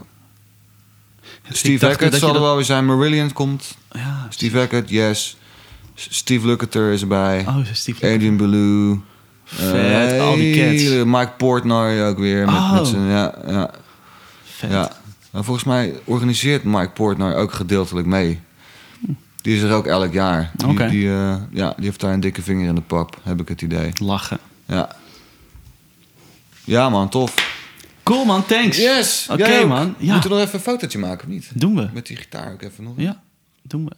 Steve 1.52 1.86
Hackett 1.86 2.16
zal 2.16 2.28
er 2.28 2.34
dat- 2.34 2.44
wel 2.44 2.56
weer 2.56 2.66
zijn. 2.66 2.86
Marillion 2.86 3.34
komt. 3.34 3.78
Ja, 3.92 4.28
Steve 4.30 4.58
Hackett, 4.58 4.90
yes. 4.90 5.38
Steve 5.96 6.48
Lukather 6.48 6.92
is 6.92 7.02
erbij. 7.02 7.46
Oh, 7.48 7.58
Steve. 7.72 8.14
Adrian 8.14 8.38
Belew. 8.38 8.96
Vet, 9.44 10.12
Eh, 10.12 10.22
al 10.22 10.36
die 10.36 10.56
cats. 10.56 10.82
hele- 10.82 11.06
Mike 11.06 11.32
Portnoy 11.38 12.02
ook 12.02 12.18
weer. 12.18 12.46
Met, 12.46 12.56
Oh. 12.56 12.74
met 12.74 12.88
zijn, 12.88 13.02
ja, 13.08 13.34
ja, 13.48 13.72
Vet. 14.44 14.72
ja. 14.72 14.92
Maar 15.32 15.44
volgens 15.44 15.66
mij 15.66 15.94
organiseert 16.04 16.64
Mike 16.64 16.90
Portnoy 16.90 17.34
ook 17.34 17.54
gedeeltelijk 17.54 18.08
mee. 18.08 18.40
Die 19.42 19.56
is 19.56 19.62
er 19.62 19.74
ook 19.74 19.86
elk 19.86 20.14
jaar. 20.14 20.52
Die, 20.90 21.10
eh, 21.10 21.36
ja, 21.52 21.74
die 21.76 21.86
heeft 21.86 22.00
daar 22.00 22.14
een 22.14 22.20
dikke 22.20 22.42
vinger 22.42 22.68
in 22.68 22.76
de 22.76 22.82
pap, 22.82 23.20
heb 23.24 23.42
ik 23.42 23.48
het 23.48 23.62
idee. 23.62 23.92
Lachen. 23.94 24.40
Ja, 24.66 24.96
ja 26.64 26.90
man, 26.90 27.10
tof. 27.10 27.56
Cool, 28.04 28.26
man. 28.26 28.46
Thanks. 28.46 28.78
Yes! 28.78 29.28
Oké, 29.32 29.66
man. 29.66 29.96
Ja. 29.98 30.12
Moeten 30.12 30.30
we 30.30 30.36
nog 30.36 30.46
even 30.46 30.60
een 30.60 30.66
fotootje 30.66 31.00
maken, 31.00 31.28
of 31.28 31.34
niet? 31.34 31.50
Doen 31.54 31.76
we. 31.76 31.90
Met 31.94 32.08
die 32.08 32.18
gitaar 32.18 32.52
ook 32.52 32.62
even 32.62 32.84
nog. 32.84 32.94
Ja, 32.98 33.22
doen 33.62 33.86
we. 33.86 33.96